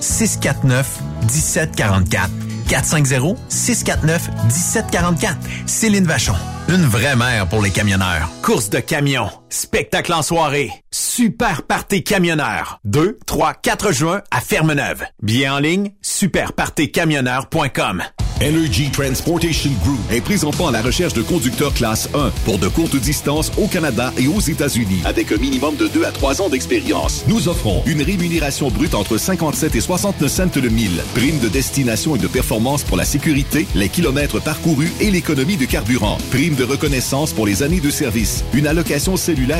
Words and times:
649 0.00 0.86
1744. 1.22 2.30
450-649-1744. 2.68 5.36
Céline 5.66 6.04
Vachon. 6.04 6.34
Une 6.68 6.84
vraie 6.84 7.16
mère 7.16 7.48
pour 7.48 7.62
les 7.62 7.70
camionneurs. 7.70 8.28
Course 8.42 8.68
de 8.68 8.80
camions. 8.80 9.30
Spectacle 9.50 10.12
en 10.12 10.22
soirée. 10.22 10.70
Super 10.90 11.62
Party 11.62 12.02
Camionneur. 12.02 12.80
2, 12.84 13.18
3, 13.26 13.54
4 13.54 13.92
juin 13.92 14.22
à 14.30 14.40
Fermeneuve. 14.40 15.04
Bien 15.22 15.54
en 15.54 15.58
ligne, 15.58 15.92
superpartycamionneur.com. 16.02 18.02
Energy 18.40 18.88
Transportation 18.92 19.72
Group 19.82 19.98
est 20.12 20.20
présentement 20.20 20.68
à 20.68 20.70
la 20.70 20.80
recherche 20.80 21.12
de 21.12 21.22
conducteurs 21.22 21.74
classe 21.74 22.08
1 22.14 22.30
pour 22.44 22.58
de 22.58 22.68
courtes 22.68 22.94
distances 22.94 23.50
au 23.58 23.66
Canada 23.66 24.12
et 24.16 24.28
aux 24.28 24.38
États-Unis 24.38 25.00
avec 25.04 25.32
un 25.32 25.38
minimum 25.38 25.74
de 25.74 25.88
2 25.88 26.04
à 26.04 26.12
3 26.12 26.42
ans 26.42 26.48
d'expérience. 26.48 27.24
Nous 27.26 27.48
offrons 27.48 27.82
une 27.84 28.00
rémunération 28.00 28.70
brute 28.70 28.94
entre 28.94 29.16
57 29.16 29.74
et 29.74 29.80
69 29.80 30.30
cents 30.30 30.60
le 30.62 30.68
mille, 30.68 31.02
prime 31.16 31.40
de 31.40 31.48
destination 31.48 32.14
et 32.14 32.20
de 32.20 32.28
performance 32.28 32.84
pour 32.84 32.96
la 32.96 33.04
sécurité, 33.04 33.66
les 33.74 33.88
kilomètres 33.88 34.40
parcourus 34.40 34.92
et 35.00 35.10
l'économie 35.10 35.56
de 35.56 35.64
carburant, 35.64 36.18
prime 36.30 36.54
de 36.54 36.62
reconnaissance 36.62 37.32
pour 37.32 37.44
les 37.44 37.64
années 37.64 37.80
de 37.80 37.90
service, 37.90 38.44
une 38.54 38.68
allocation 38.68 39.16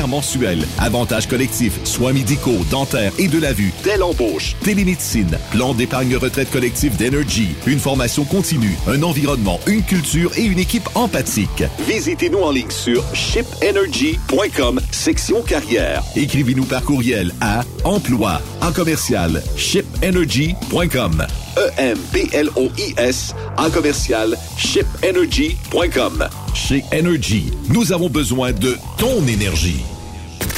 mensuelle, 0.07 0.65
avantages 0.77 1.27
collectifs, 1.27 1.79
soins 1.83 2.13
médicaux, 2.13 2.65
dentaires 2.69 3.13
et 3.17 3.27
de 3.27 3.39
la 3.39 3.53
vue, 3.53 3.71
telle 3.83 4.03
embauche, 4.03 4.55
télémédecine, 4.63 5.37
plan 5.51 5.73
d'épargne 5.73 6.15
retraite 6.15 6.51
collective 6.51 6.95
d'Energy, 6.97 7.49
une 7.65 7.79
formation 7.79 8.23
continue, 8.25 8.77
un 8.87 9.03
environnement, 9.03 9.59
une 9.67 9.83
culture 9.83 10.31
et 10.37 10.43
une 10.43 10.59
équipe 10.59 10.87
empathique. 10.95 11.63
Visitez-nous 11.87 12.39
en 12.39 12.51
ligne 12.51 12.69
sur 12.69 13.03
shipenergy.com, 13.13 14.81
section 14.91 15.41
carrière. 15.41 16.03
Écrivez-nous 16.15 16.65
par 16.65 16.83
courriel 16.83 17.33
à 17.41 17.61
emploi 17.83 18.41
en 18.61 18.71
commercial 18.71 19.41
shipenergy.com. 19.55 21.25
E-M-P-L-O-I-S 21.57 23.33
en 23.57 23.69
commercial 23.69 24.37
shipenergy.com. 24.57 26.27
Chez 26.53 26.83
Energy, 26.93 27.51
nous 27.69 27.91
avons 27.91 28.09
besoin 28.09 28.51
de 28.51 28.75
ton 28.97 29.25
énergie. 29.27 29.68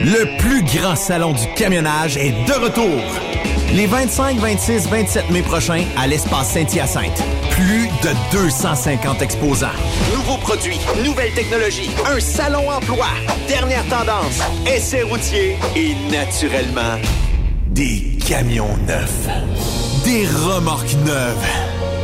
Le 0.00 0.38
plus 0.38 0.62
grand 0.64 0.96
salon 0.96 1.32
du 1.32 1.46
camionnage 1.54 2.16
est 2.16 2.32
de 2.46 2.52
retour. 2.52 3.00
Les 3.74 3.86
25, 3.86 4.38
26, 4.38 4.88
27 4.88 5.30
mai 5.30 5.42
prochains 5.42 5.84
à 5.96 6.06
l'espace 6.06 6.50
Saint-Hyacinthe. 6.50 7.22
Plus 7.50 7.88
de 8.02 8.10
250 8.32 9.22
exposants. 9.22 9.68
Nouveaux 10.14 10.38
produits, 10.38 10.78
nouvelles 11.04 11.32
technologies, 11.32 11.90
un 12.06 12.20
salon 12.20 12.70
emploi, 12.70 13.06
dernière 13.48 13.84
tendance, 13.86 14.40
essais 14.66 15.02
routiers 15.02 15.56
et 15.76 15.94
naturellement 16.10 16.98
des 17.68 18.18
camions 18.26 18.76
neufs, 18.86 19.28
des 20.04 20.26
remorques 20.26 20.94
neuves, 21.06 21.46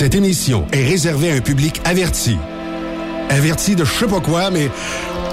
Cette 0.00 0.14
émission 0.14 0.66
est 0.72 0.82
réservée 0.82 1.30
à 1.30 1.34
un 1.34 1.40
public 1.42 1.78
averti. 1.84 2.38
Averti 3.28 3.76
de 3.76 3.84
je 3.84 3.92
sais 3.92 4.06
pas 4.06 4.20
quoi, 4.20 4.50
mais 4.50 4.70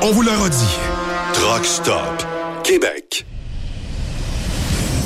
on 0.02 0.12
vous 0.12 0.24
le 0.24 0.31
redit. 0.31 0.78
Truck 1.31 1.64
Stop 1.64 2.25
Québec. 2.66 3.25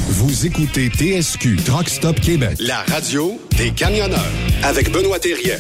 Vous 0.10 0.48
écoutez 0.48 0.90
TSQ 0.90 1.58
Truck 1.58 1.90
Stop 1.90 2.20
Québec, 2.20 2.58
la 2.60 2.80
radio 2.82 3.40
des 3.56 3.70
camionneurs 3.70 4.26
avec 4.64 4.92
Benoît 4.92 5.20
Thérien. 5.20 5.60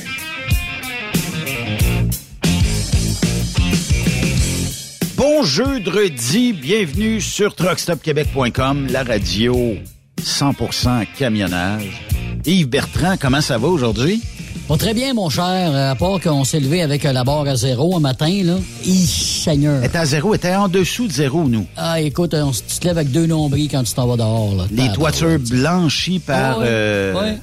Bon 5.16 5.44
jeudi, 5.44 6.54
bienvenue 6.54 7.22
sur 7.22 7.54
truckstopquebec.com, 7.54 8.88
la 8.90 9.04
radio 9.04 9.76
100% 10.20 11.06
camionnage. 11.20 12.11
Yves 12.46 12.68
Bertrand, 12.70 13.16
comment 13.20 13.42
ça 13.42 13.58
va 13.58 13.68
aujourd'hui? 13.68 14.22
Pas 14.68 14.78
très 14.78 14.94
bien, 14.94 15.14
mon 15.14 15.30
cher, 15.30 15.76
à 15.76 15.96
part 15.96 16.20
qu'on 16.22 16.44
s'est 16.44 16.60
levé 16.60 16.82
avec 16.82 17.04
la 17.04 17.24
barre 17.24 17.48
à 17.48 17.56
zéro 17.56 17.96
un 17.98 18.00
matin, 18.00 18.42
là. 18.44 18.56
Hi, 18.86 19.06
Seigneur. 19.06 19.84
Était 19.84 19.98
à 19.98 20.06
zéro, 20.06 20.34
était 20.34 20.56
en 20.56 20.68
dessous 20.68 21.08
de 21.08 21.12
zéro, 21.12 21.48
nous. 21.48 21.66
Ah, 21.76 22.00
écoute, 22.00 22.34
on 22.34 22.54
se 22.54 22.62
tu 22.64 22.80
te 22.80 22.88
lèves 22.88 22.98
avec 22.98 23.12
deux 23.12 23.26
nombris 23.28 23.68
quand 23.68 23.84
tu 23.84 23.94
t'en 23.94 24.08
vas 24.08 24.18
dehors, 24.18 24.56
là. 24.56 24.66
Les 24.72 24.92
toitures 24.94 25.40
blanchies 25.40 26.20
par... 26.20 26.60
Ouais, 26.60 26.66
euh, 26.68 27.14
ouais, 27.14 27.38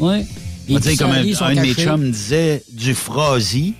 ouais. 0.00 0.26
On 0.70 0.74
va 0.74 0.80
dire 0.80 0.98
comme 0.98 1.10
un, 1.10 1.14
un 1.16 1.54
de 1.54 1.60
mes 1.60 1.74
chums 1.74 2.10
disait, 2.10 2.62
du 2.72 2.94
frasi, 2.94 3.74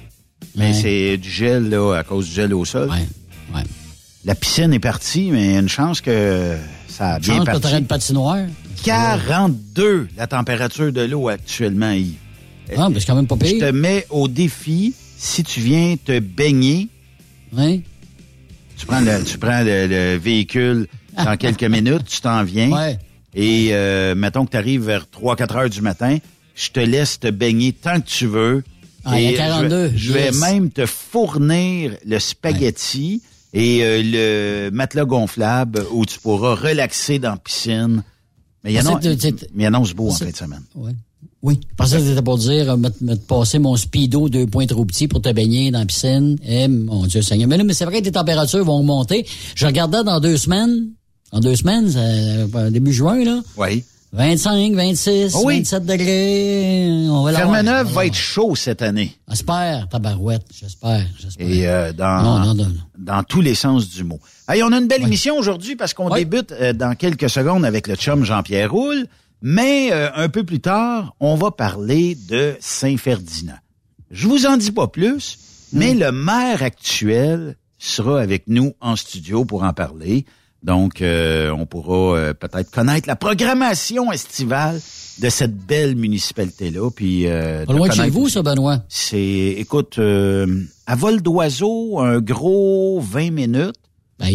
mais 0.57 0.69
Ouais. 0.69 0.73
c'est 0.75 1.17
du 1.17 1.31
gel, 1.31 1.69
là, 1.71 1.95
à 1.99 2.03
cause 2.05 2.27
du 2.29 2.33
gel 2.35 2.55
au 2.55 2.65
sol. 2.65 2.89
Ouais, 2.91 3.07
ouais. 3.57 3.65
La 4.25 4.35
piscine 4.35 4.73
est 4.73 4.79
partie, 4.79 5.31
mais 5.33 5.57
une 5.59 5.69
chance 5.69 6.01
que 6.01 6.57
ça 6.89 7.15
a 7.15 7.19
bien 7.19 7.43
terrain 7.45 7.61
parti. 7.61 7.81
de 7.81 7.87
patinoire. 7.87 8.39
42, 8.83 10.09
la 10.17 10.27
température 10.27 10.93
de 10.93 11.03
l'eau 11.03 11.29
actuellement, 11.29 11.93
Yves. 11.93 12.15
Ah, 12.77 12.89
mais 12.89 13.01
c'est 13.01 13.07
quand 13.07 13.15
même 13.17 13.27
pas 13.27 13.37
Je 13.41 13.51
te 13.53 13.59
pire. 13.59 13.73
mets 13.73 14.07
au 14.11 14.29
défi, 14.29 14.95
si 15.19 15.43
tu 15.45 15.61
viens 15.61 15.97
te 16.03 16.19
baigner, 16.19 16.89
Hein? 17.57 17.79
tu 18.79 18.87
prends 18.87 19.01
le, 19.01 19.23
tu 19.25 19.37
prends 19.39 19.63
le, 19.63 19.87
le 19.87 20.17
véhicule 20.17 20.87
dans 21.17 21.37
quelques 21.37 21.65
minutes, 21.77 22.05
tu 22.07 22.21
t'en 22.21 22.43
viens. 22.45 22.71
Ouais. 22.71 22.99
Et 23.35 23.69
euh, 23.73 24.15
mettons 24.15 24.45
que 24.47 24.51
tu 24.53 24.57
arrives 24.57 24.85
vers 24.85 25.05
3-4 25.07 25.57
heures 25.57 25.71
du 25.71 25.81
matin, 25.83 26.19
je 26.55 26.71
te 26.71 26.81
laisse 26.81 27.21
te 27.21 27.29
baigner 27.29 27.73
tant 27.73 28.01
que 28.01 28.07
tu 28.07 28.27
veux. 28.27 28.63
Ah, 29.05 29.21
il 29.21 29.25
y 29.25 29.29
a 29.29 29.31
Et 29.33 29.35
42, 29.35 29.93
Je, 29.97 30.13
vais- 30.13 30.31
même 30.33 30.71
te 30.71 30.87
fournir 30.87 31.97
le 32.07 32.19
spaghetti 32.19 33.23
et 33.53 33.81
euh, 33.83 34.03
le 34.69 34.71
matelas 34.71 35.05
gonflable 35.05 35.85
où 35.93 36.07
tu 36.07 36.19
pourras 36.21 36.55
relaxer 36.55 37.19
dans 37.19 37.31
la 37.33 37.37
piscine. 37.37 38.03
Mais 38.65 38.73
il 38.73 39.63
y 39.63 39.67
annonce 39.67 39.93
beau 39.95 40.09
en 40.09 40.13
fin 40.13 40.31
de 40.31 40.37
semaine. 40.37 40.63
Ouais. 40.75 40.93
Oui. 41.43 41.59
Parce 41.77 41.93
que 41.93 41.99
c'était 41.99 42.23
pour 42.23 42.39
dire, 42.39 42.71
euh, 42.71 42.77
me, 42.77 42.89
me 43.01 43.15
passer 43.17 43.59
mon 43.59 43.77
speedo 43.77 44.29
deux 44.29 44.47
points 44.47 44.67
trop 44.67 44.85
petit 44.85 45.09
pour 45.09 45.21
te 45.21 45.33
baigner 45.33 45.73
dans 45.73 45.81
la 45.81 45.87
piscine. 45.87 46.39
Eh, 46.47 46.69
mon 46.69 47.07
Dieu 47.07 47.21
Seigneur. 47.23 47.49
Mais 47.49 47.57
là, 47.57 47.65
mais 47.65 47.75
c'est 47.75 47.85
vrai 47.85 48.01
que 48.01 48.05
les 48.07 48.13
températures 48.13 48.65
vont 48.65 48.83
monter. 48.85 49.27
Je 49.57 49.67
regardais 49.67 50.05
dans 50.05 50.21
deux 50.21 50.37
semaines. 50.37 50.91
En 51.33 51.41
deux 51.41 51.57
semaines, 51.57 51.91
euh, 51.97 52.71
début 52.71 52.93
juin, 52.93 53.25
là. 53.25 53.41
Oui. 53.57 53.83
25, 54.15 54.75
26, 54.75 55.33
Ah 55.35 55.39
oui. 55.43 55.59
27 55.61 55.87
degrés. 55.87 57.09
On 57.09 57.23
va 57.25 57.83
va 57.83 58.07
être 58.07 58.15
chaud 58.15 58.55
cette 58.55 58.83
année. 58.83 59.17
J'espère, 59.27 59.89
tabarouette. 59.89 60.45
J'espère, 60.53 61.07
j'espère. 61.19 61.49
Et 61.49 61.67
euh, 61.67 61.93
dans, 61.95 62.23
Non, 62.23 62.39
non, 62.41 62.55
non, 62.55 62.65
non. 62.67 62.81
dans 62.99 63.23
tous 63.23 63.41
les 63.41 63.55
sens 63.55 63.89
du 63.89 64.05
mot. 64.05 64.21
Hey, 64.49 64.63
on 64.63 64.71
a 64.71 64.79
une 64.79 64.87
belle 64.87 65.03
émission 65.03 65.37
aujourd'hui 65.39 65.77
parce 65.77 65.95
qu'on 65.95 66.11
débute 66.11 66.53
euh, 66.53 66.75
dans 66.75 66.95
quelques 66.95 67.31
secondes 67.31 67.65
avec 67.65 67.87
le 67.87 67.95
chum 67.95 68.23
Jean-Pierre 68.23 68.71
Roule, 68.71 69.07
mais 69.41 69.91
euh, 69.93 70.11
un 70.15 70.29
peu 70.29 70.45
plus 70.45 70.61
tard, 70.61 71.15
on 71.19 71.35
va 71.35 71.51
parler 71.51 72.15
de 72.15 72.55
Saint-Ferdinand. 72.61 73.59
Je 74.11 74.29
vous 74.29 74.45
en 74.45 74.59
dis 74.59 74.73
pas 74.73 74.89
plus, 74.89 75.39
mais 75.73 75.95
le 75.95 76.13
maire 76.13 76.63
actuel 76.63 77.57
sera 77.79 78.21
avec 78.21 78.45
nous 78.47 78.75
en 78.83 78.95
studio 78.95 79.47
pour 79.47 79.63
en 79.63 79.73
parler. 79.73 80.27
Donc, 80.63 81.03
euh, 81.03 81.51
on 81.51 81.67
pourra 81.67 82.17
euh, 82.17 82.35
peut-être 82.35 82.71
connaître 82.71 83.09
la 83.09 83.17
programmation 83.17 84.13
estivale 84.13 84.81
de 85.21 85.29
cette 85.29 85.57
belle 85.57 85.97
municipalité-là. 85.97 86.89
Puis, 86.91 87.27
euh, 87.27 87.67
Pas 87.67 87.73
loin 87.73 87.89
de 87.89 87.93
chez 87.93 88.11
vous, 88.11 88.29
ça, 88.29 88.43
Benoît. 88.43 88.83
c'est, 88.89 89.55
écoute, 89.59 89.99
euh, 89.99 90.47
à 90.87 90.95
vol 90.95 91.21
d'oiseau, 91.21 91.99
un 91.99 92.21
gros 92.21 93.01
20 93.01 93.31
minutes. 93.33 93.75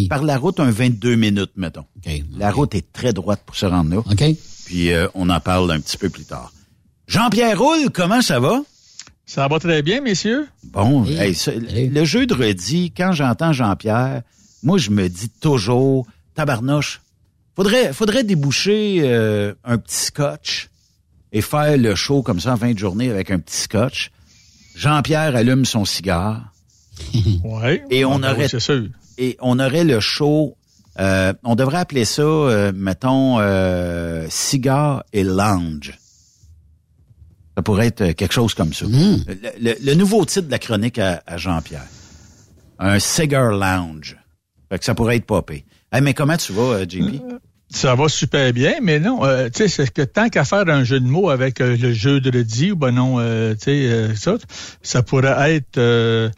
Par 0.10 0.22
la 0.24 0.38
route, 0.38 0.60
un 0.60 0.70
22 0.70 1.16
minutes, 1.16 1.52
mettons. 1.56 1.86
OK. 2.06 2.12
La 2.38 2.52
route 2.52 2.76
est 2.76 2.92
très 2.92 3.14
droite 3.14 3.42
pour 3.46 3.56
se 3.56 3.66
rendre 3.66 3.90
là. 3.92 3.98
OK. 4.00 4.24
Puis 4.66 4.92
euh, 4.92 5.08
on 5.16 5.30
en 5.30 5.40
parle 5.40 5.72
un 5.72 5.80
petit 5.80 5.98
peu 5.98 6.10
plus 6.10 6.26
tard. 6.26 6.52
Jean-Pierre 7.08 7.58
Roule, 7.58 7.90
comment 7.94 8.22
ça 8.22 8.42
va? 8.42 8.62
Ça 9.26 9.48
va 9.48 9.60
très 9.60 9.82
bien, 9.84 10.02
messieurs. 10.02 10.46
Bon, 10.74 11.06
hey, 11.06 11.34
ça, 11.34 11.52
le 11.56 12.04
jeu 12.04 12.26
de 12.26 12.34
redis, 12.34 12.92
quand 12.92 13.14
j'entends 13.14 13.54
Jean-Pierre, 13.54 14.24
moi, 14.62 14.78
je 14.78 14.90
me 14.90 15.08
dis 15.08 15.30
toujours, 15.40 16.06
tabarnouche, 16.38 17.02
faudrait, 17.56 17.92
faudrait 17.94 18.24
déboucher 18.24 19.00
euh, 19.02 19.54
un 19.66 19.78
petit 19.78 19.96
scotch 20.06 20.70
et 21.34 21.42
faire 21.42 21.76
le 21.78 21.96
show 21.96 22.22
comme 22.22 22.40
ça 22.40 22.54
en 22.54 22.58
fin 22.58 22.72
de 22.74 22.78
journée 22.80 23.10
avec 23.10 23.32
un 23.32 23.40
petit 23.40 23.58
scotch. 23.58 24.12
Jean-Pierre 24.76 25.36
allume 25.36 25.66
son 25.66 25.84
cigare 25.86 26.54
Ouais. 27.44 27.84
Et 27.90 28.06
on 28.06 28.16
Ah, 28.16 28.20
ben 28.20 28.28
oui, 28.30 28.34
aurait- 28.38 28.48
c'est 28.50 28.60
sûr. 28.60 28.84
et 29.18 29.36
on 29.42 29.60
aurait 29.60 29.84
le 29.84 30.00
show, 30.00 30.56
euh, 31.00 31.34
on 31.44 31.56
devrait 31.56 31.80
appeler 31.80 32.06
ça, 32.06 32.22
euh, 32.22 32.72
mettons, 32.76 33.40
euh, 33.40 34.28
cigare 34.30 35.04
et 35.14 35.24
lounge. 35.24 35.98
Ça 37.56 37.64
pourrait 37.64 37.88
être 37.88 38.12
quelque 38.12 38.34
chose 38.34 38.54
comme 38.54 38.74
ça. 38.74 38.86
Mm. 38.86 39.24
Le, 39.28 39.50
le- 39.60 39.76
le 39.84 39.94
nouveau 39.96 40.24
titre 40.26 40.46
de 40.48 40.52
la 40.52 40.60
chronique 40.60 41.00
à, 41.00 41.24
à 41.26 41.38
Jean-Pierre. 41.38 41.86
un 42.80 43.00
cigar 43.00 43.52
lounge. 43.54 44.16
Fait 44.70 44.78
que 44.78 44.86
ça 44.86 44.94
pourrait 44.94 45.16
être 45.18 45.26
popé. 45.26 45.66
Hey, 45.92 46.02
mais 46.02 46.14
comment 46.14 46.36
tu 46.38 46.52
vas, 46.52 46.80
euh, 46.80 46.86
JP? 46.88 47.22
Ça 47.70 47.96
va 47.96 48.08
super 48.10 48.54
bien, 48.54 48.76
mais 48.82 49.00
non, 49.00 49.26
euh, 49.26 49.50
tu 49.50 49.64
sais, 49.64 49.68
c'est 49.68 49.92
que 49.94 50.02
tant 50.02 50.30
qu'à 50.30 50.46
faire 50.46 50.68
un 50.70 50.84
jeu 50.84 51.00
de 51.00 51.06
mots 51.08 51.30
avec 51.30 51.60
euh, 51.60 51.76
le 51.78 51.92
jeu 51.94 52.22
de 52.22 52.72
ou 52.72 52.76
ben 52.76 52.92
non, 52.92 53.20
euh, 53.20 53.54
tu 53.56 53.66
sais, 53.66 54.16
ça, 54.16 54.36
ça 54.82 55.04
pourrait 55.04 55.56
être 55.56 56.32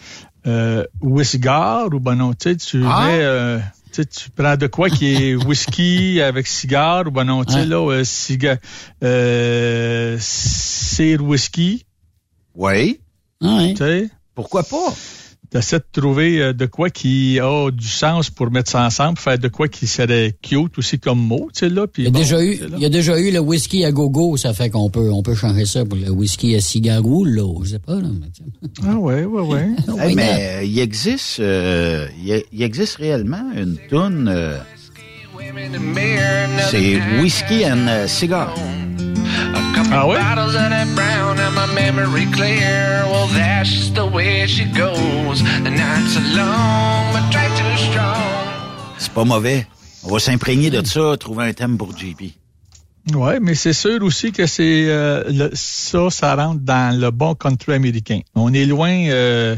Wisgar, 1.01 1.87
ou 1.93 1.99
ben 1.99 2.15
non, 2.15 2.33
tu 2.33 2.49
sais, 2.49 2.55
tu 2.55 2.83
Ah! 2.85 3.05
mets, 3.05 3.61
tu 3.91 4.01
sais, 4.01 4.05
tu 4.05 4.29
prends 4.31 4.55
de 4.57 4.67
quoi 4.67 4.89
qui 4.89 5.13
est 5.15 5.35
whisky 5.45 6.19
avec 6.21 6.47
cigare, 6.47 7.07
ou 7.07 7.11
ben 7.11 7.25
non, 7.25 7.43
tu 7.43 7.53
sais, 7.53 7.65
là, 7.65 8.03
cigare, 8.03 8.57
euh, 9.03 10.17
cire 10.19 11.23
whisky, 11.23 11.85
Oui. 12.55 12.99
Ouais. 13.41 13.69
tu 13.73 13.77
sais? 13.77 14.09
Pourquoi 14.35 14.63
pas? 14.63 14.93
T'essaies 15.51 15.79
de 15.79 16.01
trouver 16.01 16.39
euh, 16.41 16.53
de 16.53 16.67
quoi 16.67 16.91
qui 16.91 17.39
a 17.39 17.71
du 17.71 17.87
sens 17.87 18.29
pour 18.29 18.51
mettre 18.51 18.69
ça 18.69 18.85
ensemble, 18.85 19.17
faire 19.17 19.39
de 19.39 19.47
quoi 19.47 19.67
qui 19.67 19.87
serait 19.87 20.35
cute 20.43 20.77
aussi 20.77 20.99
comme 20.99 21.19
mot, 21.19 21.49
tu 21.51 21.61
sais, 21.61 21.69
là. 21.69 21.87
Puis 21.87 22.03
Il 22.03 22.05
y 22.05 22.07
a, 22.09 22.11
bon, 22.11 22.19
déjà 22.19 22.43
eu, 22.43 22.59
il 22.75 22.79
y 22.79 22.85
a 22.85 22.89
déjà 22.89 23.19
eu 23.19 23.31
le 23.31 23.39
whisky 23.39 23.83
à 23.83 23.91
gogo, 23.91 24.37
ça 24.37 24.53
fait 24.53 24.69
qu'on 24.69 24.91
peut, 24.91 25.09
on 25.11 25.23
peut 25.23 25.33
changer 25.33 25.65
ça 25.65 25.83
pour 25.85 25.97
le 25.97 26.11
whisky 26.11 26.55
à 26.55 26.59
cigarou, 26.61 27.25
là, 27.25 27.41
je 27.63 27.69
sais 27.71 27.79
pas, 27.79 27.95
là. 27.95 28.09
mais 28.13 28.27
tu 28.31 28.43
sais. 28.43 28.83
Ah 28.87 28.95
ouais, 28.97 29.25
ouais, 29.25 29.41
ouais. 29.41 29.67
Hey, 29.99 30.07
Why 30.09 30.15
mais 30.15 30.59
euh, 30.59 30.63
il 30.63 30.77
existe, 30.79 31.39
euh, 31.39 32.07
il, 32.23 32.61
existe 32.61 32.97
réellement 32.97 33.51
une 33.55 33.77
toune. 33.89 34.27
euh, 34.27 34.57
c'est 36.69 36.99
Whiskey 37.19 37.65
and 37.65 38.07
Cigar. 38.07 38.53
Ah 39.91 40.05
ouais? 40.07 40.17
Bottles 40.19 40.55
of 40.55 40.69
that 40.69 40.87
brown 40.95 41.39
and 41.39 41.55
my 41.55 41.65
memory 41.73 42.25
clear. 42.31 43.03
Well, 43.09 43.27
that's 43.33 43.69
just 43.69 43.95
the 43.95 44.05
way 44.05 44.45
she 44.47 44.65
goes. 44.65 45.41
The 45.63 45.69
nights 45.71 46.15
are 46.17 46.35
long, 46.37 47.11
but 47.13 47.31
try 47.31 47.47
too 47.57 47.77
strong. 47.77 48.17
C'est 48.97 49.11
pas 49.13 49.23
mauvais. 49.25 49.65
On 50.03 50.11
va 50.13 50.19
s'imprégner 50.19 50.69
de 50.69 50.85
ça, 50.85 51.17
trouver 51.17 51.45
un 51.45 51.53
thème 51.53 51.77
pour 51.77 51.95
JP. 51.97 52.33
Ouais, 53.15 53.39
mais 53.39 53.55
c'est 53.55 53.73
sûr 53.73 54.03
aussi 54.03 54.31
que 54.31 54.45
c'est 54.45 54.85
euh, 54.87 55.23
le- 55.27 55.51
ça, 55.53 56.09
ça 56.11 56.35
rentre 56.35 56.61
dans 56.61 56.97
le 56.97 57.09
bon 57.11 57.33
country 57.33 57.73
américain. 57.73 58.19
On 58.35 58.53
est 58.53 58.65
loin 58.65 58.91
euh, 59.09 59.55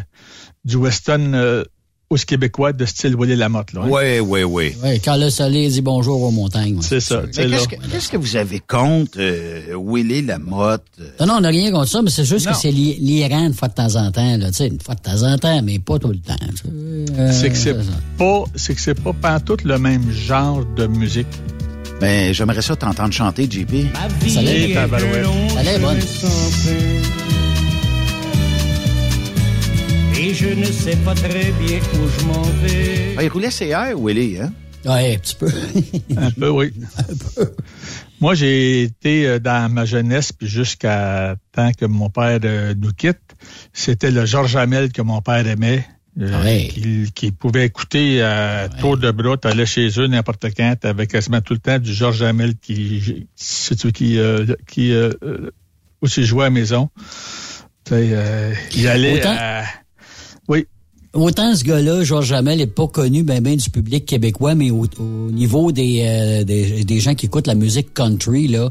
du 0.64 0.78
western 0.78 1.36
euh, 1.36 1.64
aux 2.12 2.18
Québécois 2.18 2.74
de 2.74 2.86
style 2.86 3.16
Willie 3.16 3.36
Lamotte. 3.38 3.72
Là, 3.74 3.82
hein? 3.84 3.88
Oui, 3.90 4.20
oui, 4.20 4.44
oui. 4.44 4.76
Ouais, 4.84 5.00
quand 5.04 5.16
le 5.16 5.30
soleil 5.30 5.70
dit 5.70 5.82
bonjour 5.82 6.22
aux 6.22 6.30
montagnes. 6.32 6.76
ouais. 6.76 6.82
C'est 6.88 7.00
ça. 7.00 7.22
Mais 7.26 7.32
qu'est-ce 7.50 7.68
que, 7.68 7.76
qu'est-ce 7.90 8.10
que 8.10 8.18
vous 8.18 8.36
avez 8.36 8.60
contre 8.60 9.18
euh, 9.20 9.74
Willie 9.78 10.22
Lamotte? 10.22 10.84
euh? 11.00 11.06
Non, 11.22 11.26
non, 11.28 11.34
on 11.38 11.42
n'a 11.42 11.50
rien 11.50 11.72
contre 11.72 11.88
ça, 11.90 12.02
mais 12.02 12.10
c'est 12.10 12.26
juste 12.26 12.46
Non. 12.46 12.52
que 12.52 12.58
c'est 12.58 12.72
li- 12.72 12.98
l'Iran 13.00 13.46
une 13.48 13.54
fois 13.54 13.70
de 13.70 13.74
temps 13.74 13.96
en 13.96 14.12
temps, 14.12 14.38
là, 14.38 14.50
une 14.60 14.80
fois 14.82 14.96
de 14.96 15.02
temps 15.02 15.24
en 15.24 15.38
temps, 15.38 15.62
mais 15.64 15.80
pas 15.80 15.98
tout 16.00 16.10
le 16.10 16.18
temps. 16.20 16.36
Euh, 16.70 17.32
C'est 17.32 17.50
que 17.50 17.56
c'est 17.58 17.74
ça. 17.74 17.80
pas, 18.18 18.44
c'est 18.56 18.76
que 18.76 18.82
c'est 18.82 19.02
pas 19.02 19.14
pantoute 19.14 19.64
le 19.64 19.80
même 19.80 20.12
genre 20.12 20.66
de 20.76 20.88
musique. 20.88 21.28
Ben, 22.02 22.34
j'aimerais 22.34 22.62
ça 22.62 22.76
t'entendre 22.76 23.14
chanter, 23.14 23.44
JP. 23.50 23.74
Et 23.74 24.74
tabarouette. 24.74 25.26
ça 25.54 25.64
l'est 25.64 25.80
bonne. 25.80 26.00
Je 30.42 30.48
ne 30.60 30.66
sais 30.66 30.96
pas 30.98 31.14
très 31.14 31.52
bien 31.52 31.80
où 31.94 32.08
je 32.20 32.26
m'en 32.26 32.42
vais. 32.64 33.16
Ah, 33.18 33.24
il 33.24 33.30
roulait 33.30 33.52
ses 33.52 33.68
airs, 33.68 33.98
Willie, 34.00 34.40
hein? 34.42 34.52
Ouais, 34.86 35.16
un 35.16 35.20
petit 35.20 35.36
peu. 35.36 35.48
Un 36.18 36.32
peu, 36.32 36.50
oui. 36.50 36.74
Moi, 38.20 38.34
j'ai 38.34 38.82
été 38.84 39.28
euh, 39.28 39.40
dans 39.40 39.72
ma 39.72 39.86
jeunesse, 39.86 40.32
puis 40.32 40.48
jusqu'à 40.48 41.36
temps 41.52 41.72
que 41.72 41.86
mon 41.86 42.10
père 42.10 42.40
euh, 42.44 42.74
nous 42.76 42.92
quitte, 42.92 43.20
c'était 43.74 44.10
le 44.10 44.26
Georges 44.26 44.56
Hamel 44.56 44.92
que 44.92 45.04
mon 45.04 45.22
père 45.22 45.46
aimait. 45.48 45.86
euh, 46.20 46.44
Ouais. 46.44 46.68
qu'il 46.74 47.12
qu'il 47.14 47.34
pouvait 47.34 47.66
écouter 47.68 48.22
à 48.24 48.70
tour 48.80 48.98
de 48.98 49.12
bras, 49.12 49.38
t'allais 49.38 49.66
chez 49.68 49.88
eux 50.00 50.08
n'importe 50.08 50.48
quand, 50.58 50.76
t'avais 50.80 51.06
quasiment 51.08 51.42
tout 51.42 51.54
le 51.54 51.60
temps 51.60 51.78
du 51.80 51.94
Georges 51.94 52.24
Hamel 52.24 52.56
qui, 52.58 53.28
c'est 53.36 53.80
celui 53.80 53.94
qui, 53.94 54.18
euh, 54.20 54.46
qui 54.68 54.94
euh, 54.94 55.12
euh, 55.24 55.52
aussi 56.02 56.24
jouait 56.26 56.46
à 56.46 56.48
la 56.48 56.52
maison. 56.52 56.90
Tu 57.86 57.94
sais, 57.94 58.10
euh, 58.14 58.54
il 58.76 58.88
allait 58.88 59.20
Autant- 59.20 59.36
à- 59.38 59.64
Oui, 60.48 60.66
Autant 61.14 61.54
ce 61.56 61.66
gars-là, 61.66 62.04
Georges 62.06 62.28
Jamel, 62.28 62.60
n'est 62.60 62.68
pas 62.68 62.88
connu 62.88 63.24
ben 63.24 63.42
ben 63.44 63.58
du 63.58 63.70
public 63.70 64.06
québécois, 64.06 64.56
mais 64.56 64.72
au, 64.72 64.86
au 64.98 65.32
niveau 65.32 65.74
des, 65.74 66.06
euh, 66.08 66.44
des, 66.46 66.86
des 66.86 67.00
gens 67.02 67.16
qui 67.16 67.26
écoutent 67.26 67.48
la 67.48 67.54
musique 67.56 67.94
country, 67.94 68.48
là, 68.48 68.70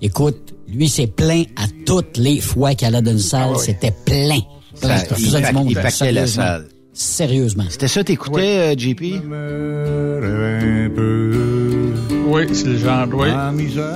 écoute, 0.00 0.54
lui, 0.68 0.88
c'est 0.88 1.06
plein 1.06 1.42
à 1.56 1.66
toutes 1.84 2.16
les 2.16 2.40
fois 2.40 2.74
qu'il 2.74 2.88
allait 2.88 3.02
dans 3.02 3.10
une 3.12 3.18
salle, 3.18 3.58
c'était 3.58 3.92
plein. 4.06 4.38
Plein. 4.80 4.96
Ça, 4.98 4.98
Ça 5.00 5.16
il, 5.18 5.24
faisait 5.26 5.36
du 5.38 5.42
pack- 5.42 5.54
monde, 5.54 5.66
il 5.70 5.74
paquait 5.74 6.12
la 6.12 6.26
sérieusement. 6.26 6.42
salle. 6.44 6.68
Sérieusement. 6.94 7.64
C'était 7.68 7.88
ça, 7.88 8.02
t'écoutais, 8.04 8.74
euh, 8.74 8.74
JP? 8.78 9.02
oui, 12.28 12.42
c'est 12.52 12.66
le 12.66 12.76
genre, 12.78 13.06
oui. 13.12 13.28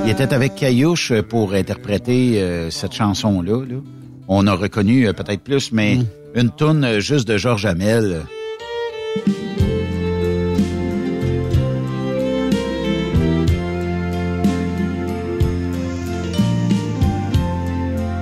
Il 0.05 0.11
était 0.11 0.33
avec 0.35 0.55
Caillouche 0.55 1.13
pour 1.29 1.55
interpréter 1.55 2.43
euh, 2.43 2.71
cette 2.71 2.93
chanson-là. 2.93 3.65
là. 3.65 3.77
On 4.29 4.47
a 4.47 4.53
reconnu 4.55 5.07
euh, 5.07 5.13
peut-être 5.13 5.41
plus, 5.43 5.73
mais 5.73 5.99
une 6.37 6.51
toune 6.51 6.85
euh, 6.85 7.01
juste 7.01 7.27
de 7.27 7.37
Georges 7.37 7.67
Hamel. 7.67 8.25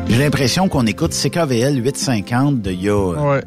J'ai 0.08 0.18
l'impression 0.18 0.68
qu'on 0.68 0.86
écoute 0.86 1.12
CKVL 1.12 1.82
850 1.84 2.62
de 2.62 2.70
il 2.70 2.82
y 2.82 2.88
a... 2.88 2.92
euh, 2.92 3.14
Ouais. 3.36 3.44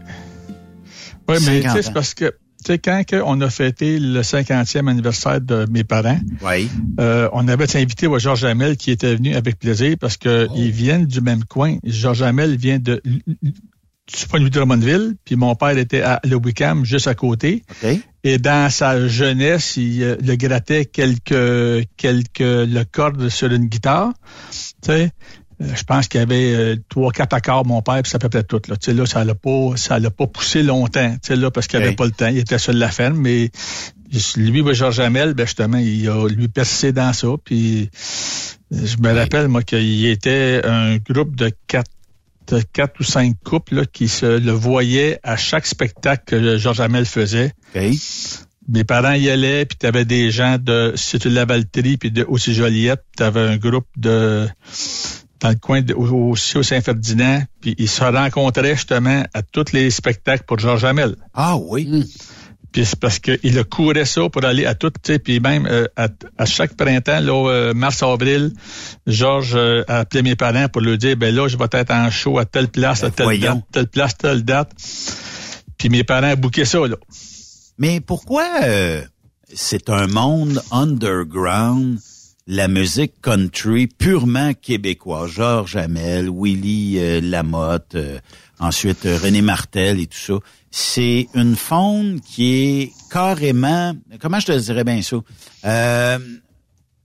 Ouais, 1.30 1.38
mais 1.46 1.62
tu 1.62 1.64
50 1.64 1.64
sais, 1.64 1.70
ans. 1.70 1.82
c'est 1.84 1.94
parce 1.94 2.14
que, 2.14 2.26
tu 2.66 2.74
sais, 2.74 2.80
quand 2.80 3.04
on 3.26 3.40
a 3.42 3.50
fêté 3.50 4.00
le 4.00 4.22
50e 4.22 4.90
anniversaire 4.90 5.40
de 5.42 5.66
mes 5.72 5.84
parents, 5.84 6.20
Oui. 6.42 6.70
euh, 7.00 7.30
on 7.34 7.48
avait 7.48 7.74
invité 7.78 8.08
au 8.08 8.18
Georges 8.20 8.44
Hamel 8.46 8.76
qui 8.76 8.92
était 8.92 9.16
venu 9.16 9.34
avec 9.36 9.60
plaisir 9.60 9.96
parce 10.00 10.18
que 10.18 10.48
ils 10.56 10.72
viennent 10.72 11.06
du 11.06 11.22
même 11.22 11.44
coin. 11.46 11.78
Georges 11.86 12.22
Hamel 12.22 12.58
vient 12.58 12.80
de 12.80 13.02
du 14.08 14.28
point 14.28 14.40
de 14.40 14.46
vue 14.46 14.50
de 14.50 14.56
Drummondville, 14.56 15.16
puis 15.26 15.36
mon 15.36 15.56
père 15.56 15.78
était 15.78 16.02
à 16.02 16.22
Le 16.24 16.36
Wickham, 16.36 16.86
juste 16.86 17.08
à 17.08 17.16
côté. 17.16 17.64
Et 18.24 18.38
dans 18.38 18.70
sa 18.70 19.08
jeunesse, 19.08 19.78
il 19.78 20.02
euh, 20.04 20.16
le 20.22 20.36
grattait 20.36 20.86
quelques 20.86 21.86
quelques 21.98 22.40
le 22.40 22.84
cordes 22.84 23.30
sur 23.30 23.52
une 23.52 23.68
guitare. 23.68 24.14
Tu 24.82 24.92
sais, 24.92 25.12
euh, 25.62 25.66
je 25.76 25.84
pense 25.84 26.08
qu'il 26.08 26.20
y 26.20 26.24
avait 26.24 26.54
euh, 26.54 26.76
trois, 26.90 27.12
quatre 27.12 27.34
accords, 27.34 27.66
mon 27.66 27.82
père, 27.82 28.02
puis 28.02 28.10
ça 28.10 28.20
peut 28.20 28.30
être 28.32 28.48
tout. 28.48 28.62
Là, 28.70 28.78
tu 28.78 28.92
sais, 28.92 28.94
là, 28.94 29.06
ça 29.06 29.24
l'a 29.24 29.36
pas, 29.36 29.72
ça 29.76 30.00
l'a 30.00 30.10
pas 30.10 30.28
poussé 30.28 30.64
longtemps. 30.64 31.12
Tu 31.14 31.20
sais, 31.24 31.36
là, 31.36 31.52
parce 31.52 31.68
qu'il 31.68 31.80
avait 31.80 31.90
Ok. 31.90 31.98
pas 31.98 32.06
le 32.06 32.12
temps. 32.12 32.28
Il 32.28 32.38
était 32.38 32.58
sur 32.58 32.74
la 32.74 32.90
ferme, 32.90 33.18
mais 33.18 33.52
lui, 34.38 34.62
ouais, 34.62 34.74
Georges 34.74 35.00
Hamel, 35.00 35.34
ben 35.34 35.46
justement, 35.46 35.78
il 35.78 36.08
a 36.10 36.28
lui 36.28 36.48
persisté 36.48 36.92
dans 36.92 37.12
ça. 37.12 37.28
Puis 37.44 37.90
je 38.72 38.98
me 38.98 39.14
rappelle, 39.14 39.48
moi, 39.48 39.64
qu'il 39.64 40.06
était 40.06 40.62
un 40.64 40.98
groupe 40.98 41.36
de 41.36 41.52
quatre 41.68 41.92
quatre 42.74 43.00
ou 43.00 43.04
cinq 43.04 43.36
couples 43.44 43.76
là, 43.76 43.86
qui 43.86 44.08
se 44.08 44.26
le 44.40 44.52
voyaient 44.52 45.20
à 45.24 45.36
chaque 45.38 45.66
spectacle 45.66 46.24
que 46.26 46.58
Georges 46.58 46.80
Hamel 46.82 47.06
faisait. 47.06 47.52
Mes 48.70 48.84
parents 48.84 49.14
y 49.14 49.30
allaient, 49.30 49.66
puis 49.66 49.78
t'avais 49.78 50.04
des 50.06 50.30
gens 50.32 50.58
de 50.58 50.94
C'était 50.96 51.30
la 51.30 51.46
Valtrie, 51.46 51.98
puis 51.98 52.12
de 52.12 52.26
aussi 52.28 52.54
Joliette, 52.54 53.04
t'avais 53.16 53.42
un 53.42 53.58
groupe 53.58 53.88
de 53.96 54.48
dans 55.40 55.50
le 55.50 55.56
coin 55.56 55.82
de, 55.82 55.94
au- 55.94 56.32
aussi 56.32 56.58
au 56.58 56.64
Saint-Ferdinand, 56.64 57.44
puis 57.62 57.76
ils 57.78 57.88
se 57.88 58.04
rencontraient 58.04 58.74
justement 58.76 59.24
à 59.36 59.44
tous 59.44 59.72
les 59.72 59.92
spectacles 59.92 60.44
pour 60.48 60.58
Georges 60.58 60.84
Hamel. 60.84 61.16
Ah 61.34 61.58
oui. 61.58 62.12
Puis 62.72 62.86
c'est 62.86 63.00
parce 63.00 63.20
qu'il 63.20 63.56
le 63.56 63.64
courait 63.64 64.06
ça 64.06 64.30
pour 64.30 64.44
aller 64.46 64.66
à 64.66 64.76
tout, 64.76 64.90
tu 64.90 65.14
sais, 65.14 65.20
puis 65.20 65.40
même 65.40 65.66
euh, 65.66 65.86
à, 65.96 66.10
à 66.38 66.46
chaque 66.46 66.76
printemps, 66.76 67.20
là, 67.20 67.50
euh, 67.50 67.74
mars-avril, 67.74 68.52
Georges 69.08 69.56
euh, 69.56 69.84
appelait 69.88 70.22
mes 70.22 70.36
parents 70.36 70.68
pour 70.68 70.82
leur 70.82 70.98
dire, 70.98 71.16
ben 71.18 71.34
là, 71.34 71.48
je 71.48 71.58
vais 71.58 71.66
être 71.72 71.92
en 71.92 72.12
show 72.12 72.38
à 72.38 72.46
telle 72.46 72.68
place, 72.68 73.04
à 73.04 73.10
telle 73.10 73.26
voyons. 73.26 73.56
date, 73.56 73.64
telle 73.72 73.88
place, 73.88 74.18
telle 74.18 74.44
date. 74.44 74.72
Puis 75.78 75.90
mes 75.90 76.04
parents 76.04 76.36
bouquaient 76.36 76.66
ça, 76.66 76.80
là. 76.86 76.98
Mais 77.78 78.02
pourquoi 78.02 78.46
euh, 78.64 79.02
c'est 79.54 79.90
un 79.90 80.08
monde 80.08 80.62
underground, 80.72 82.00
la 82.48 82.68
musique 82.68 83.22
country 83.22 83.88
purement 83.88 84.54
québécois? 84.54 85.28
Georges 85.28 85.76
Hamel, 85.76 86.30
Willy 86.30 86.98
euh, 86.98 87.22
Lamotte, 87.22 87.96
euh, 87.96 88.20
ensuite 88.60 89.04
René 89.04 89.42
Martel 89.42 90.00
et 90.00 90.08
tout 90.08 90.18
ça. 90.18 90.34
C'est 90.70 91.28
une 91.34 91.56
faune 91.56 92.20
qui 92.22 92.54
est 92.54 92.94
carrément, 93.10 93.94
comment 94.20 94.40
je 94.40 94.48
te 94.48 94.52
dirais 94.60 94.84
bien 94.84 95.02
ça? 95.02 95.18
Euh, 95.66 96.20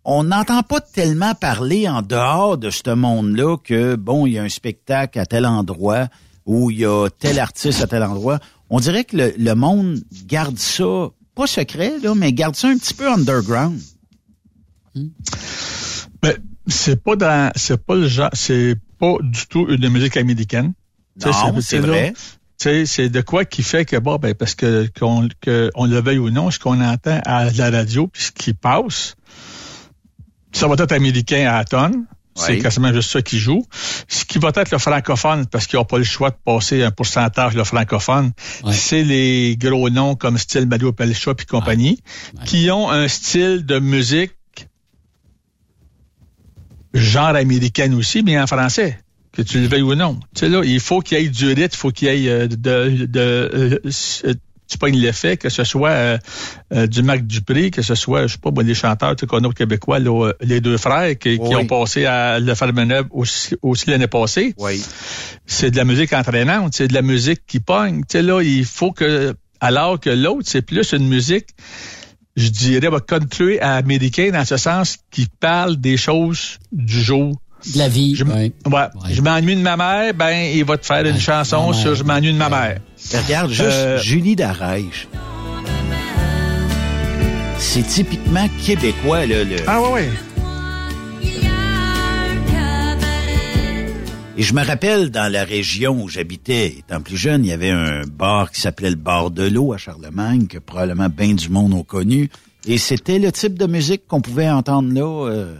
on 0.04 0.24
n'entend 0.24 0.62
pas 0.62 0.80
tellement 0.80 1.34
parler 1.34 1.88
en 1.88 2.02
dehors 2.02 2.58
de 2.58 2.70
ce 2.70 2.90
monde-là 2.90 3.56
que, 3.58 3.94
bon, 3.94 4.26
il 4.26 4.32
y 4.32 4.38
a 4.38 4.42
un 4.42 4.48
spectacle 4.48 5.18
à 5.18 5.26
tel 5.26 5.46
endroit 5.46 6.08
ou 6.44 6.70
il 6.70 6.80
y 6.80 6.84
a 6.84 7.08
tel 7.08 7.38
artiste 7.38 7.82
à 7.82 7.86
tel 7.86 8.02
endroit. 8.02 8.40
On 8.68 8.80
dirait 8.80 9.04
que 9.04 9.16
le, 9.16 9.34
le 9.38 9.54
monde 9.54 10.00
garde 10.26 10.58
ça, 10.58 11.10
pas 11.34 11.46
secret, 11.46 11.94
là, 12.02 12.14
mais 12.14 12.32
garde 12.32 12.56
ça 12.56 12.68
un 12.68 12.76
petit 12.76 12.94
peu 12.94 13.10
underground. 13.10 13.80
Ben, 16.20 16.36
c'est 16.66 17.02
pas 17.02 17.16
dans, 17.16 17.52
c'est 17.56 17.84
pas 17.84 17.94
le 17.94 18.08
genre, 18.08 18.30
c'est 18.32 18.76
pas 18.98 19.14
du 19.20 19.46
tout 19.46 19.66
une 19.68 19.88
musique 19.88 20.16
américaine. 20.16 20.74
Non, 21.24 21.60
c'est 21.60 21.78
vrai. 21.78 22.14
C'est 22.86 23.08
de 23.08 23.20
quoi 23.20 23.44
qui 23.44 23.62
fait 23.62 23.84
que, 23.84 23.96
bon, 23.96 24.16
ben, 24.16 24.34
parce 24.34 24.54
que, 24.54 24.88
qu'on, 24.98 25.22
le 25.22 26.00
veuille 26.00 26.18
ou 26.18 26.30
non, 26.30 26.50
ce 26.50 26.58
qu'on 26.58 26.80
entend 26.80 27.20
à 27.24 27.50
la 27.50 27.70
radio, 27.70 28.06
puis 28.06 28.22
ce 28.22 28.30
qui 28.32 28.54
passe, 28.54 29.14
ça 30.52 30.68
va 30.68 30.74
être 30.78 30.92
américain 30.92 31.48
à 31.48 31.58
la 31.58 31.64
tonne. 31.64 32.04
C'est 32.34 32.52
Ouais. 32.52 32.58
quasiment 32.60 32.90
juste 32.94 33.10
ça 33.10 33.20
qui 33.20 33.38
joue. 33.38 33.62
Ce 34.08 34.24
qui 34.24 34.38
va 34.38 34.52
être 34.54 34.70
le 34.70 34.78
francophone, 34.78 35.44
parce 35.46 35.66
qu'ils 35.66 35.78
n'ont 35.78 35.84
pas 35.84 35.98
le 35.98 36.04
choix 36.04 36.30
de 36.30 36.36
passer 36.42 36.82
un 36.82 36.90
pourcentage 36.90 37.54
le 37.54 37.62
francophone, 37.64 38.32
c'est 38.72 39.02
les 39.02 39.54
gros 39.58 39.90
noms 39.90 40.14
comme 40.14 40.38
style 40.38 40.66
Mario 40.66 40.92
Pelcha 40.92 41.32
et 41.38 41.44
compagnie, 41.44 42.00
qui 42.46 42.70
ont 42.70 42.90
un 42.90 43.06
style 43.08 43.66
de 43.66 43.78
musique 43.80 44.32
genre 46.94 47.36
américaine 47.36 47.94
aussi, 47.94 48.22
mais 48.22 48.38
en 48.38 48.46
français, 48.46 48.98
que 49.32 49.42
tu 49.42 49.60
le 49.60 49.66
veuilles 49.66 49.82
ou 49.82 49.94
non. 49.94 50.20
Tu 50.34 50.40
sais, 50.40 50.48
là, 50.48 50.62
il 50.64 50.80
faut 50.80 51.00
qu'il 51.00 51.18
y 51.18 51.24
ait 51.24 51.28
du 51.28 51.48
rythme, 51.48 51.70
il 51.72 51.76
faut 51.76 51.90
qu'il 51.90 52.08
y 52.08 52.26
ait 52.26 52.30
euh, 52.30 52.46
de... 52.46 53.06
de 53.06 53.20
euh, 53.20 53.78
euh, 54.24 54.34
tu 54.68 54.78
pognes 54.78 54.96
l'effet, 54.96 55.36
que 55.36 55.50
ce 55.50 55.64
soit 55.64 55.90
euh, 55.90 56.18
euh, 56.72 56.86
du 56.86 57.02
Marc 57.02 57.26
Dupré, 57.26 57.70
que 57.70 57.82
ce 57.82 57.94
soit, 57.94 58.26
je 58.26 58.34
sais 58.34 58.38
pas, 58.38 58.50
moi, 58.50 58.64
des 58.64 58.72
chanteurs 58.72 59.14
qu'on 59.28 59.44
a 59.44 59.48
au 59.48 59.52
Québécois, 59.52 59.98
là, 59.98 60.32
les 60.40 60.62
deux 60.62 60.78
frères 60.78 61.18
qui, 61.18 61.38
qui 61.38 61.54
ont 61.54 61.66
passé 61.66 62.06
à 62.06 62.38
Le 62.38 62.54
Fermeneuve 62.54 63.04
aussi, 63.10 63.54
aussi 63.60 63.90
l'année 63.90 64.06
passée. 64.06 64.54
Oui. 64.56 64.82
C'est 65.44 65.72
de 65.72 65.76
la 65.76 65.84
musique 65.84 66.14
entraînante, 66.14 66.72
c'est 66.74 66.88
de 66.88 66.94
la 66.94 67.02
musique 67.02 67.42
qui 67.46 67.60
pogne. 67.60 68.00
Tu 68.08 68.16
sais, 68.16 68.22
là, 68.22 68.40
il 68.40 68.64
faut 68.64 68.92
que, 68.92 69.34
alors 69.60 70.00
que 70.00 70.08
l'autre, 70.08 70.44
c'est 70.46 70.62
plus 70.62 70.92
une 70.92 71.06
musique, 71.06 71.48
je 72.36 72.48
dirais, 72.48 72.88
bah, 72.88 73.00
country 73.06 73.58
américain, 73.58 74.30
dans 74.32 74.46
ce 74.46 74.56
sens, 74.56 74.96
qui 75.10 75.26
parle 75.38 75.76
des 75.76 75.98
choses 75.98 76.58
du 76.70 76.98
jour. 76.98 77.38
De 77.72 77.78
la 77.78 77.88
vie, 77.88 78.14
Je, 78.16 78.24
ouais. 78.24 78.52
ouais. 78.66 78.86
Je 79.10 79.22
m'ennuie 79.22 79.54
de 79.56 79.60
ma 79.60 79.76
mère, 79.76 80.14
ben, 80.14 80.32
il 80.54 80.64
va 80.64 80.76
te 80.76 80.84
faire 80.86 81.04
une 81.06 81.18
chanson 81.20 81.72
sur. 81.72 81.94
Je 81.94 82.02
m'ennuie 82.04 82.32
de 82.32 82.38
ma 82.38 82.48
mère. 82.48 82.80
Regarde 83.14 83.50
juste 83.50 83.62
Euh, 83.70 83.98
Julie 84.00 84.34
Darèche. 84.36 85.06
C'est 87.58 87.86
typiquement 87.86 88.48
québécois, 88.64 89.26
là. 89.26 89.44
Le... 89.44 89.56
Ah 89.66 89.80
ouais, 89.80 89.92
ouais. 89.92 90.08
Et 94.36 94.42
je 94.42 94.54
me 94.54 94.64
rappelle, 94.64 95.10
dans 95.10 95.30
la 95.30 95.44
région 95.44 96.02
où 96.02 96.08
j'habitais, 96.08 96.68
étant 96.78 97.00
plus 97.02 97.18
jeune, 97.18 97.44
il 97.44 97.48
y 97.48 97.52
avait 97.52 97.70
un 97.70 98.00
bar 98.06 98.50
qui 98.50 98.60
s'appelait 98.62 98.88
le 98.90 98.96
Bar 98.96 99.30
de 99.30 99.44
l'eau 99.46 99.72
à 99.74 99.76
Charlemagne, 99.78 100.46
que 100.46 100.58
probablement 100.58 101.08
bien 101.10 101.34
du 101.34 101.50
monde 101.50 101.74
ont 101.74 101.82
connu. 101.84 102.30
Et 102.66 102.78
c'était 102.78 103.18
le 103.18 103.30
type 103.30 103.58
de 103.58 103.66
musique 103.66 104.06
qu'on 104.08 104.20
pouvait 104.22 104.48
entendre 104.48 104.92
là 104.94 105.28
euh, 105.28 105.54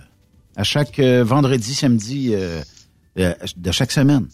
à 0.56 0.64
chaque 0.64 0.98
euh, 0.98 1.24
vendredi, 1.24 1.74
samedi 1.74 2.30
euh, 2.32 2.62
euh, 3.18 3.34
de 3.56 3.72
chaque 3.72 3.92
semaine. 3.92 4.26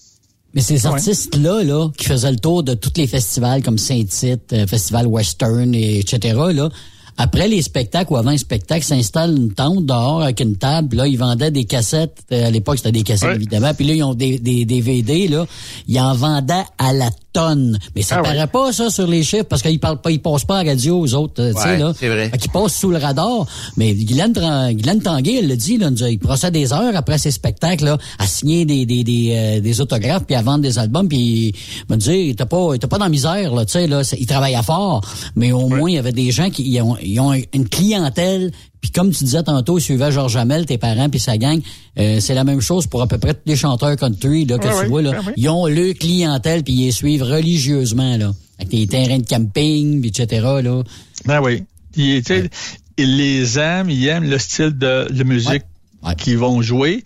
Mais 0.54 0.62
ces 0.62 0.86
artistes-là, 0.86 1.62
là, 1.62 1.88
qui 1.96 2.06
faisaient 2.06 2.30
le 2.30 2.38
tour 2.38 2.62
de 2.62 2.74
tous 2.74 2.92
les 2.96 3.06
festivals 3.06 3.62
comme 3.62 3.78
Saint-Tite, 3.78 4.52
euh, 4.52 4.66
Festival 4.66 5.06
Western, 5.06 5.74
et 5.74 6.00
etc., 6.00 6.36
là, 6.52 6.70
après 7.18 7.48
les 7.48 7.60
spectacles 7.60 8.12
ou 8.12 8.16
avant 8.16 8.30
les 8.30 8.38
spectacles, 8.38 8.84
s'installent 8.84 9.36
une 9.36 9.52
tente 9.52 9.84
dehors 9.84 10.22
avec 10.22 10.40
une 10.40 10.56
table. 10.56 10.96
Là, 10.96 11.06
ils 11.06 11.18
vendaient 11.18 11.50
des 11.50 11.64
cassettes. 11.64 12.16
Euh, 12.32 12.46
À 12.46 12.50
l'époque, 12.50 12.78
c'était 12.78 12.92
des 12.92 13.02
cassettes, 13.02 13.28
Ouais. 13.28 13.34
évidemment. 13.36 13.74
Puis 13.74 13.86
là, 13.86 13.94
ils 13.94 14.02
ont 14.02 14.14
des, 14.14 14.38
des, 14.38 14.64
des 14.64 14.80
DVD, 14.80 15.28
là. 15.28 15.44
Ils 15.88 15.98
en 16.00 16.14
vendaient 16.14 16.64
à 16.78 16.92
la 16.94 17.10
tonne. 17.32 17.78
Mais 17.94 18.02
ça 18.02 18.16
Ah 18.20 18.22
paraît 18.22 18.38
ouais. 18.40 18.46
pas, 18.46 18.72
ça, 18.72 18.88
sur 18.90 19.06
les 19.06 19.22
chiffres, 19.22 19.44
parce 19.44 19.60
qu'ils 19.62 19.78
parlent 19.78 20.00
pas, 20.00 20.10
ils 20.10 20.20
passent 20.22 20.44
pas 20.44 20.58
à 20.58 20.64
la 20.64 20.70
radio, 20.70 20.98
aux 21.00 21.14
autres, 21.14 21.42
euh, 21.42 21.52
tu 21.52 21.60
sais, 21.60 21.76
là. 21.76 21.92
c'est 21.98 22.08
vrai. 22.08 22.30
Qu'ils 22.40 22.50
passent 22.50 22.74
sous 22.76 22.90
le 22.90 22.96
radar. 22.98 23.46
Mais 23.76 23.92
Guylaine, 23.94 24.32
Guylaine 24.72 25.00
Tanguay, 25.02 25.36
elle 25.40 25.48
le 25.48 25.56
dit, 25.56 25.76
là, 25.76 25.90
il 26.08 26.18
procède 26.18 26.54
des 26.54 26.72
heures 26.72 26.94
après 26.96 27.18
ses 27.18 27.30
spectacles, 27.30 27.84
là, 27.84 27.98
à 28.18 28.26
signer 28.26 28.64
des, 28.64 28.86
des, 28.86 29.04
des, 29.04 29.34
euh, 29.36 29.60
des 29.60 29.80
autographes, 29.80 30.24
puis 30.24 30.36
à 30.36 30.42
vendre 30.42 30.60
des 30.60 30.78
albums, 30.78 31.08
puis 31.08 31.48
il 31.48 31.54
me 31.92 31.96
dit, 31.96 32.10
il 32.12 32.30
était 32.30 32.46
pas, 32.46 32.68
il 32.72 32.76
était 32.76 32.86
pas 32.86 32.98
dans 32.98 33.04
la 33.04 33.10
misère, 33.10 33.54
là, 33.54 33.64
tu 33.64 33.72
sais, 33.72 33.86
là, 33.86 34.02
il 34.18 34.26
travaillait 34.26 34.62
fort, 34.62 35.02
mais 35.36 35.52
au 35.52 35.68
moins, 35.68 35.90
il 35.90 35.94
y 35.94 35.98
avait 35.98 36.12
des 36.12 36.30
gens 36.30 36.48
qui 36.50 36.62
ils 36.68 36.80
ont, 36.80 36.96
ils 37.08 37.20
ont 37.20 37.32
une 37.32 37.68
clientèle, 37.68 38.50
puis 38.80 38.90
comme 38.90 39.10
tu 39.10 39.24
disais 39.24 39.42
tantôt, 39.42 39.78
ils 39.78 39.82
suivaient 39.82 40.12
Georges 40.12 40.36
Hamel, 40.36 40.66
tes 40.66 40.78
parents, 40.78 41.08
puis 41.08 41.20
sa 41.20 41.36
gang, 41.38 41.60
euh, 41.98 42.20
c'est 42.20 42.34
la 42.34 42.44
même 42.44 42.60
chose 42.60 42.86
pour 42.86 43.02
à 43.02 43.06
peu 43.06 43.18
près 43.18 43.34
tous 43.34 43.40
les 43.46 43.56
chanteurs 43.56 43.96
country, 43.96 44.44
là, 44.44 44.58
que 44.58 44.66
Ouais, 44.68 44.82
tu 44.82 44.88
vois, 44.88 45.02
là. 45.02 45.20
Ils 45.36 45.48
ont 45.48 45.66
le 45.66 45.92
clientèle, 45.94 46.62
puis 46.62 46.72
ils 46.74 46.84
les 46.86 46.92
suivent 46.92 47.22
religieusement, 47.22 48.16
là, 48.16 48.32
avec 48.58 48.70
des 48.70 48.86
terrains 48.86 49.18
de 49.18 49.26
camping, 49.26 50.00
puis 50.00 50.10
etc., 50.10 50.46
là. 50.62 50.82
Ben 51.24 51.40
oui. 51.40 51.64
Ils, 51.96 52.22
tu 52.22 52.34
sais, 52.34 52.50
ils 52.96 53.16
les 53.16 53.58
aiment, 53.58 53.90
ils 53.90 54.06
aiment 54.06 54.28
le 54.28 54.38
style 54.38 54.76
de, 54.78 55.10
de 55.10 55.24
musique 55.24 55.62
Ouais. 56.04 56.14
qu'ils 56.14 56.38
vont 56.38 56.62
jouer. 56.62 57.02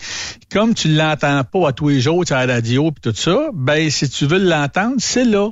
Comme 0.51 0.75
tu 0.75 0.93
l'entends 0.95 1.43
pas 1.51 1.69
à 1.69 1.73
tous 1.73 1.88
les 1.88 2.03
jours 2.03 2.25
à 2.29 2.45
la 2.45 2.55
radio 2.57 2.91
puis 2.91 3.01
tout 3.11 3.19
ça, 3.19 3.49
ben 3.55 3.88
si 3.88 4.07
tu 4.11 4.27
veux 4.27 4.38
l'entendre, 4.38 4.97
c'est 4.99 5.25
là. 5.25 5.49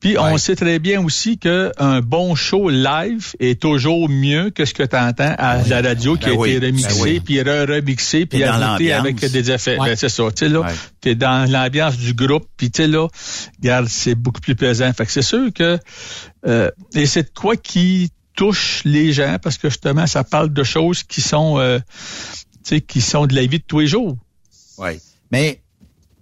Puis 0.00 0.16
on 0.18 0.38
sait 0.38 0.54
très 0.54 0.78
bien 0.78 1.02
aussi 1.02 1.38
que 1.38 1.72
un 1.78 2.00
bon 2.00 2.34
show 2.36 2.68
live 2.70 3.32
est 3.40 3.60
toujours 3.60 4.08
mieux 4.08 4.50
que 4.50 4.64
ce 4.64 4.72
que 4.72 4.84
tu 4.84 4.96
entends 4.96 5.34
à 5.38 5.62
la 5.66 5.82
radio 5.82 6.14
qui 6.16 6.26
Ben 6.26 6.32
a 6.32 6.36
oui. 6.36 6.50
été 6.52 6.66
remixé, 6.66 6.88
Ben 6.88 7.02
oui. 7.02 7.20
puis 7.20 7.40
re-remixé, 7.42 8.26
puis 8.26 8.44
ajouté 8.44 8.92
avec 8.92 9.16
des 9.18 9.50
effets. 9.50 9.78
Ouais. 9.78 9.90
Ben, 9.90 9.96
c'est 9.96 10.08
ça. 10.08 10.24
Tu 10.30 10.46
sais, 10.46 10.48
là, 10.48 10.60
Ouais. 10.60 10.72
t'es 11.00 11.14
dans 11.14 11.50
l'ambiance 11.50 11.96
du 11.96 12.14
groupe, 12.14 12.46
puis 12.56 12.70
tu 12.70 12.82
sais, 12.82 12.88
là, 12.88 13.08
regarde, 13.60 13.86
c'est 13.88 14.14
beaucoup 14.14 14.40
plus 14.40 14.54
plaisant. 14.54 14.92
Fait 14.92 15.04
que 15.06 15.12
c'est 15.12 15.22
sûr 15.22 15.52
que 15.52 15.78
euh, 16.46 16.70
et 16.94 17.06
c'est 17.06 17.24
de 17.24 17.30
quoi 17.36 17.56
qui 17.56 18.10
touche 18.36 18.82
les 18.84 19.12
gens 19.12 19.38
parce 19.42 19.58
que 19.58 19.68
justement, 19.68 20.06
ça 20.06 20.22
parle 20.22 20.52
de 20.52 20.62
choses 20.62 21.02
qui 21.02 21.20
sont 21.20 21.58
euh, 21.58 21.80
tu 22.64 22.76
sais, 22.76 22.80
qui 22.80 23.00
sont 23.00 23.26
de 23.26 23.34
la 23.34 23.42
vie 23.42 23.58
de 23.58 23.64
tous 23.66 23.80
les 23.80 23.86
jours. 23.88 24.16
Oui. 24.78 24.90
Mais 25.32 25.60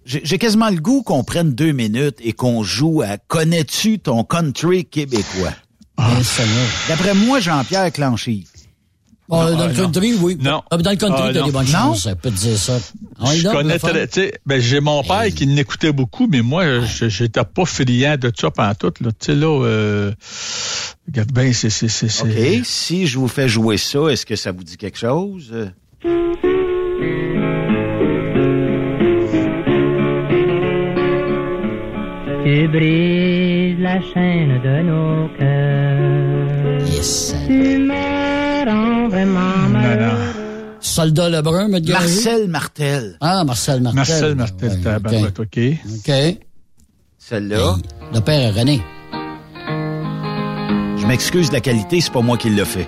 j'ai 0.07 0.37
quasiment 0.37 0.69
le 0.69 0.77
goût 0.79 1.03
qu'on 1.03 1.23
prenne 1.23 1.53
deux 1.53 1.73
minutes 1.73 2.17
et 2.21 2.31
qu'on 2.33 2.63
joue 2.63 3.01
à 3.01 3.17
Connais-tu 3.17 3.99
ton 3.99 4.23
country 4.23 4.85
québécois? 4.85 5.53
Bien, 5.97 6.23
Seigneur. 6.23 6.67
D'après 6.87 7.13
moi, 7.13 7.39
Jean-Pierre 7.39 7.91
Clanchier. 7.91 8.45
Ah, 9.29 9.51
dans 9.51 9.59
ah, 9.59 9.67
le 9.67 9.73
non. 9.73 9.81
country, 9.83 10.13
oui. 10.13 10.37
Non. 10.39 10.63
Ah, 10.71 10.77
dans 10.77 10.91
le 10.91 10.95
country, 10.95 11.21
Ah, 11.25 11.33
t'as 11.33 11.39
non. 11.41 11.45
des 11.47 11.51
bonnes 11.51 11.65
Non? 11.65 11.71
chances, 11.71 12.03
ça 12.03 12.15
peut 12.15 12.29
te 12.29 12.35
dire 12.37 12.57
ça. 12.57 12.79
Ah, 13.19 13.35
je 13.35 13.45
connais 13.49 13.73
le 13.73 14.07
tu 14.07 14.21
sais, 14.21 14.33
ben, 14.45 14.61
j'ai 14.61 14.79
mon 14.79 15.03
père 15.03 15.25
qui 15.35 15.45
l'écoutait 15.45 15.91
beaucoup, 15.91 16.27
mais 16.27 16.41
moi, 16.41 16.79
je 16.85 17.09
j'étais 17.09 17.43
pas 17.43 17.65
friand 17.65 18.15
de 18.15 18.31
ça 18.33 18.49
pantoute, 18.51 19.01
là. 19.01 19.09
Tu 19.19 19.25
sais, 19.25 19.35
là, 19.35 19.47
euh, 19.65 20.13
regarde 21.07 21.33
bien, 21.33 21.51
c'est, 21.51 21.69
c'est, 21.69 21.89
c'est, 21.89 22.07
c'est- 22.07 22.23
OK. 22.59 22.65
Si 22.65 23.05
je 23.07 23.19
vous 23.19 23.27
fais 23.27 23.49
jouer 23.49 23.77
ça, 23.77 24.07
est-ce 24.07 24.25
que 24.25 24.37
ça 24.37 24.53
vous 24.53 24.63
dit 24.63 24.77
quelque 24.77 24.97
chose? 24.97 25.53
Tu 32.47 32.65
brises 32.69 33.77
la 33.81 33.99
chaîne 33.99 34.61
de 34.63 34.81
nos 34.83 35.27
cœurs. 35.37 36.87
Yes. 36.87 37.35
Tu 37.45 37.77
me 37.77 38.65
rends 38.65 39.09
vraiment 39.09 39.57
Non, 39.63 39.69
malheureux. 39.69 40.77
Soldat 40.79 41.27
Lebrun, 41.29 41.67
me 41.67 41.81
Marcel 41.91 42.47
Martel. 42.47 43.17
Ah, 43.19 43.43
Marcel 43.43 43.81
Martel. 43.81 43.97
Marcel 43.97 44.35
Martel, 44.35 44.69
Ouais, 44.71 44.81
tabarouette, 44.81 45.39
OK. 45.41 45.59
OK. 45.59 46.09
OK. 46.09 46.37
Celle-là? 47.17 47.75
Le 48.13 48.19
père 48.21 48.39
est 48.39 48.57
René. 48.57 48.81
Je 50.95 51.05
m'excuse 51.05 51.49
de 51.49 51.55
la 51.55 51.59
qualité, 51.59 51.99
c'est 51.99 52.13
pas 52.13 52.21
moi 52.21 52.37
qui 52.37 52.49
l'ai 52.49 52.63
fait. 52.63 52.87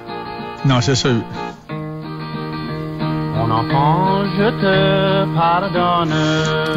Non, 0.66 0.80
c'est 0.80 0.96
sûr. 0.96 1.22
Mon 3.40 3.52
enfant, 3.52 4.26
je 4.38 4.50
te 4.62 5.36
pardonne. 5.36 6.14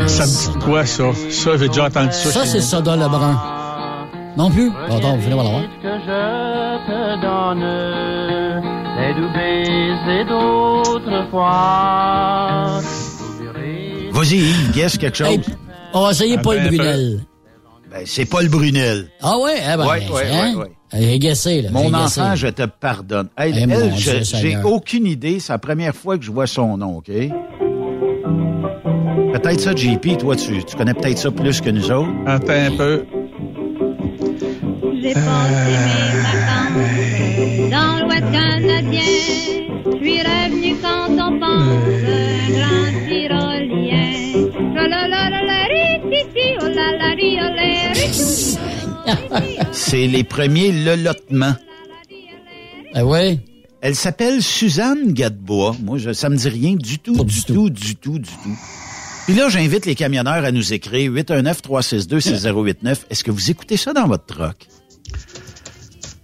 Ça 0.09 0.25
me 0.25 0.53
dit 0.53 0.65
quoi, 0.65 0.87
ça? 0.87 1.05
Ça, 1.31 1.57
j'ai 1.57 1.69
déjà 1.69 1.85
entendu 1.87 2.13
ça. 2.13 2.31
Ça, 2.31 2.47
c'est. 2.47 2.61
Soldat 2.61 2.97
Lebrun. 2.97 3.41
Non 4.37 4.51
plus? 4.51 4.71
Bon, 4.71 4.97
attends, 4.97 5.17
vous 5.17 5.23
finissez 5.23 5.37
par 5.37 5.45
l'avoir. 5.45 5.63
que 5.83 5.95
je 6.07 6.21
te 6.89 7.21
donne 7.21 7.65
les 8.99 9.13
doux 9.15 9.31
baisers 9.35 10.27
d'autrefois. 11.43 12.81
Vas-y, 14.13 14.43
guess 14.73 14.97
quelque 14.99 15.17
chose. 15.17 15.27
Hey, 15.29 15.41
on 15.95 16.03
va 16.03 16.11
essayer 16.13 16.39
Paul 16.39 16.59
Brunel. 16.67 17.21
Ben, 17.91 18.03
c'est 18.07 18.25
Paul 18.25 18.49
Brunel. 18.49 19.09
Ah 19.21 19.37
ouais? 19.39 19.57
Eh 19.63 19.77
ben, 19.77 19.87
Ouais, 19.87 20.09
ouais, 20.11 20.31
hein? 20.33 20.55
ouais, 20.55 20.63
ouais. 20.63 20.73
Guessé, 20.95 21.63
là. 21.63 21.71
Mon 21.73 21.89
j'ai 21.89 21.95
enfant, 21.95 22.35
je 22.35 22.49
te 22.49 22.63
pardonne. 22.67 23.29
Hey, 23.39 23.55
Eh, 23.57 23.63
elle, 23.63 23.93
je- 23.97 24.11
Dieu 24.11 24.23
j'ai 24.41 24.57
aucune 24.63 25.07
idée. 25.07 25.41
C'est 25.41 25.53
la 25.53 25.59
première 25.59 25.95
fois 25.95 26.19
que 26.19 26.25
je 26.25 26.31
vois 26.31 26.47
son 26.47 26.77
nom, 26.77 26.99
OK? 26.99 27.07
Peut-être 29.33 29.61
ça, 29.61 29.75
JP, 29.75 30.19
toi, 30.19 30.37
tu, 30.37 30.63
tu 30.65 30.77
connais 30.77 30.95
peut-être 30.95 31.19
ça 31.19 31.31
plus 31.31 31.61
que 31.61 31.71
nous 31.71 31.91
autres. 31.91 32.11
Attends 32.27 32.53
un 32.53 32.71
peu. 32.77 33.05
J'ai 35.03 35.15
passé 35.15 35.73
mes 35.87 36.13
vacances 36.23 37.71
dans 37.71 37.99
l'Ouest 38.07 38.31
canadien. 38.31 39.01
Je 39.85 39.97
suis 39.97 40.21
revenu 40.21 40.77
quand 40.83 41.09
on 41.11 41.41
pense 41.41 41.83
un 42.07 42.51
grand 42.53 42.91
tyrolien. 43.09 44.13
C'est 49.73 50.07
les 50.07 50.25
premiers 50.25 50.73
lelotements. 50.73 51.55
Ah 52.95 53.05
ouais? 53.05 53.39
Elle 53.81 53.95
s'appelle 53.97 54.43
Suzanne 54.43 55.13
Gadebois. 55.13 55.75
Moi, 55.83 55.99
je, 55.99 56.13
ça 56.13 56.29
me 56.29 56.37
dit 56.37 56.49
rien 56.49 56.75
du 56.75 56.99
tout, 56.99 57.25
du 57.25 57.43
tout, 57.45 57.69
du 57.71 57.97
tout, 57.97 58.19
du 58.19 58.31
tout. 58.31 58.59
Puis 59.27 59.35
là, 59.35 59.49
j'invite 59.49 59.87
les 59.87 59.95
camionneurs 59.95 60.45
à 60.45 60.53
nous 60.53 60.73
écrire 60.73 61.11
819-362-6089. 61.13 62.97
Est-ce 63.11 63.25
que 63.25 63.31
vous 63.31 63.51
écoutez 63.51 63.77
ça 63.77 63.93
dans 63.93 64.07
votre 64.07 64.27
truck? 64.27 64.69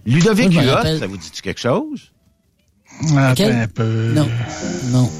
Ludovic 0.06 0.52
Huot, 0.52 0.98
ça 0.98 1.06
vous 1.06 1.16
dit 1.16 1.30
quelque 1.42 1.60
chose? 1.60 2.12
Attends 3.16 3.32
Ok. 3.32 3.40
un 3.40 3.68
peu. 3.68 4.12
Non. 4.14 4.28
Non. 4.90 5.10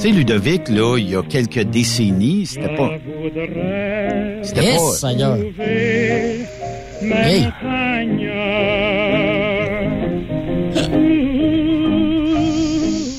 Tu 0.00 0.08
sais, 0.08 0.12
Ludovic, 0.14 0.68
là, 0.70 0.96
il 0.96 1.10
y 1.10 1.14
a 1.14 1.22
quelques 1.22 1.60
décennies, 1.60 2.46
c'était 2.46 2.74
pas... 2.74 2.90
C'était 4.42 4.64
Yes, 4.64 4.76
pas... 4.80 5.08
Seigneur. 5.08 5.36
Hey. 7.02 7.48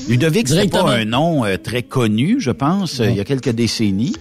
Ludovic, 0.08 0.48
c'était 0.48 0.66
Directement. 0.66 0.84
pas 0.84 0.96
un 0.96 1.04
nom 1.04 1.44
euh, 1.44 1.56
très 1.56 1.82
connu, 1.82 2.36
je 2.40 2.50
pense, 2.50 3.00
euh, 3.00 3.06
il 3.10 3.16
y 3.16 3.20
a 3.20 3.24
quelques 3.24 3.50
décennies. 3.50 4.14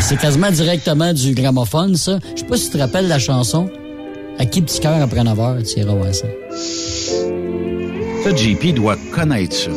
C'est 0.00 0.18
quasiment 0.18 0.50
directement 0.50 1.12
du 1.12 1.34
gramophone, 1.34 1.96
ça. 1.96 2.18
Je 2.34 2.40
sais 2.40 2.46
pas 2.46 2.56
si 2.56 2.66
tu 2.66 2.72
te 2.72 2.78
rappelles 2.78 3.08
la 3.08 3.18
chanson. 3.18 3.70
À 4.38 4.44
qui 4.46 4.60
petit 4.60 4.80
cœur 4.80 5.00
après 5.00 5.24
9 5.24 5.40
heures, 5.40 5.62
tu 5.62 5.80
iras 5.80 5.94
voir 5.94 6.14
ça. 6.14 6.26
Ça, 8.24 8.34
JP 8.34 8.74
doit 8.74 8.96
connaître 9.12 9.54
ça. 9.54 9.70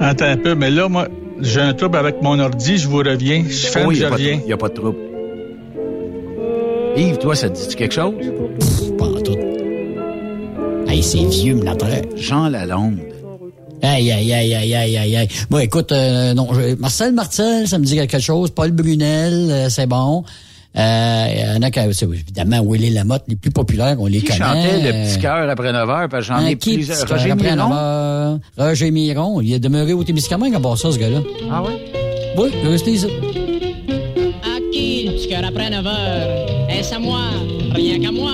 Attends 0.00 0.24
un 0.26 0.36
peu, 0.36 0.54
mais 0.54 0.70
là, 0.70 0.88
moi, 0.88 1.06
j'ai 1.40 1.60
un 1.60 1.74
trouble 1.74 1.96
avec 1.96 2.20
mon 2.22 2.38
ordi, 2.40 2.76
je 2.78 2.88
vous 2.88 2.98
reviens. 2.98 3.44
Je 3.48 3.66
ferme, 3.68 3.86
Oui, 3.88 3.94
il 3.96 3.98
je 3.98 4.02
n'y 4.02 4.06
a, 4.06 4.10
pas 4.10 4.16
de- 4.18 4.22
reviens. 4.22 4.40
y 4.48 4.52
a 4.52 4.56
pas 4.56 4.68
de 4.68 4.74
trouble. 4.74 4.98
Yves, 6.96 7.18
toi, 7.18 7.34
ça 7.36 7.48
te 7.48 7.68
dit 7.68 7.74
quelque 7.76 7.94
chose? 7.94 8.14
Pas 8.98 9.06
en 9.06 9.20
tout. 9.20 9.36
Hey, 10.88 11.02
c'est 11.02 11.24
vieux, 11.24 11.54
me 11.54 11.64
l'entraîne. 11.64 12.04
Jean 12.16 12.48
Lalonde. 12.48 12.98
Aïe, 13.80 14.12
aïe, 14.12 14.32
aïe, 14.32 14.54
aïe, 14.54 14.74
aïe, 14.74 14.96
aïe, 14.96 15.16
aïe. 15.16 15.28
Bon, 15.50 15.58
écoute, 15.58 15.90
euh, 15.92 16.34
non, 16.34 16.48
je- 16.52 16.74
Marcel 16.76 17.12
Martel, 17.12 17.66
ça 17.66 17.78
me 17.78 17.84
dit 17.84 17.96
quelque 17.96 18.18
chose. 18.20 18.50
Paul 18.50 18.70
Brunel, 18.72 19.48
euh, 19.50 19.68
c'est 19.70 19.86
bon. 19.86 20.22
Euh, 20.74 21.26
Il 21.30 21.54
y 21.54 21.58
en 21.58 21.62
a 21.62 21.70
qui, 21.70 21.80
c'est 21.92 22.06
évidemment, 22.06 22.62
Willy 22.66 22.90
Lamotte, 22.90 23.24
les 23.28 23.36
plus 23.36 23.50
populaires, 23.50 23.96
on 23.98 24.06
les 24.06 24.20
Qui 24.20 24.26
connaît. 24.28 24.38
chantait 24.38 24.80
le 24.82 24.92
petit 25.06 25.18
cœur 25.20 25.48
après 25.48 25.70
9 25.72 25.88
heures? 25.90 26.08
Parce 26.08 26.26
que 26.26 26.32
j'en 26.32 26.38
hein, 26.40 26.46
ai 26.46 26.56
qui, 26.56 26.74
plusieurs. 26.74 27.06
Roger 27.08 27.30
après 27.30 27.54
Miron? 27.54 27.68
9 27.68 27.78
heures? 27.78 28.38
Roger 28.56 28.90
Miron. 28.90 29.40
Il 29.42 29.52
est 29.52 29.58
demeuré 29.58 29.92
au 29.92 30.02
Témiscamingue 30.02 30.54
en 30.54 30.60
passant, 30.60 30.90
ce 30.92 30.98
gars-là. 30.98 31.20
Ah 31.50 31.62
ouais? 31.62 31.72
Oui, 32.38 32.48
il 32.62 32.66
est 32.66 32.70
resté 32.70 32.92
ici. 32.92 33.06
À 33.06 33.10
qui 34.72 35.04
le 35.06 35.12
petit 35.12 35.28
cœur 35.28 35.44
après 35.46 35.68
9 35.68 35.86
heures? 35.86 36.46
Est-ce 36.70 36.94
à 36.94 36.98
moi? 36.98 37.20
Rien 37.74 38.00
qu'à 38.00 38.10
moi. 38.10 38.32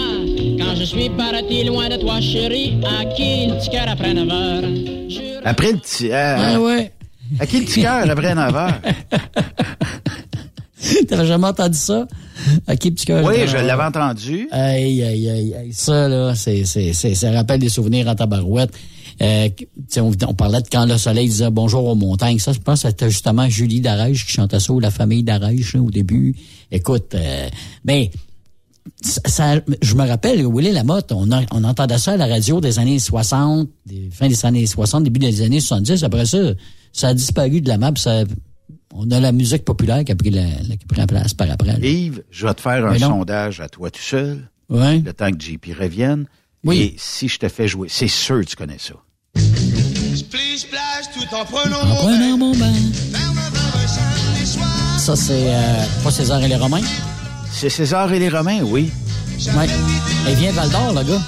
Quand 0.58 0.76
je 0.76 0.84
suis 0.84 1.10
parti 1.10 1.64
loin 1.64 1.88
de 1.88 1.96
toi, 1.96 2.20
chérie, 2.20 2.78
à 2.84 3.04
qui 3.16 3.46
le 3.48 3.54
petit 3.58 3.70
cœur 3.70 3.86
après 3.88 4.14
9 4.14 4.28
heures? 4.30 4.62
Après 5.44 5.72
le 5.72 5.78
petit... 5.78 6.10
euh, 6.12 6.36
Ah 6.38 6.60
ouais. 6.60 6.92
À 7.40 7.46
qui 7.46 7.58
le 7.58 7.64
petit 7.66 7.82
cœur 7.82 8.08
après 8.08 8.32
9 8.34 8.54
heures? 8.54 8.80
T'avais 11.08 11.26
jamais 11.26 11.46
entendu 11.48 11.76
ça? 11.78 12.06
Petit 12.66 13.04
cœur? 13.06 13.24
Oui, 13.24 13.34
je 13.46 13.56
9 13.56 13.66
l'avais 13.66 13.82
entendu. 13.84 14.48
Aïe, 14.50 15.02
aïe, 15.02 15.28
aïe, 15.30 15.54
aïe. 15.54 15.72
Ça, 15.72 16.08
là, 16.08 16.34
c'est, 16.34 16.64
c'est, 16.64 16.92
c'est, 16.92 17.14
ça 17.14 17.30
rappelle 17.32 17.60
des 17.60 17.68
souvenirs 17.68 18.08
en 18.08 18.14
tabarouette. 18.14 18.70
Euh, 19.20 19.48
on, 19.96 20.12
on 20.28 20.34
parlait 20.34 20.62
de 20.62 20.68
quand 20.70 20.86
le 20.86 20.96
soleil 20.96 21.28
disait 21.28 21.50
bonjour 21.50 21.84
aux 21.86 21.94
montagnes. 21.96 22.38
Ça, 22.38 22.52
je 22.52 22.60
pense 22.60 22.82
que 22.82 22.88
c'était 22.88 23.10
justement 23.10 23.48
Julie 23.48 23.80
Darèche 23.80 24.24
qui 24.26 24.32
chantait 24.32 24.60
ça, 24.60 24.72
ou 24.72 24.78
la 24.80 24.90
famille 24.92 25.24
Darèche, 25.24 25.74
là, 25.74 25.82
au 25.82 25.90
début. 25.90 26.36
Écoute, 26.70 27.14
euh, 27.14 27.48
mais 27.84 28.10
ça, 29.02 29.20
ça- 29.26 29.60
je 29.82 29.94
me 29.96 30.06
rappelle, 30.06 30.46
Willy 30.46 30.70
Lamotte, 30.72 31.10
on, 31.12 31.30
a- 31.32 31.42
on 31.52 31.64
entendait 31.64 31.98
ça 31.98 32.12
à 32.12 32.16
la 32.16 32.26
radio 32.26 32.60
des 32.60 32.78
années 32.78 32.98
60, 33.00 33.68
des, 33.86 34.08
fin 34.12 34.28
des 34.28 34.46
années 34.46 34.66
60, 34.66 35.02
début 35.04 35.18
des 35.20 35.42
années 35.42 35.60
70. 35.60 36.04
Après 36.04 36.24
ça, 36.26 36.38
ça 36.92 37.08
a 37.08 37.14
disparu 37.14 37.60
de 37.60 37.68
la 37.68 37.76
map. 37.78 37.92
Ça, 37.96 38.22
on 39.00 39.10
a 39.10 39.20
la 39.20 39.32
musique 39.32 39.64
populaire 39.64 40.04
qui 40.04 40.12
a 40.12 40.16
pris 40.16 40.30
la, 40.30 40.42
la- 40.42 40.76
qui 40.76 40.84
a 40.84 40.88
pris 40.88 40.98
la 40.98 41.06
place 41.06 41.34
par 41.34 41.48
après. 41.50 41.68
là. 41.78 41.78
Yves, 41.86 42.22
je 42.30 42.46
vais 42.46 42.54
te 42.54 42.60
faire 42.60 42.84
un 42.86 42.98
non. 42.98 43.08
sondage 43.08 43.60
à 43.60 43.68
toi 43.68 43.90
tout 43.90 44.00
seul. 44.02 44.48
Ouais. 44.68 44.98
Le 44.98 45.12
temps 45.12 45.30
que 45.30 45.40
JP 45.40 45.66
revienne. 45.78 46.26
Oui. 46.64 46.78
Et 46.78 46.94
si 46.98 47.28
je 47.28 47.38
te 47.38 47.48
fais 47.48 47.68
jouer, 47.68 47.88
c'est 47.90 48.08
sûr 48.08 48.40
que 48.40 48.44
tu 48.46 48.56
connais 48.56 48.78
ça. 48.78 48.94
Splish 49.36 50.60
splash 50.62 51.06
tout 51.14 51.34
en 51.34 51.44
prenant 51.44 51.80
En 51.80 51.86
mon 51.86 51.94
prenant 51.94 52.36
mon 52.38 52.52
bain. 52.56 52.72
Ça, 54.98 55.16
c'est 55.16 55.54
euh, 55.54 55.84
pas 56.02 56.10
César 56.10 56.42
et 56.42 56.48
les 56.48 56.56
Romains? 56.56 56.82
C'est 57.50 57.70
César 57.70 58.12
et 58.12 58.18
les 58.18 58.28
Romains, 58.28 58.60
oui. 58.62 58.90
Ouais. 59.56 59.66
Il 60.28 60.34
vient 60.34 60.50
de 60.50 60.56
Val 60.56 60.68
d'Or, 60.70 60.92
le 60.92 61.02
gars. 61.08 61.22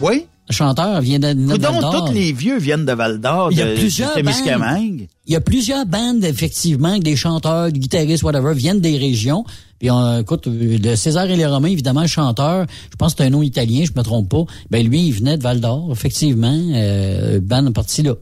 Oui. 0.00 0.26
Le 0.48 0.54
chanteur 0.54 1.00
vient 1.02 1.18
de, 1.18 1.32
de 1.34 1.46
Val 1.46 1.58
Donc, 1.58 1.80
d'Or. 1.80 2.06
tous 2.06 2.14
les 2.14 2.32
vieux 2.32 2.58
viennent 2.58 2.86
de 2.86 2.92
Val 2.92 3.20
d'Or, 3.20 3.52
Il 3.52 3.58
y 3.58 3.62
a 3.62 3.66
de, 3.66 4.14
Témiscamingue. 4.14 5.08
Il 5.26 5.32
y 5.32 5.36
a 5.36 5.40
plusieurs 5.42 5.84
bandes, 5.84 6.24
effectivement, 6.24 6.96
que 6.98 7.02
des 7.02 7.16
chanteurs, 7.16 7.70
des 7.70 7.78
guitaristes, 7.78 8.22
whatever, 8.22 8.54
viennent 8.54 8.80
des 8.80 8.96
régions. 8.96 9.44
Puis, 9.78 9.90
on, 9.90 10.20
écoute, 10.20 10.46
le 10.46 10.96
César 10.96 11.26
et 11.26 11.36
les 11.36 11.44
Romains, 11.46 11.68
évidemment, 11.68 12.00
le 12.00 12.06
chanteur, 12.08 12.66
je 12.90 12.96
pense 12.96 13.12
que 13.12 13.18
c'est 13.22 13.26
un 13.26 13.30
nom 13.30 13.42
italien, 13.42 13.84
je 13.84 13.92
me 13.94 14.02
trompe 14.02 14.30
pas. 14.30 14.44
Ben, 14.70 14.86
lui, 14.86 15.08
il 15.08 15.12
venait 15.12 15.36
de 15.36 15.42
Val 15.42 15.60
d'Or, 15.60 15.90
effectivement. 15.92 16.58
Euh, 16.74 17.40
bande 17.40 17.72
partie 17.74 18.02
là. 18.02 18.14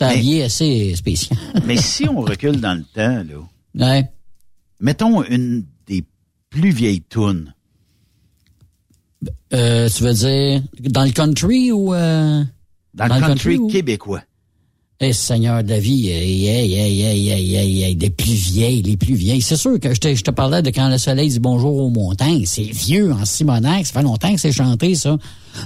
Habillé 0.00 0.44
assez 0.44 0.94
spécial. 0.96 1.38
Mais 1.66 1.76
si 1.76 2.08
on 2.08 2.22
recule 2.22 2.58
dans 2.58 2.72
le 2.72 2.84
temps, 2.94 3.22
là, 3.22 3.86
ouais. 3.86 4.10
mettons 4.80 5.22
une 5.24 5.66
des 5.86 6.04
plus 6.48 6.70
vieilles 6.70 7.02
tunes. 7.02 7.52
Euh, 9.52 9.88
tu 9.88 10.02
veux 10.02 10.14
dire, 10.14 10.62
dans 10.80 11.04
le 11.04 11.10
country 11.10 11.72
ou... 11.72 11.92
Euh, 11.94 12.42
Dans, 12.94 13.06
le 13.06 13.20
country, 13.20 13.56
ou- 13.58 13.68
québécois. 13.68 14.22
Eh, 15.02 15.12
Seigneur 15.14 15.64
de 15.64 15.70
la 15.70 15.78
vie, 15.80 16.08
hey, 16.10 16.46
hey, 16.46 16.74
hey, 16.74 17.00
hey, 17.02 17.28
hey, 17.30 17.54
hey, 17.56 17.82
hey, 17.84 17.94
les 17.94 18.10
plus 18.10 18.34
vieilles, 18.34 18.82
les 18.82 18.98
plus 18.98 19.14
vieilles. 19.14 19.40
C'est 19.40 19.56
sûr 19.56 19.80
que 19.80 19.94
je 19.94 19.98
te, 20.00 20.14
je 20.14 20.22
te 20.22 20.30
parlais 20.30 20.60
de 20.60 20.68
quand 20.68 20.90
le 20.90 20.98
soleil 20.98 21.30
dit 21.30 21.38
bonjour 21.40 21.74
aux 21.76 21.88
montagnes. 21.88 22.44
C'est 22.44 22.62
vieux 22.64 23.10
en 23.10 23.24
Simonac. 23.24 23.86
Ça 23.86 23.94
fait 23.94 24.02
longtemps 24.02 24.32
que 24.34 24.38
c'est 24.40 24.52
chanté, 24.52 24.94
ça. 24.94 25.16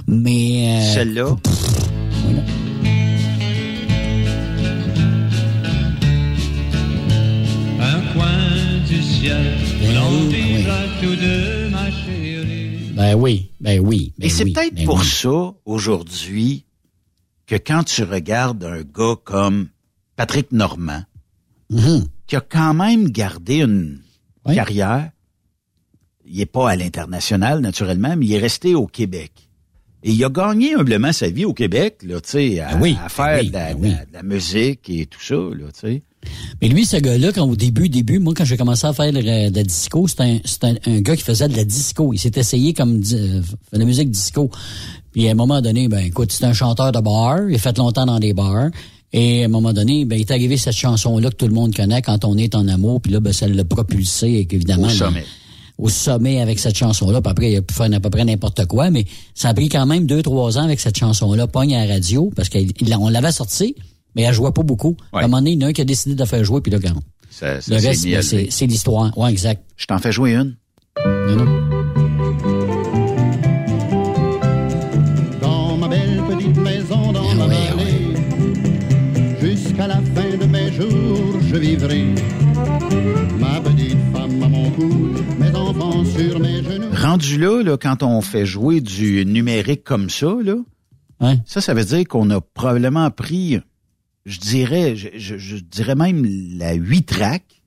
Mais... 0.07 0.69
euh, 0.79 0.93
Celle-là. 0.93 1.35
voilà. 2.23 2.43
Un 7.79 8.01
coin 8.13 8.37
du 8.87 9.01
ciel, 9.01 9.45
Ben 9.81 9.95
l'on 9.95 10.27
oui, 10.29 10.35
vivra 10.57 10.77
tous 11.01 11.15
deux, 11.15 11.15
ma 11.15 11.23
chérie. 11.25 11.64
Ben 12.95 13.13
oui, 13.15 13.51
ben 13.59 13.79
oui. 13.79 14.13
ben 14.17 14.25
Et 14.25 14.29
c'est 14.29 14.43
oui, 14.45 14.53
peut-être 14.53 14.75
ben 14.75 14.85
pour 14.85 14.99
oui. 14.99 15.05
ça, 15.05 15.53
aujourd'hui, 15.65 16.65
que 17.45 17.55
quand 17.55 17.83
tu 17.83 18.03
regardes 18.03 18.63
un 18.63 18.81
gars 18.83 19.15
comme 19.23 19.67
Patrick 20.15 20.51
Normand, 20.51 21.03
Mhm. 21.69 22.05
qui 22.27 22.35
a 22.35 22.41
quand 22.41 22.73
même 22.73 23.09
gardé 23.09 23.57
une 23.61 23.99
Oui. 24.45 24.55
carrière, 24.55 25.11
il 26.25 26.39
est 26.41 26.45
pas 26.45 26.69
à 26.71 26.75
l'international, 26.75 27.59
naturellement, 27.59 28.15
mais 28.17 28.25
il 28.25 28.33
est 28.33 28.39
resté 28.39 28.75
au 28.75 28.87
Québec. 28.87 29.31
Et 30.03 30.11
il 30.11 30.23
a 30.23 30.29
gagné 30.29 30.75
humblement 30.75 31.11
sa 31.11 31.27
vie 31.29 31.45
au 31.45 31.53
Québec, 31.53 31.97
là, 32.03 32.21
tu 32.21 32.29
sais, 32.29 32.59
à, 32.59 32.75
Ben 32.75 32.81
oui, 32.81 32.97
à 33.03 33.09
faire 33.09 33.37
ben 33.37 33.41
oui, 33.41 33.47
de, 33.49 33.53
la, 33.53 33.73
ben 33.73 33.79
de 33.79 33.83
la- 33.87 33.89
oui. 33.89 34.05
de 34.07 34.13
la 34.13 34.23
musique 34.23 34.89
et 34.89 35.05
tout 35.07 35.21
ça, 35.21 35.35
là, 35.35 35.71
tu 35.73 35.79
sais. 35.79 36.03
Mais 36.61 36.67
lui, 36.67 36.85
ce 36.85 36.97
gars-là, 36.97 37.31
quand 37.31 37.47
au 37.47 37.55
début, 37.55 37.89
début, 37.89 38.19
moi, 38.19 38.33
quand 38.35 38.45
j'ai 38.45 38.57
commencé 38.57 38.85
à 38.87 38.93
faire 38.93 39.11
de 39.11 39.19
la 39.19 39.63
disco, 39.63 40.07
c'était 40.07 40.23
un, 40.23 40.39
un, 40.63 40.75
un 40.85 41.01
gars 41.01 41.15
qui 41.15 41.23
faisait 41.23 41.47
de 41.47 41.55
la 41.55 41.63
disco. 41.63 42.13
Il 42.13 42.19
s'est 42.19 42.31
essayé 42.35 42.73
comme 42.73 43.01
euh, 43.13 43.41
de 43.73 43.79
la 43.79 43.85
musique 43.85 44.09
disco. 44.09 44.49
Puis 45.11 45.27
à 45.27 45.31
un 45.31 45.35
moment 45.35 45.61
donné, 45.61 45.87
ben 45.87 45.99
écoute, 45.99 46.31
c'est 46.31 46.45
un 46.45 46.53
chanteur 46.53 46.91
de 46.91 46.99
bar. 46.99 47.49
Il 47.49 47.55
a 47.55 47.57
fait 47.57 47.77
longtemps 47.77 48.05
dans 48.05 48.19
des 48.19 48.33
bars. 48.33 48.69
Et 49.13 49.43
à 49.43 49.45
un 49.45 49.47
moment 49.49 49.71
donné, 49.71 50.03
ben, 50.03 50.17
il 50.17 50.21
est 50.21 50.31
arrivé 50.31 50.57
cette 50.57 50.75
chanson-là 50.75 51.29
que 51.29 51.35
tout 51.35 51.47
le 51.47 51.53
monde 51.53 51.73
connaît 51.73 52.01
quand 52.01 52.25
on 52.25 52.37
est 52.37 52.53
en 52.53 52.67
amour. 52.67 52.99
Puis 52.99 53.13
là, 53.13 53.21
ben, 53.21 53.31
ça 53.31 53.47
l'a 53.47 53.63
propulsé, 53.63 54.27
et 54.27 54.47
évidemment. 54.53 54.87
Au 54.87 54.87
ben, 54.87 54.93
sommet. 54.93 55.25
au 55.77 55.87
sommet 55.87 56.41
avec 56.41 56.59
cette 56.59 56.75
chanson-là. 56.75 57.21
Puis 57.21 57.31
après, 57.31 57.51
il 57.51 57.55
a 57.55 57.61
pu 57.61 57.73
faire 57.73 57.87
à 57.93 57.99
peu 58.01 58.09
près 58.09 58.25
n'importe 58.25 58.65
quoi, 58.65 58.89
mais 58.89 59.05
ça 59.33 59.49
a 59.49 59.53
pris 59.53 59.69
quand 59.69 59.85
même 59.85 60.05
deux, 60.05 60.21
trois 60.21 60.57
ans 60.57 60.63
avec 60.63 60.81
cette 60.81 60.97
chanson-là, 60.97 61.47
pogne 61.47 61.75
à 61.75 61.85
la 61.85 61.93
radio, 61.93 62.29
parce 62.35 62.49
qu'on 62.49 63.09
l'avait 63.09 63.31
sortie, 63.31 63.75
mais 64.15 64.23
elle 64.23 64.33
jouait 64.33 64.51
pas 64.51 64.63
beaucoup. 64.63 64.95
À 65.13 65.19
un 65.19 65.21
moment 65.23 65.37
donné, 65.37 65.51
il 65.51 65.61
y 65.61 65.63
en 65.63 65.67
a 65.67 65.69
un 65.69 65.73
qui 65.73 65.81
a 65.81 65.85
décidé 65.85 66.15
de 66.15 66.19
la 66.19 66.25
faire 66.25 66.43
jouer, 66.43 66.61
puis 66.61 66.71
là, 66.71 66.79
quand 66.81 66.93
Ça, 67.29 67.61
ça 67.61 67.75
le 67.75 67.81
reste, 67.85 68.05
ben, 68.05 68.21
c'est 68.49 68.65
l'histoire. 68.65 69.17
Ouais, 69.17 69.29
exact. 69.31 69.63
Je 69.77 69.85
t'en 69.85 69.97
fais 69.99 70.11
jouer 70.11 70.35
une. 70.35 70.55
Non, 71.05 71.35
non. 71.35 72.65
Dans 75.41 75.77
ma 75.77 75.87
belle 75.87 76.21
petite 76.29 76.57
maison 76.57 77.11
dans 77.11 77.29
Ah 77.31 77.35
la 77.35 77.47
ouais, 77.47 77.67
vallée, 77.75 78.15
jusqu'à 79.41 79.87
la 79.87 79.95
fin 80.01 80.37
de 80.37 80.45
mes 80.45 80.71
jours, 80.71 81.39
je 81.41 81.55
vivrai. 81.57 82.05
Ma 83.39 83.59
petite 83.61 83.97
femme 84.13 84.43
à 84.43 84.47
mon 84.47 84.69
cou, 84.71 85.09
mes 85.39 85.55
enfants 85.55 86.03
sur 86.05 86.39
mes 86.39 86.63
genoux. 86.63 86.85
Rendu 86.93 87.37
là, 87.39 87.61
là, 87.63 87.77
quand 87.77 88.03
on 88.03 88.21
fait 88.21 88.45
jouer 88.45 88.81
du 88.81 89.25
numérique 89.25 89.83
comme 89.83 90.09
ça, 90.09 90.33
là, 90.43 90.55
Ouais. 91.21 91.37
ça, 91.45 91.61
ça 91.61 91.73
veut 91.73 91.85
dire 91.85 92.05
qu'on 92.07 92.29
a 92.29 92.41
probablement 92.41 93.09
pris, 93.09 93.59
je 94.25 94.39
dirais, 94.39 94.95
je, 94.95 95.09
je- 95.15 95.37
je 95.37 95.55
dirais 95.57 95.95
même 95.95 96.25
la 96.57 96.73
8 96.73 97.03
tracks 97.05 97.61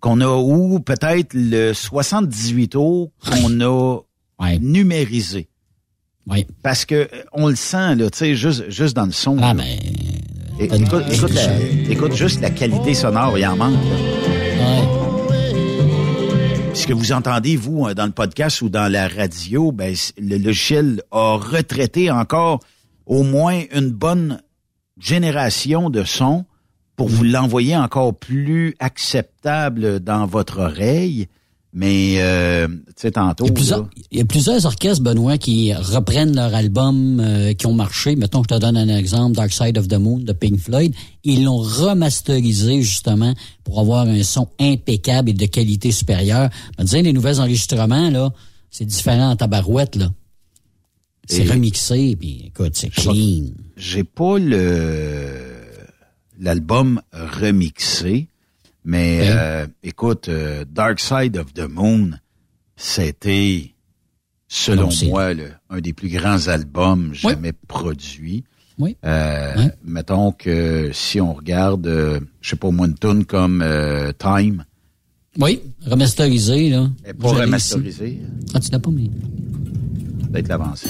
qu'on 0.00 0.20
a, 0.20 0.26
ou 0.36 0.80
peut-être 0.80 1.32
le 1.34 1.72
78 1.72 2.68
tours 2.68 3.10
qu'on 3.24 3.60
a 3.60 3.98
Ouais. 4.40 4.58
numérisé. 4.58 5.48
Ouais. 6.26 6.46
Parce 6.62 6.84
que 6.84 6.94
euh, 6.94 7.06
on 7.32 7.48
le 7.48 7.54
sent, 7.56 7.94
là, 7.96 8.10
tu 8.10 8.18
sais, 8.18 8.34
juste, 8.34 8.68
juste 8.70 8.94
dans 8.96 9.06
le 9.06 9.12
son. 9.12 9.36
Ah, 9.38 9.54
là. 9.54 9.54
ben, 9.54 9.78
É- 10.60 10.64
Écoute, 10.66 11.04
écoute, 11.10 11.32
la- 11.34 11.60
écoute 11.90 12.14
juste 12.14 12.40
la 12.40 12.50
qualité 12.50 12.94
sonore, 12.94 13.36
il 13.38 13.44
en 13.46 13.56
manque. 13.56 13.74
là. 13.74 13.80
Ce 16.74 16.86
que 16.86 16.92
vous 16.92 17.12
entendez, 17.12 17.56
vous, 17.56 17.86
euh, 17.86 17.94
dans 17.94 18.06
le 18.06 18.12
podcast 18.12 18.60
ou 18.62 18.68
dans 18.68 18.90
la 18.90 19.08
radio, 19.08 19.70
ben, 19.72 19.94
le 20.18 20.36
logiciel 20.38 21.02
a 21.12 21.36
retraité 21.36 22.10
encore 22.10 22.60
au 23.06 23.22
moins 23.22 23.62
une 23.72 23.90
bonne 23.90 24.40
génération 24.98 25.90
de 25.90 26.04
sons 26.04 26.44
pour 26.96 27.08
vous 27.08 27.24
l'envoyer 27.24 27.76
encore 27.76 28.14
plus 28.14 28.74
acceptable 28.78 30.00
dans 30.00 30.26
votre 30.26 30.60
oreille. 30.60 31.28
Mais, 31.76 32.18
euh, 32.18 32.68
tu 32.68 32.92
sais, 32.94 33.10
tantôt... 33.10 33.46
Il 33.46 33.48
y, 33.48 33.50
a 33.50 33.54
plusieurs, 33.54 33.80
là, 33.80 33.88
il 34.12 34.18
y 34.18 34.20
a 34.20 34.24
plusieurs 34.24 34.64
orchestres, 34.64 35.02
Benoît, 35.02 35.38
qui 35.38 35.74
reprennent 35.74 36.36
leur 36.36 36.54
album, 36.54 37.18
euh, 37.18 37.52
qui 37.52 37.66
ont 37.66 37.72
marché. 37.72 38.14
Mettons, 38.14 38.44
je 38.44 38.54
te 38.54 38.60
donne 38.60 38.76
un 38.76 38.96
exemple, 38.96 39.34
Dark 39.34 39.52
Side 39.52 39.76
of 39.76 39.88
the 39.88 39.98
Moon 39.98 40.20
de 40.20 40.32
Pink 40.32 40.60
Floyd. 40.60 40.94
Ils 41.24 41.42
l'ont 41.42 41.58
remasterisé, 41.58 42.80
justement, 42.80 43.34
pour 43.64 43.80
avoir 43.80 44.06
un 44.06 44.22
son 44.22 44.48
impeccable 44.60 45.30
et 45.30 45.32
de 45.32 45.46
qualité 45.46 45.90
supérieure. 45.90 46.48
Me 46.78 46.84
disais, 46.84 47.02
les 47.02 47.12
nouveaux 47.12 47.40
enregistrements, 47.40 48.08
là, 48.08 48.32
c'est 48.70 48.84
différent 48.84 49.30
en 49.30 49.36
tabarouette, 49.36 49.96
là. 49.96 50.12
C'est 51.26 51.44
remixé, 51.44 52.14
puis 52.16 52.44
écoute, 52.46 52.72
c'est 52.74 52.90
clean. 52.90 53.46
J'ai 53.76 54.04
pas 54.04 54.38
le 54.38 55.40
l'album 56.40 57.00
remixé, 57.12 58.28
mais 58.84 59.20
Ok. 59.22 59.26
euh, 59.36 59.66
écoute, 59.82 60.28
euh, 60.28 60.64
Dark 60.70 61.00
Side 61.00 61.36
of 61.36 61.52
the 61.54 61.68
Moon, 61.68 62.10
c'était, 62.76 63.72
selon 64.48 64.88
moi, 65.06 65.32
le- 65.34 65.50
un 65.70 65.80
des 65.80 65.92
plus 65.92 66.08
grands 66.08 66.48
albums 66.48 67.14
jamais 67.14 67.52
produits. 67.52 68.44
Oui. 68.78 68.96
Euh, 69.04 69.68
Mettons 69.84 70.32
que 70.32 70.90
si 70.92 71.20
on 71.20 71.32
regarde, 71.34 71.86
euh, 71.86 72.18
je 72.40 72.50
sais 72.50 72.56
pas 72.56 72.70
moi, 72.72 72.86
une 72.88 72.98
tune 72.98 73.24
comme 73.24 73.62
euh, 73.62 74.10
Time, 74.18 74.64
Oui, 75.38 75.60
remasterisé, 75.86 76.70
là. 76.70 76.90
est 77.04 77.14
pas 77.14 77.46
ici. 77.46 78.18
Ah, 78.52 78.60
tu 78.60 78.70
l'as 78.72 78.78
pas, 78.80 78.90
mais... 78.90 79.08
peut-être 80.32 80.48
l'avancée. 80.48 80.88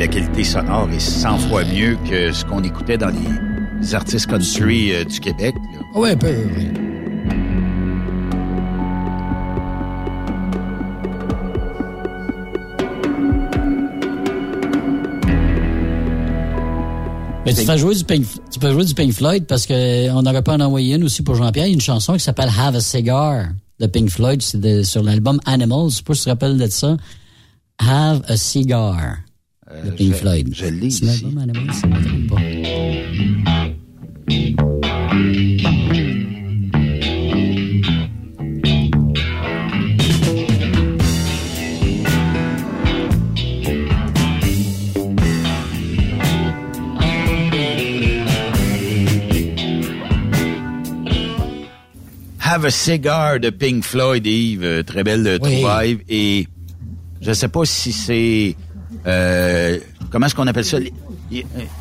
La 0.00 0.08
qualité 0.08 0.44
sonore 0.44 0.88
est 0.90 0.98
100 0.98 1.36
fois 1.40 1.62
mieux 1.62 1.94
que 2.08 2.32
ce 2.32 2.42
qu'on 2.46 2.64
écoutait 2.64 2.96
dans 2.96 3.10
les 3.10 3.94
artistes 3.94 4.28
country 4.28 4.94
euh, 4.94 5.04
du 5.04 5.20
Québec. 5.20 5.54
là. 5.74 6.00
Ouais, 6.00 6.12
un 6.12 6.16
peu, 6.16 6.34
oui. 6.56 6.68
Mais 17.44 17.52
tu 17.52 17.66
fais 17.66 17.76
jouer 17.76 17.94
du 17.94 18.04
Pink, 18.04 18.24
tu 18.50 18.58
peux 18.58 18.72
jouer 18.72 18.86
du 18.86 18.94
Pink 18.94 19.12
Floyd 19.12 19.44
parce 19.46 19.66
que 19.66 20.10
on 20.12 20.22
n'aurait 20.22 20.42
pas 20.42 20.54
en 20.54 20.60
envoyé 20.60 20.94
une 20.94 21.04
aussi 21.04 21.22
pour 21.22 21.34
Jean-Pierre. 21.34 21.66
Il 21.66 21.70
y 21.70 21.72
a 21.72 21.74
une 21.74 21.80
chanson 21.82 22.14
qui 22.14 22.20
s'appelle 22.20 22.48
Have 22.58 22.74
a 22.74 22.80
Cigar 22.80 23.48
de 23.78 23.86
Pink 23.86 24.08
Floyd. 24.08 24.40
C'est 24.40 24.82
sur 24.82 25.02
l'album 25.02 25.40
Animals. 25.44 25.90
Je 25.90 25.96
sais 25.96 26.02
pas 26.02 26.14
si 26.14 26.20
tu 26.20 26.24
te 26.24 26.30
rappelles 26.30 26.56
de 26.56 26.68
ça. 26.68 26.96
Have 27.78 28.22
a 28.28 28.38
Cigar 28.38 29.18
de 29.84 29.90
Pink 29.90 30.12
je- 30.12 30.18
Floyd. 30.18 30.48
je 30.52 30.66
l'ai 30.66 30.90
C'est 30.90 31.04
l'album 31.06 31.38
Animals, 31.38 31.74
ça 31.74 31.86
m'étonne 31.86 32.26
pas. 32.26 33.50
Have 52.42 52.64
a 52.64 52.70
Cigar 52.70 53.38
de 53.38 53.50
Pink 53.50 53.84
Floyd, 53.84 54.26
Yves, 54.26 54.64
euh, 54.64 54.82
très 54.82 55.04
belle 55.04 55.26
euh, 55.26 55.38
Oui. 55.40 55.52
trouvaille. 55.60 55.98
Et 56.08 56.46
je 57.20 57.32
sais 57.32 57.48
pas 57.48 57.64
si 57.64 57.92
c'est... 57.92 58.56
euh, 59.06 59.78
comment 60.10 60.26
est-ce 60.26 60.34
qu'on 60.34 60.46
appelle 60.46 60.64
ça? 60.64 60.78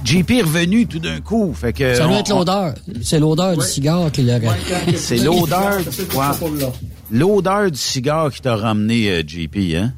JP 0.05 0.31
est 0.31 0.41
revenu 0.41 0.85
tout 0.87 0.99
d'un 0.99 1.19
coup. 1.21 1.53
Fait 1.53 1.73
que 1.73 1.95
Ça 1.95 2.05
on- 2.05 2.09
doit 2.09 2.19
être 2.19 2.29
l'odeur. 2.29 2.73
C'est 3.01 3.19
l'odeur 3.19 3.57
du 3.57 3.65
cigare 3.65 4.11
qui 4.11 4.21
l'a... 4.23 4.39
C'est 4.95 5.17
l'odeur, 5.17 5.77
ouais, 6.15 6.67
l'odeur 7.11 7.71
du 7.71 7.77
cigare 7.79 8.31
qui 8.31 8.41
t'a 8.41 8.55
ramené, 8.55 9.09
euh, 9.09 9.23
JP, 9.25 9.57
hein? 9.75 9.93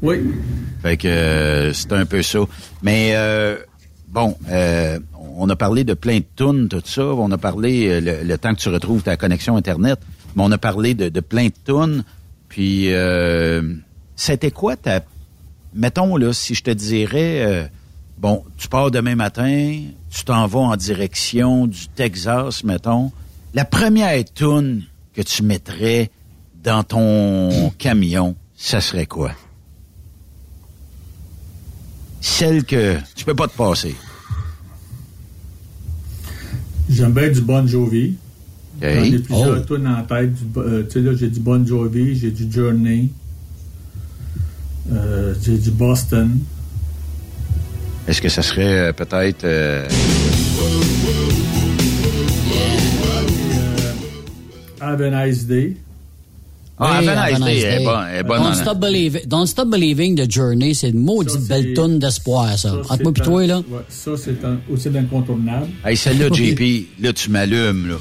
Oui. 0.00 0.18
Fait 0.82 0.96
que 0.96 1.08
euh, 1.08 1.72
c'est 1.72 1.92
un 1.92 2.06
peu 2.06 2.22
ça. 2.22 2.38
Mais 2.82 3.10
euh, 3.14 3.56
bon, 4.08 4.36
euh, 4.48 4.98
on 5.36 5.48
a 5.50 5.56
parlé 5.56 5.82
de 5.84 5.94
plein 5.94 6.18
de 6.18 6.24
tunes, 6.36 6.68
tout 6.68 6.80
ça. 6.84 7.04
On 7.04 7.30
a 7.32 7.38
parlé 7.38 8.00
le, 8.00 8.22
le 8.22 8.38
temps 8.38 8.54
que 8.54 8.60
tu 8.60 8.68
retrouves 8.68 9.02
ta 9.02 9.16
connexion 9.16 9.56
Internet, 9.56 9.98
mais 10.36 10.42
on 10.44 10.52
a 10.52 10.58
parlé 10.58 10.94
de, 10.94 11.08
de 11.08 11.20
plein 11.20 11.46
de 11.46 11.52
tunes. 11.66 12.04
Puis 12.48 12.92
euh, 12.92 13.60
c'était 14.16 14.52
quoi 14.52 14.76
ta... 14.76 15.00
Mettons, 15.74 16.16
là, 16.16 16.32
si 16.32 16.54
je 16.54 16.62
te 16.62 16.70
dirais... 16.70 17.42
euh, 17.46 17.66
bon, 18.18 18.42
tu 18.56 18.68
pars 18.68 18.90
demain 18.90 19.14
matin, 19.14 19.82
tu 20.10 20.24
t'en 20.24 20.46
vas 20.46 20.60
en 20.60 20.76
direction 20.76 21.66
du 21.66 21.88
Texas, 21.88 22.64
mettons. 22.64 23.12
La 23.54 23.64
première 23.64 24.24
tune 24.34 24.84
que 25.14 25.22
tu 25.22 25.42
mettrais 25.42 26.10
dans 26.62 26.82
ton 26.82 27.70
camion, 27.78 28.34
ça 28.56 28.80
serait 28.80 29.06
quoi? 29.06 29.32
Celle 32.20 32.64
que 32.64 32.96
tu 33.14 33.24
peux 33.24 33.34
pas 33.34 33.46
te 33.48 33.56
passer. 33.56 33.94
J'aime 36.88 37.12
bien 37.12 37.30
du 37.30 37.40
Bon 37.40 37.66
Jovi. 37.66 38.16
J'en 38.80 38.88
ai 38.88 39.18
plusieurs 39.18 39.58
Oh. 39.62 39.74
tunes 39.76 39.86
en 39.86 40.02
tête. 40.04 40.32
Euh, 40.56 40.84
tu 40.84 40.90
sais, 40.92 41.00
là, 41.00 41.12
j'ai 41.14 41.28
du 41.28 41.40
Bon 41.40 41.64
Jovi, 41.66 42.16
j'ai 42.16 42.30
du 42.30 42.50
Journey, 42.50 43.08
euh, 44.92 45.34
j'ai 45.42 45.58
du 45.58 45.70
Boston. 45.70 46.38
Est-ce 48.06 48.22
que 48.22 48.28
ça 48.28 48.42
serait 48.42 48.88
euh, 48.88 48.92
peut-être... 48.92 49.44
euh, 49.44 49.86
Have 54.80 55.00
a 55.02 55.10
Nice 55.26 55.46
Day. 55.46 55.76
Ah, 56.80 57.00
Oui, 57.00 57.08
Have 57.08 57.18
a 57.18 57.28
Nice 57.30 57.40
Day, 57.44 57.74
est 57.74 58.22
bonne, 58.22 58.38
Don't, 58.42 58.54
Stop 58.54 58.78
Believing, 58.78 59.22
Don't 59.26 59.46
Stop 59.46 59.68
Believing 59.68 60.14
de 60.14 60.30
Journey, 60.30 60.74
c'est 60.74 60.90
une 60.90 61.00
maudite 61.02 61.48
belle 61.48 61.74
toune 61.74 61.98
d'espoir, 61.98 62.56
ça. 62.56 62.72
Entre 62.74 62.96
c'est 62.96 63.02
moi 63.02 63.12
un- 63.18 63.22
toi, 63.24 63.46
là. 63.46 63.58
ouais, 63.58 63.80
ça, 63.88 64.12
c'est 64.16 64.36
aussi 64.72 64.88
d'incontournable. 64.88 65.66
Hey, 65.84 65.96
celle-là, 65.96 66.28
JP, 66.32 66.86
là, 67.00 67.12
tu 67.12 67.30
m'allumes, 67.30 67.88
là. 67.88 67.94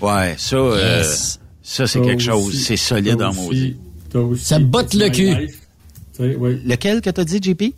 Ouais, 0.00 0.34
ça, 0.38 0.56
euh, 0.56 0.98
Yes. 1.02 1.38
ça 1.62 1.86
c'est 1.86 2.00
quelque 2.00 2.22
chose. 2.22 2.58
C'est 2.62 2.76
solide 2.76 3.20
en 3.22 3.34
maudit. 3.34 3.76
Ça 4.38 4.58
botte 4.58 4.94
le 4.94 5.08
cul. 5.08 5.48
Oui. 6.18 6.60
Lequel 6.64 7.00
que 7.00 7.10
t'as 7.10 7.24
dit, 7.24 7.38
JP? 7.40 7.74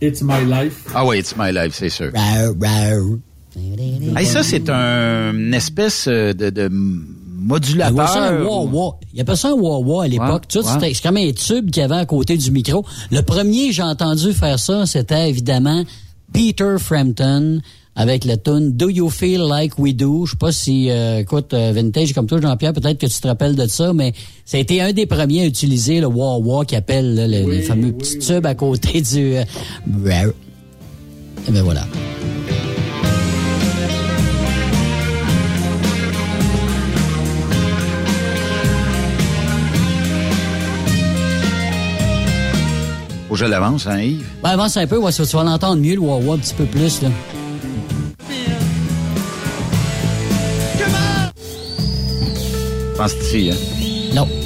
It's 0.00 0.22
My 0.22 0.44
Life. 0.44 0.86
Ah 0.94 1.06
oui, 1.06 1.18
It's 1.20 1.34
My 1.38 1.52
Life, 1.52 1.74
c'est 1.74 1.88
sûr. 1.88 2.10
Rau, 2.14 2.54
rau. 2.54 3.18
Hey, 4.16 4.26
ça, 4.26 4.42
c'est 4.42 4.68
un, 4.68 5.32
une 5.34 5.54
espèce 5.54 6.06
euh, 6.08 6.32
de, 6.32 6.50
de 7.42 7.66
Il 7.66 7.78
ça 7.78 7.84
un 7.84 7.90
modulateur. 8.32 8.50
wah-wah. 8.50 8.96
Il 9.14 9.36
ça 9.36 9.48
un 9.48 9.52
wah-wah 9.52 10.04
à 10.04 10.08
l'époque. 10.08 10.28
Ouais, 10.30 10.40
Tout, 10.48 10.58
ouais. 10.60 10.72
c'était- 10.72 10.94
C'est 10.94 11.02
comme 11.02 11.16
un 11.16 11.32
tube 11.32 11.70
qu'il 11.70 11.80
y 11.80 11.84
avait 11.84 11.94
à 11.96 12.06
côté 12.06 12.36
du 12.36 12.50
micro. 12.50 12.84
Le 13.10 13.20
premier 13.22 13.68
que 13.68 13.72
j'ai 13.74 13.82
entendu 13.82 14.32
faire 14.32 14.58
ça, 14.58 14.86
c'était 14.86 15.28
évidemment 15.28 15.82
Peter 16.32 16.76
Frampton 16.78 17.60
avec 17.94 18.24
la 18.24 18.38
tune 18.38 18.72
Do 18.72 18.88
You 18.88 19.10
Feel 19.10 19.40
Like 19.42 19.78
We 19.78 19.94
Do? 19.94 20.24
Je 20.24 20.30
sais 20.30 20.36
pas 20.38 20.50
si, 20.50 20.88
euh, 20.88 21.18
écoute, 21.18 21.52
euh, 21.52 21.72
vintage 21.74 22.14
comme 22.14 22.26
toi, 22.26 22.40
Jean-Pierre, 22.40 22.72
peut-être 22.72 22.96
que 22.98 23.04
tu 23.06 23.20
te 23.20 23.26
rappelles 23.28 23.54
de 23.54 23.66
ça, 23.66 23.92
mais 23.92 24.14
ça 24.46 24.56
a 24.56 24.60
été 24.60 24.80
un 24.80 24.92
des 24.94 25.04
premiers 25.04 25.42
à 25.42 25.44
utiliser 25.44 26.00
le 26.00 26.06
wah-wah 26.06 26.64
qui 26.64 26.74
appelle 26.74 27.14
là, 27.14 27.28
le, 27.28 27.60
fameux 27.60 27.92
petits 27.92 28.18
tubes 28.18 28.46
à 28.46 28.54
côté 28.54 29.02
du... 29.02 29.36
euh, 29.36 29.44
rau. 30.04 30.32
Et 31.48 31.50
ben 31.50 31.62
voilà. 31.62 31.84
Faut 43.32 43.38
que 43.38 43.44
je 43.46 43.50
l'avance, 43.50 43.86
hein, 43.86 43.98
Yves? 43.98 44.26
Ben, 44.42 44.50
avance 44.50 44.76
un 44.76 44.86
peu, 44.86 44.98
ouais, 44.98 45.10
ça, 45.10 45.24
tu 45.24 45.34
vas 45.36 45.42
l'entendre 45.42 45.80
mieux, 45.80 45.94
le 45.94 46.00
wah-wah, 46.00 46.34
un 46.34 46.38
petit 46.38 46.52
peu 46.52 46.66
plus, 46.66 47.00
là. 47.00 47.08
pense 52.94 53.14
que 53.14 53.22
c'est 53.22 53.40
ici, 53.40 53.50
hein? 53.50 54.14
Non. 54.14 54.41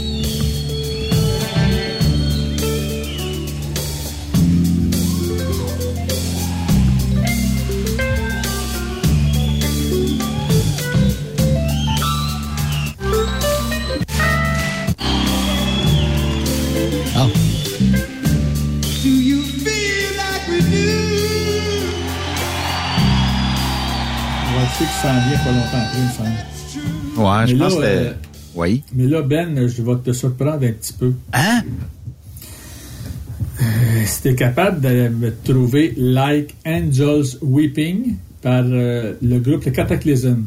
S'en 25.07 25.21
vient 25.29 25.39
pas 25.39 25.53
longtemps 25.53 25.83
après, 25.87 25.99
il 25.99 26.05
me 26.05 26.11
semble. 26.11 26.39
Ouais, 27.17 27.47
je 27.47 27.53
Mais 27.55 27.59
pense 27.61 27.79
là, 27.79 27.81
que 27.81 27.87
euh, 27.87 28.13
Oui. 28.57 28.83
Mais 28.95 29.07
là, 29.07 29.23
Ben, 29.23 29.69
je 29.69 29.83
vais 29.83 29.97
te 30.05 30.13
surprendre 30.13 30.67
un 30.67 30.73
petit 30.73 30.93
peu. 30.93 31.13
Hein? 31.33 31.63
Euh, 33.61 33.65
si 34.05 34.23
t'es 34.23 34.35
capable 34.35 34.81
de 34.81 35.09
me 35.09 35.33
trouver 35.45 35.95
Like 35.97 36.55
Angels 36.67 37.39
Weeping 37.41 38.17
par 38.43 38.65
euh, 38.67 39.15
le 39.23 39.39
groupe 39.39 39.65
Le 39.65 39.71
Cataclysm. 39.71 40.45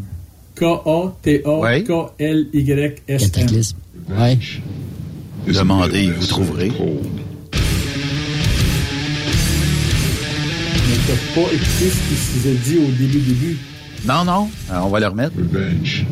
K-A-T-A-K-L-Y-S-M. 0.56 3.32
Cataclysme. 3.32 3.78
Ouais. 4.10 4.38
Demandez, 5.48 6.12
vous 6.12 6.28
trouverez. 6.28 6.72
Mais 10.88 10.96
t'as 11.08 11.34
pas 11.34 11.48
écouté 11.54 11.90
ce 11.90 12.10
qui 12.10 12.16
se 12.16 12.38
faisait 12.38 12.56
dit 12.56 12.78
au 12.78 12.92
début, 12.92 13.20
début. 13.20 13.58
Non, 14.06 14.24
non. 14.24 14.50
Euh, 14.72 14.80
on 14.84 14.90
va 14.90 15.00
le 15.00 15.08
remettre. 15.08 15.34
Revenge 15.38 16.06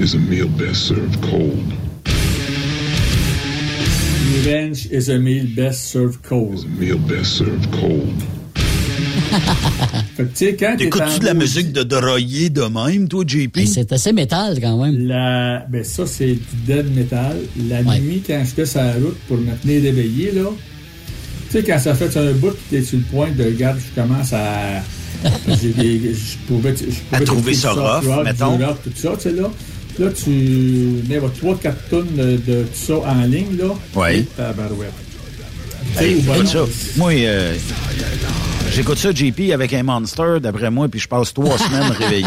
is 0.00 0.14
a 0.14 0.18
meal 0.18 0.48
best 0.48 0.86
served 0.86 1.20
cold. 1.22 1.72
Revenge 4.36 4.86
is 4.90 5.08
a 5.10 5.18
meal 5.18 5.46
best 5.56 5.90
served 5.90 6.22
cold. 6.22 6.64
Meal 6.78 6.98
best 6.98 7.38
served 7.38 7.70
cold. 7.72 8.22
Fait 10.16 10.56
que, 10.56 10.58
quand 10.58 10.76
T'écoutes-tu 10.76 11.16
en 11.16 11.18
de 11.18 11.24
la 11.24 11.34
musique 11.34 11.72
de 11.72 11.82
Droyer 11.82 12.50
de 12.50 12.62
même, 12.62 13.08
toi, 13.08 13.24
JP? 13.26 13.58
C'est 13.66 13.92
assez 13.92 14.12
métal 14.12 14.58
quand 14.60 14.82
même. 14.82 15.06
La, 15.06 15.64
ben 15.68 15.84
ça, 15.84 16.06
c'est 16.06 16.34
du 16.34 16.56
dead 16.66 16.94
metal. 16.94 17.36
La 17.68 17.82
nuit, 17.82 18.22
quand 18.26 18.42
j'étais 18.44 18.66
sur 18.66 18.80
la 18.80 18.94
route 18.94 19.18
pour 19.28 19.38
me 19.38 19.54
tenir 19.62 19.82
réveillé, 19.82 20.32
là, 20.32 20.50
tu 21.50 21.52
sais, 21.52 21.62
quand 21.62 21.78
ça 21.78 21.94
fait 21.94 22.14
un 22.16 22.32
bout, 22.32 22.56
t'es 22.68 22.82
sur 22.82 22.98
le 22.98 23.04
point 23.04 23.30
de, 23.30 23.44
regarde, 23.44 23.78
je 23.78 24.00
commence 24.00 24.32
à. 24.32 24.82
J'ai 25.60 25.72
des- 25.72 26.14
je 26.14 26.36
pouvais, 26.46 26.74
je 26.76 26.84
pouvais 26.84 26.96
À 27.12 27.20
trouver 27.20 27.54
ça 27.54 27.72
rough, 27.72 28.06
rock, 28.06 28.24
mettons. 28.24 28.56
rock, 28.58 28.76
tout 28.84 28.90
ça, 28.94 29.12
tu 29.16 29.22
sais, 29.22 29.32
là. 29.32 29.50
Là, 29.98 30.06
tu 30.12 30.30
mets 31.08 31.18
3-4 31.18 31.74
tonnes 31.90 32.06
de, 32.16 32.36
de 32.36 32.62
tout 32.62 32.68
ça 32.72 32.94
en 32.98 33.22
ligne, 33.24 33.56
là. 33.58 33.74
Oui. 33.96 34.18
Et 34.18 34.22
tabarouette. 34.36 34.92
Hey, 35.98 36.12
écoute 36.18 36.26
ben 36.26 36.46
ça. 36.46 36.64
Moi, 36.96 37.12
euh, 37.14 37.54
j'écoute 38.72 38.98
ça, 38.98 39.10
JP, 39.12 39.50
avec 39.52 39.72
un 39.72 39.82
Monster, 39.82 40.36
d'après 40.40 40.70
moi, 40.70 40.88
puis 40.88 41.00
je 41.00 41.08
passe 41.08 41.34
trois 41.34 41.58
semaines 41.58 41.90
réveillé. 41.90 42.26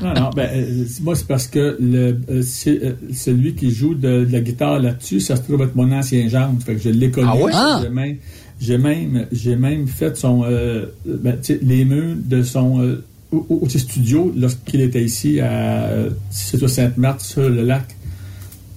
Non, 0.00 0.14
non, 0.14 0.30
ben, 0.34 0.48
euh, 0.54 0.84
moi, 1.02 1.14
c'est 1.14 1.26
parce 1.26 1.46
que 1.46 1.76
le, 1.80 2.20
euh, 2.30 2.42
c'est, 2.42 2.80
celui 3.14 3.54
qui 3.54 3.70
joue 3.72 3.94
de, 3.94 4.24
de 4.24 4.32
la 4.32 4.40
guitare 4.40 4.78
là-dessus, 4.80 5.20
ça 5.20 5.36
se 5.36 5.42
trouve 5.42 5.62
être 5.62 5.74
mon 5.76 5.90
ancien 5.92 6.28
gendre. 6.28 6.60
Fait 6.64 6.74
que 6.74 6.82
je 6.82 6.88
l'ai 6.90 7.10
connu. 7.10 7.28
Ah 7.30 7.36
ouais? 7.36 7.52
Ah! 7.54 7.80
J'ai 8.62 8.78
même, 8.78 9.26
j'ai 9.32 9.56
même, 9.56 9.88
fait 9.88 10.16
son, 10.16 10.44
euh, 10.44 10.86
ben, 11.04 11.36
tu 11.42 11.54
sais, 11.54 11.58
les 11.62 11.84
murs 11.84 12.14
de 12.16 12.44
son 12.44 12.80
euh, 12.80 13.04
au, 13.32 13.68
studio 13.68 14.32
lorsqu'il 14.36 14.82
était 14.82 15.02
ici 15.02 15.40
à 15.40 15.84
euh, 15.86 16.10
Sainte-Marthe 16.30 17.22
sur 17.22 17.48
le 17.48 17.64
lac. 17.64 17.84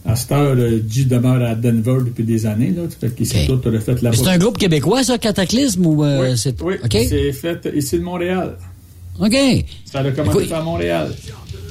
À 0.08 0.16
cette 0.16 0.32
heure, 0.32 0.56
G 0.88 1.06
demeure 1.06 1.44
à 1.44 1.56
Denver 1.56 1.98
depuis 2.06 2.24
des 2.24 2.46
années. 2.46 2.72
Là, 2.76 2.84
fait 3.00 3.14
qu'il 3.16 3.26
s'est 3.26 3.46
tout 3.48 3.60
refait 3.64 3.96
là-bas. 4.02 4.16
C'est 4.16 4.28
un 4.28 4.38
groupe 4.38 4.58
québécois, 4.58 5.04
ça, 5.04 5.18
Cataclysme, 5.18 5.86
ou 5.86 6.04
euh, 6.04 6.36
c'est. 6.36 6.60
Oui, 6.62 6.76
OK? 6.84 6.92
c'est 6.92 7.32
fait 7.32 7.68
ici 7.76 7.98
de 7.98 8.04
Montréal. 8.04 8.56
OK. 9.20 9.36
Ça 9.86 10.00
a 10.00 10.12
commencé 10.12 10.40
Écoute- 10.40 10.52
à 10.52 10.62
Montréal. 10.62 11.14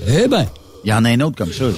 Eh 0.09 0.29
ben. 0.29 0.47
Il 0.85 0.91
y 0.91 0.93
en 0.93 1.05
a 1.05 1.11
un 1.11 1.21
autre 1.21 1.37
comme 1.37 1.53
ça. 1.53 1.65
là. 1.65 1.73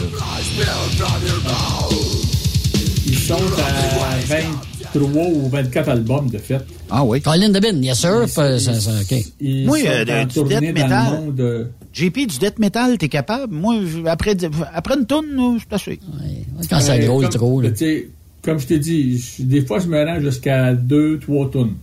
Ils 3.07 3.18
sont 3.18 3.35
à 3.35 4.65
23 4.98 5.24
ou 5.28 5.48
24 5.48 5.88
albums, 5.88 6.30
de 6.30 6.38
fait. 6.38 6.61
Ah 6.90 7.04
oui? 7.04 7.20
Colin 7.20 7.48
Debin, 7.50 7.82
yes 7.82 7.98
sir. 8.00 8.28
ça, 8.28 8.59
ça, 8.59 8.72
OK. 9.00 9.18
Ils 9.40 9.66
Moi, 9.66 9.78
euh, 9.87 10.04
du 10.24 10.35
death 10.35 10.48
dans 10.48 10.61
le 10.61 10.72
metal. 10.72 11.04
monde, 11.12 11.40
euh, 11.40 11.64
JP, 11.92 12.26
du 12.26 12.38
death 12.38 12.59
metal, 12.59 12.98
t'es 12.98 13.09
capable? 13.09 13.52
Moi, 13.54 13.76
après, 14.06 14.37
après 14.72 14.94
une 14.98 15.06
tourne, 15.06 15.26
je 15.54 15.59
suis 15.61 15.68
assez. 15.70 16.00
Quand 16.68 16.80
ça 16.80 16.96
là. 16.98 17.70
tu 17.70 17.76
sais, 17.76 18.09
Comme 18.42 18.59
je 18.59 18.66
t'ai 18.66 18.78
dit, 18.78 19.22
des 19.40 19.64
fois, 19.64 19.78
je 19.78 19.87
me 19.88 20.04
rends 20.04 20.20
jusqu'à 20.20 20.74
2, 20.74 21.18
3 21.20 21.50
tonnes. 21.50 21.74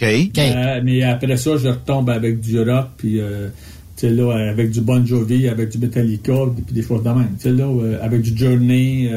OK. 0.00 0.06
Euh, 0.38 0.80
mais 0.84 1.02
après 1.02 1.36
ça, 1.36 1.56
je 1.56 1.68
retombe 1.68 2.08
avec 2.10 2.40
du 2.40 2.60
rock, 2.60 2.86
puis 2.96 3.20
euh, 3.20 3.48
tu 3.96 4.08
sais, 4.08 4.10
là, 4.14 4.32
avec 4.50 4.70
du 4.70 4.80
Bon 4.80 5.04
Jovi, 5.04 5.48
avec 5.48 5.70
du 5.70 5.78
Metallica, 5.78 6.32
puis 6.66 6.74
des 6.74 6.82
choses 6.82 7.02
de 7.02 7.08
même. 7.08 7.34
Tu 7.36 7.42
sais, 7.44 7.50
là, 7.52 7.64
euh, 7.64 7.98
avec 8.00 8.22
du 8.22 8.36
Journey. 8.36 9.10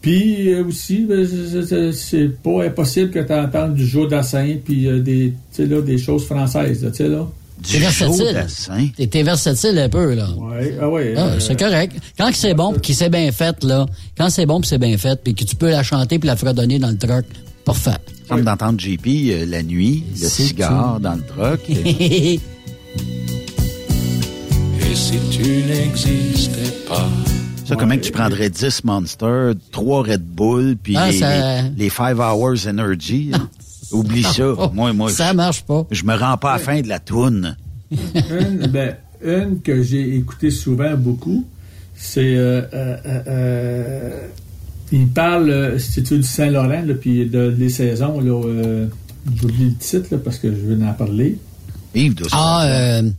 Puis 0.00 0.52
euh, 0.52 0.64
aussi, 0.64 1.04
ben, 1.08 1.26
c'est- 1.26 1.62
c'est 1.66 1.92
c'est 1.92 2.28
pas 2.42 2.64
impossible 2.64 3.10
que 3.10 3.18
tu 3.20 3.32
entendes 3.32 3.74
du 3.74 3.86
Joe 3.86 4.08
Dassin, 4.08 4.56
puis 4.64 4.86
euh, 4.88 5.00
des, 5.00 5.34
tu 5.54 5.62
sais, 5.62 5.66
là, 5.66 5.80
des 5.82 5.98
choses 5.98 6.24
françaises, 6.24 6.82
là, 6.84 6.90
tu 6.90 6.96
sais, 6.98 7.08
là. 7.08 7.26
T'es 7.70 7.78
versatile. 7.78 8.46
T'es- 8.96 9.06
T'es 9.06 9.22
versatile 9.22 9.78
un 9.78 9.88
peu, 9.90 10.14
là. 10.14 10.28
Ouais, 10.38 10.74
ah 10.80 10.88
ouais. 10.88 11.12
Ah, 11.14 11.26
euh, 11.26 11.38
c'est 11.40 11.58
correct. 11.58 11.94
Quand 12.18 12.30
que 12.30 12.36
c'est 12.36 12.54
bon 12.54 12.72
puis 12.72 12.80
qu'il 12.80 12.94
s'est 12.94 13.10
bien 13.10 13.30
fait, 13.32 13.62
là, 13.64 13.84
quand 14.16 14.30
c'est 14.30 14.46
bon 14.46 14.60
puis 14.62 14.68
c'est 14.70 14.78
bien 14.78 14.96
fait, 14.96 15.20
puis 15.22 15.34
que 15.34 15.44
tu 15.44 15.56
peux 15.56 15.68
la 15.68 15.82
chanter 15.82 16.18
puis 16.18 16.26
la 16.26 16.36
fredonner 16.36 16.78
dans 16.78 16.88
le 16.88 16.96
truck, 16.96 17.26
parfait. 17.66 17.98
Comme 18.30 18.44
d'entendre 18.44 18.80
JP 18.80 19.06
euh, 19.06 19.44
la 19.46 19.62
nuit, 19.62 20.04
le 20.12 20.26
C'est 20.28 20.44
cigare 20.44 20.94
tout. 20.96 21.02
dans 21.02 21.14
le 21.16 21.22
truck. 21.22 21.60
Et 21.68 22.40
si 24.94 25.12
tu 25.30 25.42
n'existais 25.68 26.72
pas 26.88 27.08
Ça, 27.70 27.76
comment 27.76 27.94
que 27.96 28.00
tu 28.02 28.12
prendrais 28.12 28.50
10 28.50 28.84
Monster, 28.84 29.52
3 29.72 30.02
Red 30.02 30.22
Bull, 30.22 30.76
puis 30.82 30.94
Ah, 30.96 31.10
les, 31.10 31.18
ça- 31.18 31.62
les, 31.62 31.70
les 31.84 31.90
5 31.90 32.18
Hours 32.18 32.66
Energy? 32.68 33.30
Oublie 33.92 34.22
ça. 34.22 34.44
Moi, 34.72 34.92
moi, 34.92 35.10
Ça 35.10 35.32
marche 35.32 35.62
pas. 35.62 35.86
Je 35.90 36.04
me 36.04 36.14
rends 36.14 36.36
pas 36.36 36.50
à 36.52 36.58
la 36.58 36.62
fin 36.62 36.80
de 36.80 36.88
la 36.88 36.98
toune. 37.00 37.56
une, 37.90 38.66
ben, 38.68 38.94
une 39.24 39.60
que 39.62 39.82
j'ai 39.82 40.14
écoutée 40.16 40.50
souvent 40.52 40.94
beaucoup, 40.96 41.44
c'est. 41.94 42.36
Euh, 42.36 42.62
euh, 42.72 42.96
euh, 43.26 44.10
il 44.92 45.08
parle, 45.08 45.50
veux, 45.50 45.78
du 46.18 46.22
Saint-Laurent, 46.24 46.82
puis 47.00 47.26
de, 47.26 47.50
des 47.50 47.68
saisons. 47.68 48.20
Là, 48.20 48.42
euh, 48.44 48.86
J'oublie 49.40 49.66
le 49.70 49.74
titre 49.74 50.06
là, 50.12 50.18
parce 50.18 50.38
que 50.38 50.48
je 50.48 50.60
veux 50.60 50.82
en 50.84 50.92
parler. 50.94 51.36
Yves 51.94 52.14
Ah, 52.32 52.64
euh, 52.64 53.10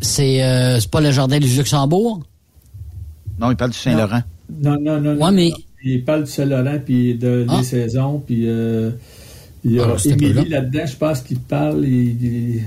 c'est 0.00 0.42
euh, 0.44 0.78
c'est 0.80 0.90
pas 0.90 1.00
le 1.00 1.10
jardin 1.12 1.38
du 1.38 1.48
Luxembourg? 1.48 2.20
Non, 3.40 3.50
il 3.50 3.56
parle 3.56 3.70
du 3.70 3.78
Saint-Laurent. 3.78 4.22
Non, 4.62 4.76
non, 4.80 5.00
non. 5.00 5.12
Ouais, 5.12 5.18
non, 5.18 5.32
mais- 5.32 5.50
non. 5.50 5.56
Il 5.82 6.04
parle 6.04 6.24
du 6.24 6.30
Saint-Laurent, 6.30 6.78
puis 6.84 7.14
de, 7.14 7.46
Ah. 7.48 7.58
des 7.58 7.64
saisons, 7.64 8.22
puis 8.26 8.42
euh, 8.46 8.90
il 9.64 9.72
y 9.72 9.80
a 9.80 9.84
Ah, 9.84 9.92
un 9.92 9.96
peu 9.96 10.08
Émilie 10.10 10.34
là. 10.50 10.60
là-dedans, 10.60 10.84
je 10.86 10.96
pense 10.96 11.20
qu'il 11.22 11.38
parle. 11.38 11.84
il- 11.86 12.22
il- 12.24 12.62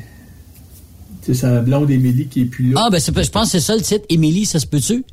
C'est 1.22 1.36
sa 1.36 1.62
blonde 1.62 1.90
Émilie 1.90 2.26
qui 2.28 2.42
est 2.42 2.46
plus 2.46 2.72
là. 2.72 2.82
Ah, 2.86 2.90
ben, 2.92 3.00
c'est 3.00 3.14
pas- 3.14 3.24
je 3.24 3.30
pense 3.30 3.46
que 3.46 3.52
c'est 3.52 3.60
ça 3.62 3.76
le 3.78 3.82
titre. 3.82 4.04
Émilie, 4.10 4.46
ça 4.46 4.60
se 4.60 4.66
peut-tu? 4.68 5.06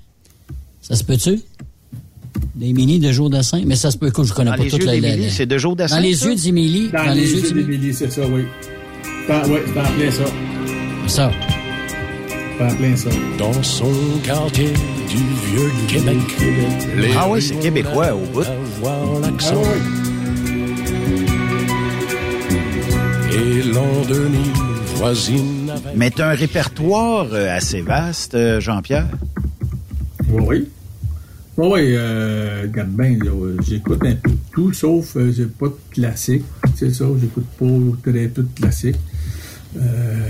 Ça 0.81 0.97
se 0.97 1.05
peut-tu? 1.05 1.39
Émilie 2.61 2.99
de 2.99 3.13
Jour 3.13 3.31
d'Assin. 3.31 3.63
Mais 3.65 3.77
ça 3.77 3.91
se 3.93 3.97
peut, 3.99 4.09
écoute, 4.09 4.27
je 4.27 4.33
connais 4.33 4.51
Dans 4.51 4.57
pas 4.57 4.65
les 4.65 4.71
toute 4.71 4.83
la, 4.85 4.99
la- 4.99 5.29
c'est 5.31 5.47
de 5.47 5.57
Jour 5.59 5.77
d'Assin, 5.77 5.97
Dans 5.97 6.03
les 6.03 6.15
ça? 6.15 6.27
yeux 6.29 6.35
d'Émilie. 6.35 6.89
Dans, 6.91 7.13
les, 7.15 7.31
yeux 7.33 7.53
d'Émilie, 7.53 7.95
c'est 7.95 8.11
ça, 8.11 8.23
oui. 8.27 8.43
Oui, 8.43 8.45
c'est 9.29 9.79
en 9.81 9.93
plein 9.93 10.11
ça. 10.11 10.25
Ça. 11.07 11.31
En 12.61 12.75
plein 12.75 12.95
ça. 12.95 13.09
dans 13.39 13.63
son 13.63 13.91
quartier 14.23 14.73
du 15.09 15.17
vieux 15.51 15.71
Québec. 15.89 16.19
Les 16.97 17.11
Ah 17.17 17.27
oui, 17.31 17.41
c'est 17.41 17.59
québécois, 17.59 18.15
au 18.15 18.27
bout. 18.33 18.45
Ah 18.45 19.55
Et 23.33 23.63
l'an 23.63 24.05
2000 24.07 24.41
voisine 24.97 25.71
avec 25.71 25.97
Mais 25.97 26.11
t'as 26.11 26.31
un 26.31 26.35
répertoire 26.35 27.29
euh, 27.33 27.57
assez 27.57 27.81
vaste, 27.81 28.35
euh, 28.35 28.61
Jean-Pierre? 28.61 29.09
Oui, 30.29 30.43
oui. 30.47 30.69
Oui, 31.57 31.69
oui, 31.73 31.81
euh, 31.95 32.63
regarde 32.63 32.91
bien, 32.91 33.19
j'écoute 33.67 34.03
un 34.05 34.15
peu 34.17 34.31
tout, 34.53 34.73
sauf 34.73 35.17
euh, 35.17 35.33
j'ai 35.33 35.47
pas 35.47 35.67
de 35.69 35.77
classique. 35.91 36.45
C'est 36.75 36.93
ça, 36.93 37.07
j'écoute 37.21 37.47
pas 37.59 38.11
très 38.11 38.29
peu 38.29 38.43
de 38.43 38.49
classique. 38.55 38.97
Euh, 39.77 40.29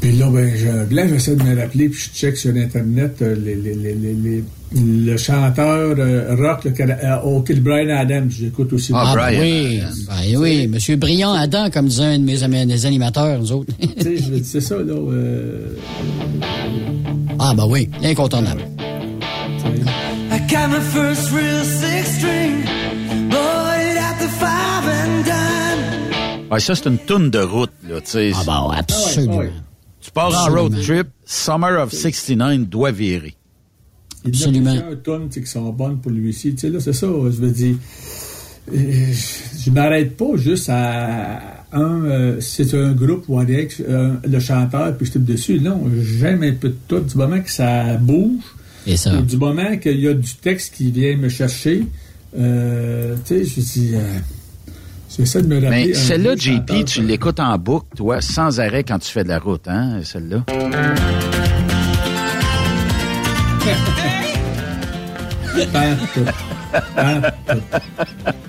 puis 0.00 0.12
là, 0.12 0.26
ben, 0.30 0.50
je, 0.56 0.94
là, 0.94 1.06
j'essaie 1.08 1.36
de 1.36 1.42
me 1.42 1.60
rappeler, 1.60 1.88
puis 1.88 2.00
je 2.00 2.18
check 2.18 2.36
sur 2.36 2.54
Internet 2.54 3.16
euh, 3.22 3.34
les, 3.34 3.54
les, 3.54 3.74
les, 3.74 3.94
les, 3.94 4.14
les- 4.14 4.44
le 4.72 5.16
chanteur 5.16 5.96
euh, 5.98 6.36
rock 6.36 6.62
le 6.64 6.70
Cana- 6.70 6.98
euh, 7.24 7.40
Kill 7.42 7.60
Brian 7.60 7.88
Adams, 7.96 8.30
j'écoute 8.30 8.72
aussi. 8.72 8.92
Ah, 8.94 9.14
ben 9.16 9.40
oui. 9.40 9.80
Ben 10.08 10.36
oui. 10.38 10.68
Monsieur 10.68 10.94
Brillant 10.96 11.32
Adam, 11.32 11.70
comme 11.70 11.88
disait 11.88 12.04
un 12.04 12.18
de 12.20 12.24
mes, 12.24 12.42
amis- 12.44 12.66
des 12.66 12.86
animateurs, 12.86 13.38
nous 13.40 13.50
autres. 13.52 13.72
Tu 13.80 14.02
sais, 14.02 14.16
je 14.16 14.30
veux 14.30 14.36
dire, 14.36 14.44
c'est 14.46 14.60
ça, 14.60 14.76
là. 14.76 14.92
euh, 14.94 15.74
ah, 17.38 17.52
ben 17.56 17.66
oui. 17.68 17.90
Incontournable. 18.02 18.62
I 20.32 20.38
got 20.48 20.68
my 20.68 20.80
first 20.80 21.30
real 21.32 21.64
six 21.64 22.16
string, 22.18 22.62
at 23.32 24.18
the 24.20 24.28
five 24.38 24.86
and. 24.86 26.50
Ouais, 26.52 26.60
ça, 26.60 26.74
c'est 26.74 26.86
une 26.88 26.98
toune 26.98 27.30
de 27.30 27.38
route, 27.40 27.70
là, 27.88 28.00
tu 28.00 28.10
sais. 28.10 28.30
Ah 28.34 28.42
bon, 28.44 28.70
absolument. 28.70 29.42
Tu 30.10 30.14
pars 30.14 30.48
en 30.48 30.52
road 30.52 30.74
trip, 30.82 31.06
Summer 31.24 31.80
of 31.82 31.92
69 31.92 32.68
doit 32.68 32.90
virer. 32.90 33.34
Il 34.24 34.30
y 34.30 34.36
Absolument. 34.42 34.70
a 34.70 34.74
plusieurs 34.74 35.02
tonnes 35.02 35.28
qui 35.28 35.46
sont 35.46 35.70
bonnes 35.72 35.98
pour 35.98 36.10
lui 36.10 36.30
aussi. 36.30 36.52
Tu 36.54 36.58
sais, 36.62 36.68
là, 36.70 36.80
c'est 36.80 36.92
ça, 36.92 37.06
je 37.06 37.36
veux 37.40 37.50
dire. 37.50 37.76
euh, 38.74 39.12
Je 39.12 39.60
je 39.64 39.70
m'arrête 39.70 40.16
pas 40.16 40.36
juste 40.36 40.68
à 40.68 41.64
un. 41.72 42.04
euh, 42.04 42.40
c'est 42.40 42.74
un 42.74 42.92
groupe 42.92 43.24
ou 43.28 43.38
un 43.38 43.46
ex, 43.46 43.80
euh, 43.88 44.14
le 44.28 44.40
chanteur, 44.40 44.96
puis 44.96 45.06
je 45.06 45.12
tape 45.12 45.24
dessus. 45.24 45.60
Non, 45.60 45.84
j'aime 46.02 46.42
un 46.42 46.52
peu 46.54 46.70
de 46.70 46.76
tout. 46.88 46.98
Du 47.00 47.16
moment 47.16 47.40
que 47.40 47.50
ça 47.50 47.96
bouge, 47.96 48.42
Et 48.86 48.96
ça. 48.96 49.16
du 49.22 49.36
moment 49.36 49.76
qu'il 49.78 50.00
y 50.00 50.08
a 50.08 50.14
du 50.14 50.34
texte 50.34 50.74
qui 50.74 50.90
vient 50.90 51.16
me 51.16 51.28
chercher, 51.28 51.86
euh, 52.36 53.14
tu 53.26 53.44
sais, 53.44 53.44
je 53.44 53.60
dis. 53.60 53.94
J'essaie 55.20 55.42
de 55.42 55.48
me 55.48 55.56
rappeler. 55.56 55.86
Mais 55.88 55.90
un 55.90 55.94
celle-là, 55.94 56.34
JP, 56.34 56.84
tu 56.86 57.02
l'écoutes 57.02 57.40
en 57.40 57.58
boucle, 57.58 57.86
toi, 57.94 58.22
sans 58.22 58.58
arrêt 58.58 58.84
quand 58.84 58.98
tu 58.98 59.12
fais 59.12 59.22
de 59.22 59.28
la 59.28 59.38
route, 59.38 59.68
hein, 59.68 60.00
celle-là? 60.02 60.44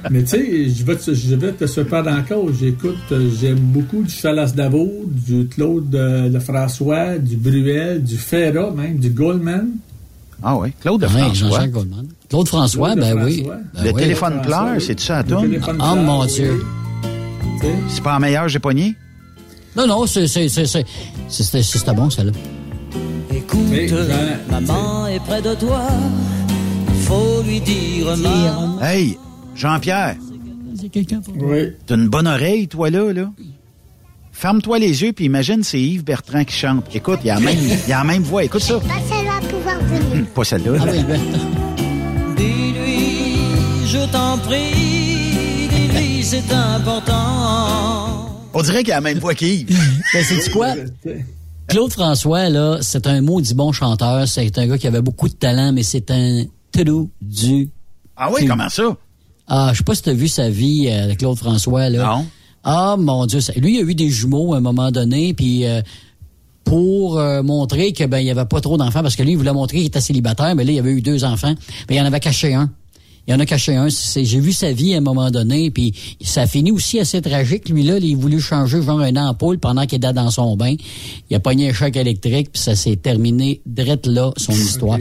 Mais 0.10 0.22
tu 0.24 0.28
sais, 0.30 0.70
je 0.70 0.84
vais 0.84 0.96
te, 0.96 1.14
je 1.14 1.36
vais 1.36 1.52
te 1.54 1.66
surprendre 1.66 2.12
encore. 2.12 2.48
J'écoute, 2.60 2.98
euh, 3.12 3.30
j'aime 3.40 3.60
beaucoup 3.60 4.04
du 4.04 4.10
Chalas 4.14 4.52
Davo, 4.56 4.90
du 5.08 5.48
Claude 5.48 5.94
euh, 5.96 6.30
Le 6.30 6.40
François, 6.40 7.18
du 7.18 7.36
Bruel, 7.38 8.04
du 8.04 8.18
Ferra 8.18 8.72
même, 8.72 8.98
du 8.98 9.10
Goldman. 9.10 9.70
Ah 10.44 10.58
oui, 10.58 10.74
Claude 10.82 11.02
de 11.02 11.06
Ouais, 11.06 11.12
François. 11.12 11.50
Jean-Jacques 11.50 11.72
Goldman. 11.72 12.08
Claude 12.32 12.48
François, 12.48 12.94
Claude 12.94 13.00
ben 13.16 13.24
oui. 13.24 13.44
Ben 13.46 13.84
Le 13.84 13.92
oui. 13.92 14.02
téléphone 14.02 14.42
pleure, 14.42 14.82
c'est-tu 14.82 15.04
ça, 15.04 15.18
la 15.18 15.22
Le 15.24 15.28
toune? 15.30 15.42
téléphone 15.50 15.78
Ah, 15.80 15.92
pleure, 15.94 16.04
mon. 16.04 16.26
Dieu. 16.26 16.66
C'est 17.90 18.02
pas 18.04 18.16
en 18.16 18.20
meilleur, 18.20 18.48
j'ai 18.50 18.58
pogné? 18.60 18.96
Non, 19.76 19.86
non, 19.86 20.06
c'est, 20.08 20.26
c'est, 20.28 20.50
c'est, 20.50 20.66
c'est, 20.66 20.86
c'est- 21.30 21.62
c'était- 21.62 21.94
bon, 21.94 22.10
celle-là. 22.10 22.32
Écoute, 23.36 23.60
Mais, 23.70 23.88
Jean, 23.88 23.96
maman 24.50 25.08
est 25.08 25.20
près 25.20 25.42
de 25.42 25.54
toi. 25.56 25.82
Faut 27.02 27.42
lui 27.46 27.60
dire, 27.62 28.06
maman. 28.18 28.80
Hey, 28.82 29.18
Jean-Pierre, 29.56 30.16
C'est 30.80 30.90
quelqu'un 30.90 31.20
pour 31.22 31.36
Oui. 31.38 31.74
t'as 31.86 31.96
une 31.96 32.08
bonne 32.10 32.28
oreille, 32.28 32.68
toi, 32.68 32.90
là, 32.90 33.12
là? 33.14 33.30
Ferme-toi 34.32 34.80
les 34.80 35.04
yeux, 35.04 35.12
puis 35.14 35.26
imagine, 35.26 35.62
c'est 35.62 35.80
Yves 35.80 36.04
Bertrand 36.04 36.44
qui 36.44 36.56
chante. 36.56 36.86
Écoute, 36.96 37.20
il 37.24 37.30
a 37.30 37.36
la 37.36 37.42
même, 37.42 37.58
il 37.88 37.94
a 37.94 37.98
la 38.00 38.04
même 38.04 38.24
voix. 38.24 38.44
Écoute 38.44 38.62
ça. 38.62 38.80
celle-là 38.80 39.40
pouvoir 39.48 39.78
venir. 39.82 40.02
Hum, 40.22 40.26
Pas 40.34 40.44
celle-là. 40.44 40.72
Ah 40.80 40.86
oui, 40.92 41.04
ben, 41.08 41.20
Dis-lui, 41.20 41.51
je 43.92 44.12
t'en 44.12 44.38
prie, 44.38 45.68
dis-lui, 45.70 46.24
c'est 46.24 46.52
important. 46.54 48.30
On 48.54 48.62
dirait 48.62 48.84
qu'il 48.84 48.92
a 48.94 48.96
la 48.96 49.02
même 49.02 49.20
voix 49.20 49.34
qu'Yves. 49.34 49.68
ben 50.14 50.24
c'est 50.24 50.50
quoi? 50.52 50.74
Claude 51.68 51.92
François, 51.92 52.50
là, 52.50 52.78
c'est 52.82 53.08
un 53.08 53.22
maudit 53.22 53.54
bon 53.54 53.72
chanteur. 53.72 54.28
C'est 54.28 54.58
un 54.58 54.68
gars 54.68 54.78
qui 54.78 54.88
avait 54.88 55.02
beaucoup 55.02 55.30
de 55.30 55.34
talent, 55.34 55.72
mais 55.74 55.84
c'est 55.84 56.10
un 56.12 56.44
trou 56.72 57.10
du... 57.22 57.70
Ah 58.18 58.30
oui, 58.34 58.42
cul. 58.42 58.48
comment 58.48 58.70
ça? 58.70 58.84
Ah, 59.48 59.70
je 59.74 59.80
sais 59.80 59.84
pas 59.84 59.96
si 59.96 60.04
t'as 60.04 60.14
vu 60.14 60.28
sa 60.28 60.50
vie, 60.50 60.88
euh, 60.90 61.14
Claude 61.16 61.38
François, 61.38 61.90
là. 61.90 62.06
Non. 62.06 62.26
Ah, 62.64 62.96
mon 62.98 63.26
Dieu. 63.26 63.40
ça- 63.42 63.54
Lui, 63.54 63.76
il 63.76 63.80
a 63.80 63.90
eu 63.90 63.96
des 63.96 64.10
jumeaux 64.10 64.54
à 64.54 64.58
un 64.58 64.62
moment 64.62 64.92
donné, 64.92 65.34
puis 65.34 65.66
euh, 65.66 65.82
pour 66.64 67.18
euh, 67.20 67.42
montrer 67.42 67.92
que 67.94 68.04
ben 68.06 68.20
il 68.20 68.28
y 68.28 68.32
avait 68.32 68.46
pas 68.46 68.62
trop 68.62 68.78
d'enfants, 68.78 69.02
parce 69.02 69.16
que 69.16 69.24
lui, 69.24 69.32
il 69.32 69.38
voulait 69.38 69.52
montrer 69.54 69.78
qu'il 69.78 69.88
était 69.88 70.02
célibataire, 70.02 70.56
mais 70.56 70.64
là, 70.64 70.72
il 70.74 70.80
avait 70.80 70.92
eu 70.92 71.02
deux 71.02 71.24
enfants, 71.24 71.56
mais 71.90 71.96
il 71.96 72.02
en 72.02 72.06
avait 72.06 72.20
caché 72.20 72.54
un. 72.54 72.70
Il 73.28 73.34
en 73.34 73.40
a 73.40 73.46
caché 73.46 73.76
un. 73.76 73.88
J'ai 73.90 74.40
vu 74.40 74.52
sa 74.52 74.72
vie 74.72 74.94
à 74.94 74.98
un 74.98 75.02
moment 75.02 75.30
donné, 75.30 75.70
puis 75.72 75.94
ça 76.22 76.42
a 76.42 76.48
fini 76.48 76.72
aussi 76.72 77.00
assez 77.00 77.22
tragique. 77.22 77.70
Lui, 77.70 77.84
là, 77.84 77.98
il 77.98 78.16
a 78.16 78.18
voulu 78.18 78.42
changer 78.42 78.82
genre 78.82 79.02
une 79.02 79.20
ampoule 79.20 79.60
pendant 79.60 79.86
qu'il 79.86 79.98
était 79.98 80.14
dans 80.14 80.32
son 80.32 80.56
bain. 80.56 80.76
Il 81.30 81.36
a 81.36 81.40
pogné 81.40 81.70
un 81.70 81.74
choc 81.74 81.96
électrique, 81.96 82.52
puis 82.52 82.62
ça 82.62 82.76
s'est 82.76 82.96
terminé 82.96 83.62
drette 83.66 84.08
là, 84.08 84.32
son 84.38 84.54
histoire. 84.54 84.98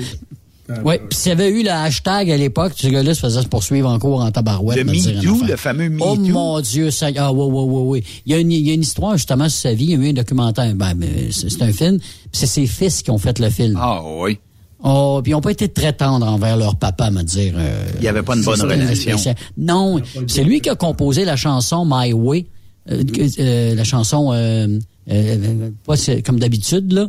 Oui, 0.84 0.96
puis 1.08 1.18
s'il 1.18 1.30
y 1.30 1.32
avait 1.32 1.50
eu 1.50 1.62
le 1.64 1.70
hashtag 1.70 2.30
à 2.30 2.36
l'époque, 2.36 2.74
ce 2.76 2.86
gars-là 2.86 3.14
se 3.14 3.20
faisait 3.20 3.42
se 3.42 3.48
poursuivre 3.48 3.88
en 3.88 3.98
cours 3.98 4.20
en 4.20 4.30
tabarouette. 4.30 4.78
Le 4.78 4.84
MeToo, 4.84 5.42
le 5.44 5.56
fameux 5.56 5.88
MeToo. 5.88 6.04
Oh 6.06 6.16
mon 6.16 6.60
Dieu, 6.60 6.90
ça. 6.90 7.08
Ah, 7.16 7.32
oui, 7.32 7.44
oui, 7.50 7.64
oui, 7.66 7.82
oui. 7.86 8.04
Il 8.26 8.32
y, 8.32 8.34
a 8.36 8.38
une, 8.38 8.52
il 8.52 8.66
y 8.66 8.70
a 8.70 8.74
une 8.74 8.82
histoire 8.82 9.16
justement 9.16 9.48
sur 9.48 9.60
sa 9.60 9.74
vie. 9.74 9.86
Il 9.86 9.90
y 9.90 9.94
a 9.94 10.06
eu 10.06 10.10
un 10.10 10.12
documentaire. 10.12 10.72
Ben, 10.74 10.96
c'est 11.30 11.62
un 11.62 11.72
film. 11.72 11.98
puis 11.98 12.08
C'est 12.32 12.46
ses 12.46 12.66
fils 12.66 13.02
qui 13.02 13.10
ont 13.10 13.18
fait 13.18 13.38
le 13.40 13.50
film. 13.50 13.76
Ah 13.80 14.00
oui. 14.04 14.38
Oh, 14.82 15.20
puis 15.22 15.32
ils 15.32 15.34
n'ont 15.34 15.40
pas 15.42 15.50
été 15.50 15.68
très 15.68 15.92
tendres 15.92 16.26
envers 16.26 16.56
leur 16.56 16.76
papa, 16.76 17.10
me 17.10 17.22
dire. 17.22 17.52
euh, 17.56 17.84
Il 17.98 18.04
y 18.04 18.08
avait 18.08 18.22
pas 18.22 18.34
une 18.34 18.42
bonne 18.42 18.56
c'est- 18.56 18.62
relation. 18.62 19.34
Non, 19.58 20.00
c'est 20.26 20.42
lui 20.44 20.60
qui 20.60 20.70
a 20.70 20.74
composé 20.74 21.24
la 21.24 21.36
chanson 21.36 21.84
My 21.86 22.12
Way, 22.14 22.46
euh, 22.90 23.04
que- 23.04 23.40
euh, 23.42 23.74
la 23.74 23.84
chanson 23.84 24.30
euh, 24.32 24.78
euh, 25.10 25.70
pas 25.86 25.96
c'est- 25.96 26.22
comme 26.22 26.38
d'habitude 26.40 26.92
là. 26.92 27.08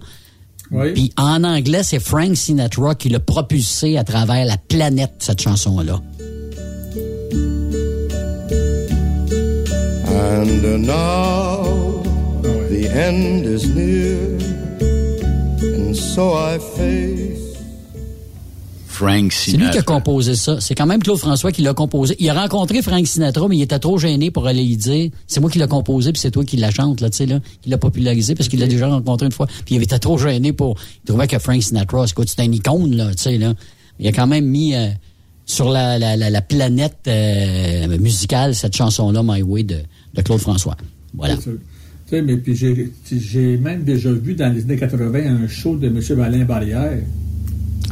Oui. 0.73 0.91
Puis 0.93 1.13
en 1.17 1.43
anglais, 1.43 1.83
c'est 1.83 1.99
Frank 1.99 2.35
Sinatra 2.35 2.95
qui 2.95 3.09
l'a 3.09 3.19
propulsé 3.19 3.97
à 3.97 4.03
travers 4.03 4.45
la 4.45 4.57
planète 4.57 5.13
cette 5.19 5.41
chanson 5.41 5.79
là. 5.81 5.99
And 10.05 10.85
now 10.85 12.01
the 12.69 12.87
end 12.93 13.45
is 13.45 13.67
near, 13.67 14.37
and 15.75 15.95
so 15.95 16.33
I 16.33 16.57
face. 16.75 17.40
Frank 19.01 19.33
C'est 19.33 19.51
lui 19.51 19.57
qui 19.57 19.63
a 19.63 19.71
Sinatra. 19.71 19.95
composé 19.95 20.35
ça. 20.35 20.61
C'est 20.61 20.75
quand 20.75 20.85
même 20.85 21.01
Claude 21.01 21.17
François 21.17 21.51
qui 21.51 21.63
l'a 21.63 21.73
composé. 21.73 22.15
Il 22.19 22.29
a 22.29 22.33
rencontré 22.39 22.81
Frank 22.83 23.05
Sinatra, 23.07 23.47
mais 23.47 23.57
il 23.57 23.61
était 23.63 23.79
trop 23.79 23.97
gêné 23.97 24.29
pour 24.29 24.45
aller 24.45 24.63
lui 24.63 24.77
dire 24.77 25.09
c'est 25.25 25.39
moi 25.39 25.49
qui 25.49 25.57
l'ai 25.57 25.67
composé, 25.67 26.11
puis 26.11 26.19
c'est 26.21 26.29
toi 26.31 26.45
qui 26.45 26.57
la 26.57 26.69
chante, 26.69 27.01
là, 27.01 27.09
tu 27.09 27.17
sais, 27.17 27.25
là, 27.25 27.39
qui 27.61 27.69
l'a 27.69 27.77
popularisé 27.79 28.35
parce 28.35 28.47
qu'il 28.47 28.59
l'a 28.59 28.67
déjà 28.67 28.87
rencontré 28.87 29.25
une 29.25 29.31
fois. 29.31 29.47
Puis 29.65 29.75
il 29.75 29.81
était 29.81 29.97
trop 29.99 30.17
gêné 30.19 30.53
pour. 30.53 30.77
Il 31.03 31.07
trouvait 31.07 31.27
que 31.27 31.39
Frank 31.39 31.61
Sinatra, 31.63 32.05
c'est 32.05 32.13
quoi, 32.13 32.25
c'est 32.27 32.41
un 32.41 32.51
icône, 32.51 32.95
là, 32.95 33.09
tu 33.15 33.23
sais, 33.23 33.37
là. 33.37 33.53
Il 33.99 34.07
a 34.07 34.11
quand 34.11 34.27
même 34.27 34.45
mis 34.45 34.75
euh, 34.75 34.87
sur 35.45 35.69
la, 35.69 35.97
la, 35.99 36.15
la, 36.15 36.29
la 36.29 36.41
planète 36.41 36.99
euh, 37.07 37.97
musicale 37.99 38.55
cette 38.55 38.75
chanson-là, 38.75 39.21
My 39.23 39.41
Way, 39.41 39.63
de, 39.63 39.77
de 40.13 40.21
Claude 40.21 40.39
François. 40.39 40.77
Voilà. 41.15 41.37
Tu 41.37 41.49
sais, 42.09 42.21
mais 42.21 42.37
puis 42.37 42.55
j'ai 42.55 42.91
j'ai 43.11 43.57
même 43.57 43.83
déjà 43.83 44.11
vu 44.11 44.33
dans 44.35 44.53
les 44.53 44.61
années 44.63 44.77
80 44.77 45.19
un 45.43 45.47
show 45.47 45.75
de 45.75 45.87
M. 45.87 46.21
Alain 46.21 46.45
Barrière. 46.45 46.99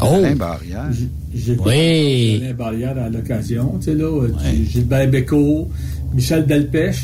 Oh! 0.01 0.15
Alain 0.15 0.35
Barrière. 0.35 0.85
J'ai- 0.91 1.09
J'ai 1.35 1.57
Oui. 1.65 2.37
vu 2.39 2.45
Alain 2.45 2.53
Barrière 2.55 2.97
à 2.97 3.09
l'occasion. 3.09 3.75
Tu 3.79 3.85
sais, 3.85 3.93
là, 3.95 4.05
euh, 4.05 4.29
tu- 4.43 4.65
Gilbert 4.65 5.09
Bécaud, 5.09 5.69
Michel 6.13 6.45
Delpech. 6.45 6.97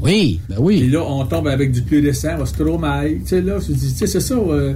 Oui, 0.00 0.40
ben 0.48 0.56
Et 0.56 0.58
oui. 0.60 0.88
là, 0.90 1.02
on 1.06 1.24
tombe 1.26 1.46
avec 1.48 1.70
du 1.72 1.82
plus 1.82 2.00
récent, 2.04 2.44
Stromae. 2.46 3.08
Tu 3.20 3.26
sais, 3.26 3.40
là, 3.42 3.58
je 3.60 3.72
dis, 3.72 3.92
tu 3.92 3.98
sais, 3.98 4.06
c'est 4.06 4.20
ça. 4.20 4.34
euh, 4.34 4.74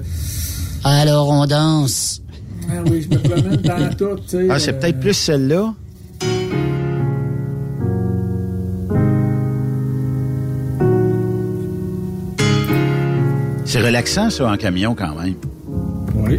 Alors 0.84 1.28
on 1.30 1.47
danse. 1.47 2.22
ah 2.70 2.74
oui, 2.90 3.03
je 3.03 3.16
me 3.16 3.20
promène 3.22 3.57
dans 3.62 3.94
tout. 3.97 4.16
tu 4.22 4.28
sais, 4.36 4.47
Ah, 4.51 4.59
c'est 4.59 4.74
euh, 4.74 4.78
peut-être 4.78 5.01
plus 5.01 5.14
celle-là. 5.14 5.74
C'est 13.64 13.80
relaxant, 13.80 14.30
ça, 14.30 14.51
en 14.51 14.57
camion, 14.57 14.94
quand 14.94 15.14
même. 15.16 15.34
Oui. 16.14 16.38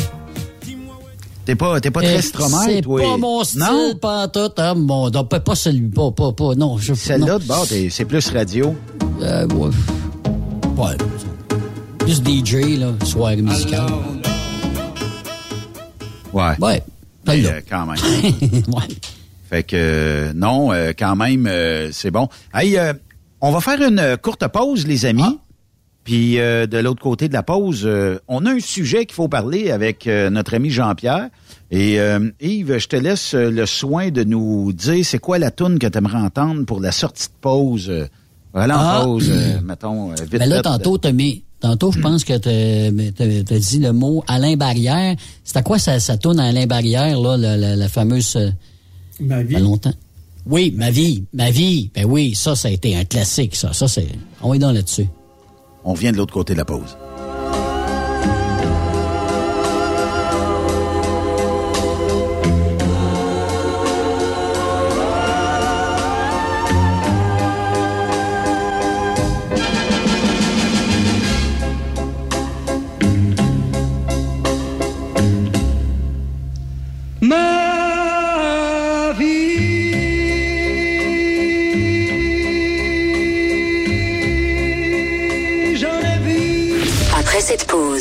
T'es 1.45 1.55
pas, 1.55 1.79
t'es 1.81 1.89
pas 1.89 2.01
très 2.01 2.21
Stromae, 2.21 2.65
C'est 2.65 2.81
toi. 2.81 3.01
pas 3.01 3.17
mon 3.17 3.43
style, 3.43 3.59
Non? 3.61 3.95
pas 3.99 4.27
tout, 4.27 4.51
hein, 4.57 4.75
mon, 4.75 5.09
non, 5.09 5.23
pas, 5.25 5.39
pas 5.39 5.55
celui, 5.55 5.87
pas, 5.89 6.11
pas, 6.11 6.31
pas, 6.31 6.53
non. 6.55 6.77
je- 6.77 6.93
Celle-là, 6.93 7.39
de 7.39 7.45
bord, 7.45 7.67
t'es- 7.67 7.89
c'est 7.89 8.05
plus 8.05 8.29
radio. 8.29 8.75
Euh, 9.21 9.47
ouais. 9.47 9.69
Ouais. 10.77 10.97
Plus 11.97 12.21
DJ, 12.23 12.77
là, 12.79 12.91
soirée 13.05 13.37
musicale. 13.41 13.89
Ouais. 16.31 16.53
Ouais. 16.59 16.83
Mais, 17.27 17.41
Celle-là. 17.41 17.49
euh, 17.49 17.61
quand 17.69 17.85
même. 17.87 17.97
ouais. 18.67 18.87
Fait 19.49 19.63
que, 19.63 19.75
euh, 19.75 20.33
non, 20.35 20.71
euh, 20.71 20.93
quand 20.97 21.15
même, 21.15 21.45
euh, 21.47 21.89
c'est 21.91 22.11
bon. 22.11 22.29
Hey, 22.53 22.77
euh, 22.77 22.93
on 23.41 23.51
va 23.51 23.59
faire 23.61 23.81
une 23.81 23.99
euh, 23.99 24.15
courte 24.15 24.47
pause, 24.47 24.85
les 24.87 25.05
amis. 25.05 25.39
Puis 26.03 26.39
euh, 26.39 26.65
de 26.65 26.77
l'autre 26.79 27.01
côté 27.01 27.27
de 27.27 27.33
la 27.33 27.43
pause, 27.43 27.83
euh, 27.85 28.17
on 28.27 28.45
a 28.47 28.51
un 28.51 28.59
sujet 28.59 29.05
qu'il 29.05 29.13
faut 29.15 29.27
parler 29.27 29.69
avec 29.69 30.07
euh, 30.07 30.29
notre 30.31 30.55
ami 30.55 30.69
Jean-Pierre. 30.71 31.29
Et 31.69 31.99
euh, 31.99 32.31
Yves, 32.41 32.77
je 32.79 32.87
te 32.87 32.95
laisse 32.95 33.33
euh, 33.35 33.51
le 33.51 33.65
soin 33.67 34.09
de 34.09 34.23
nous 34.23 34.73
dire 34.73 35.05
c'est 35.05 35.19
quoi 35.19 35.37
la 35.37 35.51
toune 35.51 35.77
que 35.79 35.85
tu 35.87 35.97
aimerais 35.97 36.17
entendre 36.17 36.65
pour 36.65 36.79
la 36.79 36.91
sortie 36.91 37.27
de 37.27 37.33
pause? 37.39 37.87
euh, 37.89 38.07
voilà, 38.53 38.77
en 38.77 38.81
Ah. 38.81 39.01
pause, 39.05 39.29
euh, 39.31 39.61
mettons, 39.63 40.09
vite 40.09 40.27
Mais 40.33 40.45
là, 40.47 40.57
fait. 40.57 40.61
tantôt, 40.63 40.97
t'as 40.97 41.11
mis, 41.13 41.43
tantôt, 41.61 41.91
je 41.93 41.99
pense 41.99 42.25
que 42.25 42.33
t'as, 42.33 43.11
t'as- 43.15 43.43
t'as 43.43 43.59
dit 43.59 43.79
le 43.79 43.93
mot 43.93 44.23
Alain 44.27 44.57
Barrière. 44.57 45.15
C'est 45.45 45.55
à 45.57 45.61
quoi 45.61 45.79
ça, 45.79 45.99
ça 46.01 46.17
tourne 46.17 46.39
à 46.39 46.45
Alain 46.47 46.65
Barrière, 46.65 47.17
là, 47.21 47.37
la, 47.37 47.55
la- 47.55 47.75
la 47.77 47.87
fameuse... 47.87 48.37
Ma 49.21 49.41
vie. 49.43 49.53
Pas 49.53 49.59
longtemps? 49.61 49.93
Oui, 50.47 50.73
ma 50.75 50.89
vie, 50.89 51.23
ma 51.33 51.51
vie. 51.51 51.91
Ben 51.95 52.05
oui, 52.05 52.33
ça, 52.35 52.55
ça 52.55 52.67
a 52.67 52.71
été 52.71 52.97
un 52.97 53.05
classique, 53.05 53.55
ça. 53.55 53.71
Ça, 53.71 53.87
c'est... 53.87 54.07
On 54.41 54.53
est 54.55 54.59
dans 54.59 54.71
là-dessus. 54.73 55.05
On 55.83 55.93
vient 55.93 56.11
de 56.11 56.17
l'autre 56.17 56.33
côté 56.33 56.53
de 56.53 56.59
la 56.59 56.65
pause. 56.65 56.97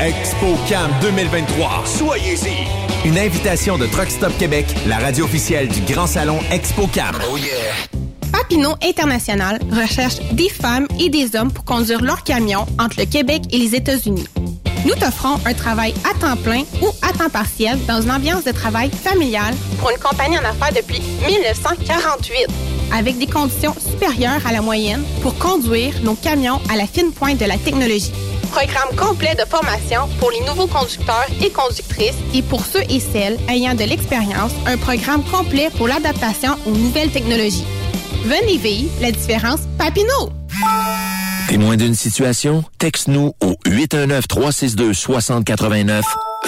ExpoCam 0.00 0.90
2023. 1.00 1.82
Soyez-y. 1.84 3.08
Une 3.08 3.18
invitation 3.18 3.78
de 3.78 3.86
Truck 3.86 4.10
Stop 4.10 4.36
Québec, 4.38 4.66
la 4.86 4.98
radio 4.98 5.24
officielle 5.24 5.68
du 5.68 5.80
Grand 5.92 6.06
Salon 6.06 6.38
ExpoCam. 6.50 7.16
Oh 7.30 7.36
yeah! 7.36 8.00
Papineau 8.32 8.74
International 8.82 9.58
recherche 9.72 10.16
des 10.32 10.48
femmes 10.48 10.86
et 11.00 11.08
des 11.08 11.36
hommes 11.36 11.52
pour 11.52 11.64
conduire 11.64 12.02
leur 12.02 12.22
camion 12.24 12.66
entre 12.78 12.98
le 12.98 13.06
Québec 13.06 13.42
et 13.50 13.58
les 13.58 13.74
États-Unis. 13.74 14.26
Nous 14.84 14.94
t'offrons 14.94 15.40
un 15.44 15.54
travail 15.54 15.94
à 16.08 16.14
temps 16.18 16.36
plein 16.36 16.62
ou 16.82 16.88
à 17.02 17.12
temps 17.12 17.30
partiel 17.30 17.78
dans 17.86 18.00
une 18.02 18.10
ambiance 18.10 18.44
de 18.44 18.52
travail 18.52 18.90
familiale 18.90 19.54
pour 19.78 19.90
une 19.90 19.98
compagnie 19.98 20.38
en 20.38 20.44
affaires 20.44 20.72
depuis 20.76 21.00
1948. 21.26 22.46
avec 22.92 23.18
des 23.18 23.26
conditions 23.26 23.74
supérieures 23.74 24.46
à 24.46 24.52
la 24.52 24.60
moyenne 24.62 25.02
pour 25.22 25.36
conduire 25.38 25.92
nos 26.02 26.14
camions 26.14 26.60
à 26.70 26.76
la 26.76 26.86
fine 26.86 27.10
pointe 27.12 27.38
de 27.38 27.44
la 27.44 27.58
technologie. 27.58 28.12
Programme 28.56 28.96
complet 28.96 29.34
de 29.34 29.44
formation 29.44 30.08
pour 30.18 30.30
les 30.30 30.40
nouveaux 30.40 30.66
conducteurs 30.66 31.26
et 31.42 31.50
conductrices 31.50 32.16
et 32.32 32.40
pour 32.40 32.64
ceux 32.64 32.80
et 32.88 33.00
celles 33.00 33.36
ayant 33.50 33.74
de 33.74 33.84
l'expérience, 33.84 34.52
un 34.64 34.78
programme 34.78 35.22
complet 35.24 35.68
pour 35.76 35.88
l'adaptation 35.88 36.52
aux 36.64 36.70
nouvelles 36.70 37.10
technologies. 37.10 37.66
Venez 38.24 38.56
vivre 38.56 38.90
la 39.02 39.12
différence 39.12 39.60
Papineau! 39.76 40.30
Témoin 41.50 41.76
d'une 41.76 41.94
situation? 41.94 42.64
Texte-nous 42.78 43.34
au 43.42 43.56
819-362-6089, 43.66 46.00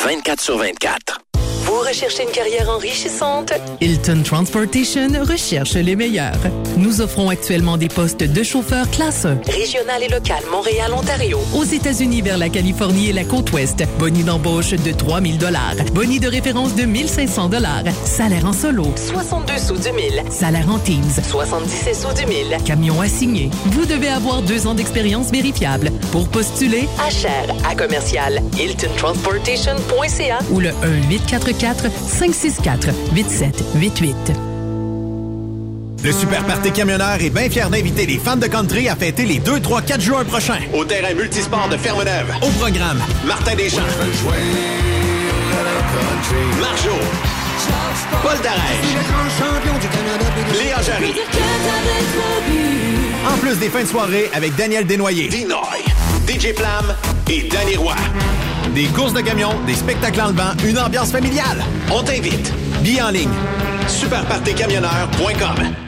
24 0.03 0.41
sur 0.41 0.57
24. 0.57 1.21
Vous 1.69 1.81
recherchez 1.81 2.23
une 2.23 2.31
carrière 2.31 2.71
enrichissante? 2.71 3.53
Hilton 3.83 4.23
Transportation 4.25 5.09
recherche 5.23 5.75
les 5.75 5.97
meilleurs. 5.97 6.39
Nous 6.79 7.03
offrons 7.03 7.29
actuellement 7.29 7.77
des 7.77 7.89
postes 7.89 8.23
de 8.23 8.43
chauffeur 8.43 8.91
classe 8.91 9.27
1. 9.27 9.41
Régional 9.53 10.03
et 10.03 10.09
local, 10.09 10.43
Montréal, 10.51 10.95
Ontario. 10.95 11.39
Aux 11.55 11.65
États-Unis 11.65 12.23
vers 12.23 12.39
la 12.39 12.49
Californie 12.49 13.11
et 13.11 13.13
la 13.13 13.25
côte 13.25 13.53
ouest, 13.53 13.85
boni 13.99 14.23
d'embauche 14.23 14.71
de 14.71 14.93
3000 14.93 15.37
dollars, 15.37 15.75
boni 15.93 16.19
de 16.21 16.29
référence 16.29 16.75
de 16.75 16.85
1500 16.85 17.51
dollars, 17.51 17.85
salaire 18.07 18.47
en 18.47 18.55
solo, 18.55 18.87
62 18.97 19.59
sous 19.59 19.77
du 19.77 19.93
mille. 19.93 20.23
salaire 20.31 20.71
en 20.71 20.79
teams, 20.79 21.03
77 21.31 21.95
sous 21.95 22.15
du 22.15 22.25
mille. 22.25 22.57
camion 22.65 22.99
assigné. 23.03 23.51
Vous 23.67 23.85
devez 23.85 24.09
avoir 24.09 24.41
deux 24.41 24.67
ans 24.67 24.75
d'expérience 24.75 25.31
vérifiable. 25.31 25.91
Pour 26.13 26.29
postuler, 26.29 26.89
HR 26.99 27.53
à 27.69 27.75
commercial 27.75 28.41
hiltontransportation.ca 28.59 30.39
ou 30.51 30.61
le 30.61 30.71
1-844-564-8788. 31.59 34.15
Le 36.05 36.13
Super 36.13 36.45
Party 36.45 36.71
Camionneur 36.71 37.21
est 37.21 37.31
bien 37.31 37.51
fier 37.51 37.69
d'inviter 37.69 38.07
les 38.07 38.19
fans 38.19 38.37
de 38.37 38.47
country 38.47 38.89
à 38.89 38.95
fêter 38.95 39.25
les 39.25 39.41
2, 39.41 39.59
3, 39.61 39.83
4 39.83 40.01
juin 40.01 40.23
prochains. 40.25 40.61
Au 40.73 40.85
terrain 40.85 41.13
multisport 41.15 41.69
de 41.69 41.77
Fermeneuve. 41.77 42.33
Au 42.43 42.51
programme, 42.51 43.01
Martin 43.27 43.57
Deschamps, 43.57 43.81
Marjo, 46.61 46.93
Paul 48.23 48.39
Darèche, 48.43 48.95
Léa 50.57 50.81
Jarry. 50.83 51.13
En 53.29 53.37
plus 53.39 53.57
des 53.57 53.69
fins 53.69 53.83
de 53.83 53.89
soirée 53.89 54.31
avec 54.33 54.55
Daniel 54.55 54.87
Desnoyers, 54.87 55.27
Dinoy, 55.29 55.83
DJ 56.29 56.55
Flam 56.55 56.95
et 57.29 57.49
Danny 57.49 57.75
Roy. 57.77 57.97
Des 58.75 58.87
courses 58.87 59.13
de 59.13 59.21
camions, 59.21 59.55
des 59.67 59.75
spectacles 59.75 60.21
en 60.21 60.29
levant, 60.29 60.53
une 60.65 60.79
ambiance 60.79 61.11
familiale. 61.11 61.65
On 61.91 62.03
t'invite. 62.03 62.53
Billets 62.83 63.03
en 63.03 63.11
ligne. 63.11 63.33
Superpartycamionneur.com 63.89 65.88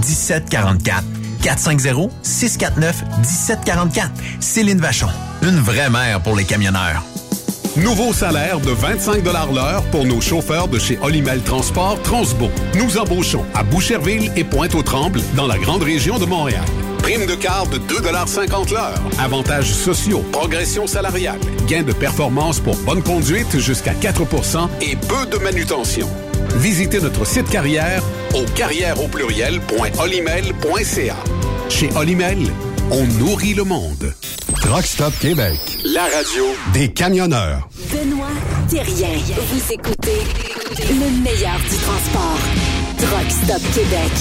1744. 0.00 1.04
450 1.42 2.10
649 2.22 3.04
1744. 3.18 4.10
Céline 4.40 4.80
Vachon. 4.80 5.08
Une 5.42 5.60
vraie 5.60 5.90
mère 5.90 6.20
pour 6.20 6.36
les 6.36 6.44
camionneurs. 6.44 7.02
Nouveau 7.76 8.12
salaire 8.12 8.58
de 8.60 8.72
25 8.72 9.24
l'heure 9.24 9.82
pour 9.92 10.04
nos 10.04 10.20
chauffeurs 10.20 10.66
de 10.66 10.78
chez 10.78 10.98
Olimel 11.02 11.40
Transport 11.42 12.02
Transbo. 12.02 12.50
Nous 12.74 12.98
embauchons 12.98 13.44
à 13.54 13.62
Boucherville 13.62 14.32
et 14.36 14.42
Pointe-aux-Trembles 14.42 15.20
dans 15.36 15.46
la 15.46 15.56
grande 15.56 15.84
région 15.84 16.18
de 16.18 16.24
Montréal. 16.24 16.64
Prime 16.98 17.26
de 17.26 17.34
quart 17.34 17.68
de 17.68 17.78
2,50 17.78 18.72
l'heure. 18.72 19.00
Avantages 19.18 19.72
sociaux, 19.72 20.24
progression 20.32 20.86
salariale, 20.88 21.38
gains 21.68 21.84
de 21.84 21.92
performance 21.92 22.58
pour 22.58 22.76
bonne 22.78 23.02
conduite 23.02 23.58
jusqu'à 23.58 23.92
4% 23.92 24.68
et 24.82 24.96
peu 24.96 25.26
de 25.30 25.42
manutention. 25.42 26.08
Visitez 26.56 27.00
notre 27.00 27.24
site 27.24 27.48
carrière 27.48 28.02
au 28.34 28.44
carrière 28.54 29.02
au 29.02 29.08
pluriel.olimel.ca. 29.08 31.16
Chez 31.68 31.90
Olimel, 31.96 32.38
on 32.90 33.04
nourrit 33.18 33.54
le 33.54 33.64
monde. 33.64 34.14
Truck 34.60 34.84
Stop 34.84 35.12
Québec. 35.20 35.58
La 35.84 36.02
radio 36.02 36.44
des 36.72 36.92
camionneurs. 36.92 37.68
Benoît 37.90 38.28
Thérien. 38.68 39.18
Vous 39.52 39.72
écoutez 39.72 40.20
le 40.90 41.10
meilleur 41.22 41.58
du 41.58 41.76
transport. 41.76 42.38
Truck 42.98 43.30
Stop 43.30 43.62
Québec. 43.74 44.12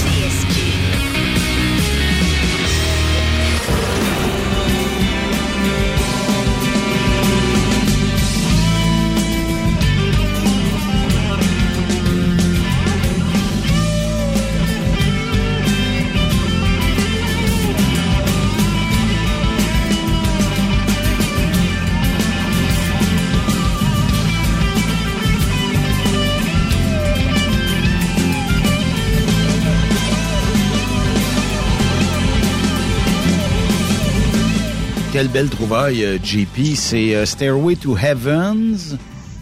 Quelle 35.20 35.28
belle 35.28 35.50
trouvaille, 35.50 36.06
euh, 36.06 36.18
JP. 36.24 36.76
C'est 36.76 37.14
euh, 37.14 37.26
Stairway 37.26 37.76
to 37.76 37.98
Heavens, 37.98 38.98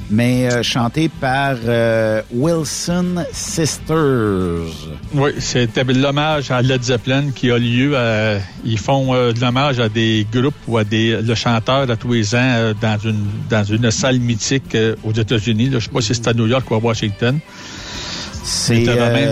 mais 0.09 0.51
euh, 0.51 0.63
chanté 0.63 1.07
par 1.07 1.55
euh, 1.67 2.23
Wilson 2.33 3.23
Sisters. 3.31 4.73
Oui, 5.13 5.29
c'était 5.37 5.83
l'hommage 5.83 6.49
à 6.49 6.63
Led 6.63 6.81
Zeppelin 6.81 7.25
qui 7.29 7.51
a 7.51 7.59
lieu. 7.59 7.95
à- 7.95 8.39
ils 8.65 8.79
font 8.79 9.13
euh, 9.13 9.33
de 9.33 9.39
l'hommage 9.39 9.79
à 9.79 9.87
des 9.87 10.25
groupes 10.33 10.55
ou 10.67 10.79
à 10.79 10.83
des 10.83 11.21
le 11.21 11.35
chanteur 11.35 11.87
à 11.91 11.95
tous 11.95 12.11
les 12.13 12.33
ans 12.33 12.39
euh, 12.41 12.73
dans 12.81 12.97
une 12.97 13.23
dans 13.47 13.63
une 13.63 13.91
salle 13.91 14.17
mythique 14.19 14.73
euh, 14.73 14.95
aux 15.03 15.13
États-Unis. 15.13 15.69
Je 15.73 15.77
sais 15.77 15.89
pas 15.89 16.01
si 16.01 16.15
c'est 16.15 16.27
à 16.27 16.33
New 16.33 16.47
York 16.47 16.65
ou 16.71 16.73
à 16.73 16.79
Washington. 16.79 17.37
C'est 18.43 18.79
même- 18.83 19.29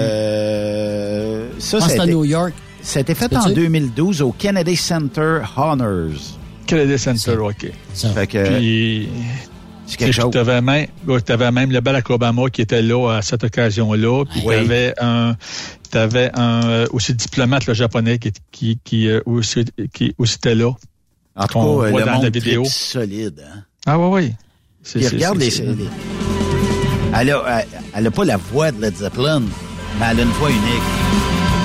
ça, 1.57 1.79
que 1.79 1.83
c'est 1.85 1.99
à 2.01 2.05
New 2.05 2.23
York. 2.23 2.53
C'était 2.87 3.15
fait 3.15 3.29
Peux-tu? 3.29 3.41
en 3.47 3.49
2012 3.49 4.21
au 4.21 4.31
Kennedy 4.31 4.75
Center 4.75 5.39
Honors. 5.57 6.37
Kennedy 6.67 6.99
Center, 6.99 7.37
OK. 7.37 7.65
Fait 8.13 8.27
que 8.27 8.57
Puis, 8.57 9.09
c'est 9.87 9.97
quelque 9.97 10.11
chose. 10.13 10.29
Tu 10.31 10.37
avais 10.37 10.61
même, 10.61 10.87
t'avais 11.25 11.51
même 11.51 11.71
le 11.71 11.79
Barack 11.81 12.09
Obama 12.11 12.47
qui 12.51 12.61
était 12.61 12.83
là 12.83 13.11
à 13.17 13.21
cette 13.23 13.43
occasion-là. 13.43 14.23
Puis 14.25 14.41
Oui. 14.45 14.55
t'avais 14.55 14.93
un, 15.01 15.35
t'avais 15.89 16.29
un 16.35 16.63
euh, 16.63 16.87
aussi 16.91 17.13
diplomate 17.15 17.65
le 17.65 17.73
japonais 17.73 18.19
qui 18.19 18.31
qui 18.51 18.79
qui 18.83 19.07
euh, 19.09 19.19
aussi 19.25 19.65
qui 19.93 20.13
aussi 20.19 20.35
était 20.35 20.55
là. 20.55 20.71
En 21.35 21.47
tout 21.47 21.59
cas, 21.81 21.89
le 21.89 22.05
dans 22.05 22.11
monde 22.13 22.23
la 22.23 22.29
vidéo. 22.29 22.63
solide. 22.65 23.43
Hein? 23.51 23.61
Ah 23.87 23.97
oui, 23.99 24.07
oui. 24.27 24.33
C'est- 24.83 24.99
Puis 24.99 25.07
c'est- 25.09 25.15
regarde 25.15 25.37
les, 25.39 25.49
c'est- 25.49 25.63
les- 25.63 25.89
Elle 27.17 27.31
a, 27.31 27.63
elle, 27.95 28.07
a 28.07 28.11
pas 28.11 28.25
la 28.25 28.37
voix 28.37 28.71
de 28.71 28.79
Led 28.81 28.95
Zeppelin, 28.95 29.39
mais 29.99 30.05
elle 30.11 30.19
a 30.19 30.23
une 30.23 30.29
voix 30.29 30.49
unique. 30.51 30.87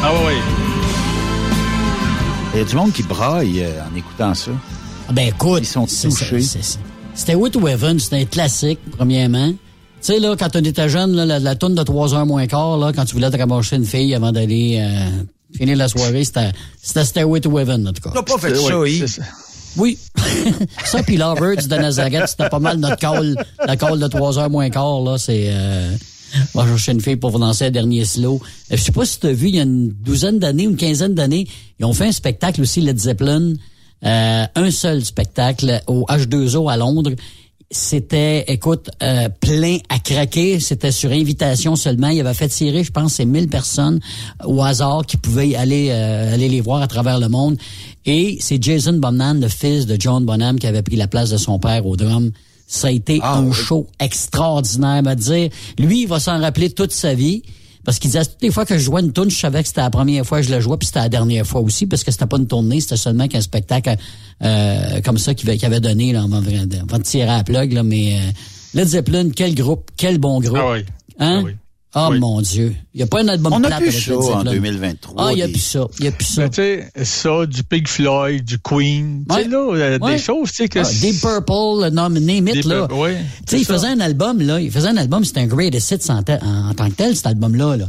Ah 0.02 0.12
oui. 0.26 0.34
Il 2.52 2.58
y 2.58 2.62
a 2.62 2.64
du 2.64 2.74
monde 2.74 2.92
qui 2.92 3.02
braille 3.04 3.62
euh, 3.62 3.80
en 3.84 3.96
écoutant 3.96 4.34
ça. 4.34 4.50
Ah 5.08 5.12
Ben 5.12 5.28
écoute, 5.28 5.60
Ils 5.62 5.66
sont 5.66 5.86
touchés. 5.86 6.42
C'était 7.14 7.34
With 7.34 7.56
Heaven, 7.56 7.98
c'était 7.98 8.16
un 8.16 8.24
classique, 8.24 8.80
premièrement. 8.96 9.50
Tu 9.50 9.56
sais, 10.00 10.18
là, 10.18 10.34
quand 10.36 10.56
on 10.56 10.60
était 10.64 10.88
jeune, 10.88 11.12
là, 11.12 11.26
la, 11.26 11.38
la 11.38 11.54
tourne 11.54 11.74
de 11.74 11.82
3 11.82 12.14
heures 12.14 12.26
moins 12.26 12.46
quart, 12.46 12.78
là, 12.78 12.92
quand 12.92 13.04
tu 13.04 13.14
voulais 13.14 13.30
te 13.30 13.36
ramasser 13.36 13.76
une 13.76 13.84
fille 13.84 14.14
avant 14.14 14.32
d'aller 14.32 14.78
euh, 14.80 15.22
finir 15.56 15.76
la 15.76 15.88
soirée, 15.88 16.24
c'était 16.24 16.52
c'était 16.82 17.04
Stairway 17.04 17.40
to 17.40 17.56
Heaven, 17.58 17.86
en 17.86 17.92
tout 17.92 18.02
cas. 18.02 18.10
T'as 18.14 18.22
pas 18.22 18.38
fait 18.38 18.54
ça, 18.56 18.78
Oui, 18.78 19.06
ça. 19.06 19.22
Oui. 19.76 19.98
ça, 20.84 21.02
puis 21.02 21.16
Lovebirds 21.18 21.68
de 21.68 21.76
Nazareth, 21.76 22.28
c'était 22.28 22.48
pas 22.48 22.58
mal 22.58 22.78
notre 22.78 22.96
call, 22.96 23.36
la 23.64 23.76
call 23.76 24.00
de 24.00 24.08
3 24.08 24.38
heures 24.38 24.50
moins 24.50 24.70
quart, 24.70 25.02
là, 25.02 25.18
c'est... 25.18 25.50
Euh, 25.50 25.92
chercher 26.54 26.92
une 26.92 27.00
fille 27.00 27.16
pour 27.16 27.30
vous 27.30 27.38
lancer 27.38 27.66
un 27.66 27.70
dernier 27.70 28.04
slow. 28.04 28.40
Euh, 28.70 28.76
Je 28.76 28.82
sais 28.82 28.92
pas 28.92 29.04
si 29.04 29.18
tu 29.20 29.26
as 29.26 29.32
vu, 29.32 29.48
il 29.48 29.56
y 29.56 29.60
a 29.60 29.64
une 29.64 29.88
douzaine 29.88 30.38
d'années, 30.38 30.64
une 30.64 30.76
quinzaine 30.76 31.14
d'années, 31.14 31.46
ils 31.78 31.84
ont 31.86 31.92
fait 31.92 32.06
un 32.06 32.12
spectacle 32.12 32.60
aussi, 32.60 32.80
Led 32.80 32.98
Zeppelin, 32.98 33.54
euh, 34.04 34.44
un 34.54 34.70
seul 34.70 35.04
spectacle 35.04 35.82
au 35.86 36.04
H2O 36.08 36.70
à 36.70 36.76
Londres. 36.76 37.12
C'était, 37.72 38.46
écoute, 38.48 38.90
euh, 39.00 39.28
plein 39.28 39.78
à 39.88 40.00
craquer. 40.00 40.58
C'était 40.58 40.90
sur 40.90 41.12
invitation 41.12 41.76
seulement. 41.76 42.08
Il 42.08 42.18
avait 42.20 42.34
fait 42.34 42.48
tirer, 42.48 42.82
je 42.82 42.90
pense, 42.90 43.14
c'est 43.14 43.24
1000 43.24 43.48
personnes 43.48 44.00
au 44.44 44.60
hasard 44.60 45.06
qui 45.06 45.16
pouvaient 45.16 45.54
aller 45.54 45.92
aller 45.92 46.48
les 46.48 46.60
voir 46.60 46.82
à 46.82 46.88
travers 46.88 47.20
le 47.20 47.28
monde. 47.28 47.56
Et 48.06 48.38
c'est 48.40 48.60
Jason 48.60 48.94
Bonham, 48.94 49.40
le 49.40 49.46
fils 49.46 49.86
de 49.86 49.96
John 50.00 50.24
Bonham, 50.24 50.58
qui 50.58 50.66
avait 50.66 50.82
pris 50.82 50.96
la 50.96 51.06
place 51.06 51.30
de 51.30 51.36
son 51.36 51.60
père 51.60 51.86
au 51.86 51.96
drum. 51.96 52.32
Ça 52.72 52.86
a 52.86 52.90
été 52.92 53.20
un 53.22 53.50
show 53.52 53.88
extraordinaire, 53.98 55.02
à 55.06 55.14
dire. 55.16 55.50
Lui, 55.78 56.02
il 56.02 56.06
va 56.08 56.20
s'en 56.20 56.38
rappeler 56.40 56.70
toute 56.70 56.92
sa 56.92 57.14
vie. 57.14 57.42
Parce 57.82 57.98
qu'il 57.98 58.10
disait, 58.10 58.24
toutes 58.26 58.42
les 58.42 58.50
fois 58.50 58.66
que 58.66 58.76
je 58.76 58.84
jouais 58.84 59.00
une 59.00 59.10
tune, 59.12 59.30
je 59.30 59.36
savais 59.38 59.62
que 59.62 59.66
c'était 59.68 59.80
la 59.80 59.88
première 59.90 60.24
fois 60.26 60.40
que 60.42 60.46
je 60.46 60.50
la 60.50 60.60
jouais, 60.60 60.76
puis 60.76 60.86
c'était 60.86 60.98
la 61.00 61.08
dernière 61.08 61.46
fois 61.46 61.62
aussi, 61.62 61.86
parce 61.86 62.04
que 62.04 62.10
c'était 62.12 62.26
pas 62.26 62.36
une 62.36 62.46
tournée, 62.46 62.78
c'était 62.78 62.98
seulement 62.98 63.26
qu'un 63.26 63.40
spectacle 63.40 63.96
euh, 64.42 65.00
comme 65.00 65.16
ça 65.16 65.32
qu'il 65.34 65.48
avait, 65.50 65.80
donné 65.80 66.12
là, 66.12 66.20
de- 66.20 66.76
avant 66.82 66.98
de 66.98 67.02
tirer 67.02 67.28
à 67.28 67.38
la 67.38 67.42
plug. 67.44 67.72
Là, 67.72 67.82
mais 67.82 68.18
euh, 68.18 68.20
Led 68.74 68.86
Zeppelin, 68.86 69.30
quel 69.34 69.54
groupe, 69.54 69.90
quel 69.96 70.18
bon 70.18 70.40
groupe. 70.40 70.58
Ah 70.60 70.72
oui. 70.72 70.84
Hein? 71.18 71.38
Ah 71.40 71.42
oui. 71.42 71.52
Oh 71.94 72.08
Oui. 72.12 72.20
mon 72.20 72.40
Dieu. 72.40 72.76
Il 72.94 72.98
n'y 72.98 73.02
a 73.02 73.06
pas 73.06 73.20
un 73.22 73.26
album 73.28 73.52
On 73.52 73.64
a 73.64 73.66
plate 73.66 73.80
plus 73.80 73.88
avec 73.88 74.02
ça 74.02 74.14
en 74.16 74.22
Zeppelin. 74.44 74.52
2023. 74.52 75.14
Ah, 75.26 75.32
il 75.32 75.36
n'y 75.36 75.42
a 75.42 75.46
des- 75.46 75.52
plus 75.52 75.60
ça. 75.60 75.86
Il 75.98 76.02
n'y 76.02 76.08
a 76.08 76.12
plus 76.12 76.24
ça. 76.24 76.42
Mais 76.42 76.48
tu 76.50 76.54
sais, 76.56 76.90
ça, 77.04 77.46
du 77.46 77.62
Pink 77.64 77.88
Floyd, 77.88 78.44
du 78.44 78.58
Queen, 78.60 79.24
tu 79.28 79.34
sais, 79.34 79.48
là, 79.48 79.58
euh, 79.74 79.98
Ouais. 79.98 80.12
des 80.12 80.18
choses, 80.22 80.50
tu 80.50 80.54
sais, 80.56 80.68
que... 80.68 80.78
Ah, 80.78 80.82
Deep 80.88 81.20
Purple, 81.20 81.82
le 81.84 81.90
nom, 81.90 82.08
name 82.10 82.46
it, 82.48 82.54
Deep 82.54 82.64
là. 82.66 82.86
Ouais, 82.94 83.16
tu 83.44 83.56
sais, 83.56 83.58
il 83.62 83.64
ça. 83.64 83.74
faisait 83.74 83.88
un 83.88 83.98
album, 84.00 84.40
là. 84.40 84.60
Il 84.60 84.70
faisait 84.70 84.86
un 84.88 84.96
album, 84.98 85.24
c'était 85.24 85.40
un 85.40 85.46
greatest 85.48 85.90
hits 85.90 86.10
en, 86.12 86.18
en, 86.20 86.74
tant 86.74 86.88
que 86.90 86.94
tel, 86.94 87.16
cet 87.16 87.26
album-là, 87.26 87.76
là. 87.76 87.86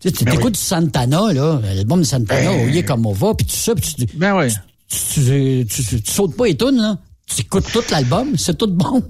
Tu 0.00 0.08
sais, 0.10 0.14
tu 0.14 0.24
Ben 0.24 0.34
écoutes 0.34 0.54
du 0.54 0.60
Santana, 0.60 1.32
là, 1.32 1.60
l'album 1.62 2.00
de 2.00 2.04
Santana, 2.04 2.50
Ben. 2.52 2.62
au 2.62 2.66
lieu 2.70 2.82
comme 2.82 3.06
on 3.06 3.12
va, 3.12 3.34
puis 3.34 3.46
tout 3.46 3.56
ça, 3.56 3.74
puis 3.74 3.94
tu, 3.96 4.06
Ben 4.18 4.34
ouais. 4.36 4.48
tu, 4.88 4.98
tu, 5.14 5.66
tu, 5.66 5.84
tu- 5.84 6.02
tu 6.02 6.10
sautes 6.12 6.36
pas 6.36 6.46
les 6.46 6.56
tunes, 6.58 6.76
là. 6.76 6.98
Tu 7.26 7.40
écoutes 7.42 7.70
tout 7.72 7.82
l'album, 7.90 8.36
c'est 8.36 8.58
tout 8.58 8.66
bon. 8.66 9.02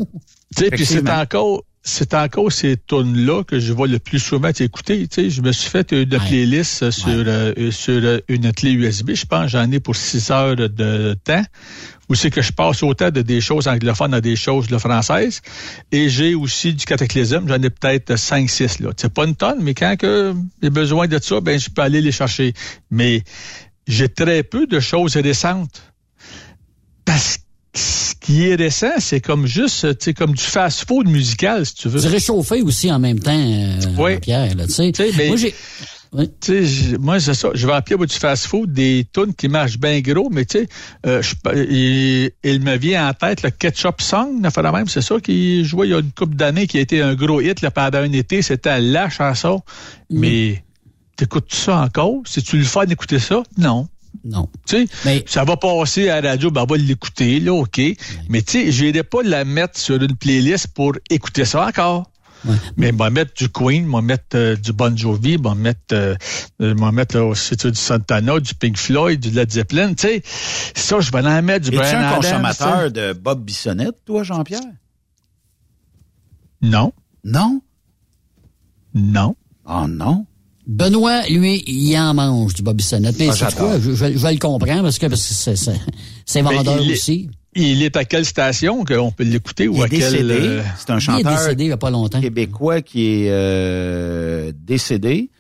Tu 0.57 0.65
sais, 0.65 0.71
puis 0.71 0.85
c'est 0.87 1.09
encore, 1.09 1.63
c'est 1.91 2.15
encore 2.15 2.53
ces 2.53 2.77
tunes-là 2.77 3.43
que 3.45 3.59
je 3.59 3.73
vois 3.73 3.87
le 3.89 3.99
plus 3.99 4.19
souvent 4.19 4.51
écouter. 4.59 5.07
Tu 5.09 5.15
sais, 5.25 5.31
je 5.31 5.43
me 5.43 5.53
suis 5.53 5.69
fait 5.69 5.91
une 5.93 6.13
Ouais. 6.15 6.19
playlist 6.19 6.83
euh, 6.85 6.91
sur, 6.91 7.09
euh, 7.09 7.71
sur 7.71 8.01
euh, 8.05 8.19
une 8.29 8.53
clé 8.53 8.73
USB. 8.73 9.13
Je 9.15 9.27
pense 9.27 9.51
j'en 9.51 9.71
ai 9.71 9.81
pour 9.81 9.97
six 9.97 10.31
heures 10.31 10.57
de 10.57 11.17
temps. 11.25 11.43
Où 12.09 12.15
c'est 12.17 12.31
que 12.31 12.43
je 12.43 12.53
passe 12.53 12.83
autant 12.83 13.11
de 13.11 13.23
des 13.23 13.41
choses 13.41 13.69
anglophones 13.69 14.15
à 14.15 14.21
des 14.21 14.35
choses 14.35 14.69
là, 14.71 14.81
françaises. 14.81 15.43
Et 15.93 16.09
j'ai 16.09 16.35
aussi 16.35 16.75
du 16.75 16.85
cataclysme. 16.85 17.45
J'en 17.47 17.63
ai 17.63 17.71
peut-être 17.71 18.17
cinq, 18.17 18.51
six, 18.51 18.81
là. 18.81 18.91
C'est 18.97 19.13
pas 19.15 19.27
une 19.27 19.37
tonne, 19.37 19.59
mais 19.61 19.75
quand 19.75 19.97
que 19.97 20.35
j'ai 20.61 20.71
besoin 20.71 21.07
de 21.07 21.19
ça, 21.21 21.41
ben, 21.41 21.59
je 21.59 21.71
peux 21.71 21.83
aller 21.83 22.01
les 22.01 22.11
chercher. 22.11 22.53
Mais 22.91 23.23
j'ai 23.87 24.09
très 24.09 24.43
peu 24.43 24.67
de 24.67 24.81
choses 24.81 25.17
récentes. 25.17 25.83
Parce 27.05 27.39
ce 27.75 28.15
qui 28.19 28.49
est 28.49 28.55
récent, 28.57 28.93
c'est 28.99 29.21
comme 29.21 29.47
juste, 29.47 29.99
tu 29.99 30.05
sais, 30.07 30.15
comme 30.15 30.33
du 30.35 30.43
fast-food 30.43 31.09
musical, 31.09 31.65
si 31.65 31.75
tu 31.75 31.89
veux. 31.89 32.01
Du 32.01 32.07
réchauffé 32.09 32.63
aussi 32.63 32.91
en 32.91 32.99
même 32.99 33.21
temps, 33.21 33.31
euh, 33.33 33.81
Oui. 33.99 34.19
Pierre, 34.19 34.55
là, 34.55 34.67
tu 34.67 34.73
sais. 34.73 34.93
Moi, 35.27 35.37
j'ai... 35.37 35.55
Oui. 36.13 36.29
Moi, 36.99 37.21
c'est 37.21 37.35
ça. 37.35 37.51
Je 37.55 37.67
vais 37.69 37.73
appeler 37.73 37.97
moi, 37.97 38.07
du 38.07 38.17
fast-food 38.17 38.73
des 38.73 39.07
tunes 39.13 39.33
qui 39.33 39.47
marchent 39.47 39.79
bien 39.79 40.01
gros, 40.01 40.29
mais 40.29 40.45
tu 40.45 40.59
sais, 40.59 40.69
euh, 41.07 41.23
il, 41.55 42.33
il 42.43 42.61
me 42.63 42.77
vient 42.77 43.09
en 43.09 43.15
tête 43.15 43.43
le 43.43 43.51
Ketchup 43.51 44.01
Song, 44.01 44.43
la 44.43 44.73
même, 44.73 44.89
c'est 44.89 45.03
ça, 45.03 45.21
qui 45.21 45.65
jouait 45.65 45.87
il 45.87 45.91
y 45.91 45.95
a 45.95 46.01
une 46.01 46.11
couple 46.11 46.35
d'années, 46.35 46.67
qui 46.67 46.79
a 46.79 46.81
été 46.81 47.01
un 47.01 47.15
gros 47.15 47.41
hit 47.41 47.61
là, 47.61 47.71
pendant 47.71 47.99
un 47.99 48.13
été. 48.13 48.43
C'était 48.43 48.81
la 48.81 49.09
chanson. 49.09 49.63
Mm. 50.11 50.19
Mais 50.19 50.65
t'écoutes 51.15 51.55
ça 51.55 51.83
encore? 51.83 52.23
Si 52.25 52.43
tu 52.43 52.59
le 52.59 52.65
fais 52.65 52.87
d'écouter 52.87 53.21
ça? 53.21 53.45
Non. 53.57 53.87
Non. 54.25 54.49
Tu 54.67 54.87
sais, 54.87 54.93
Mais- 55.05 55.25
ça 55.27 55.45
va 55.45 55.57
passer 55.57 56.09
à 56.11 56.21
la 56.21 56.31
radio, 56.31 56.51
ben, 56.51 56.63
on 56.63 56.67
va 56.67 56.77
l'écouter, 56.77 57.41
là, 57.41 57.53
OK. 57.55 57.81
Mais 58.29 58.43
tu 58.43 58.53
sais, 58.53 58.73
je 58.73 58.85
n'irai 58.85 59.03
pas 59.03 59.23
la 59.23 59.45
mettre 59.45 59.79
sur 59.79 60.03
une 60.03 60.17
playlist 60.17 60.69
pour 60.69 60.93
écouter 61.09 61.45
ça 61.45 61.67
encore. 61.67 62.11
Ouais. 62.47 62.55
Mais 62.79 62.91
je 62.91 62.97
vais 62.97 63.11
mettre 63.11 63.35
du 63.35 63.51
Queen, 63.51 63.91
vais 63.91 64.01
mettre 64.01 64.35
euh, 64.35 64.57
du 64.57 64.73
Bon 64.73 64.97
Jovi, 64.97 65.37
vais 65.37 65.55
mettre, 65.55 65.81
euh, 65.93 66.15
mettre 66.59 67.17
là, 67.17 67.25
aussi, 67.25 67.55
tu 67.57 67.63
sais, 67.63 67.71
du 67.71 67.79
Santana, 67.79 68.41
du 68.41 68.55
Pink 68.55 68.79
Floyd, 68.79 69.21
du 69.21 69.31
Led 69.31 69.51
Zeppelin, 69.51 69.93
tu 69.95 70.09
sais. 70.09 70.23
Ça, 70.75 71.01
je 71.01 71.11
vais 71.11 71.19
en 71.21 71.43
mettre 71.43 71.69
du 71.69 71.77
Es-tu 71.77 71.79
Brian 71.83 72.01
un 72.01 72.15
consommateur 72.15 72.91
de 72.91 73.13
Bob 73.13 73.45
Bissonnette, 73.45 74.05
toi, 74.07 74.23
Jean-Pierre? 74.23 74.61
Non, 76.63 76.93
Non? 77.25 77.61
non. 78.95 79.37
Oh 79.67 79.87
non? 79.87 80.27
Benoît, 80.75 81.23
lui, 81.29 81.65
il 81.67 81.97
en 81.99 82.15
mange 82.15 82.55
du 82.55 82.63
Bobby 82.63 82.85
Sonnette. 82.85 83.17
Mais 83.19 83.29
Ah, 83.29 83.33
c'est 83.35 83.57
quoi? 83.57 83.81
Je, 83.81 83.91
je, 83.91 84.17
je 84.17 84.27
le 84.29 84.39
comprends 84.39 84.83
parce 84.83 84.99
que 85.01 85.13
c'est- 85.17 86.43
vendeur 86.43 86.79
il 86.81 86.91
est- 86.91 86.95
aussi. 86.95 87.29
Il 87.57 87.83
est 87.83 87.97
à 87.97 88.05
quelle 88.05 88.25
station 88.25 88.85
qu'on 88.85 89.11
peut 89.11 89.25
l'écouter 89.25 89.65
Il 89.65 89.71
ou 89.71 89.79
est 89.81 89.87
à 89.87 89.89
quelle... 89.89 89.99
décédé. 90.13 90.35
euh, 90.41 90.63
C'est 90.79 90.91
un 90.91 90.95
Il 90.95 90.97
est 90.99 91.01
chanteur 91.01 91.33
décédé 91.33 91.65
il 91.65 91.67
n'y 91.67 91.73
a 91.73 91.77
pas 91.77 91.91
longtemps. 91.91 92.21
québécois 92.21 92.83
qui 92.83 93.25
est 93.25 93.29
euh, 93.31 94.53
décédé. 94.65 95.31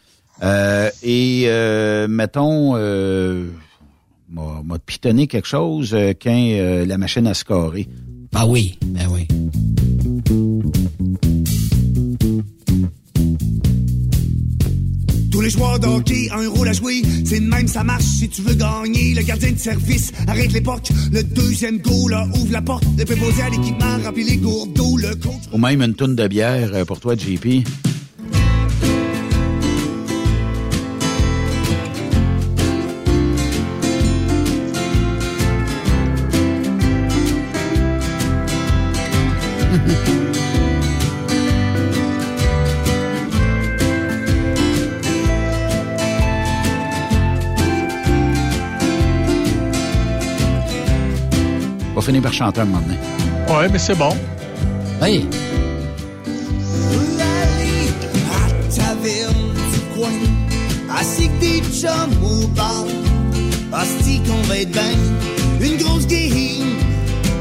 Euh, 0.42 0.90
et 1.04 1.44
euh, 1.46 2.08
mettons, 2.08 2.72
euh, 2.74 3.46
m'a 4.28 4.62
m'a 4.64 4.78
pitonné 4.80 5.28
quelque 5.28 5.46
chose 5.46 5.90
euh, 5.94 6.12
quand 6.20 6.30
euh, 6.34 6.84
la 6.84 6.98
machine 6.98 7.28
a 7.28 7.34
scoré. 7.34 7.86
Ah 8.34 8.46
oui, 8.48 8.78
ben 8.84 9.06
oui. 9.12 9.28
Tous 15.40 15.44
les 15.44 15.50
joueurs 15.52 15.80
de 15.80 15.86
hockey 15.86 16.28
ont 16.34 16.40
un 16.40 16.48
rôle 16.50 16.68
à 16.68 16.74
jouer. 16.74 17.00
C'est 17.24 17.40
même, 17.40 17.66
ça 17.66 17.82
marche 17.82 18.04
si 18.04 18.28
tu 18.28 18.42
veux 18.42 18.52
gagner. 18.52 19.14
Le 19.14 19.22
gardien 19.22 19.52
de 19.52 19.58
service 19.58 20.12
arrête 20.28 20.52
l'époque. 20.52 20.90
Le 21.10 21.22
deuxième 21.22 21.78
goal 21.78 22.14
ouvre 22.34 22.52
la 22.52 22.60
porte. 22.60 22.84
Le 22.98 23.06
préposé 23.06 23.40
à 23.40 23.48
l'équipement 23.48 23.96
remplit 24.04 24.24
les 24.24 24.36
gourdes. 24.36 24.76
Le 24.76 25.14
coach. 25.14 25.32
Ou 25.50 25.56
même 25.56 25.80
une 25.80 25.94
toune 25.94 26.14
de 26.14 26.28
bière 26.28 26.72
euh, 26.74 26.84
pour 26.84 27.00
toi, 27.00 27.14
JP. 27.16 27.66
Finir 52.10 52.22
par 52.22 52.32
chanter 52.32 52.60
un 52.60 52.64
moment 52.64 52.82
donné. 52.82 52.98
Ouais, 53.48 53.68
mais 53.70 53.78
c'est 53.78 53.94
bon. 53.94 54.12
Oui. 55.00 55.24
Aller 57.20 57.88
à 58.32 58.74
taverne 58.74 59.54
du 59.72 59.80
coin. 59.94 60.96
Assis 60.98 61.28
que 61.28 61.40
des 61.40 61.62
chums 61.80 62.24
au 62.24 62.46
bar. 62.48 62.84
Asti 63.72 64.20
qu'on 64.26 64.42
va 64.48 64.58
être. 64.58 64.78
Une 65.60 65.76
grosse 65.76 66.06
game 66.06 66.76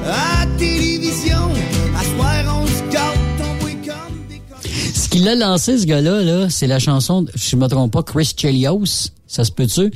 à 0.05 0.45
télévision. 0.59 1.49
À 1.97 2.03
soir, 2.03 2.61
on 2.61 2.67
se 2.67 2.93
gâte. 2.93 3.17
On 3.39 3.63
boit 3.63 3.71
comme 3.71 4.17
des 4.29 4.41
connes. 4.49 4.93
Ce 4.93 5.09
qu'il 5.09 5.27
a 5.27 5.35
lancé, 5.35 5.79
ce 5.79 5.85
gars-là, 5.87 6.21
là, 6.21 6.47
c'est 6.49 6.67
la 6.67 6.77
chanson, 6.79 7.23
de- 7.23 7.31
je 7.35 7.55
ne 7.55 7.61
me 7.61 7.67
trompe 7.67 7.91
pas, 7.91 8.03
Chris 8.03 8.33
Chelios. 8.37 9.09
Ça 9.27 9.43
se 9.43 9.51
peut-tu? 9.51 9.91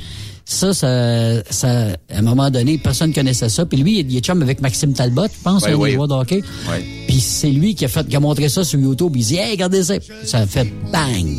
Ça, 0.46 0.74
ça, 0.74 1.42
ça, 1.50 1.70
à 2.10 2.18
un 2.18 2.22
moment 2.22 2.50
donné, 2.52 2.78
personne 2.78 3.14
connaissait 3.14 3.48
ça. 3.50 3.66
Puis 3.66 3.78
lui, 3.78 4.00
il 4.00 4.18
est 4.18 4.20
chum 4.22 4.42
avec 4.42 4.62
Maxime 4.62 4.94
Talbot, 4.94 5.28
je 5.28 5.42
pense, 5.44 5.64
Ouais, 5.64 5.72
un 5.72 5.76
ouais. 5.76 5.90
des 5.90 5.96
joueurs 5.96 6.08
de 6.10 6.14
hockey. 6.14 6.42
Ouais. 6.70 6.84
Puis 7.08 7.20
c'est 7.22 7.50
lui 7.50 7.76
qui 7.76 7.86
a 7.86 7.88
fait, 7.88 8.06
qui 8.08 8.16
a 8.16 8.20
montré 8.20 8.50
ça 8.50 8.64
sur 8.64 8.80
YouTube. 8.80 9.14
Il 9.16 9.24
dit, 9.26 9.38
hey, 9.38 9.52
regardez 9.52 9.84
ça. 9.84 9.96
Ça 10.26 10.40
a 10.40 10.46
fait 10.48 10.68
bang. 10.92 11.38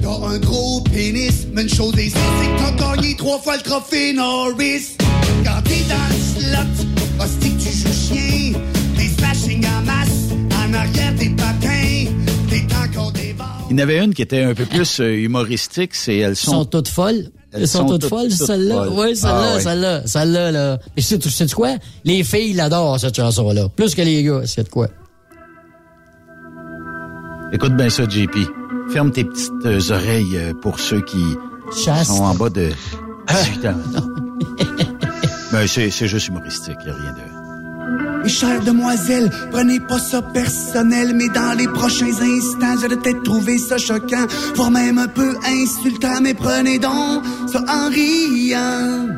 T'as 0.00 0.26
un 0.28 0.38
gros 0.38 0.80
pénis, 0.82 1.46
mais 1.52 1.62
une 1.62 1.68
chose 1.68 1.94
est 1.98 2.10
sûre, 2.10 2.18
c'est 2.40 2.74
que 2.74 2.78
t'as 2.78 2.94
gagné 2.96 3.16
trois 3.16 3.38
fois 3.40 3.56
le 3.56 3.62
trophée 3.62 4.12
Norris. 4.12 4.96
Quand 5.44 5.62
t'es 5.64 5.82
dans 5.88 6.08
le 6.10 6.42
slot, 6.42 7.24
hostie 7.24 7.50
que 7.56 7.62
tu 7.62 7.76
joues 7.76 8.14
chien, 8.14 8.52
des 8.98 9.08
smashing 9.08 9.64
en 9.66 9.82
masse, 9.82 10.08
en 10.52 10.70
En 10.70 10.74
arrière 10.74 11.14
des 11.14 11.30
patins, 11.30 12.06
t'es 12.50 12.66
encore 12.74 13.12
des 13.12 13.32
bars. 13.32 13.66
Il 13.70 13.78
y 13.78 13.80
en 13.80 13.82
avait 13.82 13.98
une 14.04 14.12
qui 14.12 14.20
était 14.22 14.42
un 14.42 14.52
peu 14.54 14.66
plus 14.66 15.00
euh, 15.00 15.14
humoristique, 15.16 15.94
c'est 15.94 16.16
Elles 16.18 16.30
Elles 16.30 16.36
sont, 16.36 16.50
sont 16.52 16.64
toutes 16.66 16.88
folles. 16.88 17.30
Elles 17.54 17.68
sont 17.68 17.86
toutes 17.86 18.06
folles, 18.06 18.30
celle-là. 18.30 18.88
Oui, 18.90 19.14
celle-là, 19.16 19.50
Ah, 19.52 19.54
ouais. 19.56 19.60
celle-là, 19.62 20.02
celle-là, 20.06 20.50
là. 20.50 20.78
Et 20.96 21.00
c'est, 21.02 21.18
tu 21.18 21.30
sais 21.30 21.46
quoi? 21.48 21.76
Les 22.04 22.24
filles 22.24 22.52
l'adorent, 22.54 22.98
cette 22.98 23.14
chanson-là. 23.16 23.68
Plus 23.76 23.94
que 23.94 24.02
les 24.02 24.22
gars, 24.24 24.40
c'est 24.44 24.64
de 24.64 24.68
quoi? 24.68 24.88
Écoute 27.52 27.76
bien 27.76 27.88
ça, 27.88 28.04
JP. 28.08 28.36
Ferme 28.90 29.12
tes 29.12 29.24
petites 29.24 29.52
euh, 29.64 29.80
oreilles 29.90 30.36
euh, 30.36 30.52
pour 30.60 30.78
ceux 30.80 31.00
qui 31.02 31.22
Chaste. 31.84 32.10
sont 32.10 32.24
en 32.24 32.34
bas 32.34 32.50
de 32.50 32.70
18 33.28 33.66
ans. 33.66 33.74
ben, 35.52 35.66
c'est, 35.66 35.90
c'est 35.90 36.08
juste 36.08 36.28
humoristique, 36.28 36.76
il 36.84 36.90
a 36.90 36.94
rien 36.94 37.12
de... 37.12 37.33
Mes 38.24 38.30
chères 38.30 38.64
demoiselles, 38.64 39.30
prenez 39.50 39.80
pas 39.80 39.98
ça 39.98 40.22
personnel, 40.22 41.12
mais 41.14 41.28
dans 41.28 41.52
les 41.58 41.68
prochains 41.68 42.06
instants, 42.06 42.74
j'allais 42.80 42.96
peut-être 42.96 43.22
trouver 43.22 43.58
ça 43.58 43.76
choquant, 43.76 44.26
voire 44.54 44.70
même 44.70 44.96
un 44.96 45.08
peu 45.08 45.36
insultant, 45.46 46.22
mais 46.22 46.32
prenez 46.32 46.78
donc 46.78 47.22
ça 47.52 47.62
en 47.68 47.90
riant. 47.90 49.08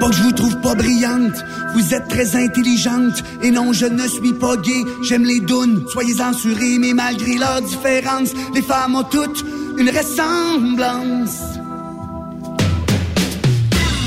Pas 0.00 0.08
que 0.08 0.14
je 0.14 0.22
vous 0.22 0.32
trouve 0.32 0.56
pas 0.62 0.74
brillante, 0.74 1.44
vous 1.74 1.92
êtes 1.92 2.08
très 2.08 2.34
intelligente, 2.34 3.22
et 3.42 3.50
non, 3.50 3.74
je 3.74 3.84
ne 3.84 4.08
suis 4.08 4.32
pas 4.32 4.56
gay, 4.56 4.82
j'aime 5.02 5.24
les 5.24 5.40
dounes, 5.40 5.84
soyez 5.92 6.14
censurés, 6.14 6.78
mais 6.78 6.94
malgré 6.94 7.36
leurs 7.36 7.60
différences, 7.60 8.30
les 8.54 8.62
femmes 8.62 8.94
ont 8.94 9.04
toutes 9.04 9.44
une 9.76 9.90
ressemblance. 9.90 11.42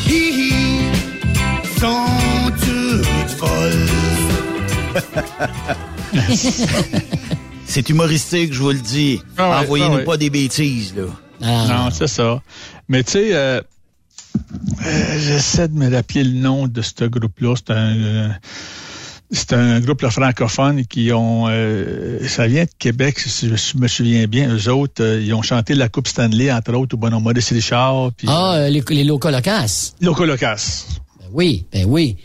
Hi 0.07 0.53
sont 1.79 2.38
C'est 7.65 7.89
humoristique, 7.89 8.53
je 8.53 8.59
vous 8.59 8.71
le 8.71 8.79
dis. 8.79 9.21
Ah 9.37 9.49
ouais, 9.49 9.57
Envoyez-nous 9.57 9.93
ah 9.93 9.97
ouais. 9.97 10.03
pas 10.03 10.17
des 10.17 10.29
bêtises, 10.29 10.93
là. 10.95 11.05
Non, 11.67 11.89
c'est 11.91 12.07
ça. 12.07 12.41
Mais 12.87 13.03
tu 13.03 13.11
sais, 13.11 13.29
euh, 13.33 13.61
euh, 14.85 15.19
j'essaie 15.19 15.67
de 15.67 15.75
me 15.75 15.93
rappeler 15.93 16.23
le 16.23 16.33
nom 16.39 16.67
de 16.67 16.81
ce 16.81 17.05
groupe-là. 17.05 17.53
C'est 17.55 17.71
un, 17.71 17.95
euh, 17.95 18.29
c'est 19.31 19.53
un 19.53 19.79
groupe 19.79 20.01
là, 20.01 20.09
francophone 20.09 20.85
qui 20.85 21.13
ont, 21.13 21.45
euh, 21.47 22.27
ça 22.27 22.47
vient 22.47 22.63
de 22.63 22.69
Québec, 22.79 23.19
si 23.19 23.47
je 23.47 23.77
me 23.77 23.87
souviens 23.87 24.25
bien. 24.25 24.53
Eux 24.53 24.69
autres, 24.69 25.03
euh, 25.03 25.21
ils 25.21 25.33
ont 25.33 25.43
chanté 25.43 25.75
la 25.75 25.87
Coupe 25.87 26.07
Stanley, 26.07 26.51
entre 26.51 26.73
autres, 26.73 26.95
au 26.95 26.97
bonhomme 26.97 27.23
Maurice 27.23 27.51
Richard. 27.51 28.11
Ah, 28.25 28.55
euh, 28.55 28.69
les, 28.69 28.83
les 28.89 29.03
locaux 29.03 29.29
locasses. 29.29 29.95
Loco 30.01 30.25
Locas. 30.25 30.87
Ben 31.19 31.27
oui, 31.31 31.65
ben 31.71 31.85
oui. 31.87 32.17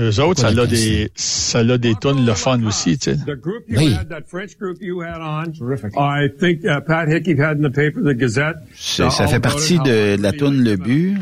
Eux 0.00 0.20
autres, 0.20 0.40
ça 0.40 0.48
a 0.48 0.66
des, 0.66 1.10
ça? 1.14 1.60
a 1.60 1.78
des 1.78 1.94
tonnes 1.94 2.26
le 2.26 2.34
fun 2.34 2.60
aussi, 2.64 2.98
tu 2.98 3.12
sais. 3.12 3.16
The 3.16 3.40
group 3.40 3.62
you 3.68 3.78
Oui. 3.78 3.94
had, 3.94 4.08
that 4.08 4.22
French 4.26 4.58
group 4.58 4.78
you 4.80 5.00
had 5.02 5.20
on, 5.20 5.52
terrific. 5.52 5.92
I 5.96 6.28
think 6.40 6.64
uh, 6.64 6.80
Pat 6.80 7.08
Hickey 7.08 7.36
had 7.40 7.58
in 7.58 7.62
the 7.68 7.72
paper, 7.72 8.00
the 8.02 8.16
Gazette. 8.16 8.56
Ça 8.74 9.10
fait 9.28 9.40
partie 9.40 9.78
de, 9.78 10.16
de 10.16 10.22
la 10.22 10.32
toune 10.32 10.62
Le 10.64 10.76
But. 10.76 11.16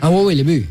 Ah 0.00 0.10
oui, 0.12 0.22
oui, 0.26 0.34
les 0.36 0.44
buts. 0.44 0.66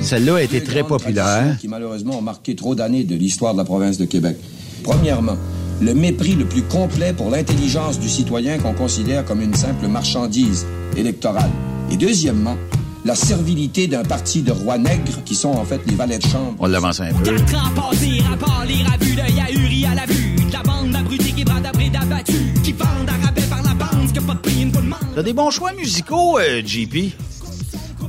Celle-là 0.00 0.36
a 0.36 0.42
été 0.42 0.62
très 0.62 0.84
populaire. 0.84 1.56
qui 1.60 1.68
malheureusement 1.68 2.18
ont 2.18 2.22
marqué 2.22 2.54
trop 2.54 2.74
d'années 2.74 3.02
de 3.04 3.16
l'histoire 3.16 3.52
de 3.54 3.58
la 3.58 3.64
province 3.64 3.98
de 3.98 4.04
Québec. 4.04 4.36
Premièrement, 4.84 5.36
le 5.82 5.94
mépris 5.94 6.34
le 6.34 6.44
plus 6.44 6.62
complet 6.62 7.12
pour 7.12 7.30
l'intelligence 7.30 7.98
du 7.98 8.08
citoyen 8.08 8.58
qu'on 8.58 8.72
considère 8.72 9.24
comme 9.24 9.40
une 9.40 9.54
simple 9.54 9.88
marchandise 9.88 10.64
électorale. 10.96 11.50
Et 11.90 11.96
deuxièmement, 11.96 12.56
la 13.04 13.14
servilité 13.14 13.86
d'un 13.86 14.02
parti 14.02 14.42
de 14.42 14.50
rois 14.50 14.78
nègres 14.78 15.22
qui 15.24 15.34
sont 15.34 15.50
en 15.50 15.64
fait 15.64 15.80
les 15.86 15.94
valets 15.94 16.18
de 16.18 16.26
chambre. 16.26 16.56
On 16.58 16.66
l'avance 16.66 17.00
un 17.00 17.12
peu. 17.12 17.24
Quatre 17.24 17.54
ans 17.54 17.70
passés, 17.74 18.20
rapport, 18.28 18.64
lire 18.66 18.92
à 18.92 18.96
vue 18.96 19.14
d'œil 19.14 19.40
ahuri 19.40 19.86
à 19.86 19.94
la 19.94 20.06
vue. 20.06 20.34
De 20.34 20.52
la 20.52 20.62
bande 20.62 20.90
d'abrutis 20.90 21.32
qui 21.32 21.44
bradent 21.44 21.66
après 21.66 21.88
d'abattus. 21.88 22.34
Qui 22.64 22.72
vendent 22.72 23.08
à 23.08 23.26
rabais 23.26 23.42
par 23.42 23.62
la 23.62 23.74
bande, 23.74 24.12
que 24.12 24.20
pas 24.20 24.34
de 24.34 24.38
prix, 24.40 24.62
une 24.62 24.70
bonne 24.70 24.84
demande. 24.84 24.98
T'as 25.14 25.22
des 25.22 25.32
bons 25.32 25.50
choix 25.50 25.72
musicaux, 25.72 26.38
euh, 26.38 26.62
JP. 26.64 27.12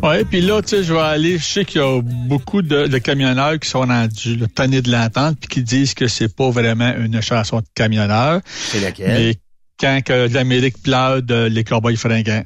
Ouais, 0.03 0.23
puis 0.25 0.41
là, 0.41 0.61
tu 0.61 0.69
sais, 0.69 0.84
je 0.84 0.93
vais 0.93 0.99
aller, 0.99 1.38
je 1.38 1.43
sais 1.43 1.65
qu'il 1.65 1.82
y 1.82 1.84
a 1.84 2.01
beaucoup 2.01 2.61
de, 2.61 2.88
de 2.88 2.97
camionneurs 2.97 3.59
qui 3.59 3.69
sont 3.69 3.82
rendus 3.82 4.36
le 4.36 4.47
tannés 4.47 4.82
de 4.82 4.91
l'entente 4.91 5.38
puis 5.39 5.47
qui 5.47 5.63
disent 5.63 5.93
que 5.93 6.07
c'est 6.07 6.36
pas 6.36 6.49
vraiment 6.49 6.93
une 6.97 7.21
chanson 7.21 7.57
de 7.59 7.65
camionneur. 7.73 8.41
C'est 8.45 8.80
laquelle? 8.80 9.13
Mais 9.13 9.36
quand 9.80 10.01
que 10.03 10.28
l'Amérique 10.34 10.82
pleure 10.82 11.21
de 11.21 11.45
les 11.45 11.63
cowboys 11.63 11.95
fringants. 11.95 12.43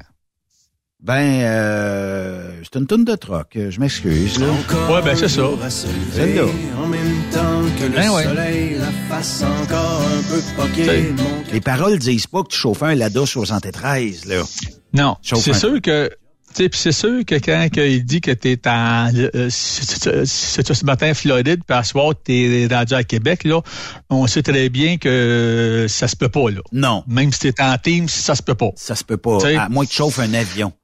Ben, 1.02 1.40
euh, 1.42 2.60
c'est 2.62 2.78
une 2.78 2.86
tonne 2.86 3.04
de 3.04 3.16
troc. 3.16 3.56
euh, 3.56 3.72
Je 3.72 3.80
m'excuse, 3.80 4.38
là. 4.38 4.46
Ouais, 4.88 5.02
ben 5.02 5.16
c'est 5.16 5.28
ça. 5.28 5.42
Celle-là. 5.68 6.44
En 6.80 6.86
même 6.86 7.22
temps 7.32 7.60
que 7.76 7.84
le 7.84 7.90
Ben 7.96 8.08
ouais. 8.10 8.22
soleil 8.22 8.76
la 8.78 8.92
fasse 9.16 9.42
encore 9.42 10.02
un 10.02 10.22
peu 10.30 10.40
poquer. 10.56 11.12
Les 11.52 11.60
paroles 11.60 11.98
disent 11.98 12.28
pas 12.28 12.44
que 12.44 12.48
tu 12.48 12.56
chauffes 12.58 12.84
un 12.84 12.94
Lada 12.94 13.26
73, 13.26 14.26
là. 14.26 14.42
Non, 14.94 15.16
c'est 15.22 15.54
sûr 15.54 15.80
que 15.82 16.08
tu 16.54 16.64
sais, 16.64 16.68
puis 16.68 16.78
c'est 16.78 16.92
sûr 16.92 17.24
que 17.24 17.36
quand 17.36 17.66
il 17.78 18.04
dit 18.04 18.20
que 18.20 18.30
t'es 18.30 18.60
en 18.68 19.08
euh, 19.34 19.48
si 19.48 19.80
tu 20.62 20.74
ce 20.74 20.84
matin 20.84 21.14
Floride, 21.14 21.62
puis 21.66 21.76
à 21.78 21.82
soir 21.82 22.12
t'es 22.22 22.68
rendu 22.70 22.92
à 22.92 23.02
Québec 23.04 23.44
là, 23.44 23.62
on 24.10 24.26
sait 24.26 24.42
très 24.42 24.68
bien 24.68 24.98
que 24.98 25.86
ça 25.88 26.08
se 26.08 26.14
peut 26.14 26.28
pas 26.28 26.50
là. 26.50 26.60
Non. 26.70 27.04
Même 27.08 27.32
si 27.32 27.38
t'es 27.50 27.54
en 27.62 27.76
team, 27.78 28.06
ça 28.06 28.34
se 28.34 28.42
peut 28.42 28.54
pas. 28.54 28.68
Ça 28.76 28.94
se 28.94 29.02
peut 29.02 29.16
pas. 29.16 29.38
Tu 29.38 29.46
sais. 29.46 29.56
À 29.56 29.70
moins 29.70 29.86
que 29.86 29.90
tu 29.90 29.96
chauffes 29.96 30.18
un 30.18 30.34
avion. 30.34 30.74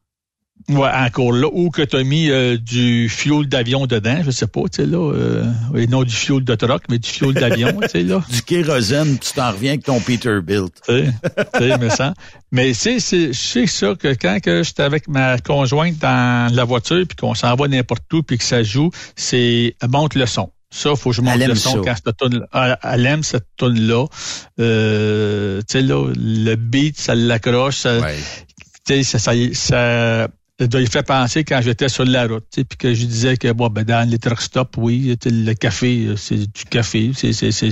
Ouais, 0.68 0.90
encore 0.92 1.32
là, 1.32 1.48
ou 1.50 1.70
que 1.70 1.80
tu 1.80 1.96
as 1.96 2.04
mis 2.04 2.30
euh, 2.30 2.58
du 2.58 3.08
fuel 3.08 3.48
d'avion 3.48 3.86
dedans, 3.86 4.18
je 4.22 4.30
sais 4.30 4.46
pas, 4.46 4.60
tu 4.70 4.82
sais, 4.82 4.86
là. 4.86 4.98
Euh, 5.14 5.44
et 5.74 5.86
non 5.86 6.02
du 6.02 6.14
fuel 6.14 6.44
de 6.44 6.54
truck, 6.54 6.82
mais 6.90 6.98
du 6.98 7.08
fuel 7.08 7.32
d'avion, 7.32 7.78
tu 7.82 7.88
sais, 7.88 8.02
là. 8.02 8.22
Du 8.30 8.42
kérosène, 8.42 9.18
tu 9.18 9.32
t'en 9.32 9.52
reviens 9.52 9.70
avec 9.70 9.84
ton 9.84 9.98
Peterbilt. 10.00 10.72
Tu 10.86 10.92
sais, 10.94 11.12
tu 11.54 11.58
sais, 11.58 11.78
me 11.78 11.88
sens. 11.88 12.12
Mais 12.52 12.74
c'est- 12.74 13.00
sais 13.00 13.66
ça 13.66 13.94
que 13.94 14.08
quand 14.08 14.40
que 14.42 14.62
j'étais 14.62 14.82
avec 14.82 15.08
ma 15.08 15.38
conjointe 15.38 15.98
dans 15.98 16.52
la 16.54 16.64
voiture, 16.64 17.04
puis 17.08 17.16
qu'on 17.16 17.34
s'en 17.34 17.54
va 17.54 17.66
n'importe 17.68 18.12
où, 18.12 18.22
puis 18.22 18.36
que 18.36 18.44
ça 18.44 18.62
joue, 18.62 18.90
c'est 19.16 19.74
monte 19.88 20.14
le 20.16 20.26
son. 20.26 20.50
Ça, 20.70 20.94
faut 20.96 21.10
que 21.10 21.16
je 21.16 21.22
monte 21.22 21.38
le 21.48 21.54
son 21.54 21.82
ça. 21.82 21.94
quand 21.94 21.94
cette 22.04 22.16
toune, 22.18 22.46
elle, 22.82 23.06
aime 23.06 23.22
cette 23.22 23.46
tune 23.56 23.80
là. 23.88 24.04
Euh, 24.60 25.60
tu 25.60 25.78
sais 25.78 25.82
là, 25.82 26.10
le 26.14 26.54
beat, 26.56 26.98
ça 26.98 27.14
l'accroche, 27.14 27.76
ça, 27.76 28.00
tu 28.86 29.02
sais, 29.02 29.02
ça, 29.02 29.18
ça, 29.18 29.32
ça, 29.54 30.28
ça 30.59 30.78
lui 30.78 30.86
fait 30.86 31.02
penser 31.06 31.44
quand 31.44 31.61
j'étais 31.62 31.88
sur 31.88 32.04
la 32.04 32.26
route, 32.26 32.44
puis 32.52 32.64
que 32.78 32.92
je 32.94 33.06
disais 33.06 33.36
que 33.36 33.52
bon 33.52 33.68
ben 33.68 33.84
dans 33.84 34.09
les 34.09 34.18
truck 34.18 34.40
stops, 34.40 34.76
oui, 34.76 35.16
le 35.24 35.52
café, 35.54 36.06
euh, 36.06 36.16
c'est 36.16 36.36
du 36.38 36.64
café, 36.68 37.12
c'est 37.14 37.32
c'est 37.32 37.52
c'est 37.52 37.70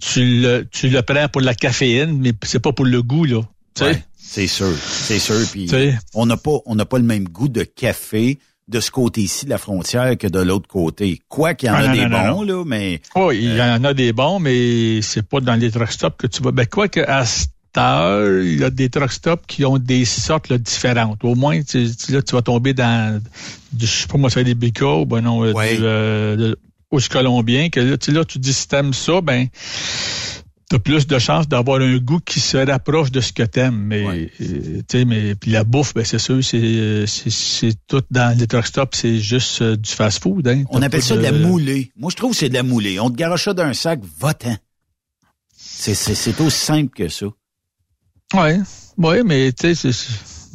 tu 0.00 0.40
le 0.42 0.66
tu 0.70 0.88
le 0.88 1.02
prends 1.02 1.28
pour 1.28 1.40
la 1.40 1.54
caféine, 1.54 2.18
mais 2.20 2.32
c'est 2.44 2.60
pas 2.60 2.72
pour 2.72 2.84
le 2.84 3.02
goût 3.02 3.24
là. 3.24 3.40
Ouais, 3.80 4.02
c'est 4.16 4.46
sûr, 4.46 4.72
c'est 4.86 5.18
sûr. 5.18 5.40
Puis 5.50 5.70
on 6.14 6.26
n'a 6.26 6.36
pas, 6.36 6.58
on 6.66 6.74
n'a 6.74 6.84
pas 6.84 6.98
le 6.98 7.04
même 7.04 7.24
goût 7.28 7.48
de 7.48 7.62
café 7.62 8.38
de 8.66 8.80
ce 8.80 8.90
côté-ci 8.90 9.46
de 9.46 9.50
la 9.50 9.56
frontière 9.56 10.18
que 10.18 10.26
de 10.26 10.40
l'autre 10.40 10.68
côté. 10.68 11.20
Quoi 11.28 11.54
qu'il 11.54 11.68
y 11.68 11.70
en 11.70 11.76
Ah, 11.76 11.78
a 11.78 11.86
non, 11.86 11.92
des 11.94 12.02
non, 12.02 12.08
bons 12.08 12.44
non. 12.44 12.58
là, 12.58 12.64
mais 12.66 13.00
Oui, 13.16 13.38
il 13.40 13.56
y 13.56 13.62
en 13.62 13.82
a 13.84 13.94
des 13.94 14.12
bons, 14.12 14.40
mais 14.40 15.00
c'est 15.00 15.22
pas 15.26 15.40
dans 15.40 15.54
les 15.54 15.70
truck 15.70 15.90
stops 15.90 16.16
que 16.18 16.26
tu 16.26 16.42
vas. 16.42 16.50
Ben 16.52 16.66
quoi 16.66 16.88
que 16.88 17.00
à 17.00 17.24
il 17.78 18.58
y 18.58 18.64
a 18.64 18.70
des 18.70 18.88
truck 18.88 19.12
stops 19.12 19.44
qui 19.46 19.64
ont 19.64 19.78
des 19.78 20.04
sortes 20.04 20.48
là, 20.48 20.58
différentes. 20.58 21.22
Au 21.24 21.34
moins, 21.34 21.60
tu, 21.62 21.88
tu- 21.94 22.12
là, 22.12 22.22
tu 22.22 22.34
vas 22.34 22.42
tomber 22.42 22.74
dans 22.74 23.20
du, 23.72 23.86
je 23.86 23.90
sais 24.02 24.06
pas 24.06 24.18
moi, 24.18 24.30
c'est 24.30 24.44
des 24.44 24.54
Bica 24.54 24.86
ou 24.86 25.06
ben 25.06 25.20
non, 25.20 25.44
euh, 25.44 25.52
du, 25.52 25.78
euh, 25.82 26.54
au 26.90 26.98
colombien, 27.10 27.68
que 27.68 27.80
là, 27.80 27.96
tu, 27.98 28.12
là, 28.12 28.24
tu 28.24 28.38
dis 28.38 28.52
si 28.52 28.66
t'aimes 28.68 28.92
ça, 28.94 29.20
ben 29.20 29.48
t'as 30.70 30.78
plus 30.78 31.06
de 31.06 31.18
chances 31.18 31.48
d'avoir 31.48 31.80
un 31.80 31.96
goût 31.96 32.20
qui 32.20 32.40
se 32.40 32.58
rapproche 32.58 33.10
de 33.10 33.20
ce 33.20 33.32
que 33.32 33.42
t'aimes. 33.42 33.78
Mais 33.86 34.06
euh, 34.40 34.82
tu 34.88 34.98
sais, 34.98 35.04
mais 35.04 35.34
puis 35.34 35.50
la 35.50 35.64
bouffe, 35.64 35.94
ben 35.94 36.04
c'est 36.04 36.18
sûr, 36.18 36.42
c'est 36.44 36.60
euh, 36.62 37.06
c'est 37.06 37.30
c'est 37.30 37.74
tout 37.86 38.02
dans 38.10 38.36
les 38.38 38.46
truck 38.46 38.66
stops, 38.66 38.96
c'est 38.98 39.18
juste 39.18 39.62
euh, 39.62 39.76
du 39.76 39.90
fast-food. 39.90 40.46
Hein. 40.48 40.64
on 40.70 40.82
appelle 40.82 41.02
ça 41.02 41.16
de 41.16 41.22
la 41.22 41.32
moulée. 41.32 41.90
Moi, 41.96 42.10
je 42.10 42.16
trouve 42.16 42.32
que 42.32 42.36
c'est 42.36 42.48
de 42.48 42.54
la 42.54 42.62
moulée. 42.62 43.00
On 43.00 43.10
te 43.10 43.16
garoche 43.16 43.44
ça 43.44 43.54
d'un 43.54 43.72
sac, 43.72 44.00
va-t'en. 44.20 44.56
C'est, 45.56 45.94
c'est, 45.94 46.14
c'est 46.14 46.40
aussi 46.40 46.58
simple 46.58 46.92
que 46.94 47.08
ça. 47.08 47.26
Ouais, 48.34 48.60
ouais, 48.98 49.22
mais 49.22 49.52
tu 49.52 49.74
sais, 49.74 49.74
c'est- 49.74 49.92
c'est- 49.92 50.50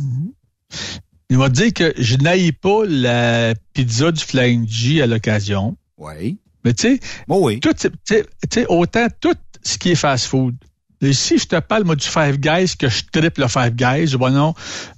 il 1.29 1.37
te 1.49 1.53
dire 1.53 1.73
que 1.73 1.93
je 1.97 2.15
n'aille 2.17 2.51
pas 2.51 2.85
la 2.85 3.53
pizza 3.73 4.11
du 4.11 4.23
Flying 4.23 4.67
G 4.67 5.01
à 5.01 5.07
l'occasion. 5.07 5.75
Oui. 5.97 6.37
Mais 6.63 6.73
tu 6.73 6.95
sais, 6.95 6.99
oui. 7.39 7.59
tout, 7.59 7.73
tu 7.73 7.89
sais, 8.05 8.23
tu 8.23 8.27
sais, 8.53 8.65
autant 8.69 9.07
tout 9.19 9.35
ce 9.63 9.77
qui 9.77 9.91
est 9.91 9.95
fast-food. 9.95 10.55
Si 11.11 11.37
je 11.37 11.45
te 11.47 11.59
parle, 11.59 11.83
moi, 11.83 11.97
du 11.97 12.07
Five 12.07 12.37
Guys, 12.37 12.75
que 12.79 12.87
je 12.87 13.01
triple 13.11 13.41
le 13.41 13.47
Five 13.49 13.71
Guys, 13.75 14.15
bon 14.15 14.29
non, 14.29 14.53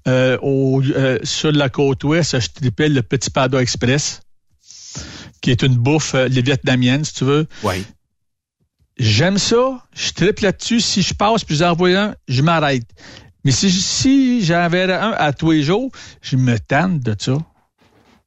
euh, 0.07 0.37
au, 0.43 0.81
euh, 0.83 1.17
sur 1.23 1.51
la 1.51 1.69
côte 1.69 2.03
ouest, 2.03 2.39
je 2.39 2.47
trippais 2.53 2.89
le 2.89 3.01
Petit 3.01 3.31
Panda 3.31 3.59
Express, 3.59 4.19
qui 5.41 5.49
est 5.49 5.63
une 5.63 5.75
bouffe 5.75 6.13
euh, 6.13 6.27
les 6.27 6.43
vietnamienne, 6.43 7.03
si 7.03 7.13
tu 7.15 7.23
veux. 7.23 7.47
Oui. 7.63 7.83
J'aime 8.97 9.37
ça, 9.37 9.83
je 9.93 10.11
triple 10.11 10.43
là-dessus. 10.43 10.79
Si 10.79 11.01
je 11.01 11.13
passe 11.13 11.43
puis 11.43 11.55
j'en 11.55 11.73
vois 11.73 11.97
un, 11.97 12.15
je 12.27 12.41
m'arrête. 12.41 12.87
Mais 13.43 13.51
si, 13.51 13.69
si 13.71 14.43
j'en 14.43 14.67
verrais 14.69 14.93
un 14.93 15.11
à 15.11 15.33
tous 15.33 15.51
les 15.51 15.63
jours, 15.63 15.91
je 16.21 16.35
me 16.35 16.57
tanne 16.57 16.99
de 16.99 17.15
ça. 17.17 17.37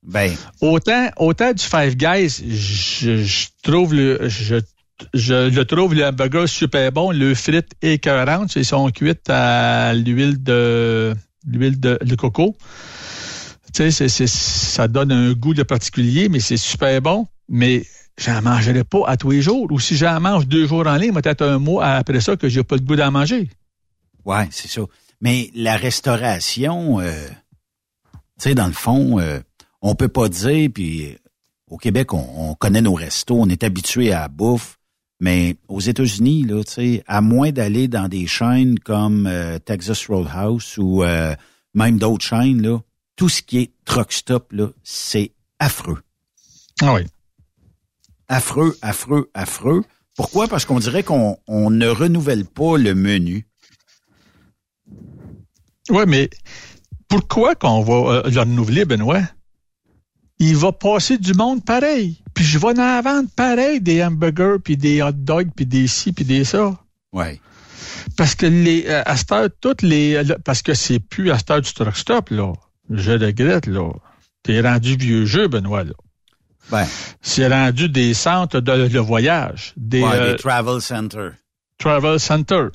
Ben. 0.03 0.35
Autant, 0.61 1.11
autant 1.17 1.53
du 1.53 1.63
Five 1.63 1.97
Guys, 1.97 2.43
je, 2.49 3.25
je 3.25 3.47
trouve 3.63 3.95
le, 3.95 4.29
je, 4.29 4.61
je 5.15 5.51
le 5.51 5.65
trouve 5.65 5.95
le 5.95 6.07
hamburger 6.07 6.49
super 6.49 6.93
bon, 6.93 7.11
le 7.11 7.35
frites 7.35 7.73
écœurante, 7.83 8.55
ils 8.57 8.65
sont 8.65 8.89
cuites 8.91 9.29
à 9.29 9.93
l'huile 9.95 10.43
de, 10.43 11.15
l'huile 11.47 11.81
de, 11.81 11.99
de 12.01 12.15
coco. 12.15 12.57
Tu 13.75 13.83
sais, 13.83 13.91
c'est, 13.91 14.09
c'est, 14.09 14.29
ça 14.29 14.89
donne 14.89 15.13
un 15.13 15.33
goût 15.33 15.55
de 15.55 15.63
particulier, 15.63 16.29
mais 16.29 16.41
c'est 16.41 16.57
super 16.57 17.03
bon. 17.03 17.27
Mais 17.49 17.85
j'en 18.19 18.43
mangerai 18.43 18.85
pas 18.85 19.07
à 19.07 19.17
tous 19.17 19.31
les 19.31 19.41
jours. 19.41 19.67
Ou 19.71 19.81
si 19.81 19.97
j'en 19.97 20.21
mange 20.21 20.47
deux 20.47 20.67
jours 20.67 20.87
en 20.87 20.97
ligne, 20.97 21.15
peut-être 21.15 21.43
un 21.43 21.59
mois 21.59 21.87
après 21.87 22.21
ça 22.21 22.37
que 22.37 22.49
j'ai 22.49 22.63
pas 22.63 22.77
le 22.77 22.83
goût 22.83 22.97
d'en 22.97 23.11
manger. 23.11 23.49
Ouais, 24.27 24.49
c'est 24.51 24.69
ça. 24.69 24.83
Mais 25.21 25.51
la 25.55 25.77
restauration, 25.77 27.01
euh, 27.01 27.27
tu 28.39 28.51
sais, 28.51 28.55
dans 28.55 28.67
le 28.67 28.73
fond, 28.73 29.19
euh, 29.19 29.41
on 29.81 29.95
peut 29.95 30.09
pas 30.09 30.29
dire, 30.29 30.69
puis 30.73 31.07
euh, 31.07 31.17
au 31.69 31.79
Québec, 31.79 32.13
on, 32.13 32.51
on 32.51 32.55
connaît 32.55 32.83
nos 32.83 32.95
restos, 32.95 33.41
on 33.41 33.49
est 33.49 33.65
habitué 33.65 34.13
à 34.13 34.21
la 34.21 34.29
bouffe, 34.29 34.79
mais 35.21 35.57
aux 35.69 35.81
États-Unis, 35.81 36.45
là, 36.45 36.63
tu 36.63 36.73
sais, 36.73 37.05
à 37.07 37.21
moins 37.21 37.51
d'aller 37.51 37.89
dans 37.89 38.09
des 38.09 38.27
chaînes 38.27 38.79
comme 38.79 39.27
euh, 39.27 39.59
Texas 39.59 40.07
Roadhouse 40.07 40.79
ou 40.79 41.03
euh, 41.03 41.35
même 41.75 41.99
d'autres 41.99 42.25
chaînes, 42.25 42.63
là, 42.63 42.79
tout 43.17 43.29
ce 43.29 43.43
qui 43.43 43.59
est 43.59 43.73
truck 43.85 44.13
stop, 44.13 44.53
là, 44.53 44.69
c'est 44.85 45.33
affreux. 45.59 46.01
Ah 46.81 46.95
oui. 46.95 47.03
Affreux, 48.29 48.77
affreux, 48.83 49.31
affreux. 49.35 49.85
Pourquoi? 50.17 50.49
Parce 50.49 50.65
qu'on 50.65 50.79
dirait 50.81 51.03
qu'on 51.03 51.39
on 51.47 51.71
ne 51.71 51.89
renouvelle 51.89 52.45
pas 52.45 52.77
le 52.77 52.95
menu. 52.95 53.47
Oui, 55.91 56.03
mais 56.07 56.29
pourquoi 57.09 57.55
qu'on 57.55 57.83
va 57.83 57.95
euh, 58.27 58.31
le 58.31 58.41
renouveler, 58.41 58.85
Benoît? 58.85 59.23
Il 60.39 60.57
va 60.57 60.73
passer 60.73 61.19
du 61.19 61.33
monde 61.35 61.65
pareil. 61.65 62.23
Puis 62.35 62.45
je 62.45 62.59
vais 62.59 62.79
en 62.79 63.03
vendre 63.03 63.29
pareil 63.35 63.81
des 63.81 64.05
hamburgers, 64.05 64.59
puis 64.63 64.77
des 64.77 65.03
hot 65.03 65.13
dogs, 65.13 65.51
puis 65.57 65.67
des 65.67 65.87
ci, 65.87 66.13
puis 66.13 66.25
des 66.25 66.45
ça. 66.45 66.79
Ouais. 67.13 67.41
Parce 68.17 68.35
que 68.35 68.47
les, 68.47 68.85
euh, 68.87 69.03
à 69.07 69.17
cette 69.17 69.33
heure, 69.33 69.49
toutes 69.61 69.83
les, 69.83 70.23
le- 70.23 70.39
parce 70.39 70.63
que 70.63 70.75
c'est 70.75 71.01
plus 71.01 71.31
à 71.31 71.39
cette 71.39 71.51
heure 71.51 71.61
du 71.63 71.73
truck 71.73 71.97
stop, 71.97 72.31
là. 72.31 72.53
Je 72.91 73.13
regrette, 73.13 73.67
là. 73.67 73.91
T'es 74.43 74.61
rendu 74.61 74.97
vieux 74.97 75.25
jeu, 75.27 75.49
Benoît, 75.49 75.85
là. 75.85 75.93
Ben. 76.71 76.87
C'est 77.23 77.49
rendu 77.49 77.89
des 77.89 78.15
centres 78.15 78.61
de, 78.61 78.89
de 78.89 78.99
voyage. 78.99 79.73
Des, 79.77 80.03
Ouais, 80.03 80.11
euh, 80.15 80.33
des 80.33 80.37
travel 80.39 80.81
centers. 80.81 81.33
Travel 81.79 82.19
Center. 82.19 82.67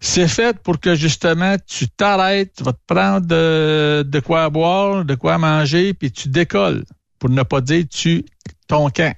C'est 0.00 0.28
fait 0.28 0.58
pour 0.58 0.78
que 0.78 0.94
justement 0.94 1.56
tu 1.66 1.88
t'arrêtes, 1.88 2.52
tu 2.58 2.64
vas 2.64 2.72
te 2.72 2.80
prendre 2.86 3.26
de, 3.26 4.04
de 4.06 4.20
quoi 4.20 4.48
boire, 4.50 5.04
de 5.04 5.14
quoi 5.14 5.38
manger, 5.38 5.94
puis 5.94 6.12
tu 6.12 6.28
décolles. 6.28 6.84
Pour 7.18 7.30
ne 7.30 7.42
pas 7.42 7.60
dire 7.60 7.84
tu 7.90 8.24
ton 8.68 8.90
camp. 8.90 9.14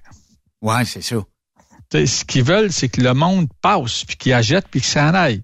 Ouais, 0.63 0.85
c'est 0.85 1.03
ça. 1.03 1.17
Ce 1.93 2.25
qu'ils 2.25 2.45
veulent, 2.45 2.73
c'est 2.73 2.89
que 2.89 3.01
le 3.01 3.15
monde 3.15 3.49
passe, 3.63 4.05
puis 4.05 4.17
qu'il 4.17 4.33
achète, 4.33 4.67
puis 4.71 4.81
qu'il 4.81 4.91
s'en 4.91 5.15
aille. 5.15 5.43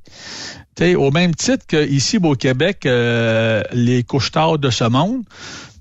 Tu 0.76 0.84
sais, 0.84 0.94
au 0.94 1.10
même 1.10 1.34
titre 1.34 1.66
qu'ici 1.66 2.18
au 2.22 2.34
Québec, 2.34 2.84
euh, 2.84 3.62
les 3.72 4.02
couche-tard 4.02 4.58
de 4.58 4.70
ce 4.70 4.84
monde, 4.84 5.22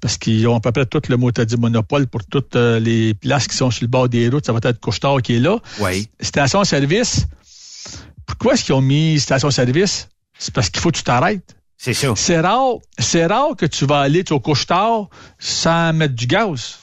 parce 0.04 0.18
qu'ils 0.18 0.46
ont 0.50 0.58
à 0.58 0.60
peu 0.60 0.74
près 0.74 0.86
tout 0.86 1.02
le 1.08 1.16
mot 1.16 1.32
t'as 1.32 1.46
dit 1.46 1.56
monopole 1.56 2.08
pour 2.08 2.26
toutes 2.26 2.58
euh, 2.58 2.78
les 2.78 3.14
places 3.14 3.48
qui 3.48 3.56
sont 3.56 3.72
sur 3.72 3.86
le 3.86 3.88
bord 3.88 4.10
des 4.10 4.28
routes, 4.28 4.46
ça 4.46 4.52
va 4.52 4.60
être 4.62 4.82
couche-tard 4.82 5.22
qui 5.22 5.38
est 5.38 5.40
là. 5.40 5.60
Oui. 5.80 6.10
Station-service, 6.20 7.26
pourquoi 8.26 8.54
est-ce 8.54 8.66
qu'ils 8.66 8.74
ont 8.74 8.82
mis 8.82 9.18
station-service? 9.18 10.10
C'est 10.38 10.54
parce 10.54 10.70
qu'il 10.70 10.82
faut 10.82 10.92
que 10.92 10.98
tu 10.98 11.04
t'arrêtes. 11.04 11.56
C'est 11.78 11.94
ça. 11.94 12.12
C'est 12.18 12.42
rare, 12.42 12.80
c'est 13.00 13.26
rare 13.28 13.56
que 13.58 13.66
tu 13.66 13.86
vas 13.86 14.02
aller 14.02 14.26
au 14.30 14.42
couche-tard 14.42 15.08
sans 15.40 15.94
mettre 15.94 16.16
du 16.16 16.28
gaz. 16.28 16.80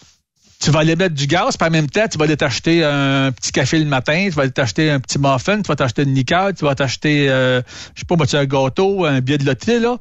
Tu 0.59 0.71
vas 0.71 0.81
aller 0.81 0.97
mettre 0.97 1.15
du 1.15 1.27
gaz, 1.27 1.59
puis 1.59 1.69
en 1.69 1.71
même 1.71 1.91
temps, 1.91 2.09
tu 2.11 2.17
vas 2.17 2.25
aller 2.25 2.39
t'acheter 2.39 2.83
un 2.83 3.33
petit 3.33 3.53
café 3.53 3.79
le 3.79 3.85
matin, 3.85 4.29
tu 4.31 4.35
vas 4.35 4.45
aller 4.45 4.51
t'acheter 4.51 4.91
un 4.91 4.99
petit 4.99 5.19
muffin, 5.19 5.61
tu 5.61 5.69
vas 5.69 5.77
t'acheter 5.77 6.05
une 6.05 6.15
liqueur, 6.15 6.55
tu 6.55 6.65
vas 6.65 6.75
t'acheter, 6.75 7.29
euh, 7.29 7.61
je 7.95 8.01
sais 8.01 8.07
pas, 8.07 8.17
moi, 8.17 8.27
tu 8.27 8.37
as 8.37 8.41
un 8.41 8.47
gâteau, 8.47 9.05
un 9.05 9.21
billet 9.21 9.37
de 9.37 9.45
loterie, 9.45 9.79
là. 9.79 9.99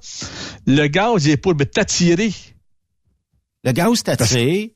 Le 0.67 0.88
gaz, 0.88 1.26
il 1.26 1.32
est 1.32 1.38
pour 1.38 1.53
t'attirer. 1.57 2.32
Le 3.64 3.72
gaz 3.72 4.03
t'attire. 4.03 4.70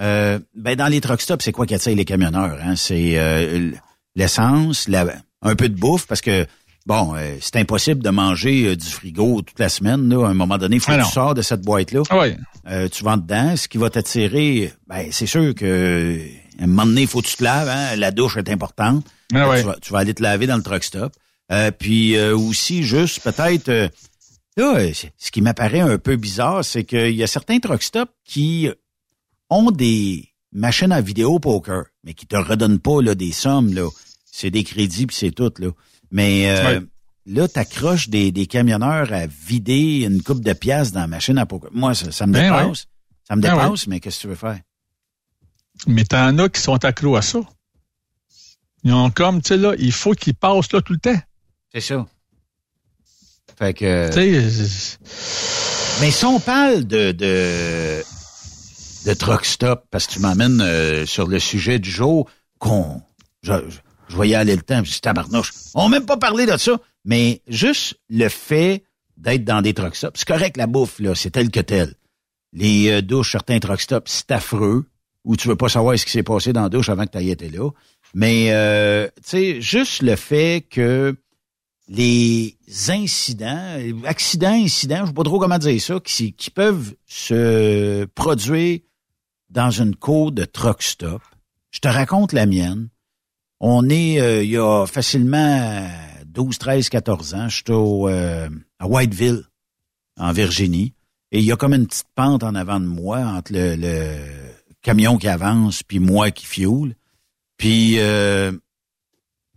Euh, 0.00 0.38
ben 0.54 0.74
dans 0.76 0.86
les 0.88 1.00
truck 1.00 1.20
stops, 1.20 1.44
c'est 1.44 1.52
quoi 1.52 1.66
qui 1.66 1.74
attire 1.74 1.94
les 1.96 2.04
camionneurs? 2.04 2.58
Hein? 2.64 2.76
C'est 2.76 3.18
euh, 3.18 3.70
l'essence, 4.16 4.88
la- 4.88 5.14
un 5.42 5.54
peu 5.54 5.68
de 5.68 5.74
bouffe, 5.78 6.06
parce 6.06 6.20
que 6.22 6.46
bon, 6.86 7.14
euh, 7.14 7.36
c'est 7.40 7.56
impossible 7.56 8.02
de 8.02 8.08
manger 8.10 8.68
euh, 8.68 8.76
du 8.76 8.86
frigo 8.86 9.42
toute 9.42 9.58
la 9.58 9.68
semaine. 9.68 10.08
Là. 10.08 10.26
À 10.26 10.30
un 10.30 10.34
moment 10.34 10.56
donné, 10.56 10.76
il 10.76 10.80
faut 10.80 10.92
Ah 10.92 10.98
que 10.98 11.04
tu 11.04 11.10
sors 11.12 11.34
de 11.34 11.42
cette 11.42 11.60
boîte-là. 11.62 12.02
Oui. 12.12 12.34
Euh, 12.68 12.88
tu 12.88 13.04
vas 13.04 13.16
dedans. 13.16 13.54
Ce 13.56 13.68
qui 13.68 13.76
va 13.76 13.90
t'attirer, 13.90 14.72
ben 14.86 15.08
c'est 15.10 15.26
sûr 15.26 15.54
que 15.54 16.18
à 16.58 16.64
un 16.64 16.66
moment 16.68 16.86
donné, 16.86 17.02
il 17.02 17.06
faut 17.08 17.20
que 17.20 17.26
tu 17.26 17.36
te 17.36 17.44
laves. 17.44 17.68
Hein? 17.68 17.96
La 17.96 18.12
douche 18.12 18.36
est 18.38 18.48
importante. 18.48 19.04
Ah 19.34 19.52
tu, 19.58 19.62
vas, 19.64 19.76
tu 19.80 19.92
vas 19.92 19.98
aller 19.98 20.14
te 20.14 20.22
laver 20.22 20.46
dans 20.46 20.56
le 20.56 20.62
truck 20.62 20.84
stop. 20.84 21.12
Euh, 21.50 21.70
puis 21.70 22.16
euh, 22.16 22.34
aussi, 22.36 22.82
juste 22.82 23.20
peut-être... 23.20 23.90
Là, 24.56 24.76
euh, 24.76 24.92
ce 25.16 25.30
qui 25.30 25.40
m'apparaît 25.40 25.80
un 25.80 25.98
peu 25.98 26.16
bizarre, 26.16 26.64
c'est 26.64 26.84
qu'il 26.84 27.14
y 27.14 27.22
a 27.22 27.26
certains 27.26 27.58
truck 27.58 27.82
stops 27.82 28.12
qui 28.24 28.68
ont 29.50 29.70
des 29.70 30.28
machines 30.52 30.92
à 30.92 31.00
vidéo 31.00 31.38
poker, 31.38 31.84
mais 32.04 32.12
qui 32.14 32.26
te 32.26 32.36
redonnent 32.36 32.78
pas 32.80 33.00
là, 33.00 33.14
des 33.14 33.32
sommes. 33.32 33.72
là. 33.72 33.88
C'est 34.24 34.50
des 34.50 34.64
crédits 34.64 35.06
puis 35.06 35.16
c'est 35.16 35.30
tout. 35.30 35.52
Là. 35.58 35.68
Mais 36.10 36.50
euh, 36.50 36.80
Ouais. 36.80 36.86
là, 37.26 37.48
tu 37.48 37.58
accroches 37.58 38.08
des, 38.10 38.30
des 38.32 38.46
camionneurs 38.46 39.12
à 39.12 39.26
vider 39.26 40.02
une 40.04 40.22
coupe 40.22 40.40
de 40.42 40.52
pièces 40.52 40.92
dans 40.92 41.00
la 41.00 41.06
machine 41.06 41.38
à 41.38 41.46
poker. 41.46 41.70
Moi, 41.72 41.94
ça, 41.94 42.12
ça 42.12 42.26
me 42.26 42.32
Ben 42.34 42.44
dépasse. 42.44 42.66
ouais. 42.66 42.86
Ça 43.28 43.36
me 43.36 43.40
Ben 43.42 43.52
dépasse, 43.54 43.86
mais 43.86 44.00
qu'est-ce 44.00 44.16
que 44.18 44.22
tu 44.22 44.28
veux 44.28 44.34
faire? 44.34 44.60
Mais 45.86 46.04
t'en 46.04 46.36
as 46.38 46.48
qui 46.50 46.60
sont 46.60 46.84
accros 46.84 47.16
à 47.16 47.22
ça. 47.22 47.40
Ils 48.84 48.92
ont 48.92 49.10
comme, 49.10 49.40
tu 49.40 49.48
sais, 49.48 49.56
là, 49.56 49.74
il 49.78 49.92
faut 49.92 50.12
qu'ils 50.12 50.34
passent 50.34 50.72
là 50.72 50.80
tout 50.82 50.92
le 50.92 50.98
temps. 50.98 51.20
C'est 51.72 51.80
ça. 51.80 52.06
Fait 53.62 53.74
que... 53.74 54.10
Mais 56.00 56.10
si 56.10 56.24
on 56.24 56.40
parle 56.40 56.84
de, 56.84 57.12
de, 57.12 58.02
de 59.06 59.14
truck 59.14 59.44
stop, 59.44 59.84
parce 59.88 60.08
que 60.08 60.14
tu 60.14 60.18
m'amènes 60.18 60.60
euh, 60.60 61.06
sur 61.06 61.28
le 61.28 61.38
sujet 61.38 61.78
du 61.78 61.88
jour, 61.88 62.28
qu'on, 62.58 63.02
je, 63.44 63.52
je, 63.68 63.76
je 64.08 64.16
voyais 64.16 64.34
aller 64.34 64.56
le 64.56 64.62
temps, 64.62 64.82
je 64.82 64.90
dis, 64.90 65.00
tabarnouche. 65.00 65.52
On 65.76 65.84
n'a 65.84 66.00
même 66.00 66.06
pas 66.06 66.16
parlé 66.16 66.44
de 66.44 66.56
ça, 66.56 66.72
mais 67.04 67.40
juste 67.46 68.00
le 68.10 68.28
fait 68.28 68.82
d'être 69.16 69.44
dans 69.44 69.62
des 69.62 69.74
truck 69.74 69.94
stops, 69.94 70.18
c'est 70.18 70.26
correct 70.26 70.56
la 70.56 70.66
bouffe, 70.66 70.98
là, 70.98 71.14
c'est 71.14 71.30
tel 71.30 71.48
que 71.48 71.60
tel. 71.60 71.94
Les 72.52 72.90
euh, 72.90 73.00
douches, 73.00 73.30
certains 73.30 73.60
truck 73.60 73.80
stops, 73.80 74.10
c'est 74.10 74.32
affreux, 74.32 74.86
ou 75.22 75.36
tu 75.36 75.46
veux 75.46 75.54
pas 75.54 75.68
savoir 75.68 75.96
ce 75.96 76.04
qui 76.04 76.10
s'est 76.10 76.24
passé 76.24 76.52
dans 76.52 76.64
la 76.64 76.68
douche 76.68 76.88
avant 76.88 77.06
que 77.06 77.16
tu 77.16 77.18
aies 77.18 77.28
été 77.28 77.48
là. 77.48 77.70
Mais, 78.12 78.48
euh, 78.50 79.06
tu 79.18 79.22
sais, 79.24 79.60
juste 79.60 80.02
le 80.02 80.16
fait 80.16 80.66
que 80.68 81.14
les 81.88 82.56
incidents, 82.88 83.78
accidents, 84.04 84.52
incidents, 84.52 85.02
je 85.02 85.06
sais 85.06 85.12
pas 85.12 85.22
trop 85.24 85.38
comment 85.38 85.58
dire 85.58 85.80
ça, 85.80 86.00
qui, 86.00 86.34
peuvent 86.54 86.94
se 87.06 88.04
produire 88.06 88.80
dans 89.50 89.70
une 89.70 89.94
cour 89.96 90.32
de 90.32 90.44
truck 90.44 90.82
stop. 90.82 91.22
Je 91.70 91.80
te 91.80 91.88
raconte 91.88 92.32
la 92.32 92.46
mienne. 92.46 92.88
On 93.60 93.88
est, 93.88 94.20
euh, 94.20 94.42
il 94.42 94.50
y 94.50 94.56
a 94.56 94.86
facilement 94.86 95.88
12, 96.26 96.58
13, 96.58 96.88
14 96.88 97.34
ans, 97.34 97.48
je 97.48 97.56
suis 97.56 97.64
au, 97.70 98.08
euh, 98.08 98.48
à 98.78 98.86
Whiteville, 98.86 99.44
en 100.18 100.32
Virginie, 100.32 100.94
et 101.30 101.38
il 101.38 101.44
y 101.44 101.52
a 101.52 101.56
comme 101.56 101.72
une 101.72 101.86
petite 101.86 102.08
pente 102.14 102.42
en 102.42 102.54
avant 102.54 102.80
de 102.80 102.86
moi 102.86 103.18
entre 103.18 103.52
le, 103.52 103.76
le 103.76 104.16
camion 104.82 105.16
qui 105.16 105.28
avance 105.28 105.82
puis 105.82 105.98
moi 105.98 106.30
qui 106.30 106.44
fioule. 106.44 106.94
Puis 107.56 107.98
euh, 107.98 108.52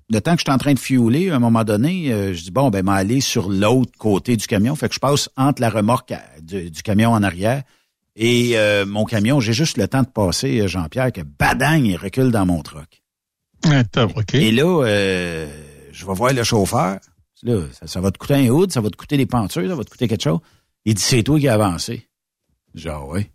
le 0.09 0.19
temps 0.21 0.33
que 0.33 0.39
je 0.39 0.43
suis 0.45 0.51
en 0.53 0.57
train 0.57 0.73
de 0.73 0.79
fiouler, 0.79 1.29
à 1.29 1.35
un 1.35 1.39
moment 1.39 1.63
donné, 1.63 2.11
euh, 2.13 2.33
je 2.33 2.43
dis 2.43 2.51
bon, 2.51 2.69
ben, 2.69 2.83
m'aller 2.83 3.21
sur 3.21 3.49
l'autre 3.49 3.91
côté 3.97 4.37
du 4.37 4.45
camion. 4.47 4.75
Fait 4.75 4.87
que 4.89 4.95
je 4.95 4.99
passe 4.99 5.29
entre 5.37 5.61
la 5.61 5.69
remorque 5.69 6.11
à- 6.11 6.23
du, 6.41 6.69
du 6.69 6.83
camion 6.83 7.11
en 7.11 7.23
arrière 7.23 7.63
et 8.15 8.51
euh, 8.57 8.85
mon 8.85 9.03
camion. 9.05 9.39
J'ai 9.39 9.53
juste 9.53 9.77
le 9.77 9.87
temps 9.87 10.03
de 10.03 10.07
passer, 10.07 10.59
euh, 10.61 10.67
Jean-Pierre, 10.67 11.11
que 11.11 11.21
badang, 11.21 11.83
il 11.85 11.95
recule 11.97 12.31
dans 12.31 12.45
mon 12.45 12.61
truck. 12.61 13.01
Attends, 13.63 14.09
OK. 14.15 14.35
Et 14.35 14.51
là, 14.51 14.83
euh, 14.85 15.47
je 15.91 16.05
vais 16.05 16.13
voir 16.13 16.33
le 16.33 16.43
chauffeur. 16.43 16.99
Là, 17.43 17.61
ça, 17.73 17.87
ça 17.87 17.99
va 18.01 18.11
te 18.11 18.17
coûter 18.17 18.35
un 18.35 18.47
hood, 18.49 18.71
ça 18.71 18.81
va 18.81 18.89
te 18.89 18.95
coûter 18.95 19.17
des 19.17 19.25
pentures, 19.25 19.67
ça 19.67 19.75
va 19.75 19.83
te 19.83 19.89
coûter 19.89 20.07
quelque 20.07 20.23
chose. 20.23 20.39
Il 20.85 20.93
dit, 20.93 21.01
c'est 21.01 21.23
toi 21.23 21.39
qui 21.39 21.47
as 21.47 21.55
avancé. 21.55 22.07
Genre, 22.75 23.07
oui. 23.09 23.27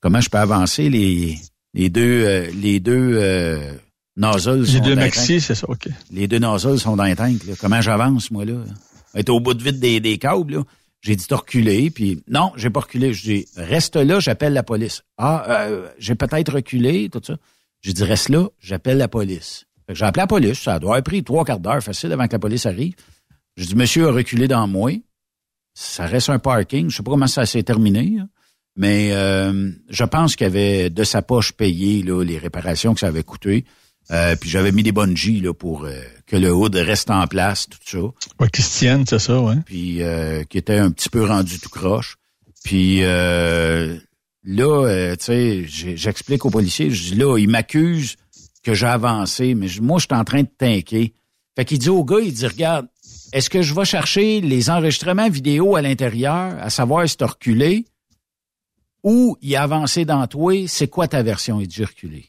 Comment 0.00 0.20
je 0.20 0.28
peux 0.30 0.38
avancer 0.38 0.88
les, 0.88 1.36
les 1.74 1.90
deux, 1.90 2.24
euh, 2.24 2.50
les 2.54 2.80
deux 2.80 3.18
euh, 3.20 3.74
nozzles 4.16 4.60
Les 4.62 4.66
sont 4.78 4.84
deux 4.84 4.94
dans 4.94 5.00
maxi, 5.02 5.40
c'est 5.40 5.54
ça, 5.54 5.68
OK. 5.68 5.88
Les 6.10 6.26
deux 6.28 6.38
nozzles 6.38 6.78
sont 6.78 6.96
dans 6.96 7.04
les 7.04 7.16
tanks. 7.16 7.44
Là. 7.46 7.54
Comment 7.60 7.80
j'avance, 7.80 8.30
moi, 8.30 8.44
là? 8.44 8.54
Être 9.14 9.30
au 9.30 9.40
bout 9.40 9.54
de 9.54 9.62
vide 9.62 9.78
des, 9.80 10.00
des 10.00 10.18
câbles, 10.18 10.54
là. 10.56 10.62
J'ai 11.02 11.14
dit, 11.14 11.26
t'as 11.28 11.36
reculé, 11.36 11.90
puis 11.90 12.22
non, 12.28 12.52
j'ai 12.56 12.70
pas 12.70 12.80
reculé. 12.80 13.12
Je 13.12 13.22
dis, 13.22 13.46
reste 13.56 13.96
là, 13.96 14.18
j'appelle 14.18 14.52
la 14.54 14.62
police. 14.62 15.02
Ah, 15.18 15.44
euh, 15.68 15.88
j'ai 15.98 16.14
peut-être 16.16 16.52
reculé, 16.54 17.08
tout 17.10 17.20
ça. 17.24 17.36
J'ai 17.82 17.92
dit, 17.92 18.02
reste 18.02 18.28
là, 18.30 18.48
j'appelle 18.60 18.98
la 18.98 19.06
police. 19.06 19.66
Fait 19.86 19.92
que 19.92 19.98
j'ai 19.98 20.04
appelé 20.04 20.22
la 20.22 20.26
police, 20.26 20.58
ça 20.60 20.78
doit 20.80 20.92
avoir 20.92 21.02
pris 21.04 21.22
trois 21.22 21.44
quarts 21.44 21.60
d'heure 21.60 21.82
facile 21.82 22.10
avant 22.10 22.26
que 22.26 22.32
la 22.32 22.38
police 22.40 22.66
arrive. 22.66 22.94
J'ai 23.56 23.66
dit, 23.66 23.76
monsieur 23.76 24.08
a 24.08 24.12
reculé 24.12 24.48
dans 24.48 24.66
moi. 24.66 24.90
Ça 25.74 26.06
reste 26.06 26.30
un 26.30 26.38
parking, 26.40 26.90
je 26.90 26.96
sais 26.96 27.02
pas 27.02 27.10
comment 27.12 27.26
ça 27.28 27.46
s'est 27.46 27.62
terminé. 27.62 28.16
hein. 28.20 28.28
Mais 28.74 29.10
euh, 29.12 29.70
je 29.88 30.04
pense 30.04 30.34
qu'il 30.34 30.46
avait 30.46 30.90
de 30.90 31.04
sa 31.04 31.22
poche 31.22 31.52
payé 31.52 32.02
là, 32.02 32.22
les 32.24 32.38
réparations 32.38 32.94
que 32.94 33.00
ça 33.00 33.06
avait 33.06 33.22
coûté. 33.22 33.64
Euh, 34.10 34.36
puis 34.36 34.48
j'avais 34.48 34.72
mis 34.72 34.82
des 34.82 34.92
bungees 34.92 35.40
là, 35.40 35.52
pour 35.52 35.84
euh, 35.84 36.00
que 36.26 36.36
le 36.36 36.52
hood 36.52 36.74
reste 36.76 37.10
en 37.10 37.26
place, 37.26 37.66
tout 37.68 37.78
ça. 37.84 37.98
Ouais, 38.40 38.48
Christiane, 38.52 39.04
c'est 39.06 39.18
ça, 39.18 39.40
ouais. 39.40 39.56
Puis 39.64 40.02
euh, 40.02 40.44
qui 40.44 40.58
était 40.58 40.78
un 40.78 40.90
petit 40.90 41.08
peu 41.08 41.24
rendu 41.24 41.58
tout 41.58 41.70
croche. 41.70 42.16
Puis 42.64 43.00
euh, 43.02 43.96
là, 44.44 44.86
euh, 44.86 45.16
tu 45.16 45.24
sais, 45.24 45.96
j'explique 45.96 46.44
aux 46.44 46.50
policiers, 46.50 46.90
je 46.90 47.14
dis 47.14 47.14
là, 47.16 47.36
il 47.38 47.48
m'accuse 47.48 48.16
que 48.62 48.74
j'ai 48.74 48.86
avancé, 48.86 49.54
mais 49.54 49.68
moi, 49.80 49.98
je 49.98 50.06
suis 50.06 50.14
en 50.14 50.24
train 50.24 50.42
de 50.42 50.48
tanker. 50.58 51.14
Fait 51.54 51.64
qu'il 51.64 51.78
dit 51.78 51.88
au 51.88 52.04
gars, 52.04 52.20
il 52.20 52.32
dit, 52.32 52.46
regarde, 52.46 52.88
est-ce 53.32 53.48
que 53.48 53.62
je 53.62 53.74
vais 53.74 53.84
chercher 53.84 54.40
les 54.40 54.70
enregistrements 54.70 55.28
vidéo 55.30 55.76
à 55.76 55.82
l'intérieur, 55.82 56.56
à 56.60 56.70
savoir 56.70 57.08
si 57.08 57.16
t'as 57.16 57.26
reculé, 57.26 57.86
ou 59.02 59.36
il 59.40 59.54
a 59.56 59.62
avancé 59.62 60.04
dans 60.04 60.26
toi, 60.26 60.66
c'est 60.66 60.88
quoi 60.88 61.06
ta 61.06 61.22
version? 61.22 61.60
Il 61.60 61.68
dit, 61.68 61.84
reculé. 61.84 62.26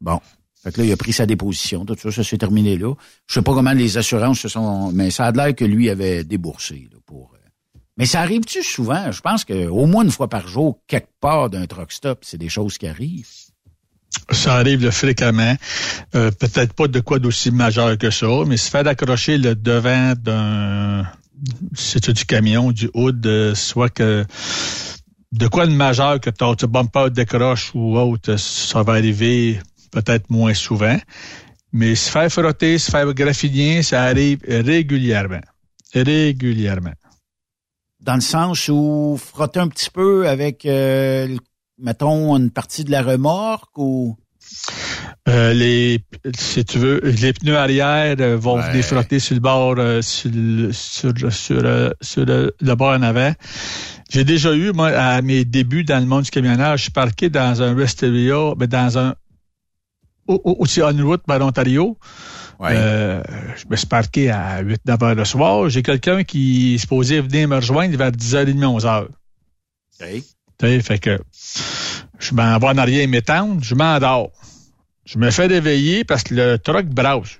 Bon. 0.00 0.20
Fait 0.66 0.72
que 0.72 0.80
là, 0.80 0.86
il 0.86 0.92
a 0.92 0.96
pris 0.96 1.12
sa 1.12 1.26
déposition, 1.26 1.84
tout 1.84 1.94
ça, 1.96 2.10
ça 2.10 2.24
s'est 2.24 2.38
terminé 2.38 2.76
là. 2.76 2.92
Je 3.28 3.34
sais 3.34 3.42
pas 3.42 3.54
comment 3.54 3.70
les 3.70 3.98
assurances 3.98 4.40
se 4.40 4.48
sont, 4.48 4.90
mais 4.90 5.12
ça 5.12 5.26
a 5.26 5.30
l'air 5.30 5.54
que 5.54 5.64
lui 5.64 5.88
avait 5.88 6.24
déboursé, 6.24 6.88
pour, 7.06 7.30
euh, 7.34 7.78
mais 7.96 8.04
ça 8.04 8.20
arrive-tu 8.20 8.64
souvent? 8.64 9.12
Je 9.12 9.20
pense 9.20 9.44
que 9.44 9.68
au 9.68 9.86
moins 9.86 10.02
une 10.02 10.10
fois 10.10 10.28
par 10.28 10.48
jour, 10.48 10.80
quelque 10.88 11.12
part 11.20 11.50
d'un 11.50 11.66
truck 11.66 11.92
stop, 11.92 12.18
c'est 12.22 12.36
des 12.36 12.48
choses 12.48 12.78
qui 12.78 12.88
arrivent. 12.88 13.28
Ça 14.32 14.56
arrive 14.56 14.90
fréquemment. 14.90 15.54
Euh, 16.16 16.32
Peut-être 16.32 16.72
pas 16.72 16.88
de 16.88 16.98
quoi 16.98 17.20
d'aussi 17.20 17.52
majeur 17.52 17.96
que 17.96 18.10
ça, 18.10 18.26
mais 18.44 18.56
se 18.56 18.68
faire 18.68 18.88
accrocher 18.88 19.38
le 19.38 19.54
devant 19.54 20.14
d'un 20.20 21.06
c'est 21.74 22.10
du 22.10 22.24
camion, 22.24 22.72
du 22.72 22.90
hood, 22.92 23.24
euh, 23.24 23.54
soit 23.54 23.90
que 23.90 24.24
de 25.30 25.46
quoi 25.46 25.68
de 25.68 25.72
majeur 25.72 26.18
que 26.18 26.30
ton 26.30 26.54
bumper 26.54 27.10
décroche 27.10 27.70
ou 27.72 27.96
autre, 27.96 28.36
ça 28.36 28.82
va 28.82 28.94
arriver 28.94 29.60
peut-être 29.96 30.28
moins 30.30 30.54
souvent. 30.54 30.98
Mais 31.72 31.94
se 31.94 32.10
faire 32.10 32.30
frotter, 32.30 32.78
se 32.78 32.90
faire 32.90 33.12
graffiner, 33.14 33.82
ça 33.82 34.02
arrive 34.04 34.38
régulièrement. 34.48 35.40
Régulièrement. 35.94 36.92
Dans 38.00 38.14
le 38.14 38.20
sens 38.20 38.68
où 38.68 39.18
frotter 39.32 39.60
un 39.60 39.68
petit 39.68 39.90
peu 39.90 40.28
avec, 40.28 40.64
euh, 40.66 41.36
mettons, 41.78 42.36
une 42.36 42.50
partie 42.50 42.84
de 42.84 42.90
la 42.90 43.02
remorque 43.02 43.76
ou... 43.78 44.16
Euh, 45.28 45.52
les, 45.52 45.98
si 46.38 46.64
tu 46.64 46.78
veux, 46.78 47.00
les 47.02 47.32
pneus 47.32 47.56
arrière 47.56 48.16
euh, 48.20 48.36
vont 48.36 48.56
Ouais. 48.58 48.70
venir 48.70 48.84
frotter 48.84 49.18
sur 49.18 49.34
le 49.34 49.40
bord, 49.40 49.74
sur, 50.02 50.30
le, 50.32 50.72
sur, 50.72 51.12
le- 51.12 51.30
sur, 51.30 51.60
le- 51.60 51.94
sur 52.00 52.24
le, 52.24 52.54
le 52.60 52.74
bord 52.76 52.92
en 52.94 53.02
avant. 53.02 53.32
J'ai 54.08 54.22
déjà 54.24 54.54
eu, 54.54 54.70
moi, 54.72 54.88
à 54.90 55.20
mes 55.22 55.44
débuts 55.44 55.82
dans 55.82 55.98
le 55.98 56.06
monde 56.06 56.22
du 56.24 56.30
camionnage, 56.30 56.78
je 56.78 56.82
suis 56.84 56.92
parqué 56.92 57.28
dans 57.28 57.60
un 57.60 57.74
rest 57.74 58.04
area, 58.04 58.52
mais 58.56 58.68
dans 58.68 58.98
un 58.98 59.14
aussi 60.28 60.82
en 60.82 60.92
route 61.04 61.22
par 61.26 61.38
l'Ontario. 61.38 61.98
Euh, 62.60 63.22
je 63.56 63.64
me 63.68 63.76
suis 63.76 63.86
parqué 63.86 64.30
à 64.30 64.62
8-9 64.62 65.04
heures 65.04 65.14
le 65.14 65.24
soir. 65.24 65.68
J'ai 65.68 65.82
quelqu'un 65.82 66.24
qui 66.24 66.74
est 66.74 66.78
supposé 66.78 67.20
venir 67.20 67.48
me 67.48 67.56
rejoindre 67.56 67.96
vers 67.96 68.10
10h30, 68.10 68.58
11h. 68.58 69.06
Tu 70.00 70.22
sais, 70.60 70.80
fait 70.80 70.98
que 70.98 71.20
je 72.18 72.34
m'en 72.34 72.58
vais 72.58 72.66
en 72.66 72.78
arrière 72.78 73.06
m'étendre, 73.08 73.62
je 73.62 73.74
m'endors. 73.74 74.30
Je 75.04 75.18
me 75.18 75.30
fais 75.30 75.46
réveiller 75.46 76.04
parce 76.04 76.22
que 76.22 76.34
le 76.34 76.58
truck 76.58 76.86
brasse. 76.86 77.38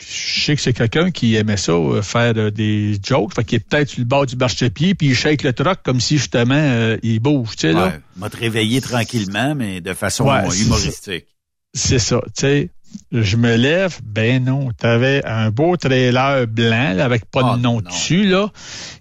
Je 0.00 0.44
sais 0.44 0.56
que 0.56 0.62
c'est 0.62 0.72
quelqu'un 0.72 1.10
qui 1.10 1.36
aimait 1.36 1.58
ça, 1.58 1.72
euh, 1.72 2.00
faire 2.00 2.32
euh, 2.36 2.50
des 2.50 2.98
jokes. 3.02 3.34
Fait 3.34 3.44
qu'il 3.44 3.56
est 3.56 3.68
peut-être 3.68 3.90
sur 3.90 4.00
le 4.00 4.06
bord 4.06 4.24
du 4.24 4.34
marchepied, 4.34 4.94
puis 4.94 5.08
il 5.08 5.14
shake 5.14 5.42
le 5.42 5.52
truck 5.52 5.82
comme 5.82 6.00
si 6.00 6.16
justement 6.16 6.54
euh, 6.54 6.96
il 7.02 7.20
bouge, 7.20 7.50
tu 7.50 7.68
sais, 7.68 7.72
là. 7.72 7.86
Ouais, 7.88 8.00
m'a 8.16 8.30
te 8.30 8.38
réveiller 8.38 8.80
tranquillement, 8.80 9.54
mais 9.54 9.82
de 9.82 9.92
façon 9.92 10.24
Ouais, 10.24 10.48
humoristique. 10.58 11.26
C'est 11.72 11.98
ça, 11.98 12.20
tu 12.26 12.32
sais. 12.36 12.70
Je 13.12 13.36
me 13.36 13.54
lève, 13.54 14.00
ben 14.02 14.44
non, 14.44 14.72
t'avais 14.72 15.24
un 15.24 15.50
beau 15.50 15.76
trailer 15.76 16.48
blanc 16.48 16.94
là, 16.94 17.04
avec 17.04 17.24
pas 17.24 17.54
de 17.54 17.60
nom 17.60 17.80
dessus 17.80 18.24
là, 18.24 18.50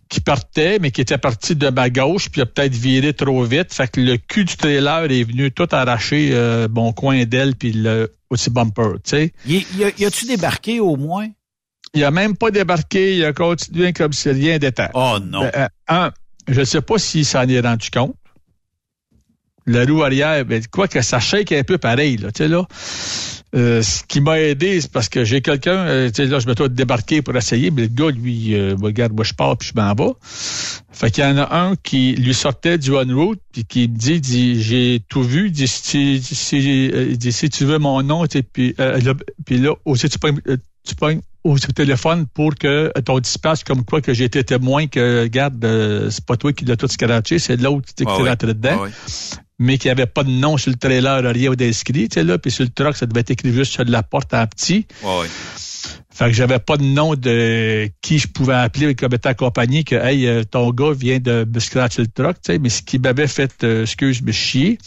qui 0.09 0.21
partait, 0.21 0.77
mais 0.79 0.91
qui 0.91 1.01
était 1.01 1.17
parti 1.17 1.55
de 1.55 1.69
ma 1.69 1.89
gauche, 1.89 2.29
puis 2.29 2.41
il 2.41 2.43
a 2.43 2.45
peut-être 2.45 2.75
viré 2.75 3.13
trop 3.13 3.43
vite, 3.43 3.73
fait 3.73 3.89
que 3.89 3.99
le 3.99 4.17
cul 4.17 4.45
du 4.45 4.55
trailer 4.57 5.11
est 5.11 5.23
venu 5.23 5.51
tout 5.51 5.67
arracher 5.71 6.29
euh, 6.33 6.67
mon 6.69 6.93
coin 6.93 7.25
d'aile 7.25 7.55
puis 7.55 7.73
le 7.73 8.13
aussi 8.29 8.51
bumper, 8.51 8.93
tu 9.03 9.09
sais. 9.09 9.33
Y, 9.47 9.65
y, 9.97 10.05
a-tu 10.05 10.27
débarqué 10.27 10.79
au 10.79 10.95
moins? 10.95 11.27
Il 11.95 12.03
a 12.03 12.11
même 12.11 12.37
pas 12.37 12.51
débarqué, 12.51 13.17
il 13.17 13.25
a 13.25 13.33
continué 13.33 13.93
comme 13.93 14.13
si 14.13 14.29
rien 14.29 14.59
n'était. 14.59 14.89
Oh 14.93 15.17
non. 15.19 15.41
Ben, 15.41 15.51
euh, 15.55 15.67
un, 15.87 16.11
je 16.47 16.63
sais 16.63 16.81
pas 16.81 16.99
s'il 16.99 17.25
s'en 17.25 17.47
est 17.47 17.59
rendu 17.59 17.89
compte. 17.89 18.15
La 19.71 19.85
roue 19.85 20.03
arrière, 20.03 20.45
ben, 20.45 20.63
quoi 20.71 20.87
que 20.87 21.01
ça 21.01 21.19
shake 21.19 21.51
un 21.51 21.63
peu 21.63 21.77
pareil, 21.77 22.17
là, 22.17 22.31
tu 22.31 22.43
sais, 22.43 22.47
là. 22.47 22.65
Euh, 23.55 23.81
ce 23.81 24.03
qui 24.03 24.21
m'a 24.21 24.39
aidé, 24.39 24.79
c'est 24.79 24.91
parce 24.91 25.09
que 25.09 25.23
j'ai 25.23 25.41
quelqu'un, 25.41 25.77
euh, 25.77 26.09
tu 26.09 26.15
sais, 26.15 26.25
là, 26.25 26.39
je 26.39 26.47
me 26.47 26.53
dois 26.53 26.69
débarquer 26.69 27.21
pour 27.21 27.35
essayer, 27.35 27.71
mais 27.71 27.83
le 27.83 27.87
gars, 27.87 28.09
lui, 28.09 28.55
euh, 28.55 28.75
regarde, 28.81 29.13
moi, 29.13 29.23
je 29.23 29.33
pars, 29.33 29.57
puis 29.57 29.71
je 29.73 29.79
m'en 29.79 29.93
vais. 29.93 30.13
Fait 30.91 31.11
qu'il 31.11 31.23
y 31.23 31.27
en 31.27 31.37
a 31.37 31.55
un 31.55 31.75
qui 31.75 32.13
lui 32.13 32.33
sortait 32.33 32.77
du 32.77 32.91
on-route, 32.91 33.39
puis 33.51 33.65
qui 33.65 33.87
me 33.87 33.95
dit, 33.95 34.21
dit 34.21 34.61
j'ai 34.61 35.01
tout 35.07 35.23
vu, 35.23 35.49
dit, 35.51 35.67
si, 35.67 36.21
si, 36.21 36.91
dit, 37.17 37.31
si 37.31 37.49
tu 37.49 37.65
veux 37.65 37.79
mon 37.79 38.01
nom, 38.03 38.25
puis, 38.53 38.75
là, 38.77 39.13
puis 39.45 39.57
là, 39.57 39.73
aussi, 39.85 40.09
tu 40.09 40.19
pognes, 40.19 40.41
tu 40.83 40.95
pognes 40.95 41.21
au 41.43 41.57
téléphone 41.57 42.25
pour 42.33 42.55
que 42.55 42.91
ton 43.05 43.19
dispatch 43.19 43.63
comme 43.63 43.85
quoi 43.85 44.01
que 44.01 44.13
j'ai 44.13 44.25
été 44.25 44.43
témoin 44.43 44.87
que, 44.87 45.23
regarde, 45.23 45.63
euh, 45.63 46.09
c'est 46.09 46.25
pas 46.25 46.37
toi 46.37 46.51
qui 46.53 46.65
l'as 46.65 46.75
tout 46.75 46.87
scratché, 46.87 47.39
c'est 47.39 47.57
l'autre 47.57 47.87
qui 47.87 48.03
Ah 48.05 48.15
t'est 48.15 48.21
oui. 48.21 48.29
rentré 48.29 48.47
dedans 48.53 48.79
Ah 48.81 48.83
oui. 48.83 48.89
Mais 49.59 49.77
qu'il 49.77 49.89
n'y 49.89 49.91
avait 49.91 50.05
pas 50.05 50.23
de 50.23 50.31
nom 50.31 50.57
sur 50.57 50.71
le 50.71 50.77
trailer, 50.77 51.21
rien 51.23 51.51
d'inscrit, 51.51 52.07
tu 52.07 52.15
sais, 52.15 52.23
là, 52.23 52.37
puis 52.37 52.49
sur 52.49 52.63
le 52.63 52.69
truck, 52.69 52.95
ça 52.95 53.05
devait 53.05 53.21
être 53.21 53.31
écrit 53.31 53.53
juste 53.53 53.73
sur 53.73 53.83
la 53.85 54.03
porte 54.03 54.33
en 54.33 54.47
petit. 54.47 54.87
Ouais, 55.03 55.19
ouais. 55.19 55.27
Fait 56.19 56.25
que 56.25 56.31
j'avais 56.33 56.59
pas 56.59 56.75
de 56.75 56.83
nom 56.83 57.15
de 57.15 57.89
qui 58.01 58.19
je 58.19 58.27
pouvais 58.27 58.55
appeler 58.55 58.93
comme 58.93 59.13
étant 59.13 59.29
accompagné 59.29 59.83
que, 59.83 59.95
hey, 59.95 60.27
euh, 60.27 60.43
ton 60.43 60.71
gars 60.71 60.91
vient 60.91 61.19
de 61.19 61.45
me 61.53 61.59
scratcher 61.59 62.01
le 62.01 62.07
truck, 62.07 62.35
tu 62.41 62.51
sais, 62.51 62.59
mais 62.59 62.69
ce 62.69 62.81
qui 62.81 62.99
m'avait 62.99 63.27
fait, 63.27 63.63
euh, 63.63 63.83
excuse, 63.83 64.21
me 64.21 64.31
chier, 64.31 64.77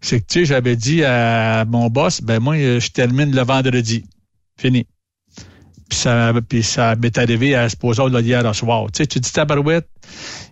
c'est 0.00 0.20
que, 0.20 0.26
tu 0.26 0.40
sais, 0.40 0.44
j'avais 0.44 0.76
dit 0.76 1.02
à 1.02 1.64
mon 1.64 1.88
boss, 1.88 2.20
ben, 2.20 2.38
moi, 2.40 2.56
euh, 2.56 2.78
je 2.78 2.90
termine 2.90 3.34
le 3.34 3.42
vendredi. 3.42 4.04
Fini. 4.58 4.86
Puis 5.88 5.98
ça, 5.98 6.32
puis 6.48 6.62
ça 6.62 6.94
m'est 6.94 7.18
arrivé 7.18 7.56
à 7.56 7.68
se 7.68 7.76
poser 7.76 8.08
là 8.08 8.20
hier 8.20 8.54
soir. 8.54 8.86
Tu 8.92 8.98
sais, 8.98 9.06
tu 9.08 9.18
dis 9.18 9.32
tabarouette, 9.32 9.88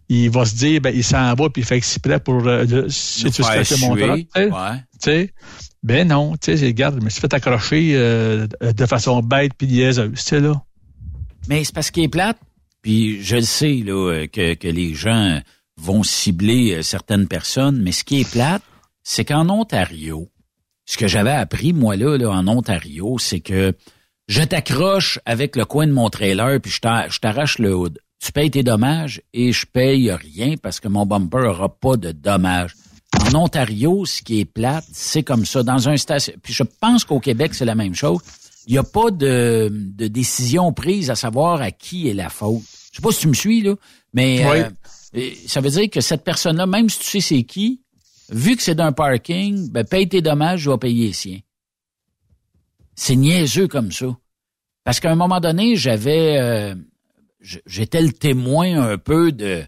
il 0.08 0.30
va 0.30 0.44
se 0.44 0.54
dire, 0.56 0.80
ben, 0.80 0.94
il 0.94 1.04
s'en 1.04 1.34
va, 1.34 1.50
puis 1.50 1.62
il 1.62 1.64
fait 1.64 1.76
exprès 1.76 2.18
pour, 2.20 2.46
euh, 2.46 2.64
le- 2.64 2.88
si 2.88 3.24
tu 3.30 3.42
scratcher 3.42 3.74
mon 3.86 3.94
ouais. 4.50 4.80
Sais, 5.00 5.32
ben 5.82 6.08
non, 6.08 6.36
tu 6.36 6.56
sais, 6.56 6.66
regarde, 6.66 6.98
je 7.00 7.04
me 7.04 7.10
suis 7.10 7.20
fait 7.20 7.32
accrocher 7.34 7.92
euh, 7.94 8.46
de 8.60 8.86
façon 8.86 9.20
bête 9.20 9.52
puis 9.56 9.66
niaiseuse, 9.68 10.10
tu 10.14 10.16
sais, 10.22 10.40
là. 10.40 10.60
Mais 11.48 11.62
c'est 11.64 11.74
parce 11.74 11.90
qu'il 11.90 12.04
est 12.04 12.08
plate. 12.08 12.38
Puis 12.82 13.22
je 13.22 13.36
le 13.36 13.42
sais 13.42 13.82
là 13.84 14.10
euh, 14.12 14.26
que, 14.26 14.54
que 14.54 14.68
les 14.68 14.94
gens 14.94 15.40
vont 15.76 16.02
cibler 16.02 16.74
euh, 16.76 16.82
certaines 16.82 17.26
personnes, 17.28 17.80
mais 17.82 17.92
ce 17.92 18.04
qui 18.04 18.20
est 18.20 18.30
plate, 18.30 18.62
c'est 19.02 19.24
qu'en 19.24 19.48
Ontario, 19.48 20.28
ce 20.84 20.96
que 20.96 21.06
j'avais 21.08 21.32
appris 21.32 21.72
moi 21.72 21.96
là, 21.96 22.16
là 22.16 22.30
en 22.30 22.46
Ontario, 22.48 23.18
c'est 23.18 23.40
que 23.40 23.74
je 24.26 24.42
t'accroche 24.42 25.18
avec 25.26 25.56
le 25.56 25.64
coin 25.64 25.86
de 25.86 25.92
mon 25.92 26.08
trailer 26.10 26.60
puis 26.60 26.70
je 26.70 26.80
t'arrache 27.20 27.58
le 27.58 27.74
hood. 27.74 27.98
Tu 28.20 28.32
payes 28.32 28.50
tes 28.50 28.62
dommages 28.62 29.22
et 29.32 29.52
je 29.52 29.64
paye 29.66 30.10
rien 30.10 30.56
parce 30.60 30.80
que 30.80 30.88
mon 30.88 31.06
bumper 31.06 31.46
aura 31.48 31.68
pas 31.68 31.96
de 31.96 32.12
dommages. 32.12 32.74
En 33.20 33.34
Ontario, 33.34 34.04
ce 34.04 34.22
qui 34.22 34.40
est 34.40 34.44
plate, 34.44 34.84
c'est 34.92 35.22
comme 35.22 35.46
ça. 35.46 35.62
Dans 35.62 35.88
un 35.88 35.96
station. 35.96 36.34
Puis 36.42 36.52
je 36.52 36.62
pense 36.64 37.04
qu'au 37.04 37.20
Québec, 37.20 37.54
c'est 37.54 37.64
la 37.64 37.74
même 37.74 37.94
chose. 37.94 38.20
Il 38.66 38.72
n'y 38.72 38.78
a 38.78 38.82
pas 38.82 39.10
de, 39.10 39.68
de 39.72 40.08
décision 40.08 40.72
prise 40.72 41.10
à 41.10 41.14
savoir 41.14 41.62
à 41.62 41.70
qui 41.70 42.08
est 42.08 42.14
la 42.14 42.28
faute. 42.28 42.60
Je 42.92 42.96
sais 42.96 43.02
pas 43.02 43.12
si 43.12 43.20
tu 43.20 43.28
me 43.28 43.34
suis, 43.34 43.62
là, 43.62 43.74
mais 44.12 44.44
Oui. 44.44 44.58
euh, 44.58 44.70
euh, 45.16 45.30
ça 45.46 45.60
veut 45.60 45.70
dire 45.70 45.88
que 45.88 46.00
cette 46.00 46.22
personne-là, 46.24 46.66
même 46.66 46.90
si 46.90 46.98
tu 46.98 47.06
sais 47.06 47.20
c'est 47.20 47.42
qui, 47.44 47.80
vu 48.30 48.56
que 48.56 48.62
c'est 48.62 48.74
d'un 48.74 48.92
parking, 48.92 49.70
ben 49.70 49.84
paye 49.84 50.06
tes 50.08 50.20
dommages, 50.20 50.60
je 50.60 50.70
vais 50.70 50.76
payer 50.78 51.06
les 51.06 51.12
siens. 51.14 51.38
C'est 52.94 53.16
niaiseux 53.16 53.68
comme 53.68 53.92
ça. 53.92 54.06
Parce 54.84 55.00
qu'à 55.00 55.10
un 55.10 55.16
moment 55.16 55.40
donné, 55.40 55.76
j'avais 55.76 56.36
euh, 56.38 56.74
j'étais 57.40 58.02
le 58.02 58.12
témoin 58.12 58.80
un 58.90 58.98
peu 58.98 59.32
de 59.32 59.62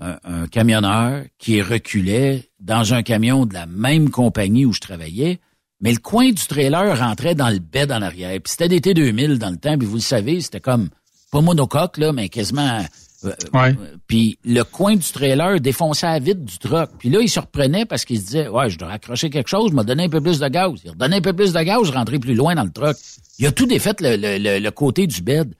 un, 0.00 0.18
un 0.24 0.46
camionneur 0.46 1.24
qui 1.38 1.60
reculait 1.60 2.50
dans 2.60 2.94
un 2.94 3.02
camion 3.02 3.46
de 3.46 3.54
la 3.54 3.66
même 3.66 4.10
compagnie 4.10 4.64
où 4.64 4.72
je 4.72 4.80
travaillais, 4.80 5.40
mais 5.80 5.92
le 5.92 5.98
coin 5.98 6.28
du 6.30 6.46
trailer 6.46 6.96
rentrait 6.98 7.34
dans 7.34 7.50
le 7.50 7.58
bed 7.58 7.90
en 7.90 8.00
arrière. 8.02 8.30
Puis 8.40 8.52
c'était 8.56 8.68
des 8.68 8.80
T2000 8.80 9.38
dans 9.38 9.50
le 9.50 9.56
temps, 9.56 9.76
puis 9.76 9.86
vous 9.88 9.96
le 9.96 10.00
savez, 10.00 10.40
c'était 10.40 10.60
comme 10.60 10.88
pas 11.32 11.40
monocoque 11.40 11.98
là, 11.98 12.12
mais 12.12 12.28
quasiment 12.28 12.78
euh, 13.24 13.32
Ouais. 13.52 13.74
puis 14.06 14.38
le 14.44 14.62
coin 14.62 14.94
du 14.94 15.02
trailer 15.12 15.60
défonçait 15.60 16.06
à 16.06 16.20
vide 16.20 16.44
du 16.44 16.56
truck. 16.58 16.90
Puis 17.00 17.10
là, 17.10 17.18
il 17.20 17.28
se 17.28 17.40
reprenait 17.40 17.84
parce 17.84 18.04
qu'il 18.04 18.20
se 18.20 18.24
disait, 18.26 18.46
ouais, 18.48 18.70
je 18.70 18.78
dois 18.78 18.92
accrocher 18.92 19.28
quelque 19.28 19.48
chose, 19.48 19.72
m'a 19.72 19.82
donné 19.82 20.04
un 20.04 20.08
peu 20.08 20.20
plus 20.20 20.38
de 20.38 20.46
gaz. 20.46 20.74
Il 20.84 20.90
redonnait 20.92 21.16
un 21.16 21.20
peu 21.20 21.32
plus 21.32 21.52
de 21.52 21.60
gaz, 21.60 21.80
je 21.84 21.90
rentrais 21.92 22.20
plus 22.20 22.34
loin 22.36 22.54
dans 22.54 22.62
le 22.62 22.70
truck. 22.70 22.96
Il 23.40 23.46
a 23.46 23.50
tout 23.50 23.66
défait 23.66 23.94
le, 23.98 24.14
le, 24.16 24.38
le, 24.38 24.60
le 24.60 24.70
côté 24.70 25.08
du 25.08 25.20
bed. 25.22 25.52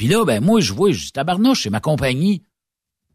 Puis 0.00 0.08
là, 0.08 0.24
ben 0.24 0.42
moi, 0.42 0.60
je 0.60 0.72
vois, 0.72 0.92
je 0.92 0.98
dis, 0.98 1.12
tabarnouche, 1.12 1.64
c'est 1.64 1.68
ma 1.68 1.80
compagnie. 1.80 2.42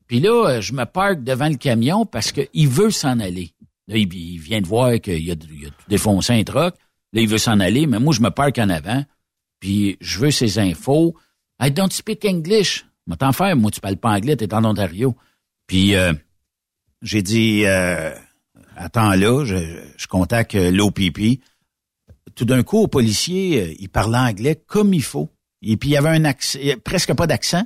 Puis 0.06 0.20
là, 0.20 0.50
euh, 0.50 0.62
je 0.62 0.72
me 0.72 0.86
parque 0.86 1.24
devant 1.24 1.50
le 1.50 1.56
camion 1.56 2.06
parce 2.06 2.32
qu'il 2.32 2.70
veut 2.70 2.92
s'en 2.92 3.20
aller. 3.20 3.56
Là, 3.88 3.98
il, 3.98 4.38
vient 4.40 4.62
de 4.62 4.68
voir 4.68 5.02
qu'il 5.02 5.28
a, 5.32 5.34
a 5.34 5.36
tout 5.36 5.48
défoncé 5.88 6.34
un 6.34 6.44
truck. 6.44 6.76
Là, 7.12 7.22
il 7.22 7.28
veut 7.28 7.40
s'en 7.40 7.60
aller, 7.60 7.88
mais 7.88 7.98
moi, 7.98 8.14
je 8.14 8.22
me 8.22 8.30
parque 8.30 8.60
en 8.60 8.70
avant. 8.70 9.04
Puis 9.60 9.98
je 10.00 10.20
veux 10.20 10.30
ses 10.30 10.60
infos. 10.60 11.16
I 11.60 11.72
don't 11.72 11.90
speak 11.90 12.24
English. 12.24 12.86
Mais 13.08 13.16
t'en 13.16 13.32
faire, 13.32 13.56
moi, 13.56 13.72
tu 13.72 13.82
parles 13.82 13.98
pas 13.98 14.12
anglais, 14.12 14.36
t'es 14.36 14.54
en 14.54 14.64
Ontario. 14.64 15.16
Puis 15.66 15.96
euh, 15.96 16.14
j'ai 17.02 17.24
dit, 17.24 17.66
euh, 17.66 18.14
attends 18.76 19.16
là, 19.16 19.44
je, 19.44 19.56
je 19.98 20.06
contacte 20.06 20.54
l'OPP. 20.54 21.42
Tout 22.36 22.46
d'un 22.46 22.62
coup, 22.62 22.78
au 22.78 22.88
policier, 22.88 23.60
euh, 23.60 23.74
il 23.80 23.90
parlait 23.90 24.20
anglais 24.20 24.64
comme 24.68 24.94
il 24.94 25.02
faut. 25.02 25.32
Et 25.68 25.78
puis 25.78 25.90
il 25.90 25.92
y 25.94 25.98
avait 25.98 26.10
un 26.10 26.24
accent, 26.26 26.60
presque 26.84 27.14
pas 27.14 27.28
d'accent. 27.28 27.66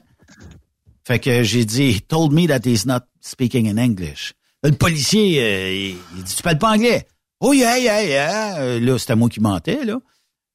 Fait 1.06 1.20
que 1.20 1.44
j'ai 1.44 1.66
dit, 1.66 1.92
he 1.98 2.02
told 2.02 2.32
me 2.34 2.48
that 2.48 2.62
he's 2.66 2.86
not 2.86 3.00
speaking 3.22 3.68
in 3.68 3.78
English. 3.78 4.34
Là, 4.64 4.70
le 4.70 4.76
policier, 4.76 5.42
euh, 5.42 5.72
il, 5.74 5.96
il 6.18 6.24
dit, 6.24 6.36
tu 6.36 6.42
parles 6.44 6.58
pas 6.58 6.72
anglais? 6.72 7.08
Oh 7.40 7.54
yeah, 7.54 7.78
yeah, 7.80 8.04
yeah. 8.04 8.58
Euh, 8.60 8.80
Là, 8.80 8.98
c'était 8.98 9.16
moi 9.16 9.30
qui 9.30 9.40
mentais, 9.40 9.86
là. 9.86 10.00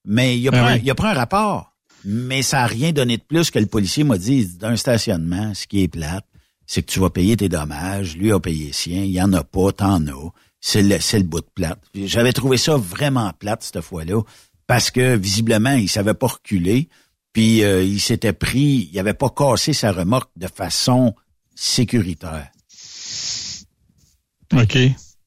Mais 0.07 0.39
il 0.39 0.47
a, 0.49 0.51
Ben 0.51 0.62
pris, 0.65 0.73
un- 0.73 0.77
oui. 0.77 0.81
il 0.85 0.91
a 0.91 0.95
pris 0.95 1.07
un 1.09 1.15
rapport. 1.15 1.73
Mais 2.05 2.43
ça 2.43 2.59
n'a 2.59 2.66
rien 2.66 2.93
donné 2.93 3.16
de 3.16 3.23
plus 3.23 3.51
que 3.51 3.59
le 3.59 3.66
policier 3.66 4.05
m'a 4.05 4.19
dit, 4.19 4.47
d'un 4.59 4.77
stationnement, 4.77 5.55
ce 5.55 5.66
qui 5.66 5.83
est 5.83 5.89
plate, 5.89 6.27
c'est 6.66 6.83
que 6.83 6.91
tu 6.93 7.01
vas 7.01 7.09
payer 7.11 7.37
tes 7.37 7.49
dommages. 7.49 8.16
Lui 8.16 8.31
a 8.33 8.39
payé 8.39 8.73
sien. 8.73 9.03
Il 9.03 9.11
y 9.11 9.21
en 9.23 9.33
a 9.33 9.43
pas, 9.43 9.73
t'en 9.73 10.07
as. 10.07 10.31
C'est 10.61 10.83
le, 10.83 10.99
c'est 11.01 11.19
le 11.19 11.25
bout 11.25 11.41
de 11.41 11.47
plate. 11.55 11.81
J'avais 11.95 12.33
trouvé 12.33 12.59
ça 12.59 12.77
vraiment 12.77 13.33
plate, 13.39 13.62
cette 13.62 13.81
fois-là, 13.81 14.21
parce 14.66 14.91
que, 14.91 15.16
visiblement, 15.16 15.73
il 15.73 15.89
savait 15.89 16.15
pas 16.15 16.27
reculer. 16.27 16.89
Puis, 17.35 17.62
euh, 17.65 17.82
il 17.82 18.01
s'était 18.01 18.32
pris, 18.32 18.89
il 18.90 18.98
avait 18.98 19.12
pas 19.12 19.28
cassé 19.28 19.74
sa 19.74 19.93
remorque 19.93 20.31
de 20.36 20.47
façon 20.47 21.15
sécuritaire. 21.55 22.51
OK. 24.55 24.78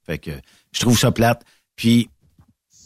Fait 0.05 0.17
que 0.17 0.31
je 0.71 0.79
trouve 0.79 0.97
ça 0.97 1.11
plate. 1.11 1.43
Puis, 1.75 2.09
tu 2.71 2.77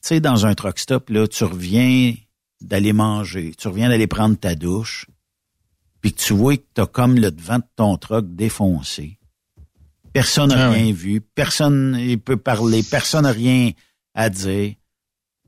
sais, 0.00 0.20
dans 0.20 0.46
un 0.46 0.54
truck 0.54 0.78
stop, 0.78 1.10
là, 1.10 1.26
tu 1.26 1.44
reviens 1.44 2.14
d'aller 2.60 2.92
manger, 2.92 3.52
tu 3.58 3.68
reviens 3.68 3.88
d'aller 3.88 4.06
prendre 4.06 4.36
ta 4.36 4.54
douche, 4.54 5.06
puis 6.00 6.12
que 6.12 6.20
tu 6.20 6.32
vois 6.32 6.56
que 6.56 6.64
t'as 6.74 6.86
comme 6.86 7.16
le 7.16 7.30
devant 7.30 7.58
de 7.58 7.64
ton 7.76 7.96
truck 7.96 8.26
défoncé. 8.34 9.18
Personne 10.12 10.50
n'a 10.50 10.68
Ah 10.68 10.70
rien 10.70 10.86
oui. 10.86 10.92
vu, 10.92 11.20
personne 11.20 11.92
ne 11.92 12.16
peut 12.16 12.36
parler, 12.36 12.82
personne 12.84 13.24
n'a 13.24 13.32
rien 13.32 13.72
à 14.14 14.30
dire. 14.30 14.74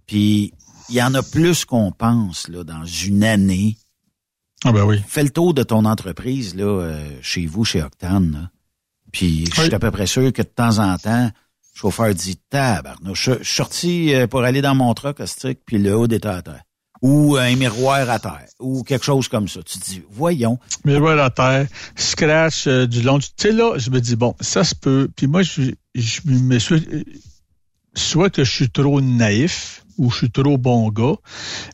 Puis, 0.06 0.52
il 0.90 0.96
y 0.96 1.02
en 1.02 1.14
a 1.14 1.22
plus 1.22 1.64
qu'on 1.64 1.92
pense, 1.92 2.48
là, 2.48 2.64
dans 2.64 2.84
une 2.84 3.24
année. 3.24 3.76
Ah 4.64 4.72
ben 4.72 4.84
oui. 4.84 5.00
Fais 5.08 5.22
le 5.22 5.30
tour 5.30 5.54
de 5.54 5.62
ton 5.62 5.84
entreprise, 5.84 6.54
là, 6.54 6.64
euh, 6.64 7.10
chez 7.22 7.46
vous, 7.46 7.64
chez 7.64 7.82
Octane, 7.82 8.32
là. 8.32 8.50
Puis 9.12 9.46
je 9.54 9.62
suis 9.62 9.74
à 9.74 9.78
peu 9.78 9.90
près 9.90 10.06
sûr 10.06 10.32
que 10.32 10.42
de 10.42 10.46
temps 10.46 10.78
en 10.78 10.96
temps, 10.96 11.24
le 11.24 11.30
chauffeur 11.74 12.14
dit 12.14 12.36
tabarnouche, 12.50 13.24
je 13.24 13.32
je 13.38 13.44
suis 13.44 13.54
sorti 13.56 14.14
euh, 14.14 14.26
pour 14.28 14.42
aller 14.44 14.62
dans 14.62 14.74
mon 14.74 14.92
truck 14.94 15.16
caustique, 15.16 15.60
puis 15.66 15.78
le 15.78 15.96
haut 15.96 16.06
était 16.06 16.26
à 16.28 16.42
terre. 16.42 16.62
Ou 17.02 17.36
un 17.38 17.56
miroir 17.56 18.08
à 18.10 18.18
terre. 18.18 18.46
Ou 18.60 18.82
quelque 18.84 19.04
chose 19.06 19.26
comme 19.26 19.48
ça. 19.48 19.62
Tu 19.62 19.78
te 19.78 19.84
dis, 19.86 20.02
voyons. 20.10 20.58
Miroir 20.84 21.18
à 21.18 21.30
terre, 21.30 21.66
scratch 21.96 22.66
euh, 22.66 22.86
du 22.86 23.00
long. 23.02 23.16
du- 23.18 23.26
Tu 23.28 23.48
sais, 23.48 23.52
là, 23.52 23.78
je 23.78 23.88
me 23.90 24.00
dis, 24.00 24.16
bon, 24.16 24.34
ça 24.40 24.62
se 24.64 24.74
peut. 24.74 25.08
Puis 25.16 25.26
moi, 25.26 25.42
je, 25.42 25.72
je 25.94 26.20
me 26.26 26.58
suis. 26.58 26.74
euh, 26.92 27.02
Soit 27.94 28.30
que 28.30 28.44
je 28.44 28.50
suis 28.52 28.70
trop 28.70 29.00
naïf 29.00 29.79
ou 30.00 30.10
je 30.10 30.16
suis 30.16 30.30
trop 30.30 30.56
bon 30.56 30.88
gars. 30.88 31.16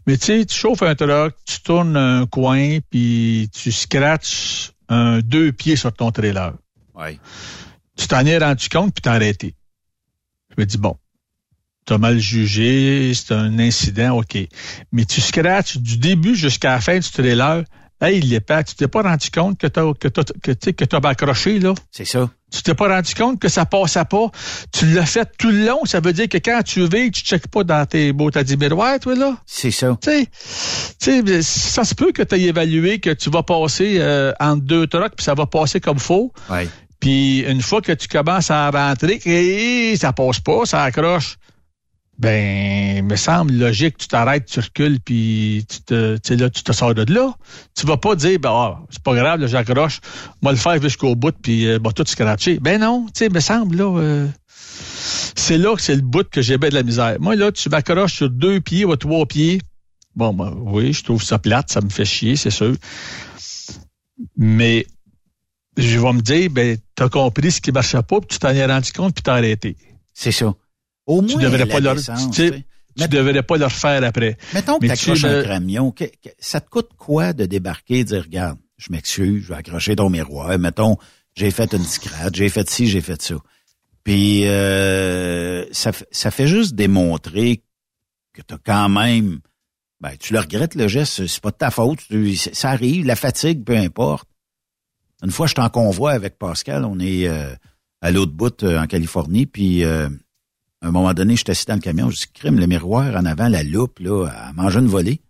Mais 0.07 0.19
tu 0.19 0.27
sais, 0.27 0.45
tu 0.45 0.55
chauffes 0.55 0.83
un 0.83 0.97
truck, 0.97 1.35
tu 1.45 1.61
tournes 1.63 1.97
un 1.97 2.27
coin, 2.27 2.79
puis 2.91 3.49
tu 3.53 3.71
scratches 3.71 4.73
un 4.89 5.21
deux 5.21 5.53
pieds 5.53 5.77
sur 5.77 5.93
ton 5.93 6.11
trailer. 6.11 6.53
Ouais. 6.95 7.21
Tu 7.97 8.09
t'en 8.09 8.27
es 8.27 8.37
rendu 8.37 8.69
compte, 8.69 8.93
puis 8.93 9.01
t'as 9.01 9.13
arrêté. 9.13 9.55
Je 10.51 10.61
me 10.61 10.67
dis, 10.67 10.77
bon, 10.77 10.97
t'as 11.85 11.99
mal 11.99 12.19
jugé, 12.19 13.13
c'est 13.15 13.33
un 13.33 13.61
incident, 13.61 14.19
OK. 14.19 14.37
Mais 14.91 15.05
tu 15.05 15.21
scratches 15.21 15.77
du 15.77 15.97
début 15.97 16.35
jusqu'à 16.35 16.71
la 16.71 16.81
fin 16.81 16.99
du 16.99 17.09
trailer. 17.09 17.63
Hey, 18.01 18.41
pas, 18.41 18.63
tu 18.63 18.75
t'es 18.75 18.89
pas 18.89 19.03
rendu 19.03 19.31
compte 19.31 19.59
que 19.59 19.67
t'as, 19.67 19.95
que 19.95 20.09
t'as, 20.09 20.23
que, 20.23 20.53
que 20.53 20.85
t'as 20.85 20.99
accroché, 21.09 21.59
là? 21.59 21.73
C'est 21.91 22.05
ça. 22.05 22.29
Tu 22.53 22.63
t'es 22.63 22.75
pas 22.75 22.89
rendu 22.89 23.15
compte 23.15 23.41
que 23.41 23.49
ça 23.49 23.65
passait 23.65 24.05
pas? 24.05 24.31
Tu 24.71 24.87
l'as 24.87 25.07
fait 25.07 25.29
tout 25.39 25.51
le 25.51 25.65
long? 25.65 25.85
Ça 25.85 26.01
veut 26.01 26.13
dire 26.13 26.29
que 26.29 26.37
quand 26.37 26.61
tu 26.63 26.81
veux, 26.81 26.89
tu 27.11 27.23
checkes 27.23 27.49
pas 27.49 27.65
dans 27.65 27.87
tes 27.87 28.13
beaux, 28.13 28.31
t'as 28.31 28.45
dit 28.45 28.59
miroir, 28.59 29.01
toi, 29.01 29.15
là? 29.15 29.37
C'est 29.47 29.71
ça. 29.71 29.97
Tu 30.03 30.11
sais, 30.11 30.29
tu 31.01 31.27
sais, 31.27 31.43
ça 31.43 31.85
se 31.85 31.95
peut 31.95 32.13
que 32.13 32.23
tu 32.23 32.35
aies 32.35 32.43
évalué 32.43 32.99
que 32.99 33.11
tu 33.11 33.31
vas 33.31 33.43
passer 33.43 33.97
euh, 33.99 34.33
entre 34.39 34.63
deux 34.63 34.87
trucks, 34.87 35.17
puis 35.17 35.25
ça 35.25 35.35
va 35.35 35.47
passer 35.47 35.81
comme 35.81 35.99
faux. 35.99 36.33
Ouais. 36.51 36.69
Puis 37.01 37.41
une 37.41 37.63
fois 37.63 37.81
que 37.81 37.93
tu 37.93 38.09
commences 38.09 38.51
à 38.51 38.71
rentrer, 38.71 39.21
et 39.25 39.97
ça 39.97 40.13
passe 40.13 40.41
pas, 40.41 40.67
ça 40.67 40.83
accroche. 40.83 41.39
Ben, 42.19 43.05
me 43.05 43.17
semble 43.17 43.53
logique, 43.55 43.99
tu 43.99 44.09
t'arrêtes, 44.09 44.47
tu 44.47 44.59
recules, 44.61 45.01
puis 45.01 45.67
tu 45.69 45.81
te, 45.83 46.33
là, 46.33 46.49
tu 46.49 46.63
te 46.63 46.73
sors 46.73 46.95
de 46.95 47.13
là. 47.13 47.35
Tu 47.75 47.87
vas 47.87 47.99
pas 47.99 48.17
dire, 48.17 48.39
ben, 48.41 48.51
ah, 48.51 48.81
c'est 48.89 49.03
pas 49.03 49.15
grave, 49.15 49.41
là, 49.41 49.47
j'accroche, 49.47 50.01
moi 50.41 50.53
le 50.53 50.59
faire 50.59 50.81
jusqu'au 50.81 51.15
bout, 51.15 51.35
puis 51.43 51.69
euh, 51.69 51.79
bah, 51.79 51.91
tout 51.95 52.05
scratcher. 52.07 52.59
Ben 52.59 52.81
non, 52.81 53.07
tu 53.07 53.25
sais, 53.25 53.29
me 53.29 53.41
semble, 53.41 53.77
là, 53.77 53.99
euh, 53.99 54.27
c'est 55.35 55.59
là 55.59 55.75
que 55.77 55.83
c'est 55.83 55.95
le 55.95 56.01
bout 56.01 56.29
que 56.29 56.41
j'ai 56.41 56.57
bien 56.57 56.71
de 56.71 56.75
la 56.75 56.83
misère. 56.83 57.17
Moi, 57.21 57.37
là, 57.37 57.53
tu 57.53 57.69
m'accroches 57.69 58.15
sur 58.15 58.31
deux 58.31 58.61
pieds 58.61 58.87
ou 58.87 58.97
trois 58.97 59.27
pieds. 59.27 59.61
Bon, 60.15 60.33
ben, 60.33 60.55
oui, 60.57 60.95
je 60.95 61.05
trouve 61.05 61.23
ça 61.23 61.39
plate, 61.39 61.71
ça 61.71 61.83
me 61.83 61.91
fait 61.91 62.07
chier, 62.07 62.37
c'est 62.37 62.51
sûr. 62.51 62.75
Mais, 64.39 64.87
je 65.77 65.99
vais 65.99 66.13
me 66.15 66.23
dire, 66.23 66.49
ben, 66.51 66.79
t'as 66.95 67.11
compris 67.11 67.53
ce 67.53 67.61
qui 67.61 67.73
marchait 67.73 68.03
pas, 68.03 68.21
puis 68.21 68.29
tu 68.29 68.39
t'en 68.39 68.49
es 68.49 68.65
rendu 68.65 68.91
compte, 68.93 69.15
puis 69.15 69.23
t'as 69.23 69.35
arrêté. 69.35 69.77
C'est 70.15 70.33
ça. 70.33 70.55
Au 71.07 71.23
Tu 71.23 71.33
moins, 71.35 71.43
devrais 71.45 71.59
la 71.59 71.67
pas 71.67 71.81
leur, 71.81 71.95
tu 71.97 72.03
sais, 72.33 72.51
tu 72.51 72.65
tu 73.03 73.09
devrais 73.09 73.43
pas 73.43 73.57
le 73.59 73.65
refaire 73.67 74.03
après. 74.05 74.37
Mettons 74.55 74.79
que 74.79 74.87
tu 74.87 74.93
accroches 74.93 75.21
tu 75.21 75.27
un 75.27 75.43
camion, 75.45 75.91
que- 75.93 76.05
que- 76.05 76.31
ça 76.39 76.61
te 76.61 76.69
coûte 76.69 76.91
quoi 76.97 77.33
de 77.33 77.47
débarquer 77.47 77.99
et 78.01 78.05
dire, 78.05 78.23
regarde, 78.23 78.59
je 78.79 78.91
m'excuse, 78.91 79.43
je 79.45 79.49
vais 79.49 79.55
accrocher 79.57 79.95
ton 79.97 80.09
miroir, 80.11 80.59
mettons, 80.59 80.97
j'ai 81.35 81.51
fait 81.51 81.73
une 81.75 81.85
scratch, 81.85 82.35
j'ai 82.37 82.49
fait 82.49 82.69
ci, 82.69 82.87
j'ai 82.87 83.01
fait 83.03 83.21
ça. 83.21 83.37
Puis 84.03 84.47
euh, 84.47 85.65
ça, 85.73 85.93
ça 86.11 86.31
fait 86.31 86.47
juste 86.49 86.75
démontrer 86.75 87.63
que 88.33 88.43
tu 88.43 88.55
as 88.55 88.59
quand 88.65 88.89
même, 88.89 89.41
ben, 90.01 90.13
tu 90.19 90.33
le 90.33 90.41
regrettes 90.41 90.75
le 90.75 90.89
geste, 90.89 91.27
c'est 91.27 91.41
pas 91.41 91.51
de 91.51 91.57
ta 91.57 91.71
faute, 91.71 91.99
tu- 92.09 92.37
ça 92.37 92.71
arrive, 92.71 93.05
la 93.07 93.17
fatigue, 93.17 93.65
peu 93.65 93.77
importe. 93.77 94.29
Une 95.23 95.31
fois, 95.31 95.47
je 95.47 95.53
suis 95.53 95.61
en 95.63 95.71
convoi 95.71 96.13
avec 96.13 96.39
Pascal, 96.39 96.85
on 96.85 96.99
est 97.01 97.27
euh, 97.29 97.55
à 98.03 98.11
l'autre 98.11 98.33
bout 98.33 98.63
euh, 98.63 98.79
en 98.79 98.87
Californie, 98.87 99.47
puis 99.47 99.85
euh, 99.85 100.09
à 100.83 100.89
un 100.89 100.91
moment 100.91 101.15
donné, 101.15 101.35
je 101.35 101.43
suis 101.43 101.51
assis 101.51 101.67
dans 101.67 101.75
le 101.75 101.81
camion, 101.81 102.11
je 102.11 102.17
dis, 102.17 102.27
crime, 102.35 102.59
le 102.59 102.67
miroir 102.67 103.15
en 103.17 103.25
avant, 103.25 103.49
la 103.49 103.63
loupe, 103.63 103.99
là, 104.01 104.27
à 104.27 104.53
manger 104.53 104.81
une 104.81 104.87
volée. 104.87 105.21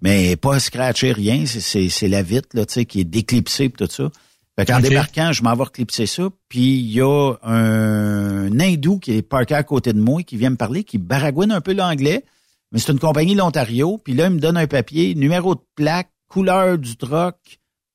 Mais 0.00 0.36
pas 0.36 0.60
scratcher 0.60 1.12
rien, 1.12 1.44
c'est- 1.46 2.08
la 2.08 2.22
vitre, 2.22 2.48
là, 2.54 2.64
tu 2.64 2.74
sais, 2.74 2.84
qui 2.84 3.00
est 3.00 3.04
déclipsée 3.04 3.68
tout 3.70 3.88
ça. 3.90 4.10
Fait 4.56 4.64
qu'en 4.64 4.80
débarquant, 4.88 5.32
je 5.32 5.42
m'en 5.42 5.54
vais 5.54 5.64
reclipser 5.64 6.06
ça, 6.06 6.28
puis 6.48 6.78
il 6.78 6.90
y 6.92 7.00
a 7.00 7.32
un 7.42 8.58
hindou 8.58 8.98
qui 8.98 9.12
est 9.12 9.22
parké 9.22 9.54
à 9.54 9.62
côté 9.62 9.92
de 9.92 10.00
moi, 10.00 10.22
qui 10.22 10.36
vient 10.36 10.50
me 10.50 10.56
parler, 10.56 10.84
qui 10.84 10.98
baragouine 10.98 11.52
un 11.52 11.60
peu 11.60 11.72
l'anglais, 11.74 12.24
mais 12.72 12.78
c'est 12.78 12.92
une 12.92 12.98
compagnie 12.98 13.34
de 13.34 13.38
l'Ontario, 13.38 13.98
puis 14.02 14.14
là, 14.14 14.26
il 14.26 14.34
me 14.34 14.40
donne 14.40 14.56
un 14.56 14.66
papier, 14.66 15.14
numéro 15.14 15.54
de 15.54 15.60
plaque, 15.76 16.10
couleur 16.28 16.76
du 16.78 16.96
truck, 16.96 17.36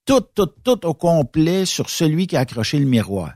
tout, 0.06 0.22
tout, 0.36 0.48
tout 0.64 0.86
au 0.86 0.94
complet 0.94 1.66
sur 1.66 1.90
celui 1.90 2.28
qui 2.28 2.36
a 2.38 2.42
accroché 2.42 2.80
le 2.80 2.86
miroir. 2.86 3.34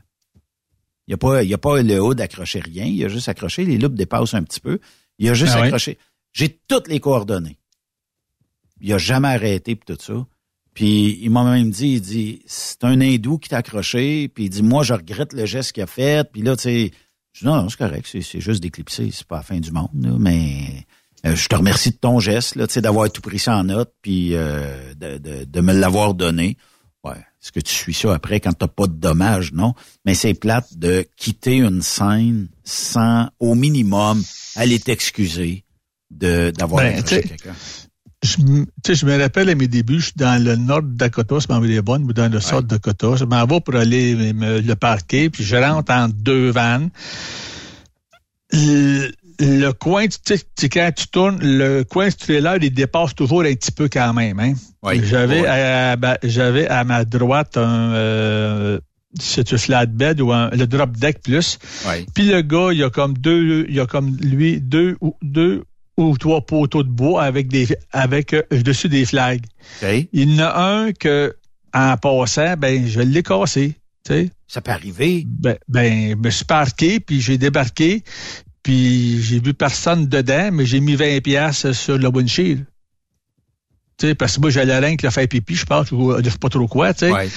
Il 1.08 1.12
n'y 1.12 1.14
a 1.14 1.16
pas, 1.16 1.42
y 1.42 1.54
a 1.54 1.58
pas 1.58 1.80
le 1.80 2.02
haut 2.02 2.12
d'accrocher 2.12 2.60
rien. 2.60 2.84
Il 2.84 3.02
a 3.02 3.08
juste 3.08 3.30
accroché. 3.30 3.64
Les 3.64 3.78
loupes 3.78 3.94
dépassent 3.94 4.34
un 4.34 4.42
petit 4.42 4.60
peu. 4.60 4.78
Il 5.18 5.28
a 5.30 5.34
juste 5.34 5.54
Ah 5.56 5.62
accroché. 5.62 5.96
J'ai 6.34 6.60
toutes 6.68 6.86
les 6.86 7.00
coordonnées. 7.00 7.56
Il 8.82 8.92
a 8.92 8.98
jamais 8.98 9.28
arrêté 9.28 9.74
pour 9.74 9.96
tout 9.96 10.02
ça. 10.02 10.26
Puis 10.74 11.18
il 11.22 11.30
m'a 11.30 11.44
même 11.44 11.70
dit, 11.70 11.94
il 11.94 12.00
dit, 12.02 12.42
c'est 12.46 12.84
un 12.84 13.00
hindou 13.00 13.38
qui 13.38 13.48
t'a 13.48 13.56
accroché. 13.56 14.28
Puis 14.28 14.44
il 14.44 14.50
dit, 14.50 14.62
moi, 14.62 14.82
je 14.82 14.92
regrette 14.92 15.32
le 15.32 15.46
geste 15.46 15.72
qu'il 15.72 15.82
a 15.82 15.86
fait. 15.86 16.30
Puis 16.30 16.42
là, 16.42 16.56
tu 16.56 16.64
sais, 16.64 16.90
je 17.32 17.40
dis, 17.40 17.46
non, 17.46 17.56
non, 17.62 17.70
c'est 17.70 17.78
correct. 17.78 18.06
C'est, 18.06 18.20
c'est 18.20 18.40
juste 18.40 18.62
déclipsé. 18.62 19.10
C'est 19.10 19.26
pas 19.26 19.36
la 19.36 19.42
fin 19.42 19.58
du 19.58 19.72
monde, 19.72 19.88
là, 19.94 20.10
mais 20.18 20.86
euh, 21.24 21.34
je 21.34 21.48
te 21.48 21.56
remercie 21.56 21.90
de 21.90 21.96
ton 21.96 22.20
geste, 22.20 22.54
là, 22.54 22.66
tu 22.66 22.74
sais, 22.74 22.82
d'avoir 22.82 23.10
tout 23.10 23.22
pris 23.22 23.38
ça 23.38 23.56
en 23.56 23.64
note, 23.64 23.92
puis 24.02 24.34
euh, 24.34 24.94
de, 24.94 25.16
de, 25.16 25.44
de 25.44 25.60
me 25.62 25.72
l'avoir 25.72 26.12
donné. 26.12 26.58
Ouais. 27.04 27.12
Est-ce 27.12 27.52
que 27.52 27.60
tu 27.60 27.72
suis 27.72 27.94
ça 27.94 28.12
après 28.12 28.40
quand 28.40 28.52
t'as 28.52 28.66
pas 28.68 28.86
de 28.86 28.92
dommages? 28.94 29.52
Non. 29.52 29.74
Mais 30.04 30.14
c'est 30.14 30.34
plate 30.34 30.76
de 30.76 31.06
quitter 31.16 31.56
une 31.58 31.80
scène 31.82 32.48
sans, 32.64 33.28
au 33.38 33.54
minimum, 33.54 34.22
aller 34.56 34.78
t'excuser 34.80 35.64
de, 36.10 36.50
d'avoir 36.50 36.82
Ben, 36.82 36.98
accroché 36.98 37.22
tu 37.22 37.28
sais, 37.28 37.34
quelqu'un. 37.36 37.54
Je, 38.24 38.40
m- 38.40 38.66
tu 38.82 38.88
sais, 38.88 38.94
je 38.96 39.06
me 39.06 39.16
rappelle 39.16 39.48
à 39.48 39.54
mes 39.54 39.68
débuts, 39.68 40.00
je 40.00 40.06
suis 40.06 40.14
dans 40.16 40.42
le 40.42 40.56
nord 40.56 40.82
de 40.82 40.96
Dakota, 40.96 41.38
je 41.38 41.46
m'en 41.52 41.60
vais 41.60 41.68
les 41.68 41.80
bonnes, 41.82 42.02
ou 42.02 42.12
dans 42.12 42.30
le 42.30 42.40
sud 42.40 42.62
de 42.62 42.66
Dakota. 42.66 43.14
Je 43.14 43.24
m'en 43.24 43.46
vais 43.46 43.60
pour 43.60 43.76
aller 43.76 44.32
me, 44.32 44.60
le 44.60 44.74
parquer, 44.74 45.30
puis 45.30 45.44
je 45.44 45.54
rentre 45.54 45.92
entre 45.92 46.14
deux 46.14 46.50
vannes. 46.50 46.90
Le- 48.52 49.12
le 49.40 49.70
coin, 49.72 50.06
tu 50.06 50.16
sais, 50.24 50.40
tu- 50.56 50.68
quand 50.68 50.90
tu 50.96 51.06
tournes, 51.08 51.38
le 51.42 51.82
coin 51.84 52.10
trailer, 52.10 52.56
il 52.62 52.70
dépasse 52.72 53.14
toujours 53.14 53.42
un 53.42 53.52
petit 53.54 53.70
peu 53.72 53.88
quand 53.88 54.12
même. 54.12 54.38
Hein? 54.40 54.54
Oui. 54.82 55.00
J'avais 55.04 55.46
à, 55.46 55.96
ben, 55.96 56.16
j'avais 56.22 56.66
à 56.68 56.84
ma 56.84 57.04
droite 57.04 57.56
un 57.56 57.92
euh, 57.92 58.80
c'est 59.18 59.52
un 59.52 59.58
flatbed 59.58 60.20
ou 60.20 60.32
un, 60.32 60.50
le 60.50 60.66
drop 60.66 60.90
deck 60.96 61.22
plus. 61.22 61.58
Oui. 61.88 62.06
Puis 62.14 62.24
le 62.28 62.42
gars, 62.42 62.68
il 62.72 62.78
y 62.78 62.82
a 62.82 62.90
comme 62.90 63.14
deux, 63.16 63.66
il 63.68 63.74
y 63.74 63.80
a 63.80 63.86
comme 63.86 64.16
lui 64.18 64.60
deux 64.60 64.96
ou 65.00 65.14
deux 65.22 65.64
ou 65.96 66.16
trois 66.18 66.40
poteaux 66.44 66.82
de 66.82 66.90
bois 66.90 67.22
avec 67.24 67.48
des 67.48 67.66
avec 67.92 68.34
euh, 68.34 68.42
dessus 68.50 68.88
des 68.88 69.04
flags. 69.06 69.44
Il 70.12 70.34
y 70.34 70.40
en 70.40 70.44
a 70.44 70.62
un 70.62 70.92
que 70.92 71.34
en 71.74 71.96
passant, 71.96 72.56
ben 72.56 72.86
je 72.86 73.00
l'ai 73.00 73.22
cassé. 73.22 73.74
Tu 74.04 74.12
sais. 74.12 74.30
Ça 74.46 74.60
peut 74.60 74.70
arriver. 74.70 75.24
Ben, 75.26 75.56
ben, 75.68 76.10
je 76.10 76.14
me 76.14 76.30
suis 76.30 76.44
parqué, 76.44 77.00
puis 77.00 77.20
j'ai 77.20 77.36
débarqué, 77.36 78.02
puis 78.68 79.22
j'ai 79.22 79.40
vu 79.40 79.54
personne 79.54 80.08
dedans, 80.08 80.50
mais 80.52 80.66
j'ai 80.66 80.80
mis 80.80 80.94
20 80.94 81.22
pièces 81.22 81.72
sur 81.72 81.96
le 81.96 82.06
windshield. 82.08 82.66
Tu 83.96 84.08
sais, 84.08 84.14
parce 84.14 84.36
que 84.36 84.42
moi, 84.42 84.50
j'allais 84.50 84.78
rien 84.78 84.94
que 84.94 85.06
le 85.06 85.10
faire 85.10 85.26
pipi, 85.26 85.54
je 85.54 85.64
pense, 85.64 85.90
ou 85.90 86.12
euh, 86.12 86.20
je 86.22 86.28
sais 86.28 86.36
pas 86.36 86.50
trop 86.50 86.68
quoi, 86.68 86.92
tu 86.92 87.06
sais. 87.06 87.10
Ouais. 87.10 87.30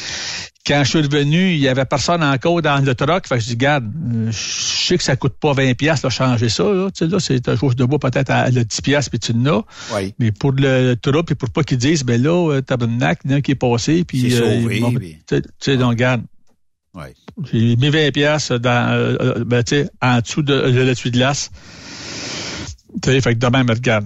Quand 0.68 0.84
je 0.84 0.90
suis 0.90 1.02
revenu, 1.02 1.54
il 1.54 1.60
y 1.60 1.70
avait 1.70 1.86
personne 1.86 2.22
encore 2.22 2.62
dans 2.62 2.84
le 2.84 2.94
truck. 2.96 3.28
Fait 3.28 3.38
que 3.38 3.44
je 3.44 3.48
dis, 3.48 3.56
garde, 3.56 3.86
euh, 4.14 4.30
je 4.30 4.38
sais 4.88 4.98
que 4.98 5.04
ça 5.06 5.16
coûte 5.16 5.36
pas 5.40 5.54
20 5.54 5.74
pièces 5.76 6.02
de 6.02 6.10
changer 6.10 6.50
ça, 6.50 6.66
là. 6.66 6.90
Tu 6.92 7.06
sais, 7.06 7.10
là, 7.10 7.20
c'est 7.22 7.48
un 7.48 7.56
chose 7.56 7.78
de 7.78 7.86
bois 7.86 7.98
peut-être 7.98 8.30
à 8.30 8.50
le 8.50 8.66
10 8.66 8.82
pièces 8.82 9.08
puis 9.08 9.20
tu 9.20 9.32
l'as. 9.32 9.62
Mais 10.20 10.34
pour 10.34 10.52
le 10.52 10.96
truck, 10.96 11.28
puis 11.28 11.36
pour 11.36 11.50
pas 11.50 11.64
qu'ils 11.64 11.78
disent, 11.78 12.04
ben 12.04 12.22
là, 12.22 12.56
euh, 12.56 12.62
tabarnak, 12.62 13.22
il 13.24 13.32
y 13.32 13.34
en 13.34 13.36
a 13.36 13.40
un 13.40 13.42
qui 13.42 13.52
est 13.52 13.56
passé, 13.56 14.04
puis... 14.04 14.30
C'est 14.32 14.42
euh, 14.42 14.60
sauvé, 14.60 14.84
puis- 15.00 15.18
tu 15.26 15.42
sais, 15.62 15.78
donc, 15.78 15.96
garde. 15.96 16.24
Ouais. 16.94 17.16
J'ai 17.52 17.76
mis 17.76 17.90
20 17.90 18.12
pièces 18.12 18.52
dans, 18.52 18.92
euh, 18.94 19.16
euh, 19.20 19.44
ben, 19.46 19.64
tu 19.64 19.76
sais, 19.76 19.90
en 20.02 20.20
dessous 20.20 20.42
de, 20.42 20.54
de 20.72 20.82
l'essuie 20.82 21.12
de 21.12 21.18
glace. 21.18 21.50
Tu 23.02 23.10
sais, 23.10 23.22
fait 23.22 23.34
que 23.36 23.40
demain, 23.40 23.64
me 23.64 23.74
regarde. 23.74 24.06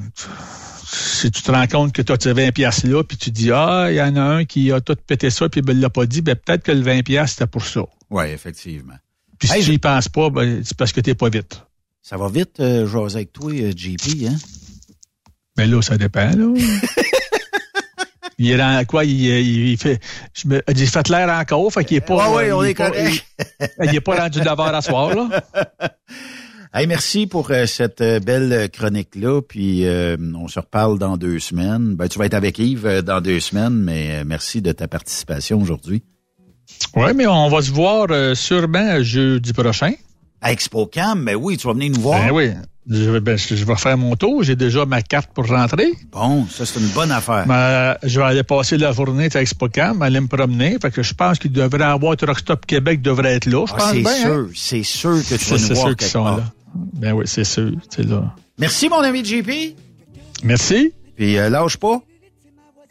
Si 0.87 1.29
tu 1.31 1.41
te 1.41 1.51
rends 1.51 1.67
compte 1.67 1.91
que 1.93 2.01
tu 2.01 2.11
as 2.11 2.17
ces 2.19 2.33
20 2.33 2.51
pièces 2.51 2.83
là, 2.83 3.03
puis 3.03 3.17
tu 3.17 3.31
dis, 3.31 3.51
ah, 3.51 3.87
il 3.89 3.95
y 3.95 4.01
en 4.01 4.15
a 4.15 4.21
un 4.21 4.45
qui 4.45 4.71
a 4.71 4.79
tout 4.81 4.95
pété 5.07 5.29
ça, 5.29 5.49
puis 5.49 5.61
il 5.61 5.67
me 5.67 5.73
l'a 5.81 5.89
pas 5.89 6.05
dit, 6.05 6.21
ben, 6.21 6.35
peut-être 6.35 6.63
que 6.63 6.71
le 6.71 6.81
20 6.81 7.01
pièces 7.03 7.31
c'était 7.31 7.47
pour 7.47 7.65
ça. 7.65 7.81
Oui, 8.09 8.25
effectivement. 8.25 8.93
Puis 9.39 9.49
Hey, 9.51 9.61
si 9.61 9.67
je- 9.67 9.71
j'y 9.73 9.77
pense 9.79 10.07
pas, 10.07 10.29
ben, 10.29 10.61
c'est 10.63 10.77
parce 10.77 10.93
que 10.93 11.01
t'es 11.01 11.15
pas 11.15 11.29
vite. 11.29 11.61
Ça 12.01 12.17
va 12.17 12.29
vite, 12.29 12.59
euh, 12.59 12.85
José, 12.87 13.15
avec 13.17 13.33
toi, 13.33 13.51
euh, 13.51 13.71
JP, 13.75 14.27
hein? 14.29 14.35
Mais 15.57 15.65
là, 15.67 15.81
ça 15.81 15.97
dépend, 15.97 16.29
là. 16.29 16.53
il 18.37 18.51
est 18.51 18.57
dans 18.57 18.83
quoi? 18.85 19.05
Il, 19.05 19.11
il, 19.11 19.69
il 19.71 19.77
fait, 19.77 19.99
je 20.33 20.47
me, 20.47 20.61
j'ai 20.75 20.85
fait 20.85 21.07
l'air 21.09 21.29
encore, 21.29 21.71
fait 21.73 21.85
qu'il 21.85 21.97
est 21.97 22.01
pas, 22.01 22.29
Ouais, 22.29 22.35
ouais, 22.47 22.51
on 22.51 22.63
il 22.63 22.69
est 22.71 22.73
pas- 22.75 22.89
correct. 22.91 23.25
il, 23.59 23.85
il 23.89 23.95
est 23.95 24.01
pas 24.01 24.15
rendu 24.21 24.39
de 24.39 24.47
à 24.75 24.81
soir, 24.81 25.15
là. 25.15 25.41
Hey, 26.77 26.87
merci 26.87 27.25
pour 27.25 27.51
euh, 27.51 27.65
cette 27.67 28.01
euh, 28.01 28.19
belle 28.19 28.69
chronique-là. 28.69 29.41
Puis 29.41 29.87
euh, 29.87 30.17
on 30.35 30.49
se 30.49 30.59
reparle 30.59 30.99
dans 30.99 31.15
deux 31.15 31.39
semaines. 31.39 31.95
Ben, 31.95 32.09
tu 32.09 32.19
vas 32.19 32.25
être 32.25 32.33
avec 32.33 32.59
Yves 32.59 32.85
euh, 32.85 33.01
dans 33.01 33.21
deux 33.21 33.39
semaines, 33.39 33.75
mais 33.81 34.09
euh, 34.15 34.23
merci 34.27 34.61
de 34.61 34.73
ta 34.73 34.85
participation 34.89 35.61
aujourd'hui. 35.61 36.03
Oui, 36.97 37.13
mais 37.15 37.27
on 37.27 37.47
va 37.47 37.61
se 37.61 37.71
voir 37.71 38.07
euh, 38.09 38.35
sûrement 38.35 39.01
jeudi 39.01 39.53
prochain. 39.53 39.93
À 40.41 40.51
ExpoCam, 40.51 41.23
ben 41.23 41.35
oui, 41.35 41.55
tu 41.55 41.65
vas 41.65 41.71
venir 41.71 41.91
nous 41.95 42.01
voir. 42.01 42.19
Ben 42.25 42.31
oui. 42.33 42.51
Je, 42.89 43.09
vais- 43.09 43.19
ben, 43.19 43.37
je 43.37 43.65
vais 43.65 43.75
faire 43.75 43.97
mon 43.97 44.15
tour. 44.15 44.43
J'ai 44.43 44.55
déjà 44.55 44.85
ma 44.85 45.01
carte 45.01 45.31
pour 45.33 45.47
rentrer. 45.47 45.91
Bon, 46.11 46.45
ça, 46.47 46.65
c'est 46.65 46.79
une 46.79 46.87
bonne 46.89 47.11
affaire. 47.11 47.45
Je 48.03 48.19
vais 48.19 48.25
aller 48.25 48.43
passer 48.43 48.77
la 48.77 48.91
journée 48.91 49.27
à 49.33 49.41
ExpoCam, 49.41 50.01
aller 50.03 50.19
me 50.19 50.27
promener. 50.27 50.77
Fait 50.81 50.91
que 50.91 51.01
je 51.01 51.13
pense 51.13 51.39
qu'il 51.39 51.51
devrait 51.51 51.83
avoir 51.83 52.15
Truck 52.15 52.37
Stop 52.39 52.65
Québec 52.65 53.01
devrait 53.01 53.33
être 53.35 53.47
là. 53.47 53.65
Je 53.67 53.73
Ah, 53.73 53.77
pense 53.77 53.91
c'est 53.91 54.01
bien, 54.01 54.15
sûr, 54.21 54.33
hein? 54.35 54.51
c'est 54.53 54.83
sûr 54.83 55.17
que 55.27 55.35
tu 55.35 55.45
vas 55.45 55.51
nous 55.51 55.57
c'est 55.57 55.73
voir 55.73 55.87
sûr 55.87 55.89
qu'ils 55.89 55.95
quelque 55.97 56.11
sont 56.11 56.23
part. 56.23 56.37
là. 56.37 56.43
Ben 56.93 57.13
oui, 57.13 57.25
c'est 57.27 57.43
sûr. 57.43 57.71
C'est 57.89 58.03
là. 58.05 58.35
Merci, 58.59 58.87
mon 58.89 58.99
ami 59.01 59.23
JP. 59.25 59.75
Merci. 60.43 60.93
Puis 61.15 61.37
euh, 61.37 61.49
lâche 61.49 61.77
pas. 61.77 62.01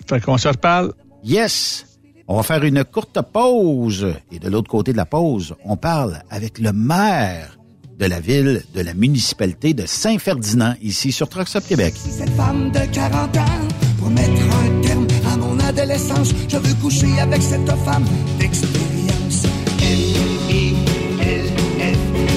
Fait 0.08 0.20
qu'on 0.20 0.38
se 0.38 0.48
reparle. 0.48 0.92
Yes. 1.22 1.86
On 2.26 2.36
va 2.36 2.42
faire 2.42 2.64
une 2.64 2.82
courte 2.84 3.18
pause. 3.32 4.14
Et 4.32 4.38
de 4.38 4.48
l'autre 4.48 4.68
côté 4.70 4.92
de 4.92 4.96
la 4.96 5.04
pause, 5.06 5.54
on 5.64 5.76
parle 5.76 6.22
avec 6.30 6.58
le 6.58 6.72
maire 6.72 7.58
de 7.98 8.06
la 8.06 8.20
ville, 8.20 8.62
de 8.74 8.80
la 8.80 8.94
municipalité 8.94 9.74
de 9.74 9.86
Saint-Ferdinand, 9.86 10.74
ici 10.82 11.12
sur 11.12 11.28
Truck 11.28 11.48
Stop 11.48 11.64
Québec. 11.66 11.94
Cette 11.96 12.30
femme 12.30 12.70
de 12.72 12.80
40 12.92 13.36
ans, 13.36 13.68
pour 13.98 14.10
mettre 14.10 14.30
un 14.30 14.80
terme 14.82 15.06
à 15.32 15.36
mon 15.36 15.58
adolescence, 15.60 16.34
je 16.48 16.56
veux 16.56 16.74
coucher 16.74 17.18
avec 17.20 17.42
cette 17.42 17.70
femme 17.84 18.04
d'expérience. 18.38 19.44
M-I-L-F, 19.80 20.78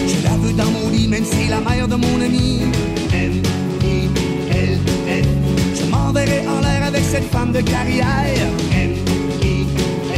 je 0.08 0.24
la 0.24 0.38
veux 0.38 0.54
dans 0.54 0.72
mon 0.72 0.90
lit, 0.90 1.08
même 1.08 1.26
si 1.26 1.48
la 1.50 1.60
mère 1.62 1.88
de 1.88 1.96
mon 1.96 2.22
ami. 2.22 2.62
M-I-L-F, 3.14 4.80
je 5.76 5.84
m'enverrai 5.90 6.48
en 6.48 6.60
l'air 6.62 6.84
avec 6.86 7.04
cette 7.04 7.30
femme 7.32 7.52
de 7.52 7.62
carrière. 7.62 8.48
M-I-L-F, 8.74 10.10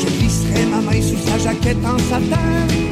je 0.00 0.06
glisserai 0.18 0.66
ma 0.66 0.80
main 0.80 1.02
sous 1.02 1.18
sa 1.26 1.38
jaquette 1.38 1.84
en 1.84 1.98
satin. 1.98 2.91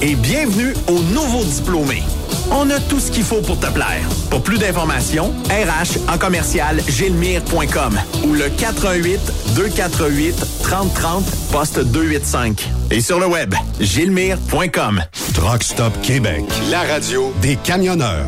Et 0.00 0.14
bienvenue 0.14 0.74
aux 0.88 1.00
nouveaux 1.12 1.44
diplômés. 1.44 2.02
On 2.50 2.68
a 2.70 2.80
tout 2.80 2.98
ce 2.98 3.10
qu'il 3.10 3.22
faut 3.22 3.40
pour 3.40 3.58
te 3.58 3.66
plaire. 3.66 4.02
Pour 4.30 4.42
plus 4.42 4.58
d'informations, 4.58 5.32
RH 5.48 6.10
en 6.12 6.18
commercial 6.18 6.80
gilmire.com 6.88 7.98
ou 8.24 8.34
le 8.34 8.48
418 8.48 9.20
248 9.54 10.34
3030 10.62 11.24
poste 11.50 11.80
285. 11.80 12.68
Et 12.90 13.00
sur 13.00 13.20
le 13.20 13.26
web, 13.26 13.54
gilmire.com. 13.80 15.02
Truck 15.34 15.62
Stop 15.62 15.92
Québec, 16.02 16.44
la 16.70 16.82
radio 16.82 17.32
des 17.42 17.56
camionneurs. 17.56 18.26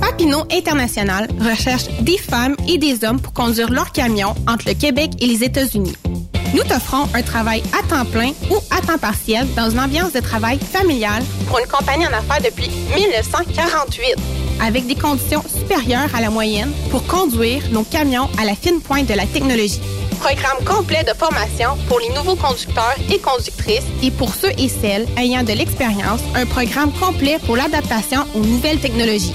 Papineau 0.00 0.44
International 0.52 1.28
recherche 1.40 1.88
des 2.00 2.18
femmes 2.18 2.56
et 2.68 2.78
des 2.78 3.04
hommes 3.04 3.20
pour 3.20 3.32
conduire 3.32 3.70
leurs 3.70 3.92
camions 3.92 4.34
entre 4.46 4.68
le 4.68 4.74
Québec 4.74 5.10
et 5.20 5.26
les 5.26 5.44
États-Unis. 5.44 5.96
Nous 6.54 6.62
t'offrons 6.62 7.06
un 7.14 7.22
travail 7.22 7.62
à 7.78 7.86
temps 7.86 8.04
plein 8.06 8.30
ou 8.50 8.56
à 8.70 8.80
temps 8.80 8.98
partiel 8.98 9.46
dans 9.54 9.70
une 9.70 9.80
ambiance 9.80 10.12
de 10.12 10.20
travail 10.20 10.58
familiale 10.58 11.22
pour 11.46 11.58
une 11.58 11.66
compagnie 11.66 12.06
en 12.06 12.12
affaires 12.12 12.42
depuis 12.42 12.70
1948, 12.94 14.14
avec 14.62 14.86
des 14.86 14.94
conditions 14.94 15.42
supérieures 15.42 16.08
à 16.14 16.20
la 16.22 16.30
moyenne 16.30 16.72
pour 16.90 17.06
conduire 17.06 17.62
nos 17.70 17.82
camions 17.82 18.30
à 18.40 18.44
la 18.44 18.54
fine 18.54 18.80
pointe 18.80 19.06
de 19.06 19.14
la 19.14 19.26
technologie. 19.26 19.80
Programme 20.20 20.64
complet 20.64 21.04
de 21.04 21.16
formation 21.16 21.76
pour 21.86 22.00
les 22.00 22.08
nouveaux 22.08 22.34
conducteurs 22.34 22.96
et 23.10 23.18
conductrices 23.18 23.86
et 24.02 24.10
pour 24.10 24.34
ceux 24.34 24.50
et 24.58 24.68
celles 24.68 25.06
ayant 25.18 25.42
de 25.44 25.52
l'expérience, 25.52 26.20
un 26.34 26.46
programme 26.46 26.92
complet 26.92 27.38
pour 27.44 27.56
l'adaptation 27.56 28.24
aux 28.34 28.40
nouvelles 28.40 28.80
technologies. 28.80 29.34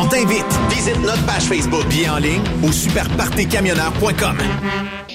On 0.00 0.06
t'invite. 0.06 0.46
Visite 0.70 1.00
notre 1.00 1.26
page 1.26 1.42
Facebook, 1.42 1.84
bien 1.88 2.14
en 2.14 2.18
ligne 2.18 2.42
ou 2.62 2.70
superpartycamionneur.com. 2.70 4.38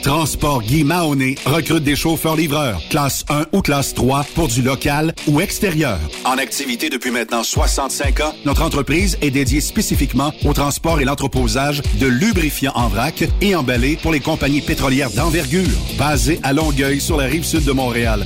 Transport 0.03 0.61
Guy 0.61 0.83
Mahoney 0.83 1.35
recrute 1.45 1.85
des 1.85 1.95
chauffeurs-livreurs, 1.95 2.81
classe 2.89 3.23
1 3.29 3.45
ou 3.53 3.61
classe 3.61 3.93
3 3.93 4.25
pour 4.35 4.49
du 4.49 4.61
local 4.61 5.13
ou 5.27 5.39
extérieur. 5.39 5.97
En 6.25 6.37
activité 6.37 6.89
depuis 6.89 7.11
maintenant 7.11 7.43
65 7.43 8.19
ans, 8.19 8.33
notre 8.43 8.63
entreprise 8.63 9.17
est 9.21 9.31
dédiée 9.31 9.61
spécifiquement 9.61 10.33
au 10.43 10.51
transport 10.51 10.99
et 10.99 11.05
l'entreposage 11.05 11.81
de 12.01 12.07
lubrifiants 12.07 12.73
en 12.75 12.89
vrac 12.89 13.23
et 13.39 13.55
emballés 13.55 13.95
pour 13.95 14.11
les 14.11 14.19
compagnies 14.19 14.59
pétrolières 14.59 15.11
d'envergure. 15.11 15.69
Basé 15.97 16.41
à 16.43 16.51
Longueuil 16.51 16.99
sur 16.99 17.15
la 17.15 17.27
rive 17.27 17.45
sud 17.45 17.63
de 17.63 17.71
Montréal, 17.71 18.25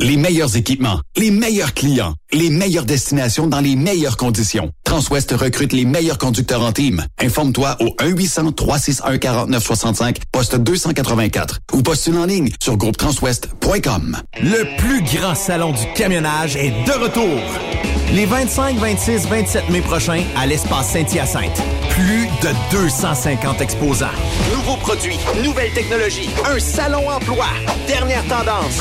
Les 0.00 0.16
meilleurs 0.18 0.54
équipements, 0.56 1.00
les 1.16 1.30
meilleurs 1.30 1.72
clients, 1.72 2.12
les 2.32 2.50
meilleures 2.50 2.84
destinations 2.84 3.46
dans 3.46 3.60
les 3.60 3.74
meilleures 3.74 4.18
conditions. 4.18 4.70
Transwest 4.84 5.32
recrute 5.32 5.72
les 5.72 5.86
meilleurs 5.86 6.18
conducteurs 6.18 6.60
en 6.62 6.72
team. 6.72 7.02
Informe-toi 7.18 7.78
au 7.80 7.86
1-800-361-4965, 8.02 10.16
poste 10.30 10.56
284 10.56 11.60
ou 11.72 11.82
postule 11.82 12.18
en 12.18 12.26
ligne 12.26 12.50
sur 12.62 12.76
groupetranswest.com. 12.76 14.18
Le 14.42 14.76
plus 14.76 15.02
grand 15.02 15.34
salon 15.34 15.72
du 15.72 15.90
camionnage 15.94 16.56
est 16.56 16.72
de 16.86 16.92
retour. 16.92 17.40
Les 18.12 18.26
25, 18.26 18.76
26, 18.76 19.26
27 19.26 19.70
mai 19.70 19.80
prochains 19.80 20.22
à 20.36 20.46
l'espace 20.46 20.90
Saint-Hyacinthe. 20.90 21.62
Plus 21.88 22.26
de 22.42 22.50
250 22.72 23.62
exposants. 23.62 24.06
Nouveaux 24.54 24.76
produits, 24.76 25.16
nouvelles 25.42 25.72
technologies, 25.72 26.28
un 26.44 26.58
salon 26.58 27.08
emploi, 27.08 27.46
dernière 27.86 28.22
tendance, 28.24 28.80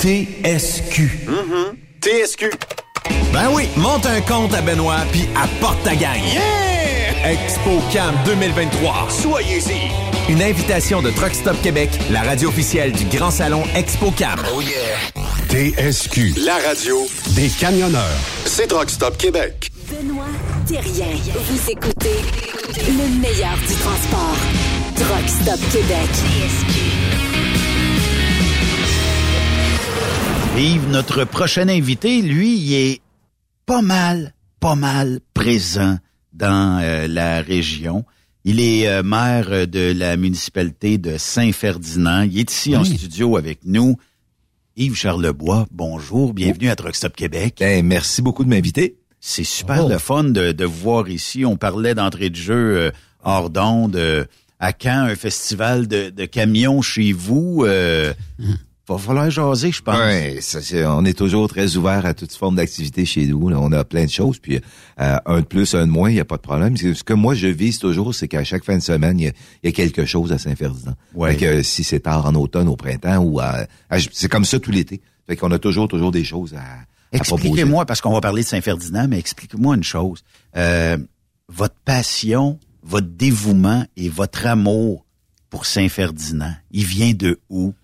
TSQ. 0.00 1.10
TSQ. 2.00 2.50
Ben 3.34 3.50
oui, 3.52 3.68
monte 3.76 4.06
un 4.06 4.22
compte 4.22 4.54
à 4.54 4.62
Benoît 4.62 5.00
puis 5.12 5.28
apporte 5.36 5.82
ta 5.82 5.94
gagne. 5.94 6.22
Yeah! 6.32 7.30
ExpoCam 7.32 8.14
2023. 8.24 9.08
Soyez-y. 9.10 10.32
Une 10.32 10.40
invitation 10.40 11.02
de 11.02 11.10
Truck 11.10 11.34
Stop 11.34 11.60
Québec, 11.60 11.90
la 12.10 12.22
radio 12.22 12.48
officielle 12.48 12.92
du 12.92 13.04
Grand 13.14 13.30
Salon 13.30 13.62
ExpoCam. 13.76 14.40
Oh 14.54 14.62
yeah. 14.62 14.96
TSQ, 15.50 16.46
la 16.46 16.56
radio 16.66 16.96
des 17.36 17.50
camionneurs. 17.50 18.18
C'est 18.46 18.68
Truck 18.68 18.88
Stop 18.88 19.18
Québec. 19.18 19.70
Benoît 19.90 20.24
Thérien. 20.66 21.14
Vous 21.34 21.70
écoutez 21.70 22.16
le 22.88 23.20
meilleur 23.20 23.58
du 23.68 23.74
transport. 23.74 24.36
Truck 24.96 25.28
Stop 25.28 25.60
Québec. 25.70 27.29
Yves, 30.56 30.88
notre 30.90 31.24
prochain 31.24 31.68
invité, 31.68 32.20
lui, 32.22 32.56
il 32.58 32.74
est 32.74 33.00
pas 33.66 33.82
mal, 33.82 34.34
pas 34.58 34.74
mal 34.74 35.20
présent 35.32 35.96
dans 36.32 36.78
euh, 36.82 37.06
la 37.08 37.40
région. 37.40 38.04
Il 38.44 38.60
est 38.60 38.86
euh, 38.88 39.02
maire 39.02 39.66
de 39.66 39.92
la 39.92 40.16
municipalité 40.16 40.98
de 40.98 41.16
Saint-Ferdinand. 41.18 42.22
Il 42.22 42.38
est 42.38 42.50
ici 42.50 42.76
en 42.76 42.84
studio 42.84 43.36
avec 43.36 43.60
nous. 43.64 43.96
Yves 44.76 44.96
Charlebois, 44.96 45.66
bonjour, 45.70 46.34
bienvenue 46.34 46.68
à 46.68 46.76
Truck 46.76 46.94
Stop 46.94 47.16
Québec. 47.16 47.56
Ben, 47.60 47.84
merci 47.86 48.20
beaucoup 48.22 48.44
de 48.44 48.50
m'inviter. 48.50 48.96
C'est 49.20 49.44
super 49.44 49.86
le 49.88 49.98
fun 49.98 50.24
de, 50.24 50.52
de 50.52 50.64
vous 50.64 50.80
voir 50.80 51.08
ici. 51.08 51.44
On 51.44 51.56
parlait 51.56 51.94
d'entrée 51.94 52.30
de 52.30 52.36
jeu 52.36 52.76
euh, 52.76 52.90
hors 53.22 53.50
d'onde. 53.50 53.96
euh, 53.96 54.24
à 54.62 54.72
Caen, 54.78 55.04
un 55.06 55.16
festival 55.16 55.88
de, 55.88 56.10
de 56.10 56.24
camions 56.26 56.82
chez 56.82 57.12
vous. 57.12 57.64
Euh, 57.66 58.12
va 58.94 58.98
falloir 58.98 59.30
jaser, 59.30 59.72
je 59.72 59.82
pense. 59.82 59.96
Ouais, 59.98 60.38
ça, 60.40 60.60
c'est- 60.62 60.84
on 60.86 61.04
est 61.04 61.16
toujours 61.16 61.48
très 61.48 61.76
ouvert 61.76 62.04
à 62.06 62.14
toute 62.14 62.32
forme 62.34 62.56
d'activité 62.56 63.04
chez 63.04 63.26
nous. 63.26 63.48
là. 63.48 63.58
On 63.60 63.72
a 63.72 63.84
plein 63.84 64.04
de 64.04 64.10
choses, 64.10 64.38
puis 64.38 64.60
euh, 65.00 65.16
un 65.26 65.40
de 65.40 65.44
plus, 65.46 65.74
un 65.74 65.86
de 65.86 65.90
moins, 65.92 66.10
il 66.10 66.14
n'y 66.14 66.20
a 66.20 66.24
pas 66.24 66.36
de 66.36 66.42
problème. 66.42 66.76
Ce 66.76 67.02
que 67.04 67.12
moi, 67.14 67.34
je 67.34 67.46
vise 67.48 67.78
toujours, 67.78 68.14
c'est 68.14 68.28
qu'à 68.28 68.44
chaque 68.44 68.64
fin 68.64 68.76
de 68.76 68.82
semaine, 68.82 69.18
il 69.18 69.24
y 69.24 69.28
a, 69.28 69.32
il 69.62 69.66
y 69.66 69.68
a 69.68 69.72
quelque 69.72 70.04
chose 70.04 70.32
à 70.32 70.38
Saint-Ferdinand. 70.38 70.94
Ouais. 71.14 71.32
Fait 71.32 71.36
que, 71.38 71.62
si 71.62 71.84
c'est 71.84 72.00
tard 72.00 72.26
en 72.26 72.34
automne, 72.34 72.68
au 72.68 72.76
printemps, 72.76 73.18
ou 73.18 73.40
à, 73.40 73.66
à- 73.90 73.98
c'est 74.12 74.28
comme 74.30 74.44
ça 74.44 74.58
tout 74.58 74.70
l'été. 74.70 75.00
Fait 75.26 75.36
qu'on 75.36 75.50
a 75.52 75.58
toujours, 75.58 75.86
toujours 75.88 76.10
des 76.10 76.24
choses 76.24 76.54
à, 76.54 76.58
à. 76.60 76.84
Expliquez-moi, 77.12 77.86
parce 77.86 78.00
qu'on 78.00 78.12
va 78.12 78.20
parler 78.20 78.42
de 78.42 78.48
Saint-Ferdinand, 78.48 79.06
mais 79.08 79.18
expliquez-moi 79.18 79.76
une 79.76 79.84
chose. 79.84 80.22
Euh, 80.56 80.96
votre 81.48 81.74
passion, 81.84 82.58
votre 82.82 83.08
dévouement 83.08 83.84
et 83.96 84.08
votre 84.08 84.46
amour 84.46 85.04
pour 85.50 85.66
Saint-Ferdinand, 85.66 86.54
il 86.70 86.84
vient 86.86 87.12
de 87.12 87.40
où? 87.48 87.74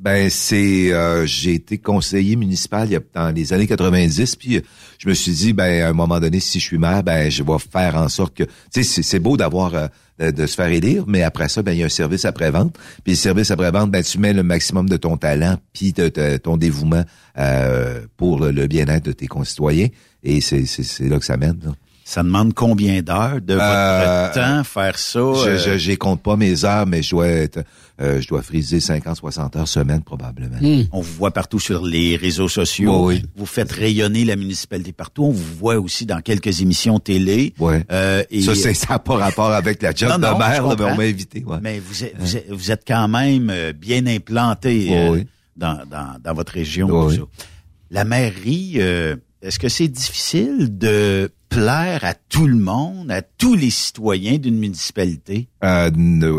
Ben 0.00 0.30
c'est 0.30 0.92
euh, 0.92 1.26
j'ai 1.26 1.52
été 1.52 1.76
conseiller 1.76 2.34
municipal 2.34 2.88
il 2.88 2.92
y 2.92 2.96
a, 2.96 3.00
dans 3.12 3.30
les 3.34 3.52
années 3.52 3.66
90 3.66 4.36
puis 4.36 4.56
euh, 4.56 4.60
je 4.98 5.06
me 5.10 5.12
suis 5.12 5.32
dit 5.32 5.52
ben 5.52 5.82
à 5.82 5.88
un 5.90 5.92
moment 5.92 6.18
donné 6.18 6.40
si 6.40 6.58
je 6.58 6.64
suis 6.64 6.78
maire 6.78 7.02
ben 7.02 7.30
je 7.30 7.42
vais 7.42 7.58
faire 7.58 7.96
en 7.96 8.08
sorte 8.08 8.34
que 8.34 8.44
tu 8.72 8.82
sais 8.82 9.02
c'est- 9.02 9.18
beau 9.18 9.36
d'avoir 9.36 9.74
euh, 9.74 10.30
de, 10.32 10.46
se 10.46 10.54
faire 10.54 10.68
élire 10.68 11.04
mais 11.06 11.22
après 11.22 11.50
ça 11.50 11.62
ben 11.62 11.72
il 11.72 11.80
y 11.80 11.82
a 11.82 11.86
un 11.86 11.90
service 11.90 12.24
après 12.24 12.50
vente 12.50 12.78
puis 13.04 13.12
le 13.12 13.16
service 13.18 13.50
après 13.50 13.70
vente 13.70 13.90
ben 13.90 14.02
tu 14.02 14.18
mets 14.18 14.32
le 14.32 14.42
maximum 14.42 14.88
de 14.88 14.96
ton 14.96 15.18
talent 15.18 15.58
puis 15.74 15.92
de, 15.92 16.08
ton 16.38 16.56
dévouement 16.56 17.04
euh, 17.36 18.00
pour 18.16 18.40
le, 18.40 18.66
bien-être 18.66 19.04
de 19.04 19.12
tes 19.12 19.26
concitoyens 19.26 19.88
et 20.22 20.40
c'est 20.40 20.64
là 21.00 21.18
que 21.18 21.24
ça 21.26 21.36
mène. 21.36 21.60
Ça 22.10 22.24
demande 22.24 22.54
combien 22.54 23.02
d'heures 23.02 23.40
de 23.40 23.54
votre 23.54 23.64
Euh, 23.64 24.34
temps 24.34 24.64
faire 24.64 24.98
ça? 24.98 25.20
Je, 25.20 25.68
euh, 25.68 25.78
je, 25.78 25.92
compte 25.94 26.20
pas 26.20 26.34
mes 26.34 26.64
heures, 26.64 26.84
mais 26.84 27.04
je 27.04 27.10
dois 27.10 27.28
être, 27.28 27.60
euh, 28.00 28.20
je 28.20 28.26
dois 28.26 28.42
friser 28.42 28.80
50, 28.80 29.16
60 29.16 29.54
heures 29.54 29.68
semaine 29.68 30.02
probablement. 30.02 30.56
On 30.90 31.02
vous 31.02 31.12
voit 31.14 31.30
partout 31.30 31.60
sur 31.60 31.86
les 31.86 32.16
réseaux 32.16 32.48
sociaux. 32.48 33.06
Oui, 33.06 33.20
oui. 33.22 33.28
Vous 33.36 33.46
faites 33.46 33.70
rayonner 33.70 34.24
la 34.24 34.34
municipalité 34.34 34.90
partout. 34.92 35.26
On 35.26 35.30
vous 35.30 35.54
voit 35.56 35.76
aussi 35.78 36.04
dans 36.04 36.20
quelques 36.20 36.60
émissions 36.62 36.98
télé. 36.98 37.54
Ouais. 37.60 37.84
Euh, 37.92 38.24
et- 38.28 38.40
Ça, 38.42 38.56
c'est- 38.56 38.74
ça 38.74 38.94
n'a 38.94 38.98
pas 38.98 39.14
rapport 39.14 39.52
avec 39.52 39.80
la 39.80 39.94
job 39.94 40.08
Non, 40.08 40.18
non, 40.18 40.28
de 40.30 40.42
je 40.42 40.48
maire, 40.48 40.66
là, 40.66 40.74
mais 40.76 40.84
on 40.86 40.96
m'a 40.96 41.04
invité. 41.04 41.44
Ouais. 41.46 41.58
Mais 41.62 41.78
vous 41.78 42.02
êtes, 42.02 42.16
vous 42.18 42.36
êtes, 42.36 42.50
vous 42.50 42.70
êtes 42.72 42.82
quand 42.84 43.06
même 43.06 43.52
bien 43.80 44.04
implanté 44.08 44.86
Oui, 44.90 44.94
euh, 44.96 45.10
oui. 45.10 45.26
dans, 45.56 45.78
dans, 45.88 46.16
dans 46.20 46.34
votre 46.34 46.54
région. 46.54 46.88
Oui. 46.90 47.18
tout 47.18 47.22
ça. 47.22 47.44
La 47.92 48.04
mairie, 48.04 48.72
euh, 48.78 49.14
est-ce 49.42 49.60
que 49.60 49.68
c'est 49.68 49.86
difficile 49.86 50.76
de 50.76 51.30
plaire 51.50 52.04
à 52.04 52.14
tout 52.14 52.46
le 52.46 52.54
monde, 52.56 53.10
à 53.10 53.22
tous 53.22 53.54
les 53.56 53.70
citoyens 53.70 54.38
d'une 54.38 54.56
municipalité? 54.56 55.48
Euh, 55.64 55.90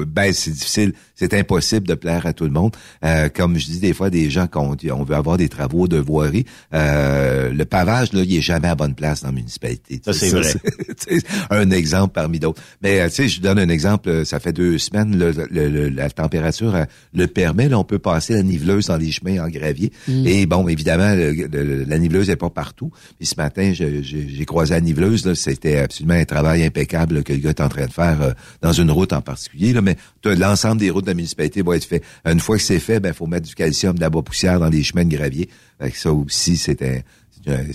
ben, 0.07 0.31
c'est 0.33 0.51
difficile, 0.51 0.93
c'est 1.15 1.33
impossible 1.33 1.85
de 1.85 1.93
plaire 1.95 2.25
à 2.25 2.31
tout 2.33 2.45
le 2.45 2.49
monde. 2.49 2.73
Euh, 3.03 3.27
comme 3.29 3.57
je 3.59 3.65
dis 3.65 3.79
des 3.79 3.93
fois, 3.93 4.09
des 4.09 4.29
gens 4.29 4.47
quand 4.47 4.75
on, 4.91 5.03
veut 5.03 5.15
avoir 5.15 5.35
des 5.37 5.49
travaux 5.49 5.87
de 5.89 5.97
voirie, 5.97 6.45
euh, 6.73 7.51
le 7.51 7.65
pavage 7.65 8.13
là, 8.13 8.23
il 8.23 8.33
est 8.35 8.41
jamais 8.41 8.69
à 8.69 8.75
bonne 8.75 8.95
place 8.95 9.21
dans 9.21 9.27
la 9.27 9.33
municipalité. 9.33 10.01
Ça, 10.03 10.13
c'est 10.13 10.29
vrai. 10.29 10.53
tu 11.05 11.19
sais, 11.19 11.25
un 11.49 11.69
exemple 11.71 12.13
parmi 12.13 12.39
d'autres. 12.39 12.61
Mais 12.81 13.01
euh, 13.01 13.09
tu 13.09 13.15
sais, 13.15 13.27
je 13.27 13.41
donne 13.41 13.59
un 13.59 13.69
exemple. 13.69 14.07
euh, 14.09 14.23
Ça 14.23 14.39
fait 14.39 14.53
deux 14.53 14.77
semaines, 14.77 15.17
le- 15.19 15.33
le- 15.51 15.67
le- 15.69 15.89
la 15.89 16.09
température 16.09 16.73
euh, 16.73 16.85
le 17.13 17.27
permet. 17.27 17.67
Là, 17.67 17.77
on 17.77 17.83
peut 17.83 17.99
passer 17.99 18.33
la 18.33 18.43
niveleuse 18.43 18.87
dans 18.87 18.97
les 18.97 19.11
chemins 19.11 19.43
en 19.43 19.49
gravier. 19.49 19.91
Mm. 20.07 20.25
Et 20.25 20.45
bon, 20.45 20.67
évidemment, 20.69 21.13
le- 21.13 21.33
le- 21.33 21.83
la 21.83 21.99
niveleuse 21.99 22.29
n'est 22.29 22.37
pas 22.37 22.49
partout. 22.49 22.91
Puis 23.19 23.27
ce 23.27 23.35
matin, 23.35 23.73
j'ai 23.73 24.45
croisé 24.45 24.73
la 24.73 24.79
niveleuse. 24.81 25.00
C'était 25.35 25.77
absolument 25.77 26.13
un 26.15 26.25
travail 26.25 26.63
impeccable 26.63 27.23
que 27.23 27.33
le 27.33 27.39
gars 27.39 27.49
est 27.49 27.61
en 27.61 27.69
train 27.69 27.85
de 27.85 27.91
faire 27.91 28.21
euh, 28.21 28.31
dans 28.61 28.71
une 28.73 28.91
route 28.91 29.13
en 29.13 29.21
particulier. 29.21 29.73
Là. 29.73 29.81
Mais 29.81 29.97
l'ensemble 30.25 30.79
des 30.79 30.89
routes 30.89 31.05
de 31.05 31.09
la 31.11 31.15
municipalité 31.15 31.61
va 31.61 31.75
être 31.75 31.85
fait. 31.85 32.03
Une 32.25 32.39
fois 32.39 32.57
que 32.57 32.63
c'est 32.63 32.79
fait, 32.79 32.99
ben 32.99 33.13
faut 33.13 33.27
mettre 33.27 33.47
du 33.47 33.55
calcium, 33.55 33.95
de 33.95 34.01
la 34.01 34.09
bois 34.09 34.23
poussière 34.23 34.59
dans 34.59 34.69
les 34.69 34.83
chemins 34.83 35.05
de 35.05 35.15
gravier. 35.15 35.49
Ça 35.93 36.11
aussi, 36.13 36.57
c'est 36.57 36.79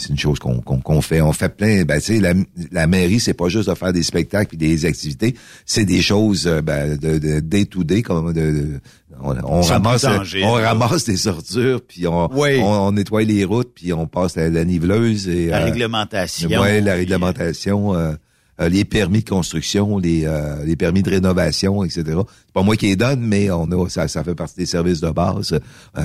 une 0.08 0.18
chose 0.18 0.38
qu'on 0.38 1.00
fait. 1.02 1.20
On 1.20 1.32
fait 1.32 1.48
plein. 1.48 1.84
Ben, 1.84 1.98
tu 2.00 2.14
sais, 2.14 2.20
la, 2.20 2.34
la 2.70 2.86
mairie, 2.86 3.18
c'est 3.18 3.34
pas 3.34 3.48
juste 3.48 3.68
de 3.68 3.74
faire 3.74 3.92
des 3.92 4.04
spectacles 4.04 4.54
et 4.54 4.58
des 4.58 4.84
activités. 4.84 5.34
C'est 5.64 5.84
des 5.84 6.02
choses 6.02 6.46
euh, 6.46 6.62
ben, 6.62 6.96
de, 6.96 7.18
de 7.18 7.40
day 7.40 8.02
comme 8.02 8.32
de- 8.32 8.78
on, 9.22 9.60
ramasse, 9.62 11.04
des 11.04 11.28
ordures, 11.28 11.80
puis 11.86 12.06
on, 12.06 12.28
Oui. 12.32 12.58
on, 12.60 12.66
on 12.88 12.92
nettoie 12.92 13.22
les 13.24 13.44
routes, 13.44 13.72
puis 13.74 13.92
on 13.92 14.06
passe 14.06 14.36
la, 14.36 14.48
la 14.48 14.64
niveleuse 14.64 15.28
et 15.28 15.46
La 15.46 15.62
euh, 15.62 15.64
réglementation. 15.64 16.48
Ouais, 16.60 16.80
la 16.80 16.94
réglementation. 16.94 17.94
euh, 17.94 18.12
euh, 18.58 18.70
les 18.70 18.86
permis 18.86 19.22
de 19.22 19.28
construction, 19.28 19.98
les, 19.98 20.24
euh, 20.24 20.64
les 20.64 20.76
permis 20.76 21.02
de 21.02 21.10
rénovation, 21.10 21.84
etc. 21.84 22.04
C'est 22.06 22.52
pas 22.54 22.62
moi 22.62 22.74
qui 22.76 22.86
les 22.86 22.96
donne, 22.96 23.20
mais 23.20 23.50
on 23.50 23.64
a 23.70 23.88
ça, 23.90 24.08
ça 24.08 24.24
fait 24.24 24.34
partie 24.34 24.56
des 24.56 24.64
services 24.64 25.02
de 25.02 25.10
base 25.10 25.52
euh, 25.98 26.02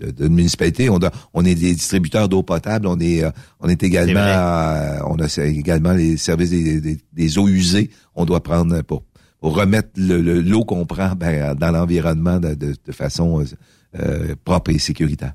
de, 0.00 0.10
de, 0.10 0.26
municipalité. 0.26 0.90
On, 0.90 1.44
est 1.44 1.54
des 1.54 1.74
distributeurs 1.74 2.28
d'eau 2.28 2.42
potable, 2.42 2.88
on 2.88 2.98
est 2.98 3.22
euh, 3.22 3.30
on 3.60 3.68
est 3.68 3.84
également 3.84 4.18
euh, 4.18 4.98
on 5.06 5.14
a 5.20 5.44
également 5.44 5.92
les 5.92 6.16
services 6.16 6.50
des, 6.50 6.80
des, 6.80 6.98
des 7.12 7.38
eaux 7.38 7.46
usées. 7.46 7.90
On 8.16 8.24
doit 8.24 8.42
prendre 8.42 8.82
pour 8.82 9.04
remettre 9.54 9.90
le- 9.96 10.20
le- 10.20 10.40
l'eau 10.40 10.64
qu'on 10.64 10.86
prend 10.86 11.14
ben, 11.14 11.54
dans 11.54 11.70
l'environnement 11.70 12.38
de 12.40 12.92
façon 12.92 13.40
euh, 13.40 13.44
euh, 13.98 14.34
propre 14.44 14.70
et 14.70 14.78
sécuritaire. 14.78 15.34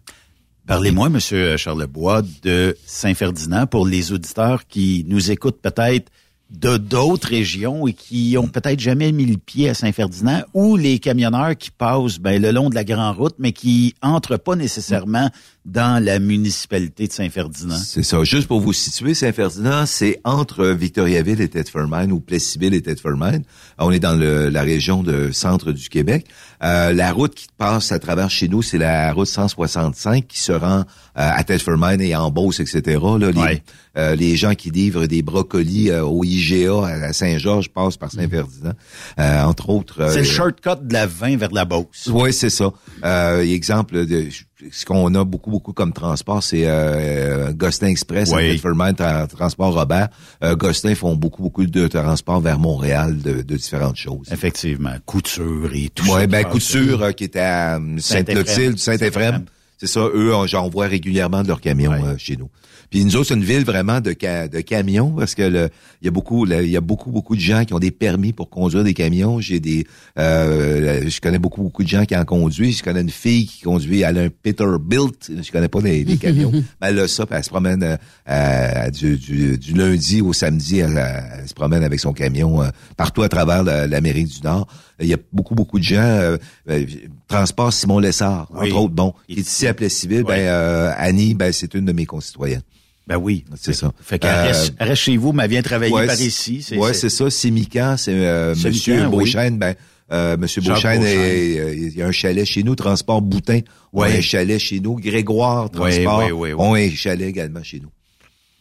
Parlez-moi, 0.67 1.09
Monsieur 1.09 1.57
Charlebois, 1.57 2.21
de 2.43 2.77
Saint-Ferdinand 2.85 3.67
pour 3.67 3.85
les 3.87 4.11
auditeurs 4.11 4.67
qui 4.67 5.05
nous 5.07 5.31
écoutent 5.31 5.61
peut-être 5.61 6.11
de 6.51 6.77
d'autres 6.77 7.29
régions 7.29 7.87
et 7.87 7.93
qui 7.93 8.35
ont 8.37 8.47
peut-être 8.47 8.79
jamais 8.79 9.11
mis 9.11 9.25
le 9.25 9.37
pied 9.37 9.69
à 9.69 9.73
Saint-Ferdinand 9.73 10.43
ou 10.53 10.75
les 10.75 10.99
camionneurs 10.99 11.55
qui 11.55 11.71
passent 11.71 12.19
ben, 12.19 12.41
le 12.41 12.51
long 12.51 12.69
de 12.69 12.75
la 12.75 12.83
grande 12.83 13.17
route 13.17 13.35
mais 13.39 13.53
qui 13.53 13.95
entrent 14.01 14.37
pas 14.37 14.55
nécessairement 14.55 15.29
dans 15.65 16.03
la 16.03 16.19
municipalité 16.19 17.07
de 17.07 17.13
Saint-Ferdinand. 17.13 17.77
C'est 17.77 18.03
ça. 18.03 18.23
Juste 18.23 18.47
pour 18.47 18.59
vous 18.59 18.73
situer, 18.73 19.13
Saint-Ferdinand, 19.13 19.85
c'est 19.85 20.19
entre 20.23 20.65
Victoriaville 20.65 21.39
et 21.39 21.49
Thetford-Mine 21.49 22.11
ou 22.11 22.19
Plessisville 22.19 22.73
et 22.73 22.81
Thetford-Mine. 22.81 23.43
On 23.77 23.91
est 23.91 23.99
dans 23.99 24.19
la 24.19 24.61
région 24.63 25.03
de 25.03 25.31
centre 25.31 25.71
du 25.71 25.87
Québec. 25.87 26.25
Euh, 26.63 26.91
la 26.93 27.11
route 27.11 27.35
qui 27.35 27.47
passe 27.57 27.91
à 27.91 27.99
travers 27.99 28.29
chez 28.29 28.47
nous, 28.47 28.61
c'est 28.61 28.77
la 28.79 29.13
route 29.13 29.27
165 29.27 30.27
qui 30.27 30.39
se 30.39 30.51
rend 30.51 30.83
euh, 31.17 31.29
à 31.35 31.43
Thetford-Mine 31.43 32.01
et 32.01 32.15
en 32.15 32.31
Beauce, 32.31 32.59
etc. 32.59 32.99
Là, 33.19 33.31
les, 33.31 33.39
Ouais. 33.39 33.63
euh, 33.97 34.15
les 34.15 34.35
gens 34.35 34.53
qui 34.55 34.69
livrent 34.71 35.05
des 35.07 35.21
brocolis 35.21 35.89
euh, 35.89 36.03
au 36.03 36.23
IGA 36.23 36.85
à 36.85 37.13
Saint-Georges 37.13 37.69
passe 37.69 37.97
par 37.97 38.11
Saint-Ferdinand, 38.11 38.73
euh, 39.19 39.43
entre 39.43 39.69
autres. 39.69 40.09
C'est 40.09 40.21
le 40.21 40.21
euh, 40.21 40.23
shortcut 40.23 40.69
de 40.81 40.93
la 40.93 41.07
20 41.07 41.37
vers 41.37 41.51
la 41.51 41.65
Beauce. 41.65 42.09
oui, 42.11 42.31
c'est 42.33 42.49
ça. 42.49 42.71
Euh, 43.03 43.41
exemple 43.41 44.05
de 44.05 44.27
ce 44.71 44.85
qu'on 44.85 45.13
a 45.15 45.23
beaucoup 45.25 45.49
beaucoup 45.49 45.73
comme 45.73 45.91
transport, 45.91 46.43
c'est 46.43 46.63
euh, 46.67 47.51
Gostin 47.51 47.87
Express, 47.87 48.29
Oui. 48.31 48.55
Tra- 48.57 49.27
Transport 49.27 49.73
Robert. 49.73 50.09
Euh, 50.43 50.55
Gostin 50.55 50.93
font 50.93 51.15
beaucoup 51.15 51.41
beaucoup 51.41 51.65
de 51.65 51.87
transport 51.87 52.39
vers 52.41 52.59
Montréal 52.59 53.17
de, 53.17 53.41
de 53.41 53.55
différentes 53.57 53.95
choses. 53.97 54.27
Effectivement, 54.31 54.93
couture 55.05 55.71
et 55.73 55.89
tout 55.93 56.05
ça. 56.05 56.13
Ouais, 56.13 56.27
ben 56.27 56.45
Couture 56.45 57.01
euh, 57.03 57.11
qui 57.11 57.23
était 57.23 57.39
à 57.39 57.77
euh, 57.79 57.97
Sainte-Clotilde, 57.97 58.77
Saint-Ephraim. 58.77 59.43
C'est 59.83 59.87
ça, 59.87 60.01
eux, 60.13 60.31
j'en 60.45 60.69
vois 60.69 60.85
régulièrement 60.85 61.41
de 61.41 61.47
leurs 61.47 61.59
camions 61.59 61.91
euh, 62.05 62.13
chez 62.19 62.37
nous. 62.37 62.49
Puis 62.91 63.03
nous 63.03 63.15
autres, 63.15 63.29
c'est 63.29 63.33
une 63.33 63.43
ville 63.43 63.63
vraiment 63.63 63.99
de, 63.99 64.13
ca- 64.19 64.47
de 64.47 64.59
camions 64.61 65.09
parce 65.11 65.33
que 65.33 65.41
le, 65.43 65.69
il 66.01 66.05
y 66.05 66.07
a 66.07 66.11
beaucoup, 66.11 66.45
il 66.45 66.69
y 66.69 66.77
a 66.77 66.81
beaucoup, 66.81 67.09
beaucoup 67.09 67.35
de 67.35 67.41
gens 67.41 67.63
qui 67.65 67.73
ont 67.73 67.79
des 67.79 67.89
permis 67.89 68.31
pour 68.31 68.49
conduire 68.49 68.83
des 68.83 68.93
camions. 68.93 69.39
J'ai 69.39 69.59
des, 69.59 69.87
euh, 70.19 71.09
je 71.09 71.19
connais 71.21 71.39
beaucoup, 71.39 71.63
beaucoup 71.63 71.83
de 71.83 71.87
gens 71.87 72.05
qui 72.05 72.15
en 72.15 72.25
conduisent. 72.25 72.77
Je 72.79 72.83
connais 72.83 73.01
une 73.01 73.09
fille 73.09 73.47
qui 73.47 73.61
conduit, 73.63 74.01
elle 74.01 74.17
a 74.17 74.21
un 74.23 74.29
Peterbilt. 74.29 75.31
Je 75.41 75.51
connais 75.51 75.67
pas 75.69 75.81
les, 75.81 76.03
les 76.03 76.17
camions, 76.25 76.51
mais 76.51 76.61
elle 76.81 76.99
a 76.99 77.07
ça, 77.07 77.25
puis 77.25 77.35
elle 77.37 77.43
se 77.43 77.49
promène 77.49 77.97
euh, 78.29 78.89
du, 78.91 79.17
du, 79.17 79.57
du 79.57 79.73
lundi 79.73 80.21
au 80.21 80.33
samedi. 80.33 80.79
Elle, 80.79 80.97
elle 81.41 81.47
se 81.47 81.53
promène 81.53 81.83
avec 81.83 81.99
son 81.99 82.13
camion 82.13 82.59
partout 82.97 83.23
à 83.23 83.29
travers 83.29 83.63
la- 83.63 83.87
l'Amérique 83.87 84.27
du 84.27 84.41
Nord. 84.43 84.67
Il 85.01 85.07
y 85.07 85.13
a 85.13 85.17
beaucoup, 85.33 85.55
beaucoup 85.55 85.79
de 85.79 85.83
gens. 85.83 85.97
Euh, 86.01 86.37
euh, 86.69 86.85
transport 87.27 87.73
Simon 87.73 87.99
Lessard, 87.99 88.47
Oui. 88.53 88.67
entre 88.71 88.81
autres. 88.81 88.93
Bon, 88.93 89.13
qui 89.27 89.33
est 89.39 89.41
ici 89.41 89.67
à 89.67 89.73
Plessisville. 89.73 90.23
Ben, 90.23 90.33
euh, 90.39 90.91
Annie, 90.97 91.33
ben, 91.33 91.51
c'est 91.51 91.73
une 91.73 91.85
de 91.85 91.91
mes 91.91 92.05
concitoyennes. 92.05 92.61
Ben 93.07 93.17
oui. 93.17 93.43
C'est 93.59 93.73
ça. 93.73 93.91
Fait 94.01 94.19
qu'elle 94.19 94.29
Euh, 94.31 94.51
reste, 94.79 94.95
chez 94.95 95.17
vous, 95.17 95.33
mais 95.33 95.43
elle 95.45 95.49
vient 95.49 95.61
travailler 95.63 95.91
ouais, 95.93 96.05
par 96.05 96.15
c'est- 96.15 96.25
ici. 96.25 96.65
Ouais, 96.77 96.93
c'est 96.93 97.09
ça. 97.09 97.29
Simican, 97.29 97.95
c'est 97.97 98.13
euh, 98.13 98.53
Monsieur 98.63 99.03
oui. 99.05 99.09
Beauchesne. 99.09 99.57
Ben, 99.57 99.73
euh, 100.11 100.37
Monsieur 100.37 100.61
Beauchesne, 100.61 101.01
il 101.03 101.93
y 101.97 102.01
a 102.01 102.07
un 102.07 102.11
chalet 102.11 102.45
chez 102.45 102.63
nous. 102.63 102.75
Transport 102.75 103.21
Boutin, 103.21 103.61
on 103.91 104.01
a 104.03 104.07
Ouais. 104.09 104.17
un 104.17 104.21
chalet 104.21 104.59
chez 104.59 104.79
nous. 104.79 104.95
Grégoire 104.97 105.69
Transport, 105.71 106.19
Ouais, 106.19 106.25
ouais, 106.25 106.31
ouais, 106.31 106.53
ouais. 106.53 106.61
ont 106.63 106.75
un 106.75 106.89
chalet 106.91 107.27
également 107.27 107.63
chez 107.63 107.79
nous. 107.79 107.89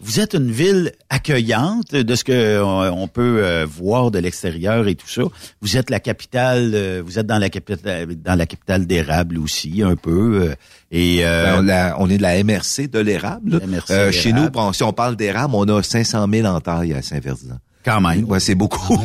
Vous 0.03 0.19
êtes 0.19 0.33
une 0.35 0.51
ville 0.51 0.93
accueillante 1.11 1.93
de 1.95 2.15
ce 2.15 2.25
que 2.25 2.33
euh, 2.33 2.91
on 2.91 3.07
peut 3.07 3.41
euh, 3.45 3.67
voir 3.69 4.11
de 4.11 4.19
l'extérieur 4.19 4.89
et 4.89 4.95
tout 4.95 5.09
ça. 5.09 5.23
Vous 5.61 5.77
êtes 5.77 5.91
la 5.91 6.01
capitale, 6.01 6.71
euh, 6.75 7.03
vous 7.05 7.19
êtes 7.19 7.27
dans 7.27 7.39
la 7.39 7.51
capitale, 7.51 8.15
dans 8.17 8.35
la 8.35 8.47
capitale 8.47 8.87
d'érable 8.87 9.39
aussi 9.39 9.83
un 9.83 9.97
peu. 9.97 10.49
euh, 10.51 10.55
et 10.91 11.19
euh, 11.27 11.61
Ben, 11.63 11.95
on, 11.99 12.05
on 12.07 12.11
est 12.11 12.17
de 12.17 12.23
la 12.23 12.43
MRC 12.43 12.89
de 12.91 12.99
l'érable. 12.99 13.61
chez 14.11 14.33
nous, 14.33 14.49
si 14.73 14.83
on 14.83 14.93
parle 14.95 15.17
d'érable, 15.17 15.55
on 15.55 15.69
a 15.69 15.83
500 15.83 16.27
000 16.33 16.47
en 16.47 16.61
taille 16.61 16.95
à 16.95 17.03
Saint-Ferdinand. 17.03 17.59
Quand 17.85 18.01
même. 18.01 18.25
Ouais, 18.25 18.41
c'est 18.41 18.55
beaucoup. 18.55 18.99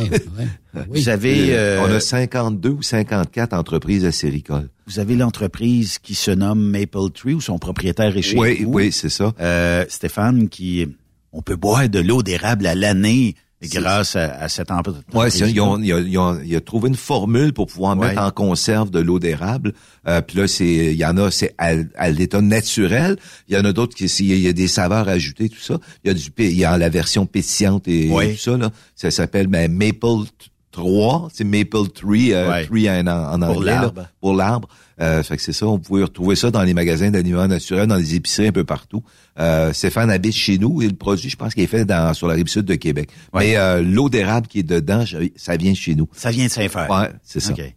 Vous 0.89 1.09
avez, 1.09 1.55
euh, 1.55 1.81
on 1.81 1.91
a 1.91 1.99
52 1.99 2.69
ou 2.69 2.81
54 2.81 3.53
entreprises 3.53 4.03
acéricoles. 4.05 4.69
vous 4.87 4.99
avez 4.99 5.15
l'entreprise 5.15 5.97
qui 5.99 6.13
se 6.15 6.31
nomme 6.31 6.61
Maple 6.71 7.09
Tree 7.13 7.33
où 7.33 7.41
son 7.41 7.57
propriétaire 7.57 8.15
est 8.17 8.21
chez 8.21 8.37
Oui, 8.37 8.63
vous. 8.63 8.73
oui, 8.73 8.91
c'est 8.91 9.09
ça. 9.09 9.33
Euh, 9.39 9.85
Stéphane, 9.89 10.49
qui 10.49 10.85
on 11.31 11.41
peut 11.41 11.55
boire 11.55 11.87
de 11.89 11.99
l'eau 11.99 12.21
d'érable 12.23 12.65
à 12.67 12.75
l'année 12.75 13.35
grâce 13.67 14.15
à, 14.15 14.33
à 14.35 14.49
cette 14.49 14.71
entreprise. 14.71 15.03
Ouais, 15.13 15.29
c'est- 15.29 15.49
ils 15.51 15.59
ont, 15.61 15.79
ils 15.79 15.93
ont- 15.93 15.99
ils 16.05 16.17
ont- 16.17 16.39
ils 16.43 16.57
ont 16.57 16.61
trouvé 16.61 16.89
une 16.89 16.95
formule 16.95 17.53
pour 17.53 17.67
pouvoir 17.67 17.97
Ouais. 17.97 18.07
mettre 18.09 18.21
en 18.21 18.31
conserve 18.31 18.89
de 18.91 18.99
l'eau 18.99 19.19
d'érable. 19.19 19.73
Euh, 20.07 20.21
puis 20.21 20.37
là, 20.37 20.47
c'est, 20.47 20.65
il 20.65 20.97
y 20.97 21.05
en 21.05 21.17
a, 21.17 21.31
c'est 21.31 21.53
à, 21.57 21.73
à 21.97 22.09
l'état 22.09 22.41
naturel. 22.41 23.17
Il 23.47 23.55
y 23.55 23.57
en 23.59 23.65
a 23.65 23.73
d'autres 23.73 23.95
qui, 23.95 24.07
s'il 24.09 24.37
y 24.39 24.47
a 24.47 24.53
des 24.53 24.67
saveurs 24.67 25.07
ajoutées, 25.09 25.49
tout 25.49 25.59
ça. 25.61 25.77
Il 26.03 26.07
y 26.07 26.11
a 26.11 26.13
du, 26.13 26.29
il 26.39 26.57
y 26.57 26.65
a 26.65 26.77
la 26.77 26.89
version 26.89 27.25
pétillante 27.25 27.87
et, 27.87 28.09
Ouais. 28.11 28.33
tout 28.33 28.39
ça 28.39 28.57
là. 28.57 28.69
Ça 28.95 29.11
s'appelle 29.11 29.47
ben, 29.47 29.71
Maple 29.71 30.29
3, 30.71 31.29
c'est 31.33 31.43
Maple 31.45 31.87
Tree, 31.93 32.33
euh, 32.33 32.49
Ouais. 32.49 32.65
tree 32.65 32.89
en, 32.89 33.07
en 33.07 33.41
anglais, 33.41 33.77
pour 34.19 34.33
l'arbre. 34.35 34.67
Euh, 35.01 35.23
fait 35.23 35.35
que 35.37 35.43
c'est 35.43 35.53
ça, 35.53 35.67
on 35.67 35.77
pouvait 35.77 36.03
retrouver 36.03 36.35
ça 36.35 36.51
dans 36.51 36.63
les 36.63 36.73
magasins 36.73 37.11
d'aliments 37.11 37.47
naturels, 37.47 37.87
dans 37.87 37.97
les 37.97 38.15
épiceries 38.15 38.47
un 38.47 38.51
peu 38.51 38.63
partout. 38.63 39.03
Euh, 39.39 39.73
Stéphane 39.73 40.09
habite 40.09 40.33
chez 40.33 40.57
nous 40.57 40.81
et 40.81 40.87
le 40.87 40.95
produit, 40.95 41.29
je 41.29 41.35
pense 41.35 41.53
qu'il 41.53 41.63
est 41.63 41.67
fait 41.67 41.85
dans, 41.85 42.13
sur 42.13 42.27
la 42.27 42.35
rive 42.35 42.47
sud 42.47 42.65
de 42.65 42.75
Québec. 42.75 43.09
Ouais. 43.33 43.47
Mais 43.47 43.57
euh, 43.57 43.81
l'eau 43.81 44.09
d'érable 44.09 44.47
qui 44.47 44.59
est 44.59 44.63
dedans, 44.63 45.03
ça 45.35 45.57
vient 45.57 45.71
de 45.71 45.77
chez 45.77 45.95
nous. 45.95 46.07
Ça 46.13 46.31
vient 46.31 46.45
de 46.45 46.51
Saint-Fer. 46.51 46.89
Ouais, 46.89 47.09
c'est 47.23 47.39
ça. 47.39 47.51
OK. 47.51 47.75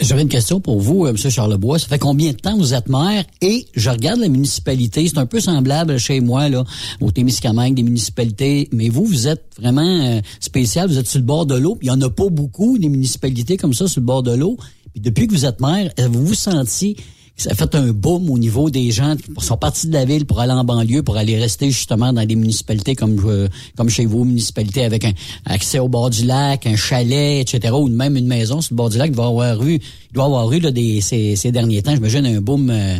J'avais 0.00 0.22
une 0.22 0.28
question 0.28 0.60
pour 0.60 0.80
vous, 0.80 1.06
euh, 1.06 1.10
M. 1.10 1.16
Charlebois. 1.16 1.78
Ça 1.78 1.86
fait 1.86 1.98
combien 1.98 2.32
de 2.32 2.36
temps 2.36 2.56
vous 2.56 2.74
êtes 2.74 2.88
maire? 2.88 3.24
Et 3.40 3.66
je 3.74 3.88
regarde 3.88 4.18
la 4.18 4.28
municipalité, 4.28 5.06
c'est 5.06 5.18
un 5.18 5.26
peu 5.26 5.38
semblable 5.38 5.98
chez 5.98 6.20
moi, 6.20 6.48
là, 6.48 6.64
au 7.00 7.10
Témiscamingue, 7.12 7.74
des 7.74 7.82
municipalités. 7.82 8.68
Mais 8.72 8.88
vous, 8.88 9.04
vous 9.04 9.28
êtes 9.28 9.44
vraiment 9.60 9.82
euh, 9.82 10.20
spécial. 10.40 10.88
Vous 10.88 10.98
êtes 10.98 11.06
sur 11.06 11.20
le 11.20 11.24
bord 11.24 11.46
de 11.46 11.54
l'eau. 11.54 11.78
Il 11.82 11.88
y 11.88 11.90
en 11.90 12.00
a 12.00 12.10
pas 12.10 12.28
beaucoup, 12.28 12.78
des 12.78 12.88
municipalités 12.88 13.56
comme 13.56 13.74
ça, 13.74 13.86
sur 13.86 14.00
le 14.00 14.06
bord 14.06 14.22
de 14.22 14.34
l'eau. 14.34 14.56
Puis 14.96 15.02
depuis 15.02 15.26
que 15.26 15.34
vous 15.34 15.44
êtes 15.44 15.60
maire, 15.60 15.92
avez-vous 15.98 16.32
senti 16.32 16.94
que 16.94 17.02
ça 17.36 17.50
a 17.50 17.54
fait 17.54 17.74
un 17.74 17.88
boom 17.88 18.30
au 18.30 18.38
niveau 18.38 18.70
des 18.70 18.90
gens 18.92 19.14
qui 19.14 19.44
sont 19.44 19.58
partis 19.58 19.88
de 19.88 19.92
la 19.92 20.06
ville 20.06 20.24
pour 20.24 20.40
aller 20.40 20.54
en 20.54 20.64
banlieue, 20.64 21.02
pour 21.02 21.18
aller 21.18 21.38
rester 21.38 21.70
justement 21.70 22.14
dans 22.14 22.24
des 22.24 22.34
municipalités 22.34 22.94
comme 22.94 23.20
euh, 23.26 23.46
comme 23.76 23.90
chez 23.90 24.06
vous, 24.06 24.24
municipalités 24.24 24.84
avec 24.84 25.04
un 25.04 25.12
accès 25.44 25.80
au 25.80 25.88
bord 25.88 26.08
du 26.08 26.24
lac, 26.24 26.66
un 26.66 26.76
chalet, 26.76 27.42
etc., 27.42 27.74
ou 27.74 27.88
même 27.88 28.16
une 28.16 28.26
maison 28.26 28.62
sur 28.62 28.72
le 28.72 28.76
bord 28.76 28.88
du 28.88 28.96
lac? 28.96 29.10
Il 29.10 29.16
doit 29.16 29.26
avoir 29.26 29.62
eu, 29.66 29.74
il 29.74 30.14
doit 30.14 30.24
avoir 30.24 30.50
eu 30.50 30.60
là, 30.60 30.70
des, 30.70 31.02
ces, 31.02 31.36
ces 31.36 31.52
derniers 31.52 31.82
temps, 31.82 31.94
j'imagine, 31.94 32.24
un 32.24 32.40
boom 32.40 32.70
euh, 32.70 32.96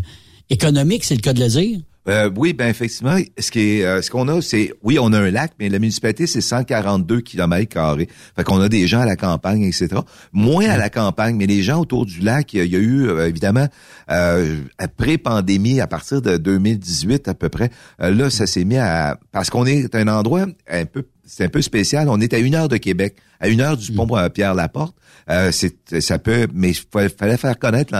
économique, 0.51 1.03
c'est 1.03 1.15
le 1.15 1.23
cas 1.23 1.33
de 1.33 1.41
le 1.41 1.49
dire. 1.49 1.81
Euh, 2.09 2.31
oui, 2.37 2.53
ben 2.53 2.69
effectivement, 2.69 3.17
ce 3.39 3.51
qui 3.51 3.79
est, 3.79 3.85
euh, 3.85 4.01
ce 4.01 4.11
qu'on 4.11 4.29
a, 4.29 4.41
c'est, 4.41 4.73
oui, 4.83 4.99
on 5.01 5.13
a 5.13 5.19
un 5.19 5.31
lac, 5.31 5.53
mais 5.59 5.69
la 5.69 5.79
municipalité 5.79 6.27
c'est 6.27 6.41
142 6.41 7.21
kilomètres 7.21 7.69
carrés. 7.69 8.09
Fait 8.37 8.45
qu'on 8.45 8.61
a 8.61 8.69
des 8.69 8.87
gens 8.87 9.01
à 9.01 9.07
la 9.07 9.17
campagne, 9.17 9.63
etc. 9.63 9.89
Moins 10.33 10.69
à 10.69 10.77
la 10.77 10.89
campagne, 10.89 11.37
mais 11.37 11.47
les 11.47 11.63
gens 11.63 11.81
autour 11.81 12.07
du 12.07 12.21
lac, 12.21 12.53
il 12.55 12.65
y 12.65 12.77
a, 12.77 12.79
eu 12.79 13.09
euh, 13.09 13.29
évidemment 13.29 13.67
euh, 14.11 14.57
après 14.79 15.19
pandémie, 15.19 15.81
à 15.81 15.87
partir 15.87 16.23
de 16.23 16.37
2018 16.37 17.29
à 17.29 17.35
peu 17.35 17.49
près, 17.49 17.71
là 17.99 18.31
ça 18.31 18.47
s'est 18.47 18.65
mis 18.65 18.77
à, 18.77 19.19
parce 19.33 19.51
qu'on 19.51 19.67
est 19.67 19.95
un 19.95 20.09
endroit 20.09 20.47
un 20.69 20.85
peu 20.85 21.05
c'est 21.27 21.45
un 21.45 21.49
peu 21.49 21.61
spécial. 21.61 22.09
On 22.09 22.21
est 22.21 22.33
à 22.33 22.39
une 22.39 22.55
heure 22.55 22.69
de 22.69 22.77
Québec, 22.77 23.17
à 23.41 23.49
une 23.49 23.61
heure 23.61 23.77
du 23.77 23.93
pont 23.93 24.07
euh, 24.17 24.29
Pierre-Laporte. 24.29 24.97
Euh, 25.29 25.51
c'est, 25.51 26.01
ça 26.01 26.21
peut, 26.21 26.47
mais 26.55 26.71
il 26.71 27.11
fallait, 27.19 27.37
faire 27.37 27.59
connaître 27.59 27.93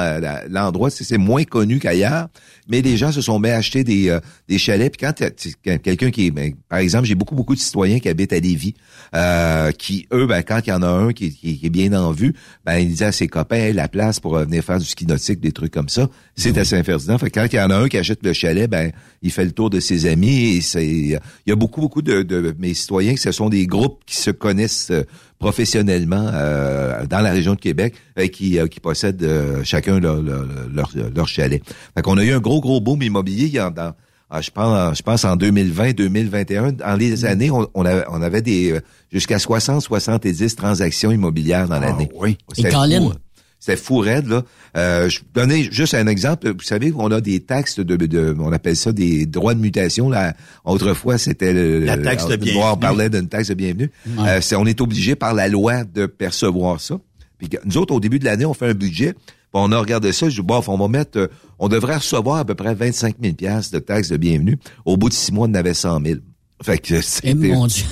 l'endroit. 0.49 0.91
C'est, 0.91 1.19
moins 1.19 1.43
connu 1.43 1.81
qu'ailleurs, 1.81 2.29
mais 2.69 2.83
les 2.83 2.97
gens 2.97 3.11
se 3.11 3.21
sont 3.21 3.41
mis 3.41 3.49
à 3.49 3.57
acheter 3.57 3.83
des, 3.83 4.11
euh, 4.11 4.21
des 4.49 4.59
chalets. 4.59 4.97
Puis 4.97 5.07
quand 5.07 5.79
quelqu'un 5.83 6.11
qui 6.13 6.31
ben, 6.31 6.53
par 6.69 6.79
exemple, 6.79 7.07
j'ai 7.07 7.17
beaucoup 7.17 7.35
beaucoup 7.35 7.55
de 7.57 7.61
citoyens 7.61 7.99
qui 7.99 8.09
habitent 8.09 8.33
à 8.33 8.39
Lévis, 8.39 8.75
euh, 9.15 9.73
qui 9.73 10.07
eux, 10.13 10.27
ben, 10.27 10.43
quand 10.43 10.61
il 10.67 10.71
y 10.71 10.73
en 10.73 10.83
a 10.83 10.89
un 10.89 11.13
qui, 11.13 11.33
qui- 11.33 11.59
qui 11.59 11.67
est 11.67 11.71
bien 11.71 11.93
en 11.95 12.13
vue, 12.13 12.33
ben 12.65 12.77
il 12.79 12.95
dit 12.95 13.05
à 13.05 13.11
ses 13.13 13.27
copains, 13.27 13.57
Hey, 13.57 13.73
la 13.73 13.89
place 13.89 14.21
pour 14.21 14.37
euh, 14.37 14.45
venir 14.45 14.63
faire 14.63 14.79
du 14.79 14.85
ski 14.85 15.07
nautique, 15.07 15.41
des 15.41 15.53
trucs 15.53 15.73
comme 15.73 15.89
ça, 15.89 16.09
c'est 16.37 16.57
à 16.59 16.65
Saint-Ferdinand. 16.65 17.19
Fait 17.19 17.31
que 17.31 17.41
quand 17.41 17.47
il 17.53 17.57
y 17.57 17.61
en 17.61 17.71
a 17.71 17.77
un 17.77 17.89
qui 17.89 17.99
achète 17.99 18.21
le 18.23 18.33
chalet, 18.35 18.69
ben 18.71 18.93
il 19.23 19.33
fait 19.33 19.45
le 19.45 19.53
tour 19.53 19.71
de 19.71 19.81
ses 19.81 20.07
amis. 20.07 20.57
Et 20.57 20.61
c'est, 20.61 20.87
il 20.87 21.19
y 21.47 21.53
a 21.53 21.57
beaucoup 21.57 21.81
beaucoup 21.81 22.03
de, 22.03 22.23
de 22.23 22.55
mes 22.59 22.75
citoyens 22.75 23.15
que 23.15 23.21
ce 23.21 23.33
sont 23.33 23.49
des 23.49 23.67
groupes 23.67 24.03
qui 24.07 24.17
se 24.17 24.31
connaissent 24.31 24.91
euh, 24.93 25.03
professionnellement 25.39 26.31
euh, 26.33 27.07
dans 27.07 27.21
la 27.21 27.31
région 27.33 27.55
de 27.55 27.61
Québec 27.61 27.95
et 28.17 28.29
qui, 28.31 28.59
euh, 28.59 28.67
qui 28.67 28.81
possèdent 28.81 29.23
euh, 29.23 29.63
chacun 29.65 29.99
leur, 30.01 30.21
leur, 30.23 30.45
leur, 30.73 30.91
leur 31.15 31.29
chalet. 31.29 31.63
Fait 31.95 32.03
qu'on 32.03 32.19
a 32.19 32.25
eu 32.25 32.33
un 32.33 32.41
gros, 32.41 32.61
gros 32.61 32.81
boom 32.81 33.03
immobilier 33.03 33.47
il 33.47 33.53
y 33.53 33.59
a- 33.59 33.71
dans, 33.71 33.93
ah, 34.29 34.41
je 34.41 34.51
pense, 34.51 34.97
je 34.99 35.03
pense 35.03 35.25
en 35.25 35.37
2020, 35.37 35.93
2021, 35.93 36.73
dans 36.73 36.97
les 36.97 37.25
années, 37.25 37.51
on, 37.51 37.69
on 37.75 37.85
avait, 37.85 38.05
on 38.11 38.21
avait 38.23 38.43
des 38.43 38.73
euh, 38.73 38.81
jusqu'à 39.13 39.39
60, 39.39 39.81
70 39.83 40.57
transactions 40.57 41.13
immobilières 41.13 41.69
dans 41.69 41.79
l'année. 41.79 42.09
oui. 42.17 42.37
Et 42.59 42.65
Colin? 42.65 43.01
fou, 43.03 43.11
hein. 43.11 43.17
C'était 43.59 43.77
fou 43.77 43.99
raide, 43.99 44.29
là. 44.29 44.43
Euh, 44.77 45.09
je 45.09 45.21
vais 45.21 45.25
donner 45.35 45.69
juste 45.71 45.95
un 45.95 46.07
exemple. 46.07 46.49
Vous 46.53 46.63
savez, 46.63 46.93
on 46.97 47.11
a 47.11 47.21
des 47.21 47.41
taxes 47.41 47.79
de, 47.79 47.97
de 47.97 48.37
on 48.39 48.53
appelle 48.53 48.77
ça 48.77 48.93
des 48.93 49.27
droits 49.27 49.55
de 49.55 49.61
mutation. 49.61 50.11
Là. 50.11 50.35
Autrefois, 50.65 51.19
c'était 51.19 51.53
le, 51.53 51.81
La 51.85 51.97
taxe 51.97 52.27
de 52.27 52.37
bienvenue. 52.37 52.63
On 52.65 52.77
parlait 52.77 53.09
d'une 53.09 53.29
taxe 53.29 53.49
de 53.49 53.55
bienvenue. 53.55 53.91
Euh, 54.19 54.41
on 54.57 54.67
est 54.67 54.81
obligé 54.81 55.17
par 55.17 55.35
la 55.35 55.49
loi 55.49 55.85
de 55.85 56.07
percevoir 56.07 56.81
ça. 56.81 56.99
Puis 57.39 57.49
nous 57.65 57.79
autres, 57.79 57.95
au 57.95 58.01
début 58.01 58.19
de 58.19 58.25
l'année, 58.25 58.47
on 58.47 58.55
fait 58.55 58.69
un 58.69 58.75
budget. 58.75 59.15
Puis 59.15 59.51
on 59.53 59.73
a 59.73 59.79
regardé 59.79 60.13
ça. 60.13 60.29
Je 60.29 60.41
dis, 60.41 60.47
bon, 60.47 60.63
on 60.67 60.77
va 60.77 60.89
mettre, 60.89 61.19
euh, 61.19 61.29
on 61.59 61.69
devrait 61.69 61.97
recevoir 61.97 62.37
à 62.37 62.45
peu 62.45 62.55
près 62.55 62.75
25 62.75 63.17
000 63.23 63.35
piastres 63.35 63.75
de 63.75 63.79
taxes 63.79 64.11
de 64.11 64.17
bienvenue. 64.17 64.59
Au 64.85 64.97
bout 64.97 65.09
de 65.09 65.15
six 65.15 65.33
mois, 65.33 65.47
on 65.47 65.51
en 65.51 65.55
avait 65.55 65.75
100 65.75 66.03
000. 66.05 66.21
Fait 66.63 66.79
que 66.79 66.95
Eh, 66.95 67.03
c'était... 67.03 67.35
mon 67.35 67.67
Dieu. 67.67 67.85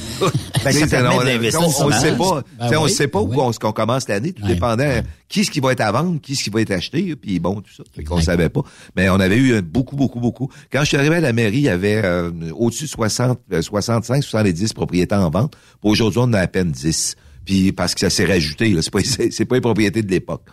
Ben, 0.65 0.73
ça 0.73 1.61
on- 1.61 1.89
ne 1.89 1.93
sait 1.93 2.17
pas. 2.17 2.43
Ben 2.59 2.79
on 2.79 2.89
sait 2.89 3.09
pas 3.09 3.21
ben 3.23 3.27
où 3.27 3.47
oui. 3.49 3.57
on- 3.63 3.73
commence 3.73 4.09
l'année, 4.09 4.33
tout 4.33 4.43
Ouais, 4.43 4.55
dépendant 4.55 4.85
ouais. 4.85 5.03
qui 5.29 5.45
ce 5.45 5.51
qui 5.51 5.61
va 5.61 5.73
être 5.73 5.83
à 5.83 5.93
vendre, 5.93 6.19
qui 6.21 6.35
ce 6.35 6.43
qui 6.45 6.49
va 6.51 6.63
être 6.63 6.71
acheté, 6.71 7.15
puis 7.15 7.39
bon, 7.41 7.61
tout 7.61 7.73
ça. 7.77 7.83
Fait 7.95 8.03
qu'on 8.05 8.23
savait 8.23 8.49
pas. 8.49 8.63
Mais 8.97 9.11
on 9.11 9.21
avait 9.21 9.37
eu 9.37 9.61
beaucoup, 9.61 9.97
beaucoup, 9.97 10.19
beaucoup. 10.19 10.51
Quand 10.73 10.81
je 10.81 10.87
suis 10.87 10.97
arrivé 10.97 11.17
à 11.17 11.21
la 11.21 11.35
mairie, 11.35 11.59
il 11.59 11.63
y 11.65 11.69
avait 11.69 12.01
euh, 12.03 12.31
au-dessus 12.55 12.85
de 12.85 12.89
60, 12.89 13.39
euh, 13.53 13.61
65, 13.61 14.25
70 14.25 14.73
propriétaires 14.73 15.21
en 15.21 15.29
vente. 15.31 15.57
Puis 15.83 15.91
aujourd'hui, 15.91 16.21
on 16.21 16.25
en 16.25 16.33
a 16.33 16.41
à 16.41 16.47
peine 16.47 16.73
10. 16.73 17.17
Puis 17.45 17.73
parce 17.73 17.93
que 17.95 18.01
ça 18.01 18.09
s'est 18.09 18.25
rajouté, 18.25 18.71
là. 18.71 18.81
C'est 18.81 18.91
pas, 18.91 19.01
c'est, 19.05 19.31
c'est 19.31 19.45
pas 19.45 19.57
les 19.57 19.61
propriétés 19.61 20.03
de 20.03 20.11
l'époque. 20.11 20.47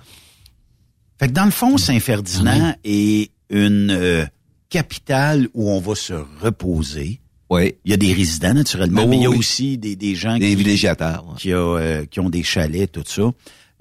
Fait 1.17 1.27
que 1.27 1.33
dans 1.33 1.45
le 1.45 1.51
fond, 1.51 1.77
Saint-Ferdinand 1.77 2.75
est 2.83 3.31
une 3.49 3.91
euh, 3.91 4.25
capitale 4.69 5.47
où 5.53 5.69
on 5.69 5.79
va 5.79 5.95
se 5.95 6.13
reposer, 6.41 7.20
Oui. 7.51 7.73
Il 7.85 7.91
y 7.91 7.93
a 7.93 7.97
des 7.97 8.13
résidents, 8.13 8.53
naturellement, 8.53 9.03
Oui, 9.03 9.09
mais 9.09 9.17
il 9.17 9.23
y 9.23 9.25
a 9.25 9.29
oui. 9.29 9.37
aussi 9.37 9.77
des, 9.77 9.95
des 9.97 10.15
gens 10.15 10.37
Des 10.37 10.49
qui, 10.49 10.55
villégiateurs. 10.55 11.25
ouais. 11.27 11.35
qui, 11.37 11.51
a, 11.51 11.57
euh, 11.57 12.05
qui 12.05 12.19
ont 12.21 12.29
des 12.29 12.43
chalets, 12.43 12.89
tout 12.91 13.03
ça. 13.05 13.23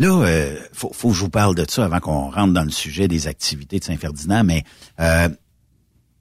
Là, 0.01 0.23
euh, 0.25 0.57
faut, 0.73 0.91
faut 0.93 1.11
que 1.11 1.15
je 1.15 1.21
vous 1.21 1.29
parle 1.31 1.55
de 1.55 1.65
ça 1.69 1.85
avant 1.85 2.01
qu'on 2.01 2.31
rentre 2.31 2.53
dans 2.53 2.65
le 2.65 2.71
sujet 2.71 3.07
des 3.07 3.29
activités 3.29 3.79
de 3.79 3.85
Saint-Ferdinand, 3.85 4.43
mais 4.45 4.65
euh, 4.99 5.29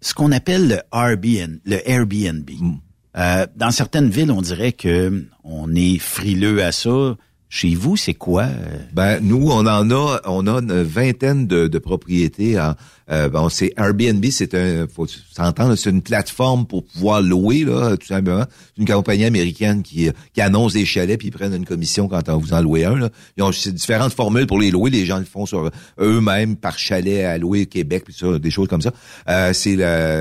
ce 0.02 0.14
qu'on 0.14 0.32
appelle 0.32 0.68
le 0.68 0.80
Airbnb, 0.94 1.58
le 1.66 1.90
Airbnb. 1.90 2.50
Mm. 2.50 2.74
Euh, 3.18 3.48
dans 3.56 3.72
certaines 3.72 4.10
villes, 4.12 4.32
on 4.32 4.42
dirait 4.42 4.72
que 4.74 5.26
on 5.44 5.74
est 5.74 5.98
frileux 5.98 6.64
à 6.64 6.72
ça. 6.72 7.18
Chez 7.52 7.74
vous, 7.74 7.98
c'est 7.98 8.14
quoi? 8.14 8.44
euh? 8.44 8.78
Ben 8.94 9.20
nous, 9.22 9.50
on 9.50 9.66
en 9.66 9.90
a, 9.90 10.22
on 10.26 10.46
a 10.46 10.60
une 10.60 10.84
vingtaine 10.84 11.48
de, 11.48 11.68
de 11.68 11.80
propriétés. 11.80 12.60
En, 12.60 12.76
euh, 13.12 13.28
bon, 13.28 13.50
c'est 13.50 13.74
Airbnb, 13.76 14.24
c'est 14.30 14.54
un, 14.54 14.86
faut 14.88 15.08
s'entendre, 15.08 15.76
c'est 15.76 15.90
une 15.90 16.04
plateforme 16.04 16.68
pour 16.68 16.86
pouvoir 16.86 17.24
louer 17.24 17.64
là, 17.64 17.98
tout 17.98 18.06
simplement. 18.06 18.44
C'est 18.48 18.82
une 18.82 18.88
compagnie 18.88 19.26
américaine 19.26 19.82
qui, 19.82 20.10
qui 20.34 20.42
annonce 20.42 20.74
des 20.74 20.86
chalets 20.86 21.18
puis 21.18 21.30
ils 21.30 21.32
prennent 21.32 21.56
une 21.56 21.66
commission 21.66 22.08
quand 22.08 22.30
on 22.30 22.38
vous 22.38 22.54
en 22.54 22.62
louez 22.62 22.86
un. 22.86 22.96
Là. 23.00 23.10
Ils 23.36 23.42
ont 23.42 23.50
différentes 23.50 24.14
formules 24.14 24.46
pour 24.46 24.60
les 24.60 24.70
louer. 24.70 24.92
Les 24.92 25.06
gens 25.08 25.18
le 25.18 25.26
font 25.26 25.48
sur 25.48 25.72
eux-mêmes 26.00 26.56
par 26.56 26.78
chalet 26.78 27.26
à 27.26 27.40
louer 27.40 27.66
Québec 27.66 28.04
puis 28.06 28.14
ça, 28.14 28.38
des 28.38 28.52
choses 28.52 28.68
comme 28.68 28.84
ça. 28.84 28.92
Euh, 29.28 29.54
c'est 29.54 29.78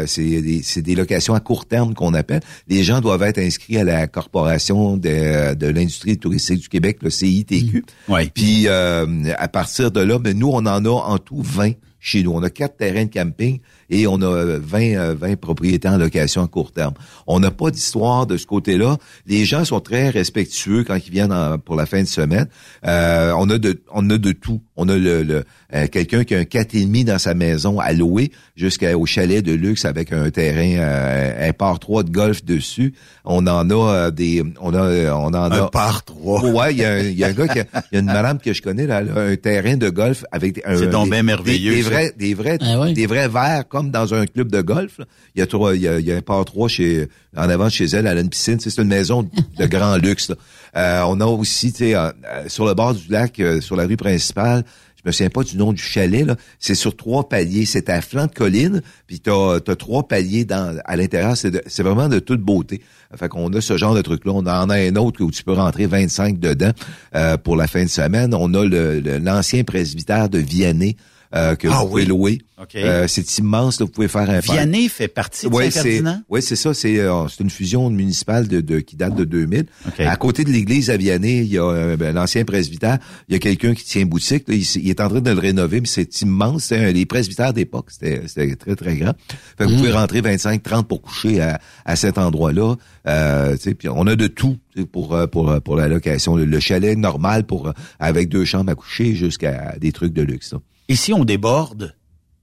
c'est 0.07 0.41
des, 0.41 0.63
c'est 0.63 0.83
des 0.83 0.95
locations 0.95 1.35
à 1.35 1.41
court 1.41 1.67
terme 1.67 1.93
qu'on 1.93 2.15
appelle. 2.15 2.41
Les 2.69 2.85
gens 2.85 3.03
doivent 3.03 3.23
être 3.23 3.39
inscrits 3.39 3.77
à 3.77 3.85
la 3.85 4.07
corporation 4.07 4.97
de, 4.97 5.55
de 5.55 5.67
l'industrie 5.67 6.17
touristique 6.17 6.61
du 6.61 6.69
Québec, 6.71 6.99
CITQ. 7.19 7.85
Ouais. 8.09 8.31
Puis 8.35 8.65
euh, 8.67 9.07
à 9.37 9.49
partir 9.49 9.91
de 9.91 10.01
là, 10.01 10.19
ben, 10.19 10.37
nous, 10.39 10.49
on 10.49 10.67
en 10.67 10.85
a 10.85 10.91
en 10.91 11.19
tout 11.19 11.43
20 11.43 11.73
chez 12.01 12.23
nous. 12.23 12.33
On 12.33 12.43
a 12.43 12.51
quatre 12.51 12.77
terrains 12.77 13.05
de 13.05 13.13
camping 13.13 13.61
et 13.91 14.07
on 14.07 14.21
a 14.23 14.59
20, 14.59 14.81
euh, 14.97 15.15
20 15.19 15.37
propriétés 15.39 15.89
en 15.89 15.97
location 15.99 16.43
à 16.43 16.47
court 16.47 16.73
terme. 16.73 16.95
On 17.27 17.41
n'a 17.41 17.51
pas 17.51 17.71
d'histoire 17.71 18.27
de 18.27 18.37
ce 18.37 18.47
côté-là. 18.47 18.97
Les 19.27 19.45
gens 19.45 19.65
sont 19.65 19.81
très 19.81 20.11
respectueux 20.11 20.85
quand 20.85 20.97
ils 21.07 21.11
viennent 21.13 21.33
en- 21.33 21.59
pour 21.59 21.77
la 21.77 21.87
fin 21.87 22.03
de 22.03 22.07
semaine. 22.09 22.47
Euh, 22.87 23.33
on 23.37 23.49
a 23.51 23.59
de 23.59 23.81
on 23.93 24.09
a 24.11 24.19
de 24.19 24.33
tout. 24.33 24.61
On 24.77 24.89
a 24.89 24.97
le, 24.97 25.23
le- 25.23 25.45
euh, 25.75 25.87
quelqu'un 25.89 26.25
qui 26.25 26.35
a 26.35 26.39
un 26.39 26.45
4,5 26.45 27.05
dans 27.05 27.19
sa 27.19 27.35
maison 27.35 27.81
à 27.81 27.93
louer 27.93 28.31
jusqu'au 28.57 29.05
chalet 29.07 29.45
de 29.45 29.53
luxe 29.53 29.85
avec 29.85 30.13
un 30.13 30.31
terrain 30.31 30.79
euh, 30.79 31.49
un 31.49 31.53
par 31.53 31.79
3 31.79 32.05
de 32.05 32.11
golf 32.11 32.45
dessus. 32.45 32.95
On 33.25 33.47
en 33.47 33.69
a 33.71 33.75
euh, 33.75 34.11
des 34.11 34.43
on 34.61 34.73
a 34.75 34.83
euh, 34.85 35.11
on 35.13 35.27
en 35.29 35.35
a 35.51 35.63
Un 35.63 35.67
par 35.67 36.05
3. 36.05 36.45
Ouais, 36.45 36.73
il 36.73 36.79
y 36.79 36.85
a, 36.85 36.93
un- 36.93 36.99
il 37.01 37.19
y 37.19 37.25
a 37.25 37.29
un 37.29 37.33
gars 37.33 37.49
qui 37.49 37.61
a, 37.61 37.65
il 37.91 37.95
y 37.95 37.97
a 37.97 38.01
une 38.01 38.07
madame 38.07 38.39
que 38.39 38.53
je 38.53 38.63
connais 38.63 38.87
là, 38.87 38.99
a 38.99 39.21
un 39.21 39.37
terrain 39.37 39.77
de 39.77 39.89
golf 39.91 40.25
avec 40.33 40.61
un, 40.65 40.77
C'est 40.77 40.91
donc 40.91 41.05
des- 41.07 41.11
bien 41.11 41.23
merveilleux, 41.23 41.75
Des, 41.75 41.83
vrais 41.83 42.13
des 42.17 42.35
vrais 42.35 42.59
Ah 42.61 42.81
ouais? 42.81 42.93
des 42.93 43.07
vrais 43.07 43.29
verres 43.29 43.67
comme 43.79 43.91
dans 43.91 44.15
un 44.15 44.27
club 44.27 44.51
de 44.51 44.61
golf. 44.61 44.99
là. 44.99 45.05
Il 45.35 45.39
y 45.41 45.43
a 45.43 45.47
trois 45.47 45.75
il 45.75 45.83
y 45.83 45.89
a, 45.89 45.99
il 45.99 46.07
y 46.07 46.13
a 46.13 46.17
un 46.17 46.21
par 46.23 46.45
trois 46.45 46.69
chez 46.69 47.09
en 47.37 47.49
avant 47.49 47.69
chez 47.69 47.85
elle, 47.87 48.07
elle 48.07 48.19
a 48.19 48.21
une 48.21 48.29
piscine, 48.31 48.59
c'est 48.61 48.77
une 48.79 48.89
maison 48.89 49.29
de 49.59 49.67
grand 49.75 49.97
luxe. 49.97 50.33
Euh, 50.77 51.03
on 51.07 51.21
a 51.21 51.27
aussi 51.27 51.73
tu 51.73 51.79
sais 51.79 51.95
euh, 51.95 52.11
euh, 52.27 52.45
sur 52.49 52.67
le 52.67 52.75
bord 52.75 52.95
du 52.95 53.09
lac 53.11 53.39
euh, 53.41 53.61
sur 53.61 53.77
la 53.77 53.87
rue 53.87 53.97
principale 53.97 54.65
je 55.05 55.09
me 55.09 55.13
souviens 55.13 55.31
pas 55.31 55.45
du 55.45 55.57
nom 55.57 55.73
du 55.73 55.81
chalet, 55.81 56.27
là. 56.27 56.35
C'est 56.59 56.75
sur 56.75 56.97
trois 56.97 57.29
paliers. 57.29 57.67
C'est 57.67 57.89
à 57.89 58.01
flanc 58.01 58.27
de 58.27 58.33
colline, 58.33 58.83
puis 59.07 59.21
t'as 59.21 59.55
as 59.55 59.77
trois 59.77 60.09
paliers 60.09 60.45
dans 60.45 60.77
à 60.85 60.97
l'intérieur. 60.97 61.37
C'est 61.37 61.83
vraiment 61.85 62.09
de 62.09 62.19
toute 62.19 62.41
beauté. 62.41 62.83
Fait 63.15 63.29
qu'on 63.29 63.49
a 63.53 63.61
ce 63.61 63.77
genre 63.77 63.95
de 63.95 64.03
truc-là. 64.03 64.33
On 64.35 64.41
en 64.41 64.69
a 64.71 64.75
un 64.77 64.97
autre 64.97 65.23
où 65.23 65.31
tu 65.31 65.45
peux 65.45 65.53
rentrer 65.53 65.87
25 65.87 66.41
dedans 66.41 66.73
euh, 67.15 67.37
pour 67.37 67.55
la 67.55 67.69
fin 67.69 67.85
de 67.85 67.89
semaine. 67.89 68.35
On 68.35 68.53
a 68.55 68.65
le- 68.65 68.99
le- 68.99 69.19
l'ancien 69.19 69.63
presbytère 69.63 70.29
de 70.29 70.41
Vianney 70.41 70.97
euh, 71.35 71.55
que 71.57 71.69
Ah 71.69 71.81
vous 71.83 71.89
pouvez 71.89 72.03
oui. 72.03 72.09
louer. 72.09 72.39
Euh, 72.75 73.07
c'est 73.07 73.39
immense. 73.39 73.79
Là, 73.79 73.87
vous 73.87 73.93
pouvez 73.93 74.09
faire 74.09 74.29
un 74.29 74.41
Vianney 74.41 74.89
fait 74.89 75.07
partie 75.07 75.47
de 75.49 75.55
Ouais, 75.55 75.71
Saint-Ferdinand? 75.71 76.23
ouais, 76.29 76.41
c'est 76.41 76.57
ça. 76.57 76.75
C'est 76.75 76.99
euh, 76.99 77.29
c'est 77.29 77.45
une 77.45 77.51
fusion 77.51 77.89
municipale 77.89 78.49
de, 78.49 78.61
de- 78.61 78.81
qui 78.81 78.97
date 78.97 79.15
de 79.15 79.23
2000. 79.25 79.67
OK. 79.87 80.01
À 80.01 80.17
côté 80.17 80.43
de 80.43 80.51
l'église 80.51 80.91
à 80.91 80.97
Vianney, 80.97 81.39
il 81.43 81.47
y 81.53 81.59
a 81.59 81.63
euh, 81.65 81.97
ben, 81.97 82.13
l'ancien 82.15 82.45
presbytère. 82.45 82.99
Il 83.29 83.35
y 83.35 83.37
a 83.37 83.39
quelqu'un 83.39 83.75
qui 83.75 83.85
tient 83.85 84.05
boutique. 84.07 84.49
là. 84.49 84.55
il, 84.57 84.89
est 84.91 85.01
en 85.01 85.09
train 85.09 85.21
de 85.21 85.31
le 85.31 85.39
rénover, 85.39 85.81
mais 85.81 85.87
c'est 85.87 86.21
immense. 86.23 86.65
C'est 86.65 86.79
un- 86.79 86.91
les 86.91 87.07
presbytères 87.07 87.53
d'époque. 87.53 87.91
C'était 87.91 88.23
c'était 88.27 88.57
très 88.57 88.75
très 88.75 88.97
grand. 88.97 89.13
Fait 89.57 89.65
que 89.65 89.69
vous 89.69 89.75
Mm. 89.75 89.79
pouvez 89.79 89.93
rentrer 89.93 90.21
25, 90.21 90.61
30 90.63 90.89
pour 90.89 91.01
coucher 91.03 91.41
à, 91.41 91.61
à 91.85 91.95
cet 91.95 92.19
endroit-là. 92.19 92.75
Euh, 93.07 93.57
puis 93.79 93.89
on 93.89 94.07
a 94.09 94.17
de 94.17 94.27
tout 94.27 94.57
pour 94.91 95.17
pour 95.31 95.61
pour 95.63 95.77
la 95.77 95.87
location. 95.87 96.35
Le, 96.35 96.45
le 96.45 96.59
chalet 96.61 96.99
normal 96.99 97.45
pour 97.45 97.73
avec 98.01 98.29
deux 98.29 98.45
chambres 98.45 98.73
à 98.73 98.75
coucher 98.75 99.15
jusqu'à 99.15 99.77
des 99.81 99.93
trucs 99.93 100.13
de 100.13 100.23
luxe. 100.23 100.53
là. 100.55 100.59
Et 100.89 100.97
si 100.97 101.13
on 101.13 101.25
déborde? 101.25 101.95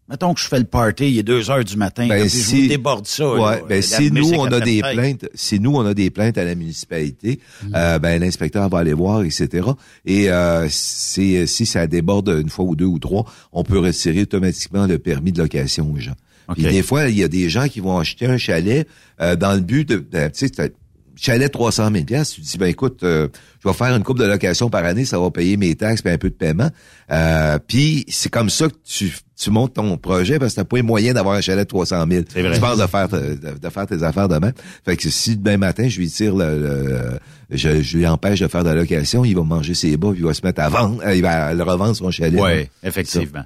Mettons 0.07 0.35
que 0.35 0.39
je 0.39 0.45
fais 0.47 0.59
le 0.59 0.65
party, 0.65 1.09
il 1.13 1.17
est 1.17 1.23
2 1.23 1.49
heures 1.49 1.63
du 1.63 1.77
matin, 1.77 2.07
Ben, 2.07 2.19
là, 2.19 2.25
puis 2.29 2.39
je 2.39 2.55
vous 2.61 2.67
déborde 2.67 3.07
ça. 3.07 3.27
Ouais, 3.33 3.39
là, 3.39 3.61
ben, 3.67 3.81
si 3.81 4.11
nous 4.11 4.33
on 4.33 4.45
a 4.45 4.59
des 4.59 4.81
plaintes, 4.81 5.27
si 5.33 5.59
nous 5.59 5.75
on 5.75 5.83
a 5.83 5.95
des 5.95 6.11
plaintes 6.11 6.37
à 6.37 6.43
la 6.45 6.53
municipalité, 6.53 7.39
Mm. 7.63 7.71
euh, 7.75 7.97
ben 7.97 8.21
l'inspecteur 8.21 8.69
va 8.69 8.77
aller 8.79 8.93
voir, 8.93 9.23
etc. 9.23 9.67
Et 10.05 10.29
euh, 10.29 10.67
c'est 10.69 11.47
si 11.47 11.65
ça 11.65 11.87
déborde 11.87 12.29
une 12.29 12.49
fois 12.49 12.65
ou 12.65 12.75
deux 12.75 12.85
ou 12.85 12.99
trois, 12.99 13.25
on 13.51 13.63
peut 13.63 13.79
retirer 13.79 14.21
automatiquement 14.21 14.85
le 14.85 14.99
permis 14.99 15.31
de 15.31 15.41
location 15.41 15.91
aux 15.91 15.99
gens. 15.99 16.13
Puis 16.53 16.67
OK. 16.67 16.71
des 16.71 16.83
fois, 16.83 17.07
il 17.09 17.17
y 17.17 17.23
a 17.23 17.27
des 17.27 17.49
gens 17.49 17.67
qui 17.67 17.79
vont 17.79 17.97
acheter 17.97 18.27
un 18.27 18.37
chalet 18.37 18.87
euh, 19.21 19.35
dans 19.35 19.53
le 19.55 19.61
but 19.61 19.89
de, 19.89 19.95
de- 19.95 20.27
tu 20.27 20.47
sais, 20.47 20.71
chalet 21.15 21.51
300 21.51 21.89
000 21.91 22.05
pièces, 22.05 22.31
tu 22.31 22.41
te 22.41 22.45
dis 22.45 22.57
ben 22.57 22.67
écoute, 22.67 23.03
euh, 23.03 23.27
je 23.63 23.67
vais 23.69 23.73
faire 23.73 23.95
une 23.95 24.03
coupe 24.03 24.19
de 24.19 24.25
location 24.25 24.69
par 24.69 24.83
année, 24.85 25.05
ça 25.05 25.17
va 25.19 25.31
payer 25.31 25.57
mes 25.57 25.75
taxes 25.75 26.01
puis 26.01 26.11
un 26.11 26.17
peu 26.17 26.29
de 26.29 26.35
paiement. 26.35 26.69
Euh, 27.11 27.57
puis 27.65 28.05
c'est 28.09 28.29
comme 28.29 28.49
ça 28.49 28.67
que 28.67 28.75
tu 28.85 29.13
tu 29.37 29.49
montes 29.51 29.73
ton 29.73 29.97
projet 29.97 30.39
parce 30.39 30.53
que 30.53 30.61
t'as 30.61 30.63
pas 30.65 30.77
les 30.77 30.81
moyens 30.81 31.13
d'avoir 31.15 31.35
un 31.35 31.41
chalet 31.41 31.65
de 31.65 31.67
300 31.69 32.05
000. 32.09 32.23
C'est 32.31 32.41
vrai. 32.41 32.53
Tu 32.55 32.61
penses 32.61 32.77
de 32.79 32.87
faire 32.87 33.09
de, 33.09 33.37
de 33.61 33.69
faire 33.69 33.85
tes 33.85 34.01
affaires 34.01 34.29
demain. 34.29 34.51
Fait 34.85 34.95
que 34.95 35.09
si 35.09 35.35
demain 35.35 35.57
matin 35.57 35.89
je 35.89 35.99
lui 35.99 36.09
tire 36.09 36.35
le, 36.35 36.57
le- 36.59 37.19
je, 37.49 37.81
je 37.81 37.97
lui 37.97 38.07
empêche 38.07 38.39
de 38.39 38.47
faire 38.47 38.63
de 38.63 38.69
la 38.69 38.75
location, 38.75 39.25
il 39.25 39.35
va 39.35 39.43
manger 39.43 39.73
ses 39.73 39.97
bas 39.97 40.09
puis 40.11 40.19
il 40.21 40.25
va 40.25 40.33
se 40.33 40.41
mettre 40.45 40.61
à 40.61 40.69
vendre, 40.69 41.01
euh, 41.05 41.13
il 41.15 41.21
va 41.21 41.53
le 41.53 41.63
revendre 41.63 41.95
son 41.95 42.09
chalet. 42.11 42.39
Oui, 42.41 42.69
effectivement. 42.81 43.43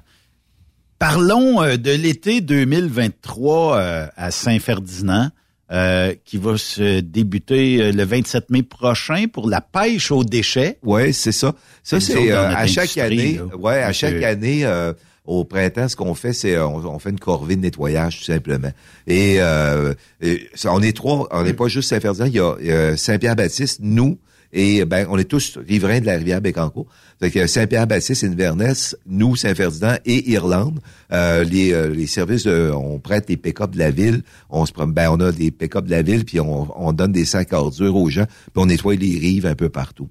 Parlons 0.98 1.62
euh, 1.62 1.76
de 1.76 1.90
l'été 1.92 2.40
2023 2.40 3.76
euh, 3.78 4.06
à 4.16 4.30
Saint-Ferdinand, 4.30 5.30
euh, 5.72 6.14
qui 6.24 6.36
va 6.36 6.56
se 6.56 7.00
débuter 7.00 7.80
euh, 7.80 7.92
le 7.92 8.04
27 8.04 8.50
mai 8.50 8.62
prochain 8.62 9.26
pour 9.32 9.48
la 9.48 9.60
pêche 9.60 10.10
aux 10.10 10.24
déchets. 10.24 10.78
Ouais, 10.82 11.12
c'est 11.12 11.32
ça. 11.32 11.54
Ça 11.82 12.00
c'est 12.00 12.32
euh, 12.32 12.48
à 12.48 12.66
chaque 12.66 12.96
année. 12.98 13.34
là. 13.38 13.56
Ouais, 13.56 13.82
à 13.82 13.92
chaque 13.92 14.22
année 14.22 14.64
euh, 14.64 14.92
au 15.24 15.44
printemps, 15.44 15.88
ce 15.88 15.94
qu'on 15.96 16.14
fait, 16.14 16.32
c'est 16.32 16.54
euh, 16.56 16.66
on, 16.66 16.84
on 16.84 16.98
fait 16.98 17.10
une 17.10 17.20
corvée 17.20 17.54
de 17.56 17.60
nettoyage 17.60 18.18
tout 18.18 18.24
simplement. 18.24 18.72
Et, 19.06 19.36
euh, 19.38 19.94
et 20.20 20.48
ça, 20.54 20.72
on 20.72 20.80
est 20.82 20.96
trois. 20.96 21.28
On 21.30 21.42
n'est 21.44 21.52
pas 21.54 21.68
juste 21.68 21.90
Saint-Ferdinand. 21.90 22.26
Il 22.26 22.34
y 22.34 22.40
a 22.40 22.56
euh, 22.62 22.96
Saint-Pierre-Baptiste, 22.96 23.78
nous. 23.82 24.18
Et 24.52 24.84
ben, 24.84 25.06
on 25.10 25.18
est 25.18 25.24
tous 25.24 25.58
riverains 25.58 26.00
de 26.00 26.06
la 26.06 26.16
rivière 26.16 26.40
Bécancourt. 26.40 26.86
Fait 27.20 27.30
que 27.30 27.46
Saint-Pierre-Baptiste, 27.46 28.24
Inverness, 28.24 28.96
nous, 29.06 29.36
Saint-Ferdinand 29.36 29.96
et 30.04 30.30
Irlande, 30.30 30.80
euh, 31.12 31.44
les, 31.44 31.72
euh, 31.72 31.88
les 31.88 32.06
services, 32.06 32.44
de, 32.44 32.72
on 32.74 32.98
prête 32.98 33.28
les 33.28 33.36
pick-up 33.36 33.70
de 33.72 33.78
la 33.78 33.90
ville. 33.90 34.22
On 34.48 34.66
se 34.66 34.72
ben, 34.72 35.08
on 35.10 35.20
a 35.20 35.30
des 35.30 35.50
pick-up 35.50 35.84
de 35.84 35.90
la 35.90 36.02
ville, 36.02 36.24
puis 36.24 36.40
on, 36.40 36.68
on 36.80 36.92
donne 36.92 37.12
des 37.12 37.24
sacs 37.24 37.52
à 37.52 37.60
ordures 37.60 37.94
aux 37.94 38.08
gens, 38.08 38.26
puis 38.26 38.56
on 38.56 38.66
nettoie 38.66 38.96
les 38.96 39.18
rives 39.18 39.46
un 39.46 39.54
peu 39.54 39.68
partout. 39.68 40.08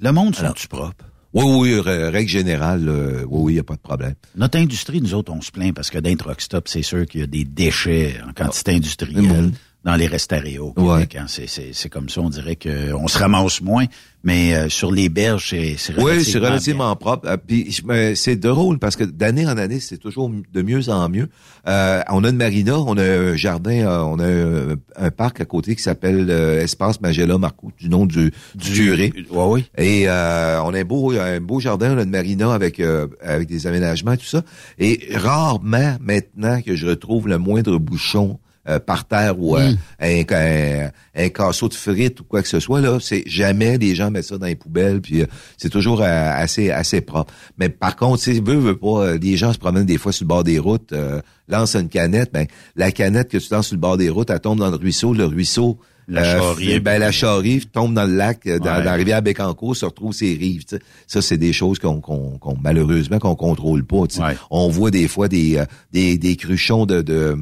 Le 0.00 0.12
monde 0.12 0.34
sont-tu 0.34 0.68
propre? 0.68 1.04
Oui, 1.34 1.44
oui, 1.46 1.80
règle 1.80 2.28
générale, 2.28 2.86
euh, 2.88 3.24
oui, 3.26 3.40
oui, 3.44 3.52
il 3.52 3.54
n'y 3.54 3.60
a 3.60 3.64
pas 3.64 3.76
de 3.76 3.80
problème. 3.80 4.14
Notre 4.36 4.58
industrie, 4.58 5.00
nous 5.00 5.14
autres, 5.14 5.32
on 5.32 5.40
se 5.40 5.50
plaint 5.50 5.74
parce 5.74 5.88
que 5.88 5.98
dans 5.98 6.14
Truck 6.14 6.42
Stop, 6.42 6.68
c'est 6.68 6.82
sûr 6.82 7.06
qu'il 7.06 7.20
y 7.20 7.24
a 7.24 7.26
des 7.26 7.44
déchets 7.44 8.16
en 8.28 8.32
quantité 8.34 8.72
industrielle. 8.72 9.52
Dans 9.84 9.96
les 9.96 10.06
restaurants 10.06 10.72
au 10.76 10.94
Ouais. 10.94 11.08
Hein. 11.18 11.26
C'est- 11.26 11.88
comme 11.88 12.08
ça, 12.08 12.20
on 12.20 12.30
dirait 12.30 12.56
qu'on 12.56 13.08
se 13.08 13.18
ramasse 13.18 13.60
moins, 13.60 13.84
mais 14.22 14.54
euh, 14.54 14.68
sur 14.68 14.92
les 14.92 15.08
berges, 15.08 15.48
c'est 15.50 15.74
c'est 15.76 15.92
Oui, 15.98 16.22
c'est 16.24 16.38
relativement 16.38 16.44
relativement 16.48 16.96
propre. 16.96 17.26
Euh, 17.28 17.36
Puis 17.36 17.82
c'est 18.14 18.36
drôle 18.36 18.78
parce 18.78 18.94
que 18.96 19.02
d'année 19.04 19.44
en 19.46 19.56
année, 19.58 19.80
c'est 19.80 19.98
toujours 19.98 20.30
de 20.30 20.62
mieux 20.62 20.88
en 20.88 21.08
mieux. 21.08 21.28
Euh, 21.66 22.00
on 22.10 22.22
a 22.22 22.30
une 22.30 22.36
marina, 22.36 22.78
on 22.78 22.96
a 22.96 23.02
un 23.02 23.34
jardin, 23.36 23.80
euh, 23.84 23.98
on 24.02 24.18
a 24.20 24.26
un, 24.26 24.76
un 25.06 25.10
parc 25.10 25.40
à 25.40 25.44
côté 25.44 25.74
qui 25.74 25.82
s'appelle 25.82 26.26
euh, 26.30 26.62
Espace 26.62 27.00
Magella 27.00 27.36
Marco, 27.38 27.72
du 27.78 27.88
nom 27.88 28.06
du, 28.06 28.32
du 28.54 28.72
curé. 28.72 29.12
Ouais, 29.30 29.44
oui. 29.48 29.64
Et 29.76 30.04
euh, 30.08 30.62
on 30.62 30.72
a 30.74 30.78
un 30.80 30.84
beau, 30.84 31.12
un 31.12 31.40
beau 31.40 31.58
jardin, 31.58 31.94
on 31.94 31.98
a 31.98 32.02
une 32.04 32.10
marina 32.10 32.54
avec 32.54 32.78
euh, 32.78 33.08
avec 33.20 33.48
des 33.48 33.66
aménagements 33.66 34.12
et 34.12 34.18
tout 34.18 34.26
ça. 34.26 34.42
Et 34.78 35.08
rarement 35.14 35.96
maintenant 36.00 36.62
que 36.62 36.76
je 36.76 36.86
retrouve 36.86 37.26
le 37.26 37.38
moindre 37.38 37.76
bouchon 37.78 38.38
euh, 38.68 38.78
par 38.78 39.06
terre 39.06 39.38
ou 39.40 39.56
euh, 39.56 39.72
Mm. 39.72 39.76
un, 40.00 40.22
un, 40.30 40.90
un 41.24 41.28
casseau 41.30 41.68
de 41.68 41.74
frites 41.74 42.20
ou 42.20 42.24
quoi 42.24 42.42
que 42.42 42.48
ce 42.48 42.60
soit 42.60 42.80
là, 42.80 42.98
c'est 43.00 43.24
jamais 43.26 43.76
les 43.78 43.94
gens 43.94 44.10
mettent 44.10 44.26
ça 44.26 44.38
dans 44.38 44.46
les 44.46 44.54
poubelles 44.54 45.00
puis 45.00 45.22
euh, 45.22 45.26
c'est 45.56 45.68
toujours 45.68 46.00
euh, 46.02 46.04
assez 46.06 46.70
assez 46.70 47.00
propre. 47.00 47.32
Mais 47.58 47.68
par 47.68 47.96
contre, 47.96 48.22
si 48.22 48.40
veut 48.40 48.54
veut 48.56 48.76
pas, 48.76 49.04
euh, 49.06 49.18
les 49.18 49.36
gens 49.36 49.52
se 49.52 49.58
promènent 49.58 49.86
des 49.86 49.98
fois 49.98 50.12
sur 50.12 50.24
le 50.24 50.28
bord 50.28 50.44
des 50.44 50.58
routes, 50.58 50.92
euh, 50.92 51.20
lancent 51.48 51.76
une 51.76 51.88
canette, 51.88 52.32
ben 52.32 52.46
la 52.76 52.92
canette 52.92 53.28
que 53.30 53.38
tu 53.38 53.52
lances 53.52 53.66
sur 53.68 53.76
le 53.76 53.80
bord 53.80 53.96
des 53.96 54.08
routes, 54.10 54.30
elle 54.30 54.40
tombe 54.40 54.58
dans 54.58 54.70
le 54.70 54.76
ruisseau, 54.76 55.12
le 55.12 55.26
ruisseau 55.26 55.78
La 56.08 56.22
euh, 56.22 56.38
charrie. 56.38 56.80
ben, 56.80 56.98
la 56.98 57.12
charrie 57.12 57.60
tombe 57.72 57.94
dans 57.94 58.04
le 58.04 58.14
lac, 58.16 58.46
euh, 58.46 58.58
dans, 58.58 58.64
Ouais. 58.66 58.78
dans 58.78 58.84
la 58.84 58.92
rivière 58.94 59.22
Bécancourt, 59.22 59.76
se 59.76 59.84
retrouve 59.84 60.12
ses 60.12 60.34
rives. 60.34 60.64
tu 60.64 60.76
sais. 60.76 60.82
Ça, 61.06 61.22
c'est 61.22 61.38
des 61.38 61.52
choses 61.52 61.78
qu'on, 61.78 62.00
qu'on, 62.00 62.38
qu'on- 62.38 62.56
malheureusement 62.60 63.18
qu'on 63.18 63.34
contrôle 63.36 63.84
pas. 63.84 64.06
tu 64.08 64.16
sais. 64.16 64.22
Ouais. 64.22 64.36
On 64.50 64.68
voit 64.68 64.90
des 64.90 65.06
fois 65.08 65.28
des, 65.28 65.58
euh, 65.58 65.64
des, 65.92 66.18
des 66.18 66.36
cruchons 66.36 66.86
de, 66.86 67.02
de, 67.02 67.36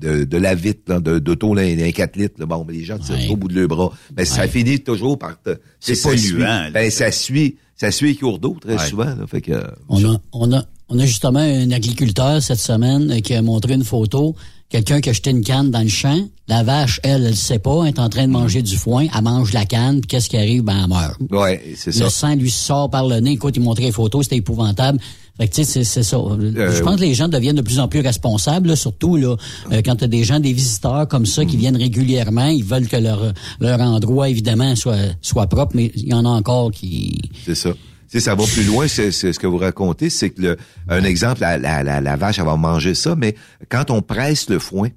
de, 0.00 0.24
de 0.24 0.36
la 0.36 0.54
vitre, 0.54 0.82
là, 0.88 1.00
de, 1.00 1.18
d'auto, 1.18 1.54
là, 1.54 1.62
un 1.62 1.90
4 1.90 2.16
litres, 2.16 2.34
là, 2.38 2.46
bon, 2.46 2.64
ben, 2.64 2.74
les 2.76 2.84
gens 2.84 2.98
tirent 2.98 3.16
Ouais. 3.16 3.28
au 3.30 3.36
bout 3.36 3.48
de 3.48 3.54
leur 3.58 3.68
bras. 3.68 3.92
Ben, 4.12 4.24
ça 4.24 4.42
Ouais. 4.42 4.48
finit 4.48 4.80
toujours 4.80 5.18
par... 5.18 5.40
te- 5.40 5.58
C'est 5.80 5.94
ça 5.94 6.10
polluant. 6.10 6.68
Ben, 6.72 6.90
ça 6.90 7.10
suit, 7.10 7.56
ça 7.76 7.90
suit 7.90 8.08
les 8.08 8.16
cours 8.16 8.38
d'eau 8.38 8.56
très 8.60 8.74
Ouais. 8.78 8.86
souvent, 8.88 9.04
là, 9.06 9.26
fait 9.26 9.40
que... 9.40 9.52
On 9.88 10.04
a, 10.04 10.16
on 10.32 10.52
a, 10.52 10.62
on 10.90 10.98
a 10.98 11.04
justement 11.06 11.40
un 11.40 11.70
agriculteur 11.70 12.42
cette 12.42 12.58
semaine 12.58 13.20
qui 13.22 13.34
a 13.34 13.42
montré 13.42 13.74
une 13.74 13.84
photo. 13.84 14.34
Quelqu'un 14.70 15.00
qui 15.00 15.08
a 15.08 15.12
jeté 15.14 15.30
une 15.30 15.42
canne 15.42 15.70
dans 15.70 15.80
le 15.80 15.88
champ. 15.88 16.28
La 16.46 16.62
vache, 16.62 17.00
elle, 17.02 17.24
elle 17.26 17.36
sait 17.36 17.58
pas, 17.58 17.82
elle 17.84 17.88
est 17.88 17.98
en 17.98 18.10
train 18.10 18.26
de 18.26 18.32
manger 18.32 18.60
du 18.60 18.76
foin. 18.76 19.06
Elle 19.16 19.22
mange 19.24 19.52
la 19.54 19.64
canne, 19.64 20.00
puis 20.02 20.08
qu'est-ce 20.08 20.28
qui 20.28 20.36
arrive? 20.36 20.62
Ben, 20.62 20.80
elle 20.82 20.88
meurt. 20.88 21.16
Ouais, 21.30 21.74
c'est 21.76 21.94
Le 21.94 22.00
ça. 22.00 22.10
sang 22.10 22.34
lui 22.34 22.50
sort 22.50 22.90
par 22.90 23.06
le 23.06 23.18
nez. 23.20 23.32
Écoute, 23.32 23.56
il 23.56 23.62
montrait 23.62 23.84
les 23.84 23.92
photos, 23.92 24.24
c'était 24.24 24.36
épouvantable. 24.36 24.98
Fait 25.38 25.48
que, 25.48 25.54
tu 25.54 25.64
sais, 25.64 25.84
c'est- 25.84 26.02
ça. 26.02 26.16
Euh, 26.16 26.72
Je 26.76 26.82
pense 26.82 26.96
que 26.96 27.00
les 27.00 27.14
gens 27.14 27.28
deviennent 27.28 27.56
de 27.56 27.62
plus 27.62 27.78
en 27.78 27.88
plus 27.88 28.00
responsables, 28.00 28.68
là, 28.68 28.76
surtout 28.76 29.16
là, 29.16 29.36
euh, 29.72 29.80
quand 29.84 29.96
tu 29.96 30.04
as 30.04 30.08
des 30.08 30.24
gens, 30.24 30.38
des 30.40 30.52
visiteurs 30.52 31.06
comme 31.08 31.24
ça 31.26 31.44
qui 31.46 31.56
Mm. 31.56 31.60
viennent 31.60 31.76
régulièrement. 31.76 32.46
Ils 32.48 32.64
veulent 32.64 32.88
que 32.88 32.96
leur, 32.96 33.32
leur 33.60 33.80
endroit, 33.80 34.28
évidemment, 34.28 34.74
soit, 34.76 34.96
soit 35.22 35.46
propre, 35.46 35.76
mais 35.76 35.92
il 35.94 36.08
y 36.08 36.12
en 36.14 36.24
a 36.26 36.28
encore 36.28 36.72
qui... 36.72 37.18
C'est 37.46 37.54
ça. 37.54 37.70
Sais, 38.08 38.20
ça 38.20 38.34
va 38.34 38.44
plus 38.44 38.64
loin, 38.64 38.88
c'est 38.88 39.10
ce 39.12 39.38
que 39.38 39.46
vous 39.46 39.58
racontez, 39.58 40.08
c'est 40.10 40.30
que 40.30 40.40
le, 40.42 40.56
un 40.88 41.04
exemple, 41.04 41.40
la, 41.42 41.58
la, 41.58 41.82
la, 41.82 42.00
la 42.00 42.16
vache, 42.16 42.38
elle 42.38 42.46
va 42.46 42.56
manger 42.56 42.94
ça, 42.94 43.14
mais 43.14 43.34
quand 43.68 43.90
on 43.90 44.00
presse 44.02 44.48
le 44.48 44.58
foin, 44.58 44.88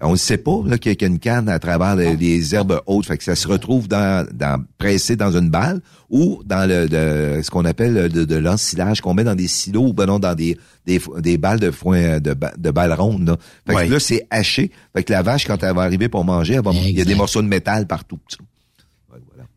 on 0.00 0.12
ne 0.12 0.16
sait 0.16 0.38
pas 0.38 0.60
là, 0.66 0.76
qu'il 0.76 0.96
y 1.00 1.04
a 1.04 1.06
une 1.06 1.18
canne 1.18 1.48
à 1.48 1.58
travers 1.58 1.94
les, 1.96 2.16
les 2.16 2.54
herbes 2.54 2.80
hautes, 2.86 3.06
fait 3.06 3.16
que 3.16 3.24
ça 3.24 3.34
se 3.36 3.46
retrouve 3.48 3.86
dans, 3.88 4.26
dans 4.34 4.62
pressé 4.76 5.14
dans 5.16 5.30
une 5.36 5.48
balle 5.50 5.80
ou 6.10 6.42
dans 6.44 6.68
le 6.68 6.88
de, 6.88 7.40
ce 7.42 7.50
qu'on 7.50 7.64
appelle 7.64 8.10
de, 8.10 8.24
de 8.24 8.36
l'ensilage 8.36 9.00
qu'on 9.00 9.14
met 9.14 9.24
dans 9.24 9.34
des 9.36 9.48
silos 9.48 9.88
ou 9.88 9.92
ben 9.94 10.04
non 10.06 10.18
dans 10.18 10.34
des, 10.34 10.58
des, 10.84 11.00
des 11.20 11.38
balles 11.38 11.60
de 11.60 11.70
foin 11.70 12.18
de, 12.18 12.34
de 12.58 12.70
balles 12.70 12.92
rondes. 12.92 13.28
Là. 13.28 13.36
Fait 13.66 13.74
Ouais. 13.74 13.86
que 13.86 13.92
là, 13.92 14.00
c'est 14.00 14.26
haché. 14.30 14.70
Fait 14.94 15.04
que 15.04 15.12
la 15.12 15.22
vache, 15.22 15.46
quand 15.46 15.62
elle 15.62 15.74
va 15.74 15.82
arriver 15.82 16.08
pour 16.10 16.24
manger, 16.24 16.54
elle 16.54 16.62
va- 16.64 16.72
il 16.72 16.98
y 16.98 17.00
a 17.00 17.04
des 17.04 17.14
morceaux 17.14 17.40
de 17.42 17.48
métal 17.48 17.86
partout. 17.86 18.18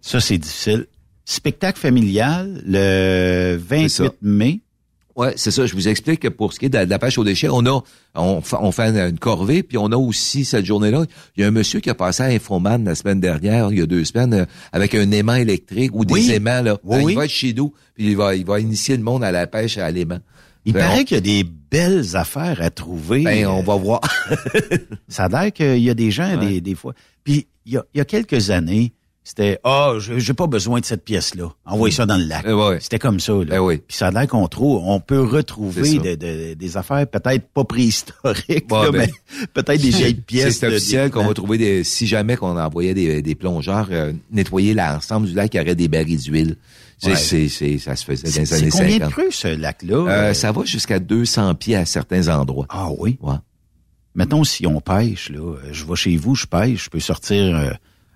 Ça, 0.02 0.22
c'est 0.22 0.38
difficile. 0.38 0.86
Spectacle 1.30 1.78
familial, 1.78 2.62
le 2.66 3.58
28 3.58 4.14
mai. 4.22 4.62
Ouais, 5.18 5.34
c'est 5.36 5.52
ça. 5.52 5.66
Je 5.66 5.74
vous 5.74 5.90
explique 5.90 6.22
que 6.22 6.28
pour 6.30 6.54
ce 6.54 6.60
qui 6.60 6.68
est 6.68 6.70
de 6.70 6.78
la, 6.78 6.86
de 6.86 6.90
la 6.90 7.00
pêche 7.00 7.18
aux 7.18 7.26
déchets, 7.26 7.50
on 7.52 7.66
a, 7.66 7.84
on, 8.16 8.40
fa- 8.40 8.60
on 8.62 8.72
fait 8.72 8.84
une, 8.98 9.20
corvée, 9.20 9.62
puis 9.62 9.78
on 9.78 9.88
a 9.88 9.98
aussi 9.98 10.46
cette 10.46 10.64
journée-là. 10.66 11.04
Il 11.36 11.42
y 11.42 11.44
a 11.44 11.48
un 11.48 11.52
monsieur 11.52 11.82
qui 11.82 11.90
a 11.90 11.96
passé 11.96 12.24
à 12.24 12.28
Infoman 12.28 12.86
la 12.86 12.96
semaine 12.96 13.20
dernière, 13.20 13.70
il 13.74 13.80
y 13.80 13.82
a 13.82 13.86
deux 13.88 14.06
semaines, 14.06 14.34
euh, 14.34 14.46
avec 14.72 14.96
un 14.96 15.12
aimant 15.12 15.34
électrique 15.34 15.92
ou 15.94 16.06
des 16.06 16.14
Oui. 16.14 16.32
aimants 16.32 16.62
là. 16.62 16.78
Oui, 16.86 16.98
Euh, 16.98 17.02
oui. 17.04 17.12
Il 17.14 17.16
va 17.18 17.26
être 17.26 17.32
chez 17.32 17.54
nous, 17.54 17.74
puis 17.94 18.06
il 18.12 18.16
va, 18.16 18.36
il 18.36 18.46
va 18.46 18.60
initier 18.62 18.96
le 18.96 19.04
monde 19.04 19.24
à 19.24 19.32
la 19.34 19.48
pêche 19.48 19.78
à 19.80 19.92
l'aimant. 19.92 20.20
Il 20.66 20.72
Ben, 20.74 20.80
paraît 20.82 21.02
on- 21.02 21.04
qu'il 21.04 21.16
y 21.16 21.18
a 21.18 21.22
des 21.22 21.44
belles 21.72 22.16
affaires 22.16 22.62
à 22.62 22.70
trouver. 22.70 23.24
Ben, 23.24 23.48
on 23.48 23.64
va 23.64 23.76
voir. 23.76 24.00
ça 25.10 25.26
a 25.26 25.30
l'air 25.44 25.52
qu'il 25.52 25.80
y 25.80 25.90
a 25.90 25.94
des 25.94 26.12
gens, 26.12 26.38
des, 26.38 26.62
des 26.62 26.76
fois. 26.76 26.94
Puis, 27.24 27.48
il 27.66 27.74
y 27.74 27.78
a, 27.78 27.84
il 27.94 27.98
y 27.98 28.02
a 28.02 28.06
quelques 28.06 28.50
années, 28.52 28.94
c'était 29.30 29.60
Ah, 29.64 29.94
je 30.00 30.18
j'ai 30.20 30.34
pas 30.34 30.48
besoin 30.48 30.80
de 30.80 30.86
cette 30.86 31.04
pièce-là. 31.04 31.50
Envoyez 31.66 31.94
ça 31.94 32.06
dans 32.06 32.16
le 32.18 32.24
lac. 32.24 32.46
C'était 32.82 33.00
comme 33.00 33.20
ça. 33.20 33.34
Là. 33.34 33.60
Puis 33.68 33.98
ça 33.98 34.08
a 34.08 34.12
l'air 34.12 34.28
qu'on 34.28 34.48
trouve, 34.48 34.82
on 34.86 35.00
peut 35.00 35.22
retrouver 35.22 35.84
ça. 35.84 35.98
de- 36.02 36.16
de- 36.16 36.54
des 36.54 36.78
affaires 36.78 37.06
peut-être 37.08 37.48
pas 37.50 37.64
préhistoriques, 37.66 38.72
là, 38.72 38.92
ben, 38.92 38.98
mais 39.00 39.46
peut-être 39.54 39.82
des 39.82 39.90
vieilles 39.90 40.14
pièces. 40.28 40.60
C'est 40.60 40.68
officiel 40.68 41.12
qu'on 41.12 41.26
va 41.26 41.34
trouver 41.34 41.58
des, 41.58 41.84
si 41.84 42.08
jamais 42.08 42.38
qu'on 42.38 42.58
envoyait 42.58 42.94
des, 42.94 43.22
des 43.22 43.36
plongeurs 43.36 43.90
euh, 43.92 44.14
nettoyer 44.32 44.74
l'ensemble 44.74 45.28
du 45.28 45.34
lac, 45.34 45.54
il 45.54 45.58
y 45.58 45.62
aurait 45.62 45.76
des 45.76 45.88
barils 45.88 46.18
d'huile. 46.22 46.56
Ouais. 47.04 47.16
c'est, 47.16 47.48
c'est, 47.50 47.78
ça 47.78 47.96
se 47.96 48.06
faisait 48.06 48.30
dans 48.32 48.42
les 48.42 48.54
années 48.54 48.70
combien 48.72 48.90
50. 49.00 49.08
de 49.10 49.14
creux, 49.14 49.32
ce 49.32 49.48
lac-là? 49.56 49.96
Euh, 50.10 50.34
ça 50.34 50.52
va 50.52 50.64
jusqu'à 50.66 50.98
200 51.00 51.54
pieds 51.56 51.76
à 51.76 51.86
certains 51.86 52.28
endroits. 52.30 52.66
Ah 52.70 52.90
oui? 52.98 53.18
Ouais. 53.22 53.36
Mettons, 54.16 54.44
si 54.44 54.66
on 54.66 54.82
pêche, 54.82 55.30
là, 55.30 55.40
euh, 55.42 55.58
je 55.72 55.86
vais 55.86 55.96
chez 55.96 56.18
vous, 56.18 56.34
je 56.34 56.46
pêche, 56.48 56.86
je 56.86 56.90
peux 56.90 57.00
sortir... 57.00 57.56
euh, 57.56 57.70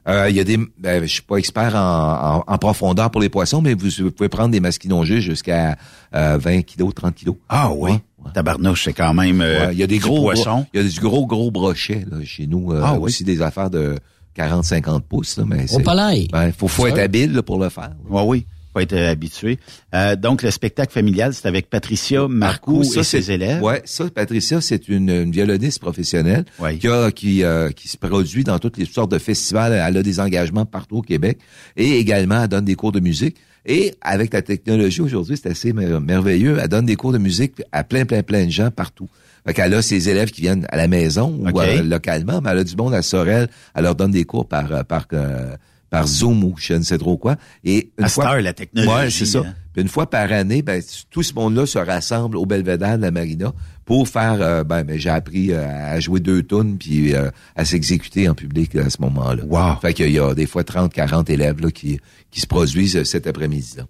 Euh, 0.07 0.29
Il 0.29 0.35
y 0.35 0.39
a 0.39 0.43
des, 0.43 0.57
ben, 0.79 1.01
je 1.03 1.07
suis 1.07 1.21
pas 1.21 1.37
expert 1.37 1.75
en, 1.75 2.43
en, 2.47 2.53
en 2.53 2.57
profondeur 2.57 3.11
pour 3.11 3.21
les 3.21 3.29
poissons, 3.29 3.61
mais 3.61 3.73
vous, 3.75 3.89
vous 3.99 4.11
pouvez 4.11 4.29
prendre 4.29 4.49
des 4.49 4.59
masquinongés 4.59 5.21
jusqu'à 5.21 5.77
euh, 6.15 6.37
20 6.39 6.63
kilos, 6.63 6.93
30 6.95 7.13
kilos. 7.15 7.35
Ah 7.49 7.69
oui? 7.71 7.91
Tabarnouche, 8.33 8.83
c'est 8.85 8.93
quand 8.93 9.13
même 9.13 9.41
euh, 9.41 9.67
Ouais, 9.67 9.73
il 9.73 9.79
y 9.79 9.83
a 9.83 9.87
des 9.87 9.97
gros 9.99 10.21
poisson. 10.21 10.65
Il 10.73 10.81
y 10.81 10.85
a 10.85 10.87
du 10.87 10.99
gros 10.99 11.25
gros 11.25 11.49
brochet 11.51 12.05
là, 12.09 12.17
chez 12.23 12.45
nous. 12.47 12.71
euh, 12.71 12.81
Ah 12.83 12.93
oui? 12.93 13.05
Aussi 13.05 13.23
des 13.23 13.41
affaires 13.41 13.69
de 13.69 13.95
40-50 14.37 15.01
pouces. 15.01 15.37
Là, 15.37 15.43
mais 15.47 15.71
Au 15.73 15.79
palais. 15.79 16.27
Ben, 16.31 16.51
faut, 16.51 16.67
faut 16.67 16.87
être 16.87 16.99
habile 16.99 17.33
là, 17.33 17.43
pour 17.43 17.59
le 17.59 17.69
faire. 17.69 17.91
Oui, 18.09 18.21
oui. 18.25 18.45
Faut 18.73 18.79
être 18.79 18.95
habitué. 18.95 19.59
Euh, 19.93 20.15
donc, 20.15 20.43
le 20.43 20.51
spectacle 20.51 20.93
familial, 20.93 21.33
c'est 21.33 21.47
avec 21.47 21.69
Patricia 21.69 22.27
Marcoux 22.29 22.83
et 22.83 23.03
ses 23.03 23.31
élèves. 23.31 23.61
Ouais, 23.61 23.81
ça, 23.85 24.05
Patricia, 24.09 24.61
c'est 24.61 24.87
une, 24.87 25.09
une 25.09 25.31
violoniste 25.31 25.79
professionnelle 25.79 26.45
qui, 26.79 26.87
a, 26.87 27.11
qui, 27.11 27.43
euh, 27.43 27.71
qui 27.71 27.87
se 27.89 27.97
produit 27.97 28.43
dans 28.45 28.59
toutes 28.59 28.77
les 28.77 28.85
sortes 28.85 29.11
de 29.11 29.17
festivals. 29.19 29.73
Elle 29.73 29.97
a 29.97 30.03
des 30.03 30.19
engagements 30.21 30.65
partout 30.65 30.97
au 30.97 31.01
Québec 31.01 31.39
et 31.75 31.97
également 31.99 32.43
elle 32.43 32.47
donne 32.47 32.65
des 32.65 32.75
cours 32.75 32.93
de 32.93 32.99
musique. 33.01 33.35
Et 33.65 33.93
avec 34.01 34.33
la 34.33 34.41
technologie 34.41 35.01
aujourd'hui, 35.01 35.37
c'est 35.41 35.49
assez 35.49 35.73
mer- 35.73 35.99
merveilleux. 36.01 36.57
Elle 36.59 36.67
donne 36.69 36.85
des 36.85 36.95
cours 36.95 37.11
de 37.11 37.17
musique 37.19 37.61
à 37.71 37.83
plein, 37.83 38.05
plein, 38.05 38.23
plein 38.23 38.45
de 38.45 38.51
gens 38.51 38.71
partout. 38.71 39.07
Fait 39.45 39.53
qu'elle 39.53 39.73
a 39.73 39.81
ses 39.81 40.07
élèves 40.07 40.31
qui 40.31 40.41
viennent 40.41 40.65
à 40.69 40.77
la 40.77 40.87
maison 40.87 41.37
ou 41.39 41.47
euh, 41.59 41.83
localement, 41.83 42.41
mais 42.41 42.51
elle 42.51 42.59
a 42.59 42.63
du 42.63 42.75
monde 42.75 42.93
à 42.93 43.01
Sorel. 43.01 43.49
Elle 43.75 43.83
leur 43.83 43.95
donne 43.95 44.11
des 44.11 44.23
cours 44.23 44.47
par 44.47 44.71
euh, 44.71 44.83
par 44.83 45.05
euh, 45.13 45.55
par 45.91 46.07
Zoom 46.07 46.43
ou 46.43 46.55
je 46.57 46.73
ne 46.73 46.81
sais 46.81 46.97
trop 46.97 47.17
quoi. 47.17 47.35
Et 47.63 47.91
une 47.99 48.05
À 48.05 48.09
fois, 48.09 48.33
heure, 48.33 48.41
la 48.41 48.53
technologie, 48.53 48.89
Ouais, 48.91 49.09
c'est 49.11 49.25
ça. 49.25 49.39
hein. 49.45 49.53
Puis 49.73 49.81
une 49.83 49.87
fois 49.89 50.09
par 50.09 50.31
année, 50.31 50.61
ben, 50.63 50.81
tout 51.11 51.21
ce 51.21 51.33
monde-là 51.33 51.65
se 51.65 51.77
rassemble 51.77 52.37
au 52.37 52.45
Belvedere 52.45 52.97
de 52.97 53.03
la 53.03 53.11
Marina 53.11 53.53
pour 53.85 54.07
faire, 54.07 54.37
euh, 54.41 54.63
ben, 54.63 54.83
ben, 54.83 54.97
j'ai 54.97 55.09
appris 55.09 55.51
euh, 55.51 55.65
à 55.93 55.99
jouer 55.99 56.19
deux 56.21 56.43
tunes 56.43 56.77
puis 56.77 57.13
euh, 57.13 57.29
à 57.55 57.63
s'exécuter 57.65 58.27
en 58.27 58.33
public 58.35 58.75
à 58.75 58.89
ce 58.89 59.01
moment-là. 59.01 59.43
Wow. 59.45 59.79
Fait 59.81 59.93
qu'il 59.93 60.11
y 60.11 60.19
a 60.19 60.33
des 60.33 60.45
fois 60.47 60.63
30, 60.63 60.91
40 60.93 61.29
élèves 61.29 61.61
là, 61.61 61.69
qui, 61.71 61.99
qui 62.31 62.39
se 62.41 62.47
produisent 62.47 63.03
cet 63.03 63.27
après-midi-là. 63.27 63.83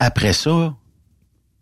Après 0.00 0.32
ça, 0.32 0.74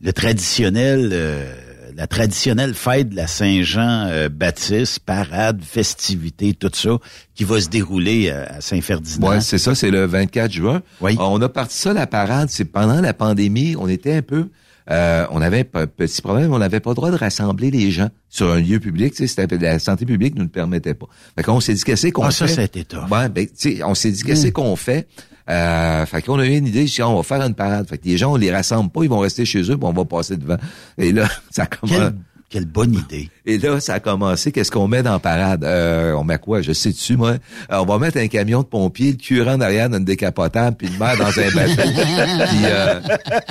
le 0.03 0.13
traditionnel, 0.13 1.11
euh, 1.13 1.55
la 1.97 2.07
traditionnelle 2.07 2.75
fête 2.75 3.11
de 3.11 3.17
la 3.17 3.27
Saint-Jean-Baptiste, 3.27 5.01
parade, 5.01 5.61
festivité, 5.63 6.55
tout 6.55 6.71
ça, 6.73 6.99
qui 7.35 7.45
va 7.45 7.61
se 7.61 7.69
dérouler 7.69 8.31
euh, 8.31 8.45
à 8.49 8.61
Saint-Ferdinand. 8.61 9.29
Ouais, 9.29 9.41
c'est 9.41 9.59
ça, 9.59 9.75
c'est 9.75 9.91
le 9.91 10.07
24 10.07 10.51
juin. 10.53 10.83
On 11.01 11.41
a 11.41 11.49
parti 11.49 11.77
ça, 11.77 11.93
la 11.93 12.07
parade, 12.07 12.49
c'est 12.51 12.65
pendant 12.65 13.01
la 13.01 13.15
pandémie, 13.15 13.75
on 13.79 13.89
était 13.89 14.15
un 14.15 14.23
peu... 14.23 14.49
euh, 14.91 15.27
on 15.31 15.41
avait 15.41 15.69
un 15.75 15.87
petit 15.87 16.23
problème, 16.23 16.53
on 16.53 16.59
n'avait 16.59 16.81
pas 16.81 16.91
le 16.91 16.97
droit 16.97 17.11
de 17.11 17.17
rassembler 17.17 17.71
les 17.71 17.91
gens 17.91 18.09
sur 18.29 18.51
un 18.51 18.61
lieu 18.61 18.81
public. 18.81 19.15
C'était- 19.15 19.47
la 19.59 19.79
santé 19.79 20.05
publique 20.07 20.35
nous 20.35 20.43
le 20.43 20.49
permettait 20.49 20.95
pas. 20.95 21.07
Fait 21.37 21.43
qu'on 21.45 21.61
s'est 21.61 21.75
dit 21.75 21.85
qu'est-ce 21.85 22.09
qu'on 22.09 22.25
Ah, 22.25 22.31
fait? 22.31 22.49
ça, 22.49 22.63
c'était. 22.63 22.85
Ouais, 23.11 23.29
ben, 23.29 23.47
on 23.85 23.95
s'est 23.95 24.11
dit 24.11 24.23
qu'est-ce 24.25 24.49
Mm. 24.49 24.53
qu'on 24.53 24.77
fait? 24.77 25.07
Euh, 25.51 26.07
fait 26.07 26.23
qu'on 26.23 26.39
a 26.39 26.47
eu 26.47 26.57
une 26.57 26.67
idée, 26.67 26.87
je 26.87 26.95
dis, 26.95 27.03
on 27.03 27.17
va 27.17 27.23
faire 27.23 27.43
une 27.43 27.55
parade. 27.55 27.89
Fait 27.89 27.99
que 27.99 28.07
les 28.07 28.17
gens, 28.17 28.33
on 28.33 28.37
les 28.37 28.53
rassemble 28.53 28.91
pas, 28.91 29.03
ils 29.03 29.11
vont 29.11 29.21
rester 29.21 29.45
chez 29.45 29.63
eux, 29.63 29.77
puis 29.77 29.87
on 29.87 29.93
va 29.93 30.05
passer 30.05 30.37
devant. 30.37 30.59
Et 30.99 31.13
là, 31.13 31.29
ça 31.51 31.67
commence. 31.67 31.97
Quelle, 31.97 32.15
quelle 32.53 32.67
bonne 32.67 32.93
idée. 32.93 33.31
Et 33.47 33.57
là, 33.57 33.81
ça 33.81 33.95
a 33.95 34.01
commencé. 34.01 34.53
Qu'est-ce 34.53 34.71
qu'on 34.71 34.87
met 34.87 35.03
dans 35.03 35.13
la 35.13 35.19
parade? 35.19 35.65
Euh, 35.65 36.13
on 36.13 36.23
met 36.23 36.39
quoi? 36.39 36.61
Je 36.61 36.73
sais 36.73 36.91
dessus, 36.91 37.17
moi. 37.17 37.31
Euh, 37.31 37.79
on 37.79 37.87
va 37.87 37.99
mettre 37.99 38.19
un 38.19 38.29
camion 38.29 38.61
de 38.61 38.67
pompiers, 38.67 39.13
le 39.13 39.17
curant 39.17 39.57
derrière 39.57 39.89
dans 39.89 39.97
une 39.97 40.05
décapotable, 40.05 40.77
puis 40.77 40.89
le 40.89 40.99
maire 40.99 41.17
dans 41.17 41.29
un 41.29 41.51
bateau. 41.55 41.83
puis 41.83 42.65
euh, 42.65 43.01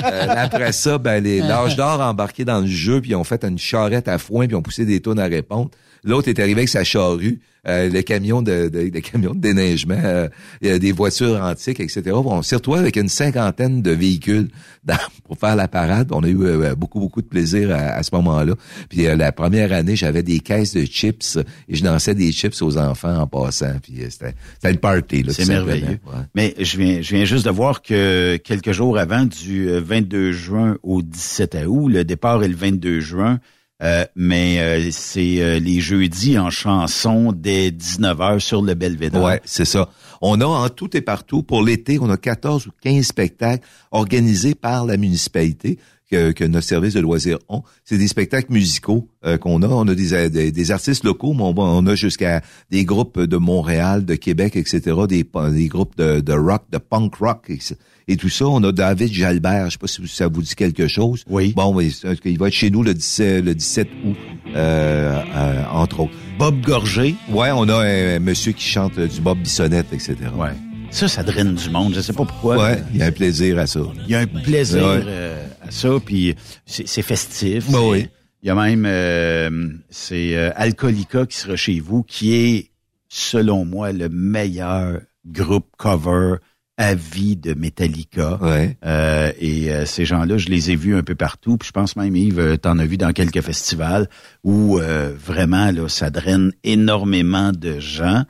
euh, 0.04 0.36
après 0.38 0.72
ça, 0.72 1.00
ben, 1.00 1.24
les 1.24 1.40
l'âge 1.40 1.76
d'or 1.76 2.00
embarqués 2.00 2.46
dans 2.46 2.60
le 2.60 2.68
jeu, 2.68 3.02
puis 3.02 3.12
ils 3.12 3.16
ont 3.16 3.24
fait 3.24 3.44
une 3.44 3.58
charrette 3.58 4.08
à 4.08 4.20
foin, 4.20 4.46
puis 4.46 4.54
ils 4.54 4.58
ont 4.58 4.62
poussé 4.62 4.86
des 4.86 5.00
tonnes 5.00 5.20
à 5.20 5.26
répondre. 5.26 5.72
L'autre 6.04 6.28
est 6.30 6.40
arrivé 6.40 6.62
avec 6.62 6.70
sa 6.70 6.84
charrue, 6.84 7.40
euh, 7.68 7.90
le 7.90 8.02
camion 8.02 8.42
de, 8.42 8.70
de, 8.70 8.90
de 8.90 9.00
camions 9.02 9.36
de 9.36 9.40
déneigement, 9.40 9.94
euh, 10.04 10.28
des 10.62 10.92
voitures 10.92 11.40
antiques, 11.44 11.80
etc. 11.80 12.02
On 12.14 12.42
s'est 12.42 12.56
retrouvé 12.56 12.80
avec 12.80 12.96
une 12.96 13.08
cinquantaine 13.08 13.84
de 13.84 13.92
véhicules 13.92 14.48
dans- 14.84 14.96
pour 15.26 15.38
faire 15.38 15.56
la 15.56 15.68
parade. 15.68 16.08
On 16.12 16.24
a 16.24 16.28
eu 16.28 16.42
euh, 16.44 16.74
beaucoup, 16.74 17.00
beaucoup 17.00 17.22
de 17.22 17.28
plaisir 17.28 17.70
à, 17.72 17.76
à 17.94 18.02
ce 18.02 18.10
moment-là. 18.16 18.56
Puis 18.90 19.06
euh, 19.06 19.16
la 19.16 19.32
première 19.32 19.72
année, 19.74 19.96
j'avais 19.96 20.24
des 20.24 20.40
caisses 20.40 20.74
de 20.74 20.86
chips 20.86 21.38
et 21.70 21.76
je 21.76 21.84
dansais 21.84 22.16
des 22.16 22.32
chips 22.32 22.60
aux 22.64 22.78
enfants 22.80 23.16
en 23.20 23.28
passant. 23.28 23.76
Puis 23.84 24.02
euh, 24.02 24.08
c'était 24.10 24.34
c'était 24.56 24.72
le 24.74 24.80
party. 24.80 25.22
là, 25.22 25.34
C'est 25.34 25.48
merveilleux. 25.48 26.00
Ouais. 26.08 26.22
Mais 26.34 26.56
je 26.58 26.78
viens, 26.78 27.02
je 27.04 27.16
viens 27.16 27.26
juste 27.26 27.46
de 27.46 27.52
voir 27.52 27.84
que 27.84 28.38
quelques 28.38 28.72
jours 28.72 28.98
avant, 28.98 29.26
du 29.26 29.70
euh, 29.70 29.80
22 29.80 30.32
juin 30.32 30.78
au 30.82 31.04
17 31.04 31.58
août, 31.68 31.90
le 31.90 32.04
départ 32.04 32.44
est 32.44 32.48
le 32.48 32.56
22 32.56 33.00
juin, 33.02 33.40
euh, 33.82 34.06
mais 34.16 34.60
euh, 34.60 34.90
c'est 34.92 35.42
euh, 35.42 35.60
les 35.60 35.80
jeudis 35.80 36.38
en 36.38 36.50
chanson 36.50 37.32
dès 37.32 37.70
19h 37.70 38.40
sur 38.40 38.62
le 38.62 38.76
Belvédère. 38.76 39.24
Ouais, 39.24 39.42
c'est 39.44 39.66
ça. 39.66 39.90
On 40.22 40.40
a 40.40 40.46
en 40.46 40.70
tout 40.70 40.96
et 40.96 41.02
partout, 41.02 41.42
pour 41.42 41.64
l'été, 41.64 41.98
on 42.00 42.10
a 42.10 42.18
14 42.18 42.68
ou 42.68 42.72
15 42.82 43.04
spectacles 43.04 43.68
organisés 43.90 44.54
par 44.54 44.86
la 44.86 44.98
municipalité 44.98 45.80
que, 46.12 46.32
que 46.32 46.44
notre 46.44 46.68
service 46.68 46.94
de 46.94 47.00
loisirs 47.00 47.40
ont. 47.50 47.64
C'est 47.86 47.98
des 47.98 48.08
spectacles 48.08 48.52
musicaux 48.52 49.08
euh, 49.26 49.38
qu'on 49.38 49.62
a. 49.62 49.68
On 49.68 49.88
a 49.88 49.96
des, 49.96 50.30
des, 50.30 50.52
des 50.52 50.72
artistes 50.72 51.04
locaux, 51.04 51.34
mais 51.34 51.44
on, 51.44 51.54
on 51.58 51.88
a 51.88 51.96
jusqu'à 51.96 52.42
des 52.70 52.84
groupes 52.86 53.20
de 53.20 53.38
Montréal, 53.38 54.06
de 54.06 54.16
Québec, 54.16 54.56
etc., 54.56 54.82
des, 55.08 55.26
des 55.52 55.68
groupes 55.68 55.98
de, 55.98 56.20
de 56.20 56.34
rock, 56.34 56.64
de 56.72 56.78
punk 56.78 57.16
rock 57.16 57.46
et, 57.50 57.60
et 58.08 58.18
tout 58.18 58.30
ça. 58.30 58.46
On 58.48 58.62
a 58.64 58.72
David 58.72 59.12
Jalbert, 59.14 59.68
je 59.68 59.72
sais 59.72 59.78
pas 59.78 59.88
si 59.88 60.08
ça 60.08 60.28
vous 60.28 60.42
dit 60.42 60.56
quelque 60.56 60.88
chose. 60.88 61.24
Oui. 61.30 61.54
Bon, 61.56 61.80
il 61.80 62.38
va 62.38 62.48
être 62.48 62.54
chez 62.54 62.70
nous 62.70 62.84
le 62.84 62.94
17, 62.94 63.46
le 63.46 63.56
17 63.56 63.88
août, 64.06 64.16
euh, 64.56 65.22
euh, 65.36 65.64
entre 65.72 66.02
autres. 66.02 66.14
Bob 66.38 66.62
Gorgé. 66.62 67.16
Ouais, 67.30 67.52
on 67.54 67.70
a 67.70 67.86
un, 67.86 68.20
monsieur 68.20 68.52
qui 68.52 68.66
chante 68.66 68.98
euh, 68.98 69.08
du 69.08 69.22
Bob 69.22 69.38
Bissonnette, 69.40 69.94
etc. 69.94 70.16
Ouais. 70.36 70.50
Ça, 70.90 71.08
ça 71.08 71.24
draine 71.24 71.54
du 71.56 71.70
monde. 71.70 71.94
Je 71.96 72.02
sais 72.02 72.12
pas 72.14 72.26
pourquoi. 72.26 72.58
Ouais, 72.58 72.84
il 72.94 73.00
y 73.00 73.04
a 73.04 73.06
un 73.06 73.12
plaisir 73.12 73.58
à 73.60 73.66
ça. 73.68 73.80
Il 74.06 74.12
y 74.12 74.16
a 74.16 74.20
un 74.20 74.26
plaisir 74.28 74.84
Ouais. 74.84 75.02
euh, 75.06 75.48
ça, 75.72 75.90
puis 76.04 76.36
c'est 76.66 77.02
festif. 77.02 77.72
Ben 77.72 77.80
oui. 77.80 78.08
Il 78.44 78.48
y 78.48 78.50
a 78.50 78.56
même, 78.56 78.86
euh, 78.88 79.70
c'est 79.92 80.36
euh, 80.36 80.52
Alcoolica 80.56 81.28
qui 81.28 81.38
sera 81.38 81.56
chez 81.56 81.80
vous, 81.80 82.02
qui 82.02 82.34
est, 82.34 82.72
selon 83.08 83.66
moi, 83.66 83.92
le 83.92 84.10
meilleur 84.10 85.02
groupe 85.26 85.68
cover 85.78 86.38
à 86.78 86.96
vie 86.96 87.36
de 87.36 87.54
Metallica. 87.54 88.40
Ouais. 88.42 88.78
Euh, 88.84 89.32
et 89.40 89.72
euh, 89.72 89.86
ces 89.86 90.06
gens-là, 90.06 90.38
je 90.38 90.48
les 90.48 90.72
ai 90.72 90.76
vus 90.76 90.96
un 90.96 91.04
peu 91.04 91.14
partout. 91.14 91.58
Puis 91.58 91.68
je 91.68 91.72
pense 91.72 91.96
même, 91.96 92.16
Yves, 92.16 92.40
euh, 92.40 92.58
t'en 92.58 92.80
as 92.80 92.86
vu 92.86 92.98
dans 92.98 93.12
quelques 93.12 93.42
festivals 93.42 94.10
où 94.44 94.80
euh, 94.80 95.14
vraiment, 95.16 95.70
là, 95.70 95.88
ça 95.88 96.10
draine 96.10 96.52
énormément 96.64 97.52
de 97.52 97.80
gens. 97.80 98.24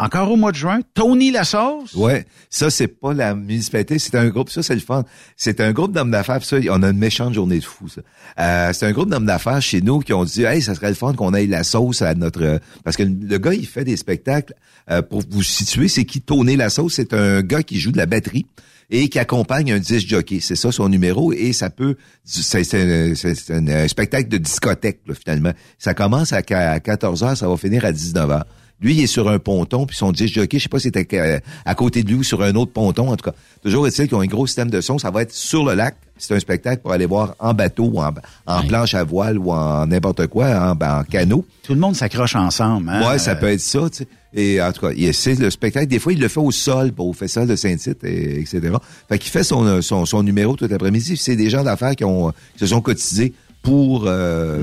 Encore 0.00 0.30
au 0.30 0.36
mois 0.36 0.52
de 0.52 0.56
juin, 0.56 0.78
Tony 0.94 1.32
Lassauce? 1.32 1.94
Ouais, 1.94 2.24
ça 2.50 2.70
c'est 2.70 2.86
pas 2.86 3.12
la 3.12 3.34
municipalité, 3.34 3.98
c'est 3.98 4.14
un 4.14 4.28
groupe, 4.28 4.48
ça 4.48 4.62
c'est 4.62 4.76
le 4.76 4.80
fun. 4.80 5.02
C'est 5.36 5.60
un 5.60 5.72
groupe 5.72 5.92
d'hommes 5.92 6.12
d'affaires, 6.12 6.44
ça, 6.44 6.56
on 6.70 6.84
a 6.84 6.90
une 6.90 6.98
méchante 6.98 7.34
journée 7.34 7.58
de 7.58 7.64
fou. 7.64 7.88
Ça. 7.88 8.02
Euh, 8.38 8.72
c'est 8.72 8.86
un 8.86 8.92
groupe 8.92 9.10
d'hommes 9.10 9.26
d'affaires 9.26 9.60
chez 9.60 9.80
nous 9.80 9.98
qui 9.98 10.12
ont 10.12 10.24
dit, 10.24 10.44
hey, 10.44 10.62
ça 10.62 10.76
serait 10.76 10.90
le 10.90 10.94
fun 10.94 11.14
qu'on 11.14 11.34
aille 11.34 11.48
la 11.48 11.64
sauce 11.64 12.02
à 12.02 12.14
notre, 12.14 12.42
euh, 12.44 12.58
parce 12.84 12.96
que 12.96 13.02
le 13.02 13.38
gars 13.38 13.54
il 13.54 13.66
fait 13.66 13.82
des 13.82 13.96
spectacles. 13.96 14.54
euh, 14.88 15.02
pour 15.02 15.22
vous 15.28 15.42
situer, 15.42 15.88
c'est 15.88 16.04
qui 16.04 16.20
Tony 16.20 16.54
la 16.54 16.70
sauce, 16.70 16.94
c'est 16.94 17.12
un 17.12 17.42
gars 17.42 17.64
qui 17.64 17.80
joue 17.80 17.90
de 17.90 17.98
la 17.98 18.06
batterie 18.06 18.46
et 18.90 19.08
qui 19.08 19.18
accompagne 19.18 19.72
un 19.72 19.78
disc 19.80 20.06
jockey. 20.06 20.38
C'est 20.40 20.54
ça 20.54 20.70
son 20.70 20.88
numéro 20.88 21.32
et 21.32 21.52
ça 21.52 21.70
peut, 21.70 21.96
c'est 22.24 22.74
un, 22.74 23.88
spectacle 23.88 24.28
de 24.28 24.38
discothèque 24.38 25.00
finalement. 25.20 25.52
Ça 25.76 25.92
commence 25.94 26.32
à, 26.32 26.42
à 26.50 26.80
14 26.80 27.24
h 27.24 27.34
ça 27.34 27.48
va 27.48 27.56
finir 27.56 27.84
à 27.84 27.90
19 27.90 28.30
h 28.30 28.42
Lui, 28.80 28.94
il 28.94 29.02
est 29.02 29.06
sur 29.08 29.28
un 29.28 29.38
ponton, 29.40 29.86
puis 29.86 29.96
son 29.96 30.12
disc 30.12 30.34
jockey, 30.34 30.58
je 30.58 30.64
sais 30.64 30.68
pas 30.68 30.78
si 30.78 30.90
c'était 30.94 31.18
à, 31.18 31.40
à 31.64 31.74
côté 31.74 32.02
de 32.04 32.08
lui 32.08 32.14
ou 32.16 32.22
sur 32.22 32.42
un 32.42 32.54
autre 32.54 32.70
ponton, 32.72 33.08
en 33.10 33.16
tout 33.16 33.24
cas. 33.28 33.34
Toujours 33.62 33.86
est-il 33.88 34.06
qu'ils 34.06 34.16
ont 34.16 34.20
un 34.20 34.26
gros 34.26 34.46
système 34.46 34.70
de 34.70 34.80
son, 34.80 34.98
ça 34.98 35.10
va 35.10 35.22
être 35.22 35.32
sur 35.32 35.64
le 35.64 35.74
lac. 35.74 35.96
C'est 36.16 36.34
un 36.34 36.38
spectacle 36.40 36.82
pour 36.82 36.92
aller 36.92 37.06
voir 37.06 37.34
en 37.40 37.54
bateau, 37.54 37.90
ou 37.92 38.00
en, 38.00 38.12
en 38.46 38.62
planche 38.62 38.94
à 38.94 39.02
voile 39.04 39.38
ou 39.38 39.52
en 39.52 39.86
n'importe 39.86 40.26
quoi, 40.28 40.46
en, 40.80 40.84
en 40.84 41.02
canot. 41.04 41.44
Tout 41.64 41.74
le 41.74 41.80
monde 41.80 41.96
s'accroche 41.96 42.34
ensemble. 42.36 42.88
Hein? 42.88 43.08
Ouais, 43.08 43.18
ça 43.18 43.34
peut 43.36 43.48
être 43.48 43.60
ça, 43.60 43.80
tu 43.90 43.98
sais. 43.98 44.08
Et 44.34 44.60
en 44.62 44.70
tout 44.72 44.82
cas, 44.86 44.92
il- 44.96 45.14
c'est 45.14 45.38
le 45.38 45.48
spectacle. 45.50 45.86
Des 45.86 45.98
fois, 45.98 46.12
il 46.12 46.20
le 46.20 46.28
fait 46.28 46.40
au 46.40 46.50
sol, 46.50 46.92
pour 46.92 47.08
au 47.08 47.12
Festival 47.12 47.48
de 47.48 47.56
Saint-Tite, 47.56 48.04
et- 48.04 48.40
etc. 48.40 48.60
Fait 49.08 49.18
qu'il 49.18 49.30
fait 49.32 49.42
son, 49.44 49.80
son, 49.82 50.04
son 50.06 50.22
numéro 50.22 50.54
tout 50.54 50.66
l'après-midi. 50.68 51.16
C'est 51.16 51.34
des 51.36 51.50
gens 51.50 51.64
d'affaires 51.64 51.96
qui 51.96 52.04
ont 52.04 52.30
qui 52.52 52.58
se 52.60 52.66
sont 52.66 52.80
cotisés 52.80 53.32
pour 53.62 54.04
euh, 54.06 54.58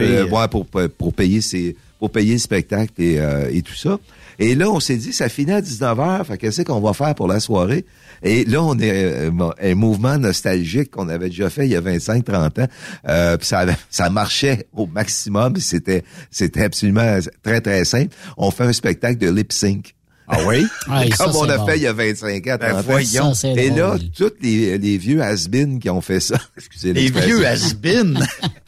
euh, 0.00 0.26
ouais, 0.28 0.48
pour, 0.48 0.66
pour 0.66 1.12
payer 1.14 1.40
ses 1.40 1.76
pour 2.02 2.10
payer 2.10 2.32
le 2.32 2.40
spectacle 2.40 3.00
et, 3.00 3.20
euh, 3.20 3.48
et 3.48 3.62
tout 3.62 3.76
ça. 3.76 3.96
Et 4.40 4.56
là, 4.56 4.68
on 4.68 4.80
s'est 4.80 4.96
dit, 4.96 5.12
ça 5.12 5.28
finit 5.28 5.52
à 5.52 5.60
19h, 5.60 6.24
fait 6.24 6.36
qu'est-ce 6.36 6.62
qu'on 6.62 6.80
va 6.80 6.94
faire 6.94 7.14
pour 7.14 7.28
la 7.28 7.38
soirée? 7.38 7.84
Et 8.24 8.44
là, 8.44 8.60
on 8.60 8.76
est 8.76 9.30
euh, 9.30 9.30
un 9.62 9.74
mouvement 9.76 10.18
nostalgique 10.18 10.90
qu'on 10.90 11.08
avait 11.08 11.28
déjà 11.28 11.48
fait 11.48 11.64
il 11.64 11.70
y 11.70 11.76
a 11.76 11.80
25-30 11.80 12.60
ans. 12.60 12.66
Euh, 13.08 13.36
ça, 13.40 13.66
ça 13.88 14.10
marchait 14.10 14.66
au 14.72 14.88
maximum. 14.88 15.54
C'était, 15.58 16.02
c'était 16.32 16.64
absolument 16.64 17.20
très, 17.44 17.60
très 17.60 17.84
simple. 17.84 18.12
On 18.36 18.50
fait 18.50 18.64
un 18.64 18.72
spectacle 18.72 19.18
de 19.18 19.30
lip 19.30 19.52
sync. 19.52 19.94
Ah 20.28 20.38
oui? 20.46 20.66
Ouais, 20.88 21.10
ça, 21.10 21.24
Comme 21.24 21.36
on 21.36 21.48
a 21.48 21.58
bon. 21.58 21.66
fait 21.66 21.76
il 21.76 21.82
y 21.82 21.86
a 21.86 21.92
25 21.92 22.46
ans. 22.46 22.56
Ben 22.60 22.70
30 22.70 22.72
ans. 22.78 22.82
voyons. 22.86 23.34
Ça, 23.34 23.48
Et 23.48 23.70
là, 23.70 23.96
tous 24.16 24.32
les, 24.40 24.78
les 24.78 24.96
vieux 24.98 25.20
has 25.22 25.48
qui 25.80 25.90
ont 25.90 26.00
fait 26.00 26.20
ça. 26.20 26.36
Excusez 26.56 26.92
Les 26.92 27.10
vieux 27.10 27.44
has-been. 27.46 28.18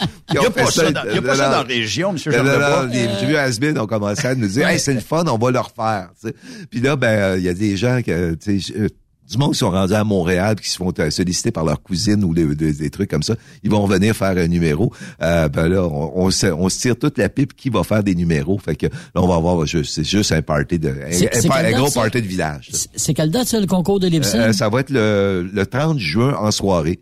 Il 0.00 0.06
Qui 0.28 0.38
n'y 0.38 0.38
a 0.44 0.48
ont 0.48 0.50
pas 0.50 0.66
fait 0.66 0.72
ça 0.72 0.90
dans, 0.92 1.04
il 1.08 1.14
y 1.14 1.18
a 1.18 1.22
pas 1.22 1.36
ça 1.36 1.44
dans 1.50 1.50
la 1.58 1.62
région, 1.62 2.10
M. 2.10 2.18
Charlebois. 2.18 2.82
non, 2.86 2.88
les 2.92 3.06
vieux 3.26 3.38
has 3.38 3.58
ont 3.80 3.86
commencé 3.86 4.26
à 4.26 4.34
nous 4.34 4.48
dire, 4.48 4.66
hey, 4.68 4.78
c'est 4.80 4.94
le 4.94 5.00
fun, 5.00 5.24
on 5.26 5.38
va 5.38 5.50
le 5.50 5.60
refaire. 5.60 6.08
Puis 6.70 6.80
là, 6.80 6.96
ben, 6.96 7.06
euh, 7.08 7.38
il 7.38 7.44
y 7.44 7.48
a 7.48 7.54
des 7.54 7.76
gens 7.76 8.00
que, 8.02 8.34
tu 8.34 8.60
sais, 8.60 8.72
euh, 8.78 8.88
du 9.30 9.38
monde 9.38 9.52
qui 9.52 9.58
sont 9.58 9.70
rendus 9.70 9.94
à 9.94 10.04
Montréal 10.04 10.54
puis 10.56 10.66
qui 10.66 10.70
se 10.70 10.76
font 10.76 10.92
euh, 10.98 11.10
solliciter 11.10 11.50
par 11.50 11.64
leur 11.64 11.82
cousine 11.82 12.22
ou 12.24 12.34
des, 12.34 12.54
des- 12.54 12.72
des 12.74 12.90
trucs 12.90 13.08
comme 13.10 13.22
ça, 13.22 13.34
ils 13.62 13.70
vont 13.70 13.86
venir 13.86 14.14
faire 14.14 14.36
un 14.36 14.46
numéro. 14.48 14.92
Euh, 15.22 15.48
ben 15.48 15.66
là, 15.68 15.82
on, 15.84 16.12
on 16.26 16.30
se, 16.30 16.46
on 16.48 16.68
se 16.68 16.78
tire 16.78 16.98
toute 16.98 17.16
la 17.18 17.28
pipe 17.30 17.54
qui 17.56 17.70
va 17.70 17.82
faire 17.84 18.02
des 18.04 18.14
numéros. 18.14 18.58
Fait 18.58 18.76
que 18.76 18.86
là, 18.86 18.92
on 19.16 19.26
va 19.26 19.36
avoir 19.36 19.64
juste, 19.66 19.94
c'est 19.94 20.04
juste 20.04 20.32
un 20.32 20.42
party 20.42 20.78
de, 20.78 20.88
un, 20.90 21.72
gros 21.72 21.88
ça? 21.88 22.02
party 22.02 22.20
de 22.22 22.26
village. 22.26 22.70
C'est 22.94 23.14
quelle 23.14 23.30
date, 23.30 23.48
ça, 23.48 23.58
le 23.60 23.66
concours 23.66 23.98
de 23.98 24.08
lip 24.08 24.24
sync? 24.24 24.40
Euh, 24.40 24.52
ça 24.52 24.68
va 24.68 24.80
être 24.80 24.90
le, 24.90 25.48
le 25.52 25.66
30 25.66 25.98
juin 25.98 26.36
en 26.38 26.50
soirée. 26.50 27.00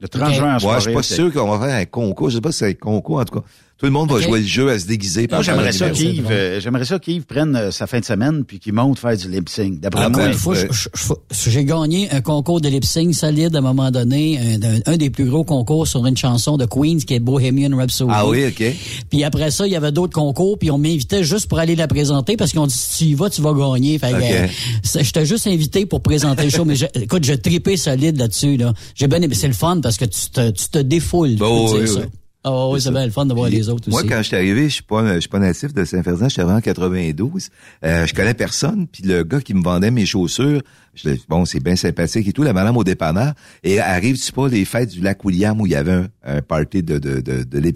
Le 0.00 0.08
30 0.08 0.28
Ok. 0.28 0.34
juin 0.34 0.50
en 0.50 0.54
Ouais, 0.54 0.60
soirée. 0.60 0.80
je 0.80 0.84
suis 0.84 0.94
pas 0.94 1.02
sûr 1.02 1.32
qu'on 1.32 1.56
va 1.56 1.66
faire 1.66 1.76
un 1.76 1.84
concours. 1.86 2.28
Je 2.28 2.34
sais 2.36 2.40
pas 2.42 2.52
si 2.52 2.58
c'est 2.58 2.68
un 2.68 2.74
concours, 2.74 3.20
en 3.20 3.24
tout 3.24 3.40
cas. 3.40 3.46
Tout 3.84 3.88
le 3.88 3.92
monde 3.92 4.10
va 4.10 4.18
jouer 4.18 4.40
le 4.40 4.46
jeu 4.46 4.70
à 4.70 4.78
se 4.78 4.86
déguiser. 4.86 5.28
par 5.28 5.40
Moi, 5.40 5.42
j'aimerais 5.44 5.72
ça 5.72 5.90
qu'Yves, 5.90 6.26
euh, 6.30 6.58
j'aimerais 6.58 6.86
ça 6.86 6.98
qu'Yves 6.98 7.24
prenne 7.24 7.54
euh, 7.54 7.70
sa 7.70 7.86
fin 7.86 8.00
de 8.00 8.04
semaine 8.06 8.42
puis 8.44 8.58
qu'il 8.58 8.72
monte 8.72 8.98
faire 8.98 9.14
du 9.14 9.28
lip 9.30 9.46
sync. 9.50 9.78
D'après 9.78 10.04
Ah, 10.04 10.08
moi, 10.08 10.26
une 10.28 10.32
fois, 10.32 10.54
je- 10.54 10.66
je- 10.72 10.88
je- 11.30 11.50
j'ai 11.50 11.64
gagné 11.66 12.10
un 12.10 12.22
concours 12.22 12.62
de 12.62 12.68
lip 12.70 12.82
sync 12.86 13.14
solide 13.14 13.54
à 13.54 13.58
un 13.58 13.60
moment 13.60 13.90
donné, 13.90 14.38
un, 14.38 14.62
un- 14.62 14.80
un 14.94 14.96
des 14.96 15.10
plus 15.10 15.26
gros 15.26 15.44
concours 15.44 15.86
sur 15.86 16.06
une 16.06 16.16
chanson 16.16 16.56
de 16.56 16.64
Queens 16.64 17.00
qui 17.06 17.12
est 17.12 17.20
Bohemian 17.20 17.76
Rhapsody. 17.76 18.10
Ah 18.14 18.26
oui, 18.26 18.46
OK. 18.46 18.64
Puis 19.10 19.22
après 19.22 19.50
ça, 19.50 19.66
il 19.66 19.74
y 19.74 19.76
avait 19.76 19.92
d'autres 19.92 20.14
concours, 20.14 20.58
puis 20.58 20.70
on 20.70 20.78
m'invitait 20.78 21.22
juste 21.22 21.46
pour 21.48 21.58
aller 21.58 21.76
la 21.76 21.86
présenter 21.86 22.38
parce 22.38 22.54
qu'on 22.54 22.66
dit 22.66 22.74
si 22.74 22.96
tu 22.96 23.04
y 23.10 23.14
vas, 23.14 23.28
tu 23.28 23.42
vas 23.42 23.52
gagner. 23.52 23.98
Fait 23.98 24.12
que, 24.12 24.16
Ok. 24.16 24.22
euh, 24.22 25.00
j'étais 25.02 25.26
juste 25.26 25.46
invité 25.46 25.84
pour 25.84 26.00
présenter 26.00 26.44
le 26.44 26.50
show, 26.50 26.64
mais 26.64 26.74
écoute, 26.94 27.24
j'ai 27.24 27.36
trippé 27.36 27.76
solide 27.76 28.16
là-dessus. 28.16 28.56
Là. 28.56 28.72
J'ai 28.94 29.08
bien 29.08 29.20
aimé, 29.20 29.34
c'est 29.34 29.46
le 29.48 29.52
fun 29.52 29.80
parce 29.82 29.98
que 29.98 30.06
tu 30.06 30.30
te, 30.32 30.50
tu 30.52 30.68
te 30.70 30.78
défoules. 30.78 31.32
je 31.32 31.36
peux 31.36 31.44
te 31.44 31.68
dire 31.72 31.80
oui, 31.82 31.88
ça. 31.88 32.00
oui. 32.00 32.06
Ah 32.46 32.68
oui, 32.68 32.78
c'est 32.80 32.90
bien 32.90 33.06
le 33.06 33.10
fun 33.10 33.24
de 33.24 33.32
voir 33.32 33.48
les 33.48 33.70
autres 33.70 33.88
Moi, 33.88 34.00
aussi. 34.00 34.08
quand 34.10 34.18
je 34.18 34.22
suis 34.24 34.36
arrivé, 34.36 34.64
je 34.68 34.74
suis 34.74 34.82
pas, 34.82 35.14
je 35.14 35.20
suis 35.20 35.28
pas 35.30 35.38
natif 35.38 35.72
de 35.72 35.82
Saint-Ferdinand, 35.84 36.28
je 36.28 36.34
suis 36.34 36.42
arrivé 36.42 36.54
en 36.56 36.60
92. 36.60 37.48
Euh, 37.84 38.06
je 38.06 38.12
connais 38.12 38.34
personne, 38.34 38.86
puis 38.86 39.02
le 39.02 39.22
gars 39.24 39.40
qui 39.40 39.54
me 39.54 39.62
vendait 39.62 39.90
mes 39.90 40.04
chaussures, 40.04 40.60
je 40.94 41.08
l'ai- 41.08 41.20
bon, 41.26 41.46
c'est 41.46 41.60
bien 41.60 41.74
sympathique 41.74 42.28
et 42.28 42.32
tout, 42.34 42.42
la 42.42 42.52
madame 42.52 42.76
au 42.76 42.84
dépanneur, 42.84 43.32
et 43.62 43.80
arrive-tu 43.80 44.30
pas 44.32 44.46
les 44.48 44.66
fêtes 44.66 44.90
du 44.90 45.00
lac 45.00 45.24
William 45.24 45.58
où 45.58 45.66
il 45.66 45.72
y 45.72 45.74
avait 45.74 45.92
un, 45.92 46.06
un 46.22 46.42
party 46.42 46.82
de, 46.82 46.98
de, 46.98 47.20
de, 47.22 47.44
de 47.44 47.72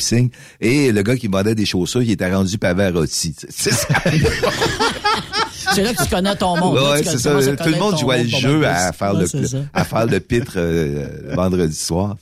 et 0.61 0.93
le 0.93 1.03
gars 1.03 1.17
qui 1.17 1.29
me 1.29 1.33
vendait 1.33 1.55
des 1.55 1.65
chaussures, 1.65 2.03
il 2.03 2.11
était 2.11 2.31
rendu 2.31 2.59
Pavarotti. 2.59 3.35
C'est 3.49 3.73
ça. 3.73 3.87
C'est 5.75 5.83
là 5.83 5.93
que 5.95 6.03
tu 6.03 6.09
connais 6.11 6.35
ton 6.37 6.57
monde. 6.57 6.77
Ouais, 6.79 7.03
c'est 7.05 7.19
ça. 7.19 7.33
Tout 7.57 7.69
le 7.71 7.79
monde 7.79 7.99
jouait 7.99 8.23
le 8.23 8.29
jeu 8.29 8.67
à 8.67 8.93
faire 8.93 9.15
Ouais, 9.15 9.25
le, 9.33 9.65
à 9.75 9.85
faire 9.85 10.07
le 10.07 10.21
pitre 10.21 10.55
euh, 10.57 11.07
vendredi 11.35 11.75
soir. 11.77 12.17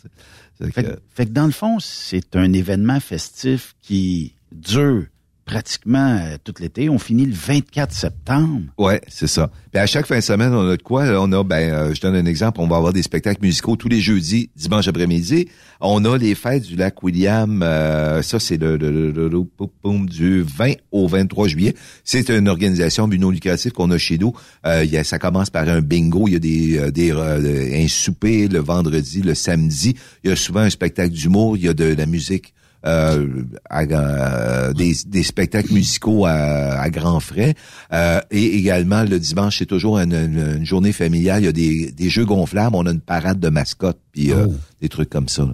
Fait 0.72 0.82
que- 0.82 0.88
que- 0.90 0.98
fait 1.14 1.26
que 1.26 1.30
dans 1.32 1.46
le 1.46 1.52
fond, 1.52 1.78
c'est 1.80 2.34
un 2.36 2.52
événement 2.52 3.00
festif 3.00 3.74
qui 3.82 4.34
dure 4.52 5.04
pratiquement 5.46 6.18
euh, 6.20 6.36
tout 6.44 6.52
l'été. 6.60 6.90
On 6.90 6.98
finit 6.98 7.24
le 7.24 7.32
24 7.32 7.92
septembre. 7.94 8.60
Ouais, 8.76 9.00
c'est 9.08 9.28
ça. 9.28 9.50
Puis 9.72 9.80
à 9.80 9.86
chaque 9.86 10.06
fin 10.06 10.16
de 10.16 10.20
semaine, 10.22 10.52
on 10.52 10.68
a 10.68 10.76
de 10.76 10.82
quoi? 10.82 11.04
On 11.20 11.30
a, 11.32 11.42
ben, 11.44 11.72
euh, 11.72 11.94
je 11.94 12.00
donne 12.00 12.16
un 12.16 12.26
exemple, 12.26 12.60
on 12.60 12.66
va 12.66 12.76
avoir 12.76 12.92
des 12.92 13.02
spectacles 13.02 13.40
musicaux 13.42 13.76
tous 13.76 13.88
les 13.88 14.00
jeudis, 14.00 14.50
dimanche 14.56 14.88
après-midi. 14.88 15.48
On 15.80 16.04
a 16.04 16.18
les 16.18 16.34
fêtes 16.34 16.64
du 16.64 16.74
lac 16.76 17.02
William, 17.02 17.62
euh, 17.62 18.22
ça 18.22 18.38
c'est 18.40 18.56
le, 18.56 18.76
le- 18.76 18.90
le- 19.12 19.28
le- 19.28 20.06
du 20.06 20.42
20 20.42 20.72
au 20.90 21.06
23 21.06 21.48
juillet. 21.48 21.74
C'est 22.04 22.28
une 22.30 22.48
organisation 22.48 23.06
but 23.06 23.18
non 23.18 23.30
lucratif 23.30 23.72
qu'on 23.72 23.90
a 23.92 23.98
chez 23.98 24.18
nous. 24.18 24.32
Euh, 24.66 24.84
ça 25.04 25.18
commence 25.18 25.50
par 25.50 25.68
un 25.68 25.80
bingo, 25.80 26.26
il 26.26 26.32
y 26.32 26.36
a 26.36 26.38
des, 26.40 26.78
euh, 26.78 26.90
des 26.90 27.12
un 27.12 27.88
souper 27.88 28.48
le 28.48 28.58
vendredi, 28.58 29.22
le 29.22 29.34
samedi. 29.34 29.94
Il 30.24 30.30
y 30.30 30.32
a 30.32 30.36
souvent 30.36 30.60
un 30.60 30.70
spectacle 30.70 31.12
d'humour, 31.14 31.56
il 31.56 31.64
y 31.64 31.68
a 31.68 31.74
de 31.74 31.84
la 31.94 32.06
musique 32.06 32.52
euh, 32.84 33.26
à- 33.70 33.82
euh, 33.82 34.72
des, 34.72 34.92
des 35.06 35.22
spectacles 35.22 35.72
musicaux 35.72 36.26
à, 36.26 36.32
à 36.32 36.90
grands 36.90 37.20
frais. 37.20 37.54
Euh, 37.92 38.20
et 38.30 38.56
également, 38.58 39.02
le 39.04 39.18
dimanche, 39.18 39.58
c'est 39.58 39.66
toujours 39.66 39.98
une, 39.98 40.12
une- 40.12 40.56
une 40.58 40.66
journée 40.66 40.92
familiale. 40.92 41.42
Il 41.42 41.46
y 41.46 41.48
a 41.48 41.52
des, 41.52 41.92
des 41.92 42.10
jeux 42.10 42.24
gonflables. 42.26 42.76
On 42.76 42.86
a 42.86 42.90
une 42.90 43.00
parade 43.00 43.40
de 43.40 43.48
mascottes, 43.48 44.00
puis 44.12 44.32
euh, 44.32 44.46
des 44.80 44.88
trucs 44.88 45.10
comme 45.10 45.28
ça. 45.28 45.48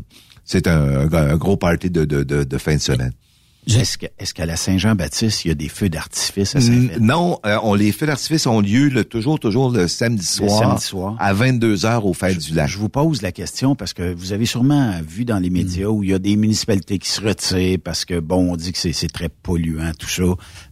C'est 0.45 0.67
un, 0.67 1.09
un- 1.09 1.13
un 1.13 1.37
gros 1.37 1.57
party 1.57 1.89
de, 1.91 2.05
de, 2.05 2.23
de, 2.25 2.45
de 2.45 2.59
fin 2.59 2.75
de 2.75 2.81
semaine. 2.81 3.13
Est-ce 3.69 3.97
que- 3.97 4.07
est-ce 4.19 4.35
qu'à 4.35 4.45
la 4.45 4.57
Saint-Jean-Baptiste, 4.57 5.45
il 5.45 5.49
y 5.49 5.51
a 5.53 5.55
des 5.55 5.69
feux 5.69 5.89
d'artifice 5.89 6.57
à 6.57 6.61
Saint-Fête? 6.61 6.99
Non, 7.01 7.39
euh, 7.47 7.59
on 7.63 7.75
les 7.75 7.93
feux 7.93 8.07
d'artifice 8.07 8.47
ont 8.49 8.61
lieu 8.61 8.89
le, 8.89 9.05
toujours, 9.05 9.39
toujours 9.39 9.71
le 9.71 9.87
samedi 9.87 10.27
Le 10.41 10.49
soir, 10.49 10.59
samedi 10.59 10.85
soir. 10.85 11.17
à 11.21 11.33
22 11.33 11.87
heures 11.87 12.05
au 12.05 12.13
Fête 12.13 12.39
du 12.39 12.55
Lac. 12.55 12.69
Je 12.69 12.79
vous 12.79 12.89
pose 12.89 13.23
la 13.23 13.31
question 13.31 13.77
parce 13.77 13.93
que 13.93 14.13
vous 14.15 14.33
avez 14.33 14.47
sûrement 14.47 14.93
vu 15.07 15.25
dans 15.25 15.39
les 15.39 15.49
médias 15.51 15.87
où 15.87 16.03
il 16.03 16.11
y 16.11 16.15
a 16.15 16.19
des 16.19 16.35
municipalités 16.35 16.99
qui 16.99 17.09
se 17.09 17.21
retirent 17.21 17.79
parce 17.85 18.05
que, 18.05 18.19
bon, 18.19 18.53
on 18.53 18.57
dit 18.57 18.73
que 18.73 18.79
c'est 18.79 19.13
très 19.13 19.29
polluant, 19.29 19.93
tout 19.97 20.09
ça. 20.09 20.23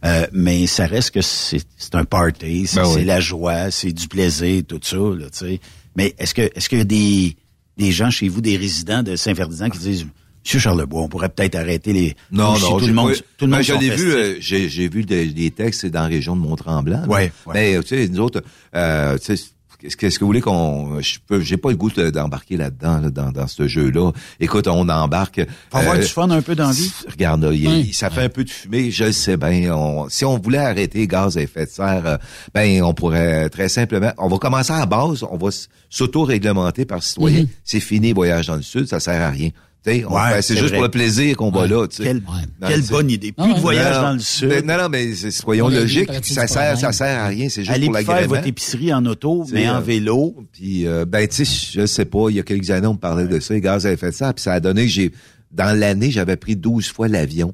Euh, 0.03 0.27
mais 0.33 0.67
ça 0.67 0.85
reste 0.85 1.11
que 1.11 1.21
c'est 1.21 1.63
un 1.93 2.03
party, 2.03 2.67
c'est 2.67 2.81
Ben 2.81 2.89
oui. 2.93 3.05
la 3.05 3.21
joie, 3.21 3.71
c'est 3.71 3.93
du 3.93 4.09
plaisir, 4.09 4.63
tout 4.67 4.81
ça, 4.83 4.97
là, 4.97 5.29
tu 5.31 5.37
sais. 5.37 5.59
Mais 5.95 6.13
est-ce 6.19 6.33
que 6.33 6.41
est-ce 6.55 6.67
qu'il 6.67 6.77
y 6.79 6.81
a 6.81 6.85
des 6.85 7.37
des 7.77 7.91
gens 7.93 8.09
chez 8.09 8.27
vous, 8.27 8.41
des 8.41 8.57
résidents 8.57 9.01
de 9.01 9.15
Saint-Ferdinand 9.15 9.69
qui 9.69 9.79
disent 9.79 10.05
Monsieur 10.43 10.59
Charlebois, 10.59 11.01
on 11.01 11.07
pourrait 11.07 11.29
peut-être 11.29 11.55
arrêter 11.55 11.93
les. 11.93 12.15
Non, 12.31 12.57
non, 12.59 12.77
tout 12.79 12.87
le 12.87 12.93
monde. 12.93 13.13
tout 13.37 13.45
le 13.45 13.51
monde 13.51 13.61
je 13.61 13.73
l'ai 13.73 13.89
vu, 13.95 14.11
euh, 14.13 14.35
j'ai, 14.39 14.69
j'ai 14.69 14.89
vu 14.89 15.03
des, 15.03 15.27
des 15.27 15.51
textes 15.51 15.85
dans 15.85 16.01
la 16.01 16.07
région 16.07 16.35
de 16.35 16.41
Mont-Tremblant. 16.41 17.01
là. 17.01 17.07
Ouais, 17.07 17.31
ouais. 17.45 17.53
Mais, 17.53 17.79
tu 17.83 17.87
sais, 17.89 18.07
nous 18.07 18.19
autres, 18.21 18.41
euh, 18.75 19.17
tu 19.19 19.37
sais, 19.37 19.43
qu'est-ce 19.79 19.97
que, 20.17 20.19
vous 20.23 20.27
voulez 20.27 20.41
qu'on, 20.41 20.99
je 21.01 21.17
peux, 21.27 21.41
j'ai 21.41 21.57
pas 21.57 21.69
le 21.69 21.75
goût 21.75 21.89
de- 21.91 22.09
d'embarquer 22.11 22.55
là-dedans, 22.57 22.99
là, 23.01 23.09
dans, 23.11 23.31
dans 23.31 23.47
ce 23.47 23.67
jeu-là. 23.67 24.11
Écoute, 24.39 24.67
on 24.67 24.87
embarque. 24.89 25.41
Faut 25.71 25.77
avoir 25.77 25.95
euh, 25.95 25.99
du 25.99 26.07
fun 26.07 26.29
un 26.31 26.41
peu 26.41 26.53
dans 26.55 26.69
vie. 26.71 26.91
Regarde, 27.09 27.43
là, 27.43 27.51
il- 27.51 27.93
ça 27.93 28.09
fait 28.09 28.21
un 28.23 28.29
peu 28.29 28.43
de 28.43 28.49
fumée, 28.49 28.89
je 28.91 29.05
le 29.05 29.11
sais 29.11 29.37
bien. 29.37 29.75
On- 29.75 30.09
si 30.09 30.25
on 30.25 30.37
voulait 30.39 30.57
arrêter 30.59 31.05
gaz 31.07 31.37
à 31.37 31.41
effet 31.41 31.65
de 31.65 31.71
serre, 31.71 32.03
euh, 32.05 32.17
ben 32.53 32.81
on 32.83 32.93
pourrait 32.95 33.49
très 33.49 33.69
simplement, 33.69 34.11
on 34.17 34.27
va 34.27 34.37
commencer 34.39 34.73
à 34.73 34.79
la 34.79 34.85
base, 34.87 35.23
on 35.23 35.37
va 35.37 35.49
s'auto-réglementer 35.89 36.85
par 36.85 37.03
citoyen. 37.03 37.41
Mhm. 37.41 37.47
C'est 37.63 37.79
fini, 37.79 38.13
voyage 38.13 38.47
dans 38.47 38.55
le 38.55 38.61
sud, 38.63 38.87
ça 38.87 38.99
sert 38.99 39.21
à 39.21 39.29
rien. 39.29 39.49
Ouais, 39.85 40.41
c'est 40.41 40.55
juste 40.55 40.67
vrai. 40.69 40.73
pour 40.75 40.83
le 40.83 40.91
plaisir 40.91 41.35
qu'on 41.35 41.49
va 41.49 41.61
Ouais. 41.61 41.67
là. 41.67 41.87
tu 41.87 41.97
sais. 41.97 42.03
Quelle- 42.03 42.21
quelle 42.67 42.81
bonne 42.83 43.09
idée. 43.09 43.31
Plus 43.31 43.53
de 43.53 43.59
voyage 43.59 43.95
Non, 43.95 44.01
dans 44.03 44.13
le 44.13 44.19
sud. 44.19 44.47
mais- 44.49 44.61
Non, 44.61 44.77
non, 44.83 44.89
mais 44.89 45.13
soyons 45.15 45.69
logiques. 45.69 46.09
Ça 46.23 46.45
sert, 46.47 46.77
ça 46.77 46.91
sert 46.91 47.19
à 47.19 47.27
rien. 47.27 47.49
C'est 47.49 47.61
juste 47.61 47.73
Allez 47.75 47.87
pour 47.87 47.95
faire 47.97 48.07
l'agrément. 48.07 48.35
votre 48.35 48.47
épicerie 48.47 48.93
en 48.93 49.05
auto, 49.07 49.45
mais 49.51 49.67
en 49.69 49.77
euh, 49.77 49.79
vélo. 49.79 50.35
Puis, 50.53 50.85
euh, 50.87 51.05
ben, 51.05 51.27
tu 51.27 51.45
sais, 51.45 51.69
je 51.79 51.85
sais 51.87 52.05
pas, 52.05 52.27
il 52.29 52.35
y 52.35 52.39
a 52.39 52.43
quelques 52.43 52.69
années, 52.69 52.85
on 52.87 52.93
me 52.93 52.99
parlait 52.99 53.25
de 53.27 53.39
ça, 53.39 53.53
les 53.55 53.61
gaz 53.61 53.85
à 53.87 53.91
effet 53.91 54.11
de 54.11 54.15
serre, 54.15 54.33
puis 54.35 54.43
ça 54.43 54.53
a 54.53 54.59
donné 54.59 54.83
que 54.85 54.91
j'ai, 54.91 55.11
dans 55.51 55.75
l'année, 55.77 56.11
j'avais 56.11 56.37
pris 56.37 56.55
12 56.55 56.87
fois 56.91 57.07
l'avion. 57.07 57.53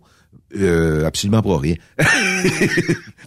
Euh, 0.57 1.05
absolument 1.05 1.41
pour 1.41 1.59
rien. 1.61 1.75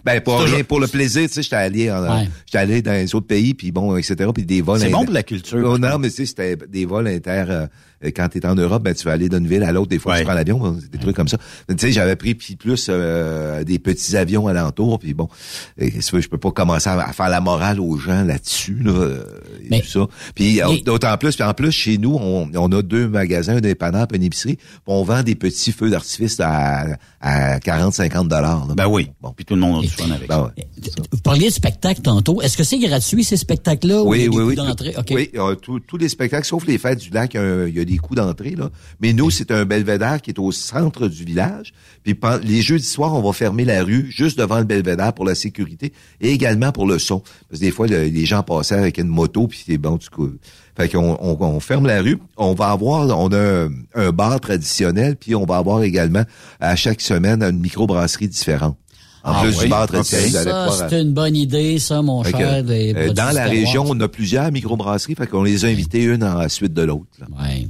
ben 0.05 0.21
pour 0.21 0.39
rien, 0.39 0.45
toujours- 0.51 0.65
pour 0.65 0.79
le 0.79 0.87
plaisir, 0.87 1.27
tu 1.27 1.33
sais, 1.35 1.43
j'étais 1.43 1.55
allé 1.55 1.91
en, 1.91 2.01
Ouais. 2.03 2.27
j'étais 2.45 2.57
allé 2.57 2.81
dans 2.81 2.91
les 2.93 3.13
autres 3.13 3.27
pays, 3.27 3.53
puis 3.53 3.71
bon, 3.71 3.95
etc. 3.95 4.29
Puis 4.33 4.45
des 4.45 4.61
vols. 4.61 4.79
C'est 4.79 4.89
bon 4.89 5.05
pour 5.05 5.13
la 5.13 5.23
culture. 5.23 5.59
Oh, 5.63 5.77
non, 5.77 5.97
mais 5.99 6.09
tu 6.09 6.15
sais, 6.17 6.25
c'était 6.25 6.55
des 6.67 6.85
vols 6.85 7.07
inter. 7.07 7.45
euh, 7.49 7.67
quand 8.09 8.27
t'es 8.29 8.45
en 8.45 8.55
Europe, 8.55 8.81
ben 8.83 8.93
tu 8.95 9.05
vas 9.05 9.11
aller 9.11 9.29
d'une 9.29 9.47
ville 9.47 9.63
à 9.63 9.71
l'autre. 9.71 9.89
Des 9.89 9.99
fois, 9.99 10.17
tu 10.17 10.23
prends 10.23 10.33
l'avion, 10.33 10.57
bon, 10.57 10.77
des 10.91 10.97
trucs 10.97 11.15
comme 11.15 11.27
ça. 11.27 11.37
Tu 11.69 11.75
sais, 11.77 11.91
j'avais 11.91 12.15
pris 12.15 12.33
puis 12.35 12.55
plus 12.55 12.87
euh, 12.89 13.63
des 13.63 13.77
petits 13.79 14.17
avions 14.17 14.47
alentour, 14.47 14.99
puis 14.99 15.13
bon, 15.13 15.27
et, 15.77 15.91
tu 15.91 16.21
je 16.21 16.27
peux 16.29 16.37
pas 16.37 16.51
commencer 16.51 16.89
à, 16.89 16.99
à 16.99 17.13
faire 17.13 17.29
la 17.29 17.41
morale 17.41 17.79
aux 17.79 17.97
gens 17.97 18.23
là-dessus, 18.23 18.77
là, 18.83 18.91
euh, 18.91 19.23
tout 19.69 19.87
ça. 19.87 20.07
Puis 20.35 20.61
euh, 20.61 20.67
mais- 20.69 20.81
d'autant 20.81 21.15
plus, 21.17 21.35
puis 21.35 21.43
en 21.43 21.53
plus 21.53 21.71
chez 21.71 21.97
nous, 21.97 22.15
on, 22.19 22.49
on 22.55 22.71
a 22.71 22.81
deux 22.81 23.07
magasins, 23.07 23.57
un 23.57 23.61
dépanneur, 23.61 24.07
puis 24.07 24.17
une 24.17 24.23
épicerie, 24.23 24.55
puis 24.55 24.65
on 24.87 25.03
vend 25.03 25.23
des 25.23 25.35
petits 25.35 25.71
feux 25.71 25.89
d'artifice 25.89 26.39
à, 26.39 26.85
à 27.21 27.59
40-50 27.59 28.27
dollars. 28.27 28.67
Ben 28.75 28.87
oui. 28.87 29.09
Bon, 29.21 29.31
puis 29.35 29.45
tout 29.45 29.55
le 29.55 29.61
monde 29.61 29.79
a 29.83 29.87
du 29.87 29.87
fun 29.93 30.09
avec 30.11 30.27
Ben 30.27 30.51
ça. 30.83 31.01
Vous 31.11 31.19
parliez 31.21 31.47
de 31.49 31.53
spectacle 31.53 32.01
tantôt. 32.01 32.41
Est-ce 32.41 32.57
que 32.57 32.63
c'est 32.63 32.79
gratuit, 32.79 33.23
ces 33.23 33.37
spectacles-là? 33.37 34.01
ou 34.03 34.09
Oui, 34.09 34.21
des 34.23 34.27
oui, 34.29 34.43
oui. 34.43 34.55
coûts 34.55 34.63
d'entrée? 34.63 34.93
OK. 34.97 35.11
Oui, 35.11 35.29
euh, 35.35 35.55
tous- 35.55 35.79
tous 35.81 35.97
les 35.97 36.09
spectacles, 36.09 36.45
sauf 36.45 36.65
les 36.65 36.77
fêtes 36.77 36.99
du 36.99 37.09
lac, 37.11 37.33
il 37.33 37.37
y 37.37 37.39
a 37.39 37.43
un- 37.43 37.67
il 37.67 37.75
y, 37.75 37.79
a 37.79 37.85
des 37.85 37.90
coûts 37.97 38.15
d'entrée, 38.15 38.55
là. 38.57 38.69
Mais 39.01 39.13
nous, 39.13 39.29
c'est 39.29 39.51
un 39.51 39.65
belvédère 39.65 40.21
qui 40.21 40.31
est 40.31 40.39
au 40.39 40.51
centre 40.51 41.07
du 41.07 41.23
village. 41.23 41.73
Puis 42.03 42.17
les 42.43 42.61
jeudis 42.61 42.83
soirs, 42.85 43.13
on 43.13 43.21
va 43.21 43.33
fermer 43.33 43.65
la 43.65 43.83
rue 43.83 44.07
juste 44.09 44.37
devant 44.37 44.57
le 44.59 44.63
belvédère 44.65 45.13
pour 45.13 45.25
la 45.25 45.35
sécurité 45.35 45.93
et 46.19 46.31
également 46.31 46.71
pour 46.71 46.87
le 46.87 46.99
son. 46.99 47.19
Parce 47.49 47.59
que 47.59 47.65
des 47.65 47.71
fois, 47.71 47.87
le- 47.87 48.03
les 48.05 48.25
gens 48.25 48.43
passaient 48.43 48.75
avec 48.75 48.97
une 48.97 49.07
moto, 49.07 49.47
puis 49.47 49.63
c'est 49.65 49.77
bon, 49.77 49.97
du 49.97 50.09
coup. 50.09 50.29
Fait 50.77 50.87
qu'on 50.89 51.17
on, 51.21 51.37
on 51.41 51.59
ferme 51.59 51.85
la 51.85 52.01
rue. 52.01 52.17
On 52.37 52.53
va 52.53 52.69
avoir, 52.71 53.07
on 53.19 53.27
a 53.33 53.37
un, 53.65 53.69
un 53.95 54.11
bar 54.11 54.39
traditionnel, 54.39 55.15
puis 55.17 55.35
on 55.35 55.45
va 55.45 55.57
avoir 55.57 55.83
également 55.83 56.23
à 56.59 56.75
chaque 56.75 57.01
semaine 57.01 57.43
une 57.43 57.59
microbrasserie 57.59 58.27
différente. 58.29 58.77
En 59.23 59.33
Ah 59.35 59.41
plus 59.43 59.55
oui? 59.59 59.63
du 59.65 59.69
bar 59.69 59.83
Ok. 59.83 59.89
traditionnel, 59.89 60.29
vous 60.29 60.35
allez 60.37 60.49
Ça, 60.49 60.65
pouvoir- 60.69 60.89
c'est 60.89 61.01
une 61.01 61.13
bonne 61.13 61.35
idée, 61.35 61.77
ça, 61.77 62.01
mon 62.01 62.23
fait 62.23 62.31
que, 62.31 62.37
cher. 62.39 62.63
des 62.63 62.93
euh, 62.95 63.13
dans 63.13 63.35
la 63.35 63.45
région, 63.45 63.83
on 63.87 63.99
a 63.99 64.07
plusieurs 64.07 64.51
microbrasseries, 64.51 65.13
fait 65.13 65.27
qu'on 65.27 65.43
les 65.43 65.63
a 65.63 65.67
invitées 65.67 66.01
une 66.05 66.23
en 66.23 66.39
la 66.39 66.49
suite 66.49 66.73
de 66.73 66.81
l'autre. 66.81 67.05
Ouais. 67.39 67.67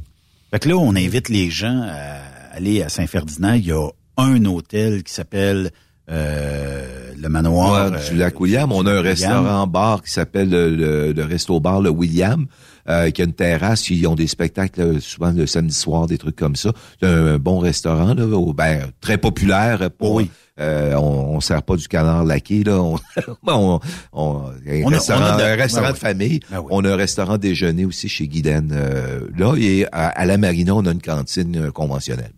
Fait 0.51 0.59
que 0.59 0.69
là, 0.69 0.75
on 0.77 0.95
invite 0.95 1.29
les 1.29 1.49
gens 1.49 1.81
à 1.83 2.55
aller 2.55 2.81
à 2.83 2.89
Saint-Ferdinand. 2.89 3.53
Il 3.53 3.65
y 3.67 3.71
a 3.71 3.87
un 4.17 4.43
hôtel 4.45 5.03
qui 5.03 5.13
s'appelle 5.13 5.71
euh, 6.09 7.13
le 7.17 7.29
manoir. 7.29 7.91
Ouais, 7.91 7.99
du 8.09 8.17
lac 8.17 8.39
William. 8.39 8.71
On 8.71 8.85
a 8.85 8.91
un 8.91 9.01
restaurant-bar 9.01 10.03
qui 10.03 10.11
s'appelle 10.11 10.49
le, 10.49 10.69
le, 10.75 11.13
le 11.13 11.23
resto-bar 11.23 11.81
Le 11.81 11.89
William, 11.89 12.45
euh, 12.89 13.09
qui 13.11 13.21
a 13.21 13.25
une 13.25 13.33
terrasse. 13.33 13.89
Ils 13.89 14.05
ont 14.07 14.15
des 14.15 14.27
spectacles 14.27 14.81
euh, 14.81 14.99
souvent 14.99 15.31
le 15.31 15.47
samedi 15.47 15.73
soir, 15.73 16.07
des 16.07 16.17
trucs 16.17 16.35
comme 16.35 16.55
ça. 16.57 16.71
C'est 16.99 17.07
un 17.07 17.37
bon 17.37 17.59
restaurant, 17.59 18.13
là, 18.13 18.25
au- 18.25 18.53
ben, 18.53 18.87
très 18.99 19.17
populaire. 19.17 19.89
Pour, 19.91 20.21
euh, 20.59 20.93
on, 20.95 21.35
on 21.35 21.39
sert 21.41 21.63
pas 21.63 21.75
du 21.75 21.87
canard 21.87 22.23
laqué, 22.25 22.63
là. 22.63 22.81
On, 22.81 22.97
on, 23.47 23.79
on- 24.13 24.37
un 24.67 24.83
On 24.83 24.87
a- 24.91 24.95
restaurant, 24.95 25.21
on 25.21 25.23
a 25.25 25.37
de- 25.37 25.43
un 25.43 25.55
restaurant 25.55 25.83
Ben 25.87 25.91
de 25.91 25.93
oui. 25.95 25.99
famille. 25.99 26.39
Ben 26.51 26.59
oui. 26.59 26.67
On 26.71 26.83
a 26.85 26.91
un 26.91 26.95
restaurant 26.95 27.37
déjeuner 27.37 27.85
aussi 27.85 28.09
chez 28.09 28.27
Guylaine. 28.27 28.71
euh, 28.73 29.21
là, 29.37 29.55
et 29.57 29.85
à, 29.91 30.07
à 30.09 30.25
la 30.25 30.37
Marina, 30.37 30.75
on 30.75 30.85
a 30.85 30.91
une 30.91 31.01
cantine 31.01 31.55
euh, 31.57 31.71
conventionnelle. 31.71 32.33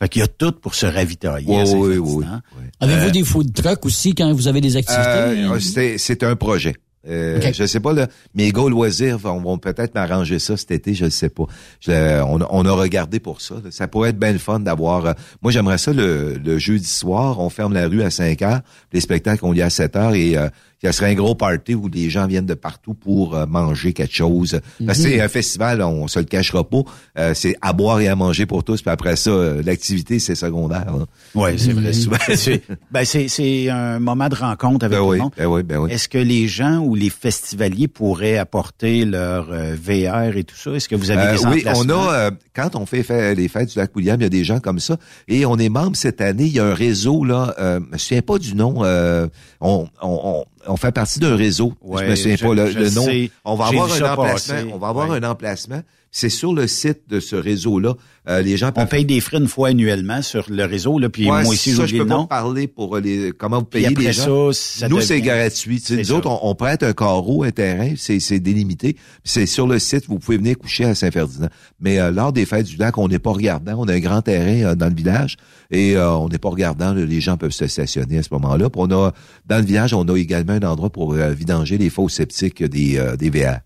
Fait 0.00 0.08
qu'il 0.08 0.20
y 0.20 0.24
a 0.24 0.28
tout 0.28 0.52
pour 0.52 0.76
se 0.76 0.86
ravitailler 0.86 1.46
Ouais, 1.48 1.56
à 1.60 1.64
oui, 1.64 1.96
Saint-Ferdinand. 1.96 2.40
oui, 2.56 2.64
Avez-vous 2.80 3.06
Euh, 3.06 3.10
des 3.10 3.24
food 3.24 3.52
trucks 3.52 3.84
aussi 3.84 4.14
quand 4.14 4.32
vous 4.32 4.46
avez 4.46 4.60
des 4.60 4.76
activités? 4.76 5.02
Euh, 5.08 5.58
c'est, 5.58 5.98
c'est 5.98 6.22
un 6.22 6.36
projet. 6.36 6.76
Euh. 7.06 7.40
Je 7.52 7.64
sais 7.64 7.80
pas, 7.80 7.92
là, 7.92 8.08
mes 8.34 8.50
gars 8.50 8.68
loisirs 8.68 9.18
vont, 9.18 9.40
vont 9.40 9.58
peut-être 9.58 9.94
m'arranger 9.94 10.38
ça 10.38 10.56
cet 10.56 10.70
été, 10.72 10.94
je 10.94 11.04
ne 11.04 11.10
sais 11.10 11.28
pas. 11.28 11.44
Je- 11.80 12.22
on, 12.22 12.40
a- 12.40 12.46
on 12.50 12.64
a 12.66 12.72
regardé 12.72 13.20
pour 13.20 13.40
ça. 13.40 13.54
là. 13.56 13.70
Ça 13.70 13.86
pourrait 13.88 14.10
être 14.10 14.18
bien 14.18 14.32
le 14.32 14.38
fun 14.38 14.60
d'avoir... 14.60 15.06
euh, 15.06 15.12
moi, 15.40 15.52
j'aimerais 15.52 15.78
ça 15.78 15.92
le, 15.92 16.34
le 16.34 16.58
jeudi 16.58 16.84
soir, 16.88 17.38
on 17.40 17.50
ferme 17.50 17.72
la 17.72 17.86
rue 17.86 18.02
à 18.02 18.10
5 18.10 18.42
heures, 18.42 18.60
les 18.92 19.00
spectacles 19.00 19.44
ont 19.44 19.52
lieu 19.52 19.62
à 19.62 19.70
7 19.70 19.96
heures 19.96 20.14
et 20.14 20.36
euh, 20.36 20.48
ça 20.82 20.92
serait 20.92 21.10
un 21.10 21.14
gros 21.14 21.34
party 21.34 21.74
où 21.74 21.88
les 21.88 22.08
gens 22.10 22.26
viennent 22.26 22.46
de 22.46 22.54
partout 22.54 22.94
pour 22.94 23.34
euh, 23.36 23.46
manger 23.46 23.92
quelque 23.92 24.14
chose. 24.14 24.60
Parce 24.86 24.98
que 24.98 25.04
Mhm. 25.04 25.10
c'est 25.12 25.20
un 25.20 25.28
festival, 25.28 25.82
on 25.82 26.06
se 26.08 26.18
le 26.18 26.24
cachera 26.24 26.62
pas, 26.68 26.82
euh, 27.18 27.32
c'est 27.34 27.56
à 27.60 27.72
boire 27.72 28.00
et 28.00 28.08
à 28.08 28.14
manger 28.16 28.46
pour 28.46 28.62
tous, 28.64 28.80
puis 28.82 28.90
après 28.90 29.16
ça, 29.16 29.30
euh, 29.30 29.62
l'activité, 29.64 30.18
c'est 30.18 30.34
secondaire. 30.34 30.86
là. 30.96 31.04
Oui, 31.34 31.50
c'est 31.58 31.72
vrai. 31.72 31.92
Souvent. 31.92 32.16
C'est 32.36 32.62
ben, 32.90 33.04
c'est- 33.04 33.28
c'est 33.28 33.68
un 33.70 33.98
moment 33.98 34.28
de 34.28 34.34
rencontre 34.34 34.84
avec 34.86 34.98
Ben 34.98 35.04
tout 35.04 35.10
oui, 35.10 35.16
le 35.16 35.22
monde. 35.24 35.32
ben 35.36 35.46
oui, 35.46 35.62
ben 35.62 35.78
oui. 35.78 35.90
Est-ce 35.92 36.08
que 36.08 36.18
les 36.18 36.46
gens 36.48 36.78
ou 36.78 36.94
les 36.94 37.10
festivaliers 37.10 37.88
pourraient 37.88 38.36
apporter 38.38 39.04
leur 39.04 39.48
euh, 39.50 39.74
VR 39.80 40.36
et 40.36 40.44
tout 40.44 40.56
ça? 40.56 40.70
Est-ce 40.72 40.88
que 40.88 40.94
vous 40.96 41.10
avez 41.10 41.22
Euh, 41.22 41.36
des 41.36 41.46
oui, 41.46 41.64
on 41.74 41.88
a 41.88 42.12
euh, 42.14 42.30
quand 42.54 42.76
on 42.76 42.86
fait, 42.86 43.02
fait 43.02 43.34
les 43.34 43.48
fêtes 43.48 43.70
du 43.70 43.78
lac 43.78 43.94
William, 43.96 44.18
il 44.20 44.24
y 44.24 44.26
a 44.26 44.30
des 44.30 44.44
gens 44.44 44.60
comme 44.60 44.78
ça 44.78 44.96
et 45.26 45.44
on 45.46 45.56
est 45.58 45.68
membre 45.68 45.96
cette 45.96 46.20
année. 46.20 46.44
Il 46.44 46.52
y 46.52 46.60
a 46.60 46.64
un 46.66 46.74
réseau 46.74 47.24
là, 47.24 47.54
euh, 47.58 47.80
je 47.88 47.92
me 47.92 47.98
souviens 47.98 48.22
pas 48.22 48.38
du 48.38 48.54
nom. 48.54 48.84
euh, 48.84 49.26
on, 49.60 49.88
on, 50.02 50.20
on, 50.24 50.44
on 50.68 50.76
fait 50.76 50.92
partie 50.92 51.18
d'un 51.18 51.36
réseau. 51.36 51.72
Ouais, 51.82 52.04
je 52.04 52.10
me 52.10 52.16
souviens 52.16 52.36
je- 52.36 52.46
pas 52.46 52.54
le, 52.54 52.90
nom. 52.90 53.04
sais. 53.04 53.30
On 53.44 53.54
va 53.56 53.66
avoir 53.66 53.92
un 53.92 54.12
emplacement. 54.12 54.70
On 54.74 54.78
va 54.78 54.88
avoir 54.88 55.08
Ouais. 55.10 55.16
un 55.16 55.22
emplacement. 55.24 55.82
C'est 56.10 56.30
sur 56.30 56.54
le 56.54 56.66
site 56.66 57.00
de 57.08 57.20
ce 57.20 57.36
réseau-là. 57.36 57.94
Euh, 58.28 58.40
les 58.42 58.56
gens 58.56 58.68
On 58.68 58.72
peuvent 58.72 58.88
paye 58.88 59.04
des 59.04 59.20
frais 59.20 59.38
une 59.38 59.46
fois 59.48 59.68
annuellement 59.68 60.20
sur 60.22 60.46
le 60.50 60.64
réseau, 60.64 60.98
là, 60.98 61.08
puis 61.08 61.30
Ouais, 61.30 61.42
moi 61.44 61.54
ici, 61.54 61.72
ça, 61.72 61.86
je 61.86 61.96
peux 61.96 62.06
pas 62.06 62.26
parler 62.26 62.66
pour 62.66 62.98
les 62.98 63.32
comment 63.36 63.58
vous 63.60 63.64
payez 63.64 63.88
les 63.90 64.12
gens. 64.12 64.52
ça, 64.52 64.78
ça 64.80 64.88
Nous, 64.88 64.96
devient- 64.96 65.06
c'est 65.06 65.20
gratuit. 65.20 65.80
Tu 65.80 65.86
sais, 65.96 65.96
nous 66.02 66.12
autres, 66.12 66.28
on, 66.30 66.38
on 66.50 66.54
prête 66.54 66.82
un 66.82 66.92
carreau, 66.92 67.42
un 67.44 67.50
terrain, 67.50 67.92
c'est 67.96 68.20
c'est 68.20 68.40
délimité. 68.40 68.96
C'est 69.24 69.46
sur 69.46 69.66
le 69.66 69.78
site, 69.78 70.06
vous 70.08 70.18
pouvez 70.18 70.36
venir 70.38 70.56
coucher 70.58 70.84
à 70.84 70.94
Saint-Ferdinand. 70.94 71.48
Mais 71.80 71.98
euh, 71.98 72.10
lors 72.10 72.32
des 72.32 72.44
fêtes 72.46 72.66
du 72.66 72.76
lac, 72.76 72.96
on 72.98 73.08
n'est 73.08 73.18
pas 73.18 73.32
regardant. 73.32 73.74
On 73.78 73.88
a 73.88 73.94
un 73.94 74.00
grand 74.00 74.22
terrain 74.22 74.70
euh, 74.70 74.74
dans 74.74 74.88
le 74.88 74.94
village 74.94 75.36
et 75.70 75.96
euh, 75.96 76.10
on 76.12 76.28
n'est 76.28 76.38
pas 76.38 76.48
regardant. 76.50 76.92
là. 76.94 77.04
les 77.04 77.20
gens 77.20 77.36
peuvent 77.36 77.50
se 77.50 77.66
stationner 77.66 78.18
à 78.18 78.22
ce 78.22 78.28
moment-là. 78.32 78.68
On 78.76 78.90
a 78.90 79.12
dans 79.46 79.58
le 79.58 79.64
village, 79.64 79.92
on 79.94 80.04
a 80.08 80.16
également 80.16 80.52
un 80.54 80.62
endroit 80.62 80.90
pour 80.90 81.14
euh, 81.14 81.30
vidanger 81.32 81.76
les 81.78 81.90
faux 81.90 82.08
septiques 82.08 82.62
des 82.62 82.98
euh, 82.98 83.16
des 83.16 83.30
VR. 83.30 83.58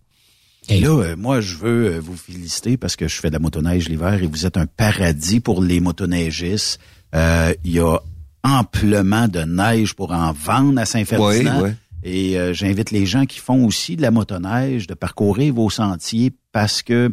Et 0.69 0.81
là, 0.81 0.91
euh, 0.91 1.17
moi, 1.17 1.41
je 1.41 1.57
veux 1.57 1.95
euh, 1.95 2.01
vous 2.01 2.17
féliciter 2.17 2.77
parce 2.77 2.97
que 2.97 3.09
je 3.09 3.21
fais 3.21 3.29
de 3.29 3.33
la 3.35 3.39
motoneige 3.41 3.89
l'hiver 3.89 4.23
et 4.23 4.27
vous 4.27 4.47
êtes 4.47 4.57
un 4.57 4.67
paradis 4.67 5.41
pour 5.41 5.63
les 5.63 5.81
motoneigistes. 5.81 6.79
Euh, 7.15 7.53
Il 7.65 7.73
y 7.73 7.81
a 7.81 7.99
amplement 8.45 9.29
de 9.29 9.41
neige 9.41 9.95
pour 9.95 10.13
en 10.13 10.33
vendre 10.33 10.81
à 10.81 10.85
Saint-Ferdinand. 10.85 11.57
Ouais, 11.59 11.71
ouais. 11.71 11.77
Et 12.03 12.37
euh, 12.37 12.53
j'invite 12.53 12.91
les 12.91 13.07
gens 13.07 13.27
qui 13.27 13.39
font 13.39 13.65
aussi 13.65 13.97
de 13.97 14.03
la 14.03 14.11
motoneige 14.11 14.87
de 14.87 14.95
parcourir 14.95 15.55
vos 15.55 15.71
sentiers 15.71 16.33
parce 16.51 16.83
que 16.83 17.13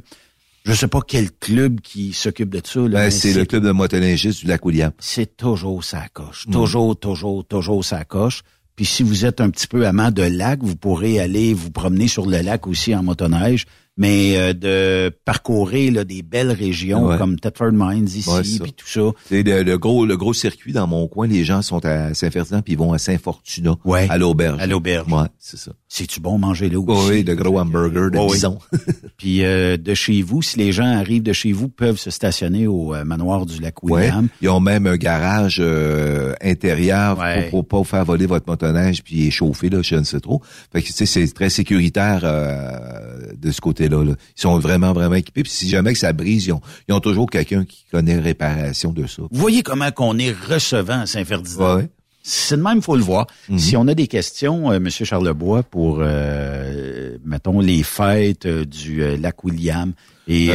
je 0.65 0.73
sais 0.73 0.87
pas 0.87 1.01
quel 1.07 1.31
club 1.31 1.79
qui 1.79 2.11
s'occupe 2.13 2.49
de 2.49 2.61
ça. 2.63 2.81
Ben, 2.81 3.11
c'est 3.11 3.33
le 3.33 3.45
club 3.45 3.63
de 3.63 3.71
motoneigistes 3.71 4.41
du 4.41 4.47
lac 4.47 4.65
William. 4.65 4.91
c'est 4.99 5.37
toujours 5.37 5.83
sa 5.83 6.07
coche. 6.09 6.47
Mm. 6.47 6.51
Toujours, 6.51 6.99
toujours, 6.99 7.45
toujours 7.45 7.85
sa 7.85 8.03
coche. 8.03 8.41
Puis 8.79 8.85
si 8.85 9.03
vous 9.03 9.25
êtes 9.25 9.41
un 9.41 9.49
petit 9.49 9.67
peu 9.67 9.85
amant 9.85 10.09
de 10.09 10.21
lac, 10.21 10.59
vous 10.63 10.77
pourrez 10.77 11.19
aller 11.19 11.53
vous 11.53 11.69
promener 11.69 12.07
sur 12.07 12.25
le 12.25 12.39
lac 12.39 12.65
aussi 12.65 12.95
en 12.95 13.03
motoneige, 13.03 13.65
mais 13.99 14.37
euh, 14.37 14.53
de 14.53 15.09
parcourir 15.25 15.93
là, 15.93 16.03
des 16.03 16.23
belles 16.23 16.51
régions 16.51 17.05
Ouais. 17.05 17.17
comme 17.17 17.39
Thetford 17.39 17.71
Mines 17.73 18.07
ici, 18.07 18.27
Ouais, 18.29 18.41
puis 18.41 18.73
tout 18.73 18.87
ça. 18.87 19.01
C'est 19.27 19.43
le, 19.43 19.61
le 19.61 19.77
gros 19.77 20.05
le 20.07 20.17
gros 20.17 20.33
circuit 20.33 20.73
dans 20.73 20.87
mon 20.87 21.07
coin. 21.07 21.27
Les 21.27 21.43
gens 21.43 21.61
sont 21.61 21.85
à 21.85 22.13
Saint-Ferdinand 22.15 22.61
puis 22.63 22.73
ils 22.73 22.79
vont 22.79 22.93
à 22.93 22.97
Saint-Fortuna, 22.97 23.75
Ouais. 23.85 24.07
à 24.09 24.17
l'auberge. 24.17 24.59
À 24.61 24.65
l'auberge. 24.65 25.11
Ouais, 25.11 25.27
c'est 25.37 25.57
ça. 25.59 25.71
C'est-tu 25.87 26.19
bon 26.21 26.37
manger 26.39 26.69
là 26.69 26.79
aussi? 26.79 27.09
oui, 27.11 27.23
le 27.23 27.35
gros 27.35 27.59
hamburger 27.59 28.09
de 28.09 28.17
Ouais, 28.17 28.27
bison. 28.33 28.57
Puis 29.17 29.43
euh, 29.43 29.75
de 29.75 29.93
chez 29.93 30.21
vous, 30.21 30.41
si 30.41 30.57
les 30.57 30.71
gens 30.71 30.85
arrivent 30.85 31.23
de 31.23 31.33
chez 31.33 31.51
vous, 31.51 31.67
peuvent 31.67 31.97
se 31.99 32.09
stationner 32.09 32.67
au 32.67 32.95
euh, 32.95 33.03
manoir 33.03 33.45
du 33.45 33.59
lac 33.61 33.83
Ouais. 33.83 34.03
William. 34.03 34.27
Ils 34.41 34.47
ont 34.49 34.59
même 34.61 34.87
un 34.87 34.95
garage 34.95 35.57
euh, 35.59 36.33
intérieur 36.41 37.17
Ouais. 37.19 37.49
pour, 37.49 37.67
pour 37.67 37.83
pas 37.85 37.97
faire 37.97 38.05
voler 38.05 38.25
votre 38.27 38.47
motoneige 38.49 39.03
puis 39.03 39.27
échauffer 39.27 39.69
là, 39.69 39.81
je 39.81 39.95
ne 39.95 40.03
sais 40.03 40.19
trop. 40.21 40.41
Fait 40.71 40.81
que 40.81 40.87
tu 40.87 40.93
sais, 40.93 41.05
c'est 41.05 41.27
très 41.33 41.49
sécuritaire 41.49 42.21
euh, 42.23 43.33
de 43.37 43.51
ce 43.51 43.59
côté-là. 43.59 43.88
Là. 43.89 44.03
Ils 44.05 44.41
sont 44.41 44.57
vraiment, 44.59 44.93
vraiment 44.93 45.15
équipés. 45.15 45.43
Puis 45.43 45.51
si 45.51 45.69
jamais 45.69 45.93
que 45.93 45.99
ça 45.99 46.13
brise, 46.13 46.45
ils 46.45 46.53
ont, 46.53 46.61
ils 46.87 46.93
ont 46.93 46.99
toujours 46.99 47.29
quelqu'un 47.29 47.65
qui 47.65 47.85
connaît 47.91 48.17
réparation 48.19 48.93
de 48.93 49.05
ça. 49.07 49.23
Vous 49.23 49.39
voyez 49.39 49.63
comment 49.63 49.91
qu'on 49.91 50.17
est 50.17 50.31
recevant 50.31 51.01
à 51.01 51.05
Saint-Ferdinand? 51.05 51.77
Ouais. 51.77 51.89
C'est 52.21 52.57
de 52.57 52.61
même, 52.61 52.81
faut 52.81 52.95
le 52.95 53.01
voir. 53.01 53.27
Mhm. 53.47 53.59
Si 53.59 53.77
on 53.77 53.87
a 53.87 53.95
des 53.95 54.07
questions, 54.07 54.71
euh, 54.71 54.79
Monsieur 54.79 55.05
Charlebois, 55.05 55.63
pour 55.63 55.99
euh, 56.01 57.17
mettons 57.25 57.59
les 57.59 57.81
fêtes 57.83 58.45
euh, 58.45 58.65
du 58.65 59.01
euh, 59.01 59.17
lac 59.17 59.43
William 59.43 59.93
et 60.27 60.49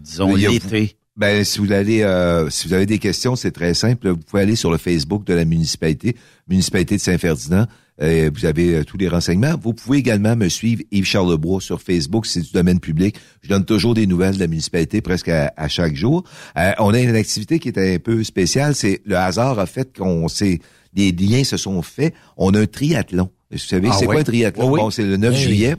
disons 0.00 0.34
l'été. 0.34 0.96
Ben, 1.16 1.44
si 1.44 1.60
vous 1.60 1.70
allez, 1.70 2.02
euh, 2.02 2.50
si 2.50 2.66
vous 2.66 2.74
avez 2.74 2.86
des 2.86 2.98
questions, 2.98 3.36
c'est 3.36 3.52
très 3.52 3.72
simple. 3.72 4.08
Vous 4.08 4.16
pouvez 4.16 4.42
aller 4.42 4.56
sur 4.56 4.72
le 4.72 4.78
Facebook 4.78 5.24
de 5.24 5.32
la 5.32 5.44
municipalité, 5.44 6.16
municipalité 6.48 6.96
de 6.96 7.00
Saint-Ferdinand. 7.00 7.66
Euh, 8.02 8.28
vous 8.34 8.44
avez 8.44 8.74
euh, 8.74 8.84
tous 8.84 8.96
les 8.96 9.08
renseignements. 9.08 9.54
Vous 9.60 9.72
pouvez 9.72 9.98
également 9.98 10.34
me 10.34 10.48
suivre 10.48 10.82
Yves 10.90 11.04
Charlebois 11.06 11.60
sur 11.60 11.80
Facebook, 11.80 12.26
c'est 12.26 12.40
du 12.40 12.50
domaine 12.50 12.80
public. 12.80 13.16
Je 13.42 13.48
donne 13.48 13.64
toujours 13.64 13.94
des 13.94 14.06
nouvelles 14.08 14.34
de 14.34 14.40
la 14.40 14.48
municipalité 14.48 15.00
presque 15.00 15.28
à, 15.28 15.52
à 15.56 15.68
chaque 15.68 15.94
jour. 15.94 16.24
Euh, 16.58 16.72
on 16.80 16.92
a 16.92 16.98
une 16.98 17.14
activité 17.14 17.60
qui 17.60 17.68
est 17.68 17.78
un 17.78 17.98
peu 18.00 18.24
spéciale. 18.24 18.74
C'est 18.74 19.00
le 19.04 19.16
hasard 19.16 19.58
a 19.60 19.66
fait 19.66 19.96
qu'on 19.96 20.26
s'est 20.28 20.58
des 20.92 21.12
liens 21.12 21.44
se 21.44 21.56
sont 21.56 21.82
faits. 21.82 22.14
On 22.36 22.52
a 22.54 22.60
un 22.60 22.66
triathlon. 22.66 23.30
Vous 23.50 23.58
savez, 23.58 23.88
Ah 23.92 23.96
c'est 23.98 24.06
quoi 24.06 24.18
un 24.18 24.24
triathlon? 24.24 24.66
Oui, 24.66 24.72
oui. 24.74 24.80
Bon, 24.80 24.90
c'est 24.90 25.04
le 25.04 25.16
9 25.16 25.32
Hey. 25.34 25.40
juillet. 25.40 25.76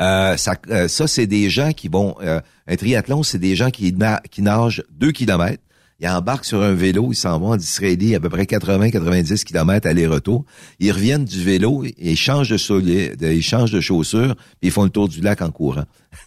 Euh, 0.00 0.36
ça, 0.38 0.54
euh, 0.70 0.88
ça 0.88 1.06
c'est 1.06 1.26
des 1.26 1.50
gens 1.50 1.72
qui 1.72 1.88
vont... 1.88 2.14
euh, 2.22 2.40
un 2.66 2.76
triathlon, 2.76 3.22
c'est 3.22 3.38
des 3.38 3.54
gens 3.54 3.70
qui, 3.70 3.92
na- 3.92 4.22
qui 4.30 4.40
nagent 4.40 4.82
2 4.92 5.12
kilomètres. 5.12 5.62
Ils 6.02 6.08
embarquent 6.08 6.46
sur 6.46 6.62
un 6.62 6.72
vélo, 6.72 7.08
ils 7.12 7.16
s'en 7.16 7.38
vont 7.38 7.48
en 7.50 7.58
Israélie 7.58 8.14
à 8.14 8.20
peu 8.20 8.30
près 8.30 8.44
80-90 8.44 9.44
kilomètres 9.44 9.86
aller-retour. 9.86 10.44
Ils 10.78 10.92
reviennent 10.92 11.24
du 11.26 11.42
vélo, 11.42 11.84
ils 11.98 12.16
changent 12.16 12.48
de, 12.48 12.56
souliers, 12.56 13.14
de- 13.16 13.28
ils 13.30 13.42
changent 13.42 13.72
de 13.72 13.80
chaussures, 13.82 14.34
puis 14.36 14.68
ils 14.68 14.70
font 14.70 14.84
le 14.84 14.90
tour 14.90 15.08
du 15.08 15.20
lac 15.20 15.42
en 15.42 15.50
courant. 15.50 15.84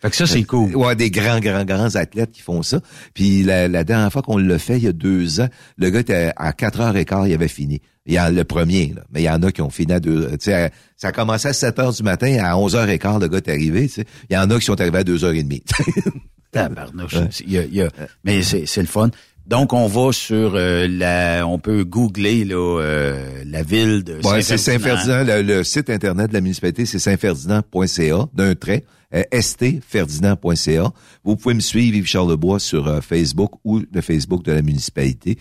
Fait 0.00 0.10
que 0.10 0.16
ça, 0.16 0.26
c'est 0.26 0.42
cool. 0.44 0.74
Ouais, 0.76 0.94
des 0.96 1.10
grands, 1.10 1.40
grands, 1.40 1.64
grands 1.64 1.94
athlètes 1.96 2.30
qui 2.32 2.42
font 2.42 2.62
ça. 2.62 2.80
Puis 3.14 3.42
la, 3.42 3.68
la 3.68 3.84
dernière 3.84 4.12
fois 4.12 4.22
qu'on 4.22 4.36
l'a 4.38 4.58
fait, 4.58 4.76
il 4.78 4.84
y 4.84 4.88
a 4.88 4.92
deux 4.92 5.40
ans, 5.40 5.48
le 5.76 5.90
gars 5.90 6.00
était 6.00 6.32
à 6.36 6.50
4h15, 6.52 7.28
il 7.28 7.34
avait 7.34 7.48
fini. 7.48 7.80
Il 8.06 8.14
y 8.14 8.20
en 8.20 8.24
a 8.24 8.30
le 8.30 8.44
premier, 8.44 8.92
là. 8.96 9.02
mais 9.12 9.20
il 9.22 9.24
y 9.24 9.30
en 9.30 9.42
a 9.42 9.52
qui 9.52 9.60
ont 9.62 9.70
fini 9.70 9.92
à 9.92 10.00
deux. 10.00 10.28
À- 10.28 10.70
ça 10.96 11.08
a 11.08 11.12
commencé 11.12 11.48
à 11.48 11.52
7 11.52 11.78
heures 11.78 11.92
du 11.92 12.02
matin, 12.02 12.36
à 12.42 12.54
11h15, 12.56 13.20
le 13.20 13.28
gars 13.28 13.36
est 13.38 13.48
arrivé. 13.48 13.90
Il 14.30 14.34
y 14.34 14.36
en 14.36 14.50
a 14.50 14.58
qui 14.58 14.64
sont 14.64 14.80
arrivés 14.80 14.98
à 14.98 15.04
2h30. 15.04 15.62
Tabarnouche. 16.52 17.14
Il 17.46 17.52
y 17.52 17.58
a- 17.58 17.64
il 17.64 17.74
y 17.74 17.82
a- 17.82 17.90
mais 18.24 18.42
c'est 18.42 18.66
le 18.80 18.86
fun. 18.86 19.10
Donc, 19.46 19.72
on 19.72 19.86
va 19.86 20.12
sur 20.12 20.52
euh, 20.56 20.86
la... 20.86 21.46
On 21.46 21.58
peut 21.58 21.82
googler 21.82 22.44
là, 22.44 22.56
euh, 22.80 23.42
la 23.46 23.62
ville 23.62 24.04
de 24.04 24.16
Ouais, 24.26 24.42
c'est 24.42 24.58
Saint-Ferdinand. 24.58 25.24
Le, 25.24 25.40
le 25.40 25.64
site 25.64 25.88
internet 25.88 26.28
de 26.28 26.34
la 26.34 26.42
municipalité, 26.42 26.84
c'est 26.84 26.98
saintferdinand.ca, 26.98 28.26
d'un 28.34 28.54
trait, 28.54 28.84
euh, 29.14 29.22
stferdinand.ca. 29.40 30.92
Vous 31.24 31.36
pouvez 31.36 31.54
me 31.54 31.60
suivre, 31.60 31.96
Yves 31.96 32.06
Charlebois, 32.06 32.58
sur 32.60 32.86
euh, 32.86 33.00
Facebook 33.00 33.52
ou 33.64 33.80
le 33.90 34.00
Facebook 34.00 34.44
de 34.44 34.52
la 34.52 34.62
municipalité. 34.62 35.38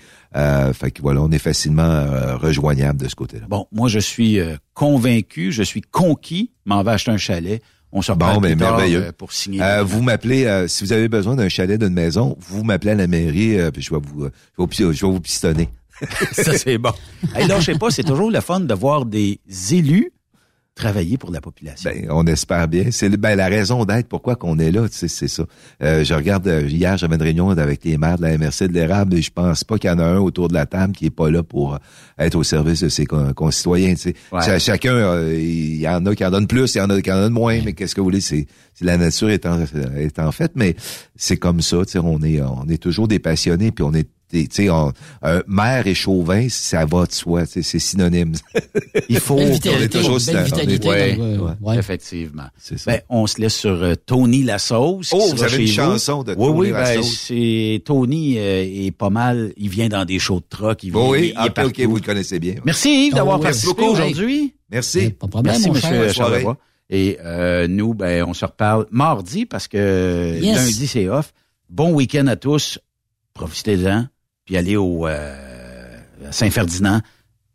Fait 0.73 0.91
que 0.91 1.01
voilà, 1.01 1.21
on 1.21 1.31
est 1.31 1.37
facilement 1.39 2.05
rejoignable 2.37 2.99
de 3.01 3.07
ce 3.09 3.15
côté-là. 3.15 3.47
Bon, 3.49 3.65
moi, 3.71 3.87
je 3.89 3.99
suis 3.99 4.39
convaincu, 4.73 5.51
je 5.51 5.63
suis 5.63 5.81
conquis, 5.81 6.51
m'en 6.65 6.83
vais 6.83 6.91
acheter 6.91 7.11
un 7.11 7.17
chalet. 7.17 7.61
On 7.97 8.01
se 8.03 8.11
reparle 8.11 8.35
Bon, 8.35 8.41
ben, 8.41 8.51
plus 8.55 8.59
tard, 8.59 8.77
merveilleux. 8.77 9.05
euh, 9.05 9.11
pour 9.11 9.33
signer. 9.33 9.59
Euh, 9.61 9.83
vous 9.83 10.03
m'appelez, 10.03 10.45
euh, 10.45 10.67
si 10.67 10.83
vous 10.83 10.93
avez 10.93 11.07
besoin 11.07 11.35
d'un 11.35 11.49
chalet, 11.49 11.79
d'une 11.79 11.93
maison, 11.93 12.37
vous 12.39 12.63
m'appelez 12.63 12.91
à 12.91 12.95
la 12.95 13.07
mairie, 13.07 13.59
euh, 13.59 13.71
puis 13.71 13.81
je 13.81 13.91
vais 13.93 13.99
vous, 14.01 14.25
euh, 14.25 14.31
je 14.59 14.83
vais 14.85 14.93
je 14.93 15.05
vais 15.05 15.11
vous 15.11 15.19
pistonner. 15.19 15.69
Ça, 16.31 16.55
c'est 16.57 16.77
bon. 16.77 16.91
Hey, 17.35 17.47
là, 17.47 17.59
je 17.59 17.71
sais 17.71 17.77
pas, 17.79 17.89
c'est 17.89 18.03
toujours 18.03 18.29
le 18.29 18.39
fun 18.39 18.59
de 18.59 18.73
voir 18.75 19.05
des 19.05 19.39
élus 19.71 20.11
travailler 20.77 21.17
pour 21.17 21.31
la 21.31 21.41
population. 21.41 21.89
Ben, 21.93 22.07
on 22.11 22.25
espère 22.27 22.67
bien. 22.67 22.85
C'est 22.91 23.09
ben, 23.09 23.35
la 23.35 23.47
raison 23.47 23.83
d'être, 23.83 24.07
pourquoi 24.07 24.35
qu'on 24.35 24.57
est 24.59 24.71
là, 24.71 24.87
tu 24.87 24.95
sais, 24.95 25.07
c'est 25.07 25.27
ça. 25.27 25.43
Euh, 25.83 26.03
je 26.03 26.13
regarde, 26.13 26.47
euh, 26.47 26.61
hier, 26.67 26.97
j'avais 26.97 27.15
une 27.15 27.21
réunion 27.21 27.49
avec 27.49 27.83
les 27.83 27.97
maires 27.97 28.17
de 28.17 28.21
la 28.23 28.37
MRC 28.37 28.67
de 28.67 28.73
l'érable 28.73 29.15
et 29.15 29.21
je 29.21 29.31
pense 29.31 29.63
pas 29.63 29.77
qu'il 29.77 29.89
y 29.89 29.93
en 29.93 29.99
a 29.99 30.05
un 30.05 30.19
autour 30.19 30.47
de 30.47 30.53
la 30.53 30.65
table 30.65 30.93
qui 30.93 31.07
est 31.07 31.09
pas 31.09 31.29
là 31.29 31.43
pour 31.43 31.73
euh, 31.75 31.77
être 32.19 32.35
au 32.35 32.43
service 32.43 32.81
de 32.81 32.89
ses 32.89 33.05
con- 33.05 33.33
concitoyens, 33.33 33.95
tu 33.95 34.01
sais. 34.01 34.15
Ouais. 34.31 34.41
Cha- 34.41 34.59
Chacun, 34.59 34.93
euh, 34.93 35.35
il 35.37 35.77
y 35.77 35.87
en 35.87 36.05
a 36.05 36.15
qui 36.15 36.23
en 36.25 36.31
donnent 36.31 36.47
plus, 36.47 36.75
il 36.75 36.77
y 36.77 36.81
en 36.81 36.89
a 36.89 37.01
qui 37.01 37.11
en 37.11 37.19
donnent 37.21 37.33
moins, 37.33 37.59
mais 37.65 37.73
qu'est-ce 37.73 37.93
que 37.95 38.01
vous 38.01 38.05
voulez, 38.07 38.21
c'est, 38.21 38.45
la 38.81 38.97
nature 38.97 39.29
est 39.29 39.45
en, 39.45 39.59
est 39.97 40.19
en 40.19 40.31
fait, 40.31 40.51
mais 40.55 40.75
c'est 41.15 41.37
comme 41.37 41.61
ça, 41.61 41.77
tu 41.85 41.93
sais, 41.93 41.99
on 41.99 42.21
est, 42.23 42.41
on 42.41 42.67
est 42.69 42.81
toujours 42.81 43.07
des 43.07 43.19
passionnés 43.19 43.71
puis 43.71 43.83
on 43.83 43.93
est 43.93 44.07
sais, 44.51 44.69
on- 44.69 44.91
un 45.21 45.41
maire 45.47 45.87
et 45.87 45.93
chauvin, 45.95 46.47
ça 46.49 46.85
va 46.85 47.05
de 47.05 47.11
soi, 47.13 47.45
c'est 47.45 47.61
synonyme. 47.63 48.33
Il 49.09 49.19
faut 49.19 49.35
Belle 49.35 49.45
on 49.45 49.49
est 49.49 49.53
vitalité, 49.53 49.97
toujours 49.99 50.17
belle 50.25 50.35
on 50.35 50.39
est- 50.39 50.43
vitalité 50.45 51.17
Ouais. 51.61 51.77
Effectivement. 51.77 52.47
C'est 52.57 52.77
ça. 52.77 52.91
Ben, 52.91 53.01
on 53.09 53.25
se 53.27 53.39
laisse 53.39 53.55
sur 53.55 53.71
euh, 53.81 53.95
Tony 54.05 54.43
la 54.43 54.59
sauce. 54.59 55.11
Oh, 55.13 55.33
vous 55.33 55.43
avez 55.43 55.61
une 55.61 55.67
chanson 55.67 56.23
de 56.23 56.31
oui, 56.31 56.45
Tony 56.47 56.59
oui, 56.59 56.69
la 56.71 56.83
ben, 56.95 57.03
c'est 57.03 57.81
Tony 57.85 58.37
euh, 58.37 58.85
est 58.87 58.91
pas 58.91 59.09
mal. 59.09 59.53
Il 59.57 59.69
vient 59.69 59.87
dans 59.89 60.03
des 60.05 60.19
shows 60.19 60.39
de 60.39 60.45
truck. 60.49 60.83
Il 60.83 60.91
vient, 60.91 61.01
il- 61.01 61.09
oui, 61.09 61.33
il 61.39 61.45
est 61.45 61.51
ah, 61.55 61.65
ok, 61.65 61.79
vous 61.81 61.95
le 61.95 62.01
connaissez 62.01 62.39
bien. 62.39 62.55
Merci 62.65 63.07
Yves 63.07 63.13
d'avoir 63.13 63.35
Oh, 63.37 63.39
oui, 63.39 63.43
participé 63.45 63.83
aujourd'hui. 63.83 64.53
Merci. 64.69 65.09
Pas 65.11 65.27
de 65.27 65.31
problème, 65.31 65.53
Merci 65.53 65.67
mon 65.69 65.73
Monsieur 65.75 66.09
cher. 66.11 66.55
Et 66.89 67.17
euh, 67.23 67.67
nous, 67.67 67.93
ben, 67.93 68.23
on 68.27 68.33
se 68.33 68.45
reparle 68.45 68.85
mardi 68.91 69.45
parce 69.45 69.67
que 69.67 70.37
Yes. 70.41 70.55
lundi 70.55 70.87
c'est 70.87 71.07
off. 71.09 71.33
Bon 71.69 71.91
week-end 71.93 72.27
à 72.27 72.35
tous. 72.37 72.79
Profitez-en. 73.33 74.07
Puis 74.47 74.57
allez 74.57 74.75
au 74.77 75.05
euh, 75.07 75.35
Saint-Ferdinand. 76.31 77.01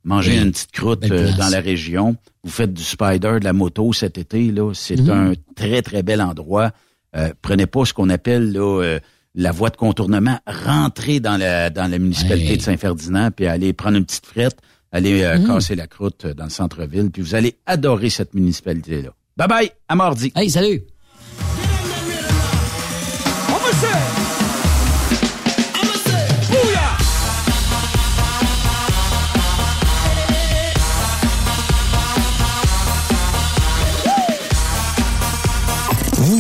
Mangez 0.05 0.33
Oui. 0.33 0.43
une 0.43 0.53
petite 0.53 0.73
croûte 0.73 1.05
euh, 1.11 1.33
dans 1.39 1.49
la 1.49 1.61
région. 1.61 2.17
Vous 2.45 2.51
faites 2.51 2.73
du 2.73 2.83
spider, 2.85 3.39
de 3.41 3.45
la 3.45 3.53
moto 3.53 3.93
cet 3.93 4.19
été. 4.19 4.51
là. 4.53 4.73
C'est 4.75 5.01
Mhm. 5.01 5.11
un 5.11 5.33
très, 5.57 5.83
très 5.83 6.03
bel 6.05 6.21
endroit. 6.23 6.71
Euh, 7.17 7.33
prenez 7.43 7.67
pas 7.67 7.85
ce 7.85 7.93
qu'on 7.93 8.09
appelle 8.11 8.53
là, 8.53 8.83
euh, 8.83 9.01
la 9.35 9.53
voie 9.53 9.71
de 9.71 9.77
contournement. 9.77 10.39
Rentrez 10.47 11.19
dans 11.21 11.37
la, 11.37 11.71
dans 11.71 11.91
la 11.91 11.99
municipalité 11.99 12.57
de 12.57 12.63
Saint-Ferdinand, 12.63 13.31
puis 13.35 13.47
allez 13.47 13.73
prendre 13.73 13.97
une 13.97 14.05
petite 14.05 14.27
frette, 14.27 14.57
allez 14.93 15.23
Mhm. 15.39 15.47
casser 15.47 15.75
la 15.75 15.87
croûte 15.87 16.27
dans 16.27 16.45
le 16.45 16.51
centre-ville, 16.51 17.11
puis 17.11 17.23
vous 17.23 17.35
allez 17.35 17.57
adorer 17.67 18.11
cette 18.11 18.35
municipalité-là. 18.35 19.11
Bye 19.37 19.49
bye, 19.49 19.71
à 19.89 19.95
mardi. 19.95 20.31
Hey, 20.37 20.51
salut! 20.51 20.83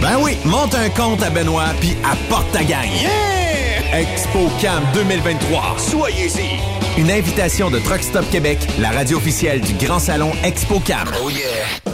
Ben 0.00 0.18
oui, 0.20 0.36
monte 0.44 0.74
un 0.74 0.88
compte 0.90 1.22
à 1.22 1.30
Benoît 1.30 1.72
puis 1.80 1.96
apporte 2.04 2.50
ta 2.52 2.62
gang. 2.62 2.88
Yeah! 3.00 4.00
Expo 4.00 4.50
Cam 4.60 4.82
2023. 4.92 5.76
Soyez-y. 5.78 7.00
Une 7.00 7.10
invitation 7.10 7.70
de 7.70 7.78
Truck 7.78 8.02
Stop 8.02 8.28
Québec, 8.30 8.58
la 8.78 8.90
radio 8.90 9.16
officielle 9.16 9.60
du 9.60 9.74
Grand 9.74 9.98
Salon 10.00 10.32
Expo 10.42 10.80
Cam. 10.80 11.08
Oh 11.22 11.30
yeah. 11.30 11.93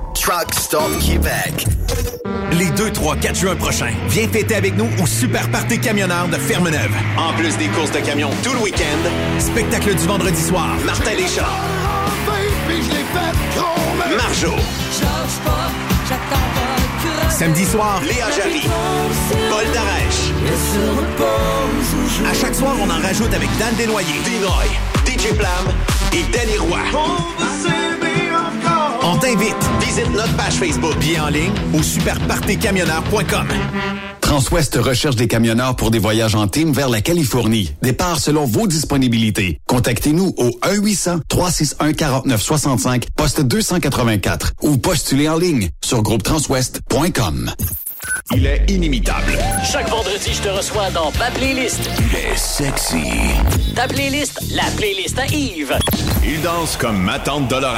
Truck 0.21 0.53
Stop 0.53 0.99
Québec. 0.99 1.65
Les 2.51 2.69
2, 2.69 2.91
3, 2.91 3.15
4 3.15 3.35
juin 3.35 3.55
prochains, 3.55 3.91
viens 4.07 4.27
fêter 4.27 4.53
avec 4.53 4.77
nous 4.77 4.87
au 5.01 5.07
Super 5.07 5.49
Party 5.49 5.79
Camionneur 5.79 6.27
de 6.27 6.35
Fermeneuve. 6.35 6.91
En 7.17 7.33
plus 7.33 7.57
des 7.57 7.67
courses 7.69 7.91
de 7.91 7.99
camions 8.01 8.29
tout 8.43 8.53
le 8.53 8.59
week-end, 8.59 9.09
spectacle 9.39 9.95
du 9.95 10.05
vendredi 10.05 10.39
soir, 10.39 10.75
Martin 10.85 11.15
Deschamps. 11.15 11.41
Marjo. 14.15 14.53
Samedi 17.29 17.65
soir, 17.65 17.99
Léa 18.03 18.29
Jarry. 18.29 18.69
Paul 19.49 19.65
Darèche. 19.73 20.29
À 22.29 22.33
chaque 22.35 22.53
soir, 22.53 22.75
on 22.79 22.89
en 22.91 23.01
rajoute 23.01 23.33
avec 23.33 23.49
Dan 23.57 23.73
Desnoyers, 23.75 24.21
Dinoy, 24.23 24.69
DJ 25.03 25.35
Plam 25.35 25.73
et 26.13 26.23
Danny 26.31 26.57
Roy. 26.59 27.90
On 29.11 29.17
t'invite. 29.17 29.57
Visite 29.81 30.09
notre 30.11 30.33
page 30.37 30.53
Facebook 30.53 30.97
bien 30.99 31.25
en 31.25 31.27
ligne 31.27 31.51
au 31.73 31.83
superpartycamionneur.com. 31.83 33.47
Transwest 34.21 34.77
recherche 34.77 35.17
des 35.17 35.27
camionneurs 35.27 35.75
pour 35.75 35.91
des 35.91 35.99
voyages 35.99 36.35
en 36.35 36.47
team 36.47 36.71
vers 36.71 36.87
la 36.87 37.01
Californie. 37.01 37.73
Départ 37.81 38.19
selon 38.19 38.45
vos 38.45 38.67
disponibilités. 38.67 39.59
Contactez-nous 39.67 40.33
au 40.37 40.51
1-800-361-4965, 41.29 43.07
poste 43.17 43.41
284 43.41 44.53
ou 44.61 44.77
postulez 44.77 45.27
en 45.27 45.37
ligne 45.37 45.67
sur 45.83 46.01
groupetranswest.com. 46.03 47.51
Il 48.33 48.45
est 48.45 48.63
inimitable. 48.69 49.37
Chaque 49.69 49.89
vendredi, 49.89 50.33
je 50.33 50.41
te 50.41 50.49
reçois 50.49 50.89
dans 50.91 51.11
ma 51.19 51.29
playlist. 51.31 51.89
Il 51.99 52.15
est 52.17 52.37
sexy. 52.37 53.03
Ta 53.75 53.87
playlist, 53.87 54.39
la 54.53 54.63
playlist 54.77 55.19
à 55.19 55.25
Yves. 55.27 55.77
Il 56.23 56.41
danse 56.41 56.77
comme 56.77 57.01
ma 57.01 57.19
tante 57.19 57.47
Dolores. 57.47 57.77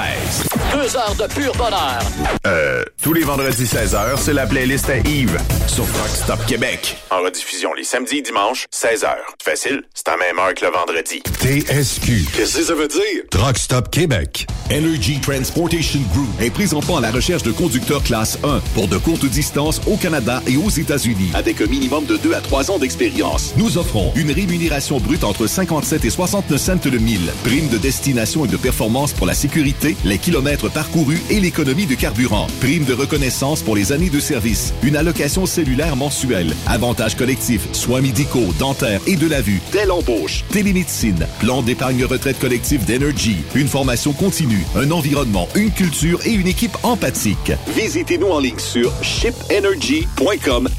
Deux 0.73 0.95
heures 0.97 1.15
de 1.15 1.33
pur 1.33 1.53
bonheur. 1.55 1.99
Euh, 2.45 2.83
tous 3.01 3.13
les 3.13 3.23
vendredis 3.23 3.63
16h, 3.63 4.17
c'est 4.17 4.33
la 4.33 4.45
playlist 4.45 4.89
à 4.89 4.97
Yves 4.97 5.37
sur 5.67 5.85
Rock 5.85 6.09
Stop 6.13 6.45
Québec. 6.45 6.97
En 7.09 7.21
rediffusion 7.21 7.73
les 7.73 7.83
samedis 7.83 8.17
et 8.17 8.21
dimanches, 8.21 8.65
16h. 8.73 9.09
Facile, 9.41 9.83
c'est 9.93 10.07
à 10.09 10.17
même 10.17 10.37
heure 10.39 10.53
que 10.53 10.65
le 10.65 10.71
vendredi. 10.71 11.23
TSQ. 11.39 12.25
Qu'est-ce 12.35 12.57
que 12.57 12.63
ça 12.63 12.73
veut 12.73 12.87
dire? 12.87 13.23
Truck 13.31 13.57
Stop 13.57 13.89
Québec. 13.91 14.45
Energy 14.71 15.19
Transportation 15.19 16.01
Group 16.13 16.27
est 16.41 16.49
présentement 16.51 16.97
à 16.97 17.01
la 17.01 17.11
recherche 17.11 17.43
de 17.43 17.51
conducteurs 17.51 18.03
classe 18.03 18.37
1 18.43 18.59
pour 18.73 18.87
de 18.87 18.97
courtes 18.97 19.25
distances 19.25 19.79
au 19.87 19.95
Canada 19.97 20.22
et 20.47 20.57
aux 20.57 20.69
États-Unis 20.69 21.31
avec 21.33 21.61
un 21.61 21.67
minimum 21.67 22.05
de 22.05 22.17
2 22.17 22.33
à 22.33 22.41
3 22.41 22.71
ans 22.71 22.79
d'expérience. 22.79 23.53
Nous 23.57 23.77
offrons 23.77 24.11
une 24.15 24.31
rémunération 24.31 24.99
brute 24.99 25.23
entre 25.23 25.47
57 25.47 26.05
et 26.05 26.09
69 26.09 26.59
cents 26.59 26.73
le 26.89 26.97
mille, 26.97 27.31
prime 27.43 27.67
de 27.69 27.77
destination 27.77 28.45
et 28.45 28.47
de 28.47 28.57
performance 28.57 29.13
pour 29.13 29.27
la 29.27 29.33
sécurité, 29.33 29.95
les 30.05 30.17
kilomètres 30.17 30.69
parcourus 30.69 31.21
et 31.29 31.39
l'économie 31.39 31.85
de 31.85 31.95
carburant, 31.95 32.47
prime 32.59 32.85
de 32.85 32.93
reconnaissance 32.93 33.61
pour 33.61 33.75
les 33.75 33.91
années 33.91 34.09
de 34.09 34.19
service, 34.19 34.73
une 34.83 34.95
allocation 34.95 35.45
cellulaire 35.45 35.95
mensuelle, 35.95 36.53
avantages 36.67 37.15
collectifs, 37.15 37.67
soins 37.73 38.01
médicaux, 38.01 38.53
dentaires 38.59 39.01
et 39.07 39.15
de 39.15 39.27
la 39.27 39.41
vue, 39.41 39.61
telle 39.71 39.91
embauche, 39.91 40.43
télémédecine, 40.51 41.25
plan 41.39 41.61
d'épargne 41.61 42.05
retraite 42.05 42.39
collective 42.39 42.85
d'Energy, 42.85 43.37
une 43.55 43.67
formation 43.67 44.13
continue, 44.13 44.65
un 44.75 44.91
environnement, 44.91 45.47
une 45.55 45.71
culture 45.71 46.19
et 46.25 46.31
une 46.31 46.47
équipe 46.47 46.77
empathique. 46.83 47.51
Visitez-nous 47.75 48.27
en 48.27 48.39
ligne 48.39 48.59
sur 48.59 48.91
shipenergy.com, 49.03 50.12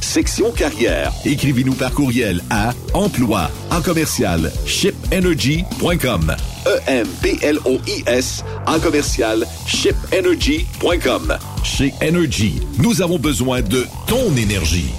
section 0.01 0.52
carrière. 0.52 1.12
Écrivez-nous 1.24 1.74
par 1.74 1.93
courriel 1.93 2.40
à 2.51 2.73
emploi 2.93 3.51
en 3.70 3.81
commercial 3.81 4.52
shipenergy.com. 4.66 6.35
E-M-P-L-O-I-S 6.66 8.44
en 8.66 8.78
commercial 8.78 9.47
shipenergy.com. 9.66 11.36
Chez 11.62 11.94
Energy, 12.02 12.61
nous 12.78 13.02
avons 13.02 13.19
besoin 13.19 13.61
de 13.62 13.86
ton 14.06 14.35
énergie. 14.36 14.93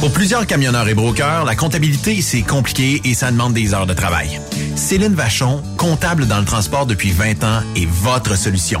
Pour 0.00 0.10
plusieurs 0.12 0.46
camionneurs 0.46 0.88
et 0.88 0.94
brokers, 0.94 1.44
la 1.44 1.54
comptabilité, 1.54 2.20
c'est 2.22 2.42
compliqué 2.42 3.00
et 3.04 3.14
ça 3.14 3.30
demande 3.30 3.54
des 3.54 3.72
heures 3.72 3.86
de 3.86 3.94
travail. 3.94 4.40
Céline 4.74 5.14
Vachon, 5.14 5.62
comptable 5.76 6.26
dans 6.26 6.40
le 6.40 6.44
transport 6.44 6.86
depuis 6.86 7.12
20 7.12 7.44
ans, 7.44 7.62
est 7.76 7.86
votre 7.86 8.36
solution. 8.36 8.80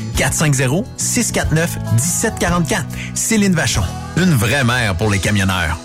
450-649-1744. 0.21 2.83
Céline 3.15 3.53
Vachon. 3.53 3.81
Une 4.17 4.33
vraie 4.33 4.63
mère 4.63 4.95
pour 4.95 5.09
les 5.09 5.19
camionneurs. 5.19 5.77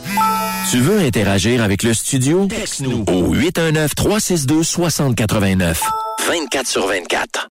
Tu 0.70 0.80
veux 0.80 1.00
interagir 1.00 1.62
avec 1.62 1.82
le 1.82 1.94
studio? 1.94 2.46
Texte-nous 2.46 3.04
au 3.08 3.34
819-362-6089. 3.34 5.76
24 6.28 6.66
sur 6.66 6.86
24. 6.86 7.44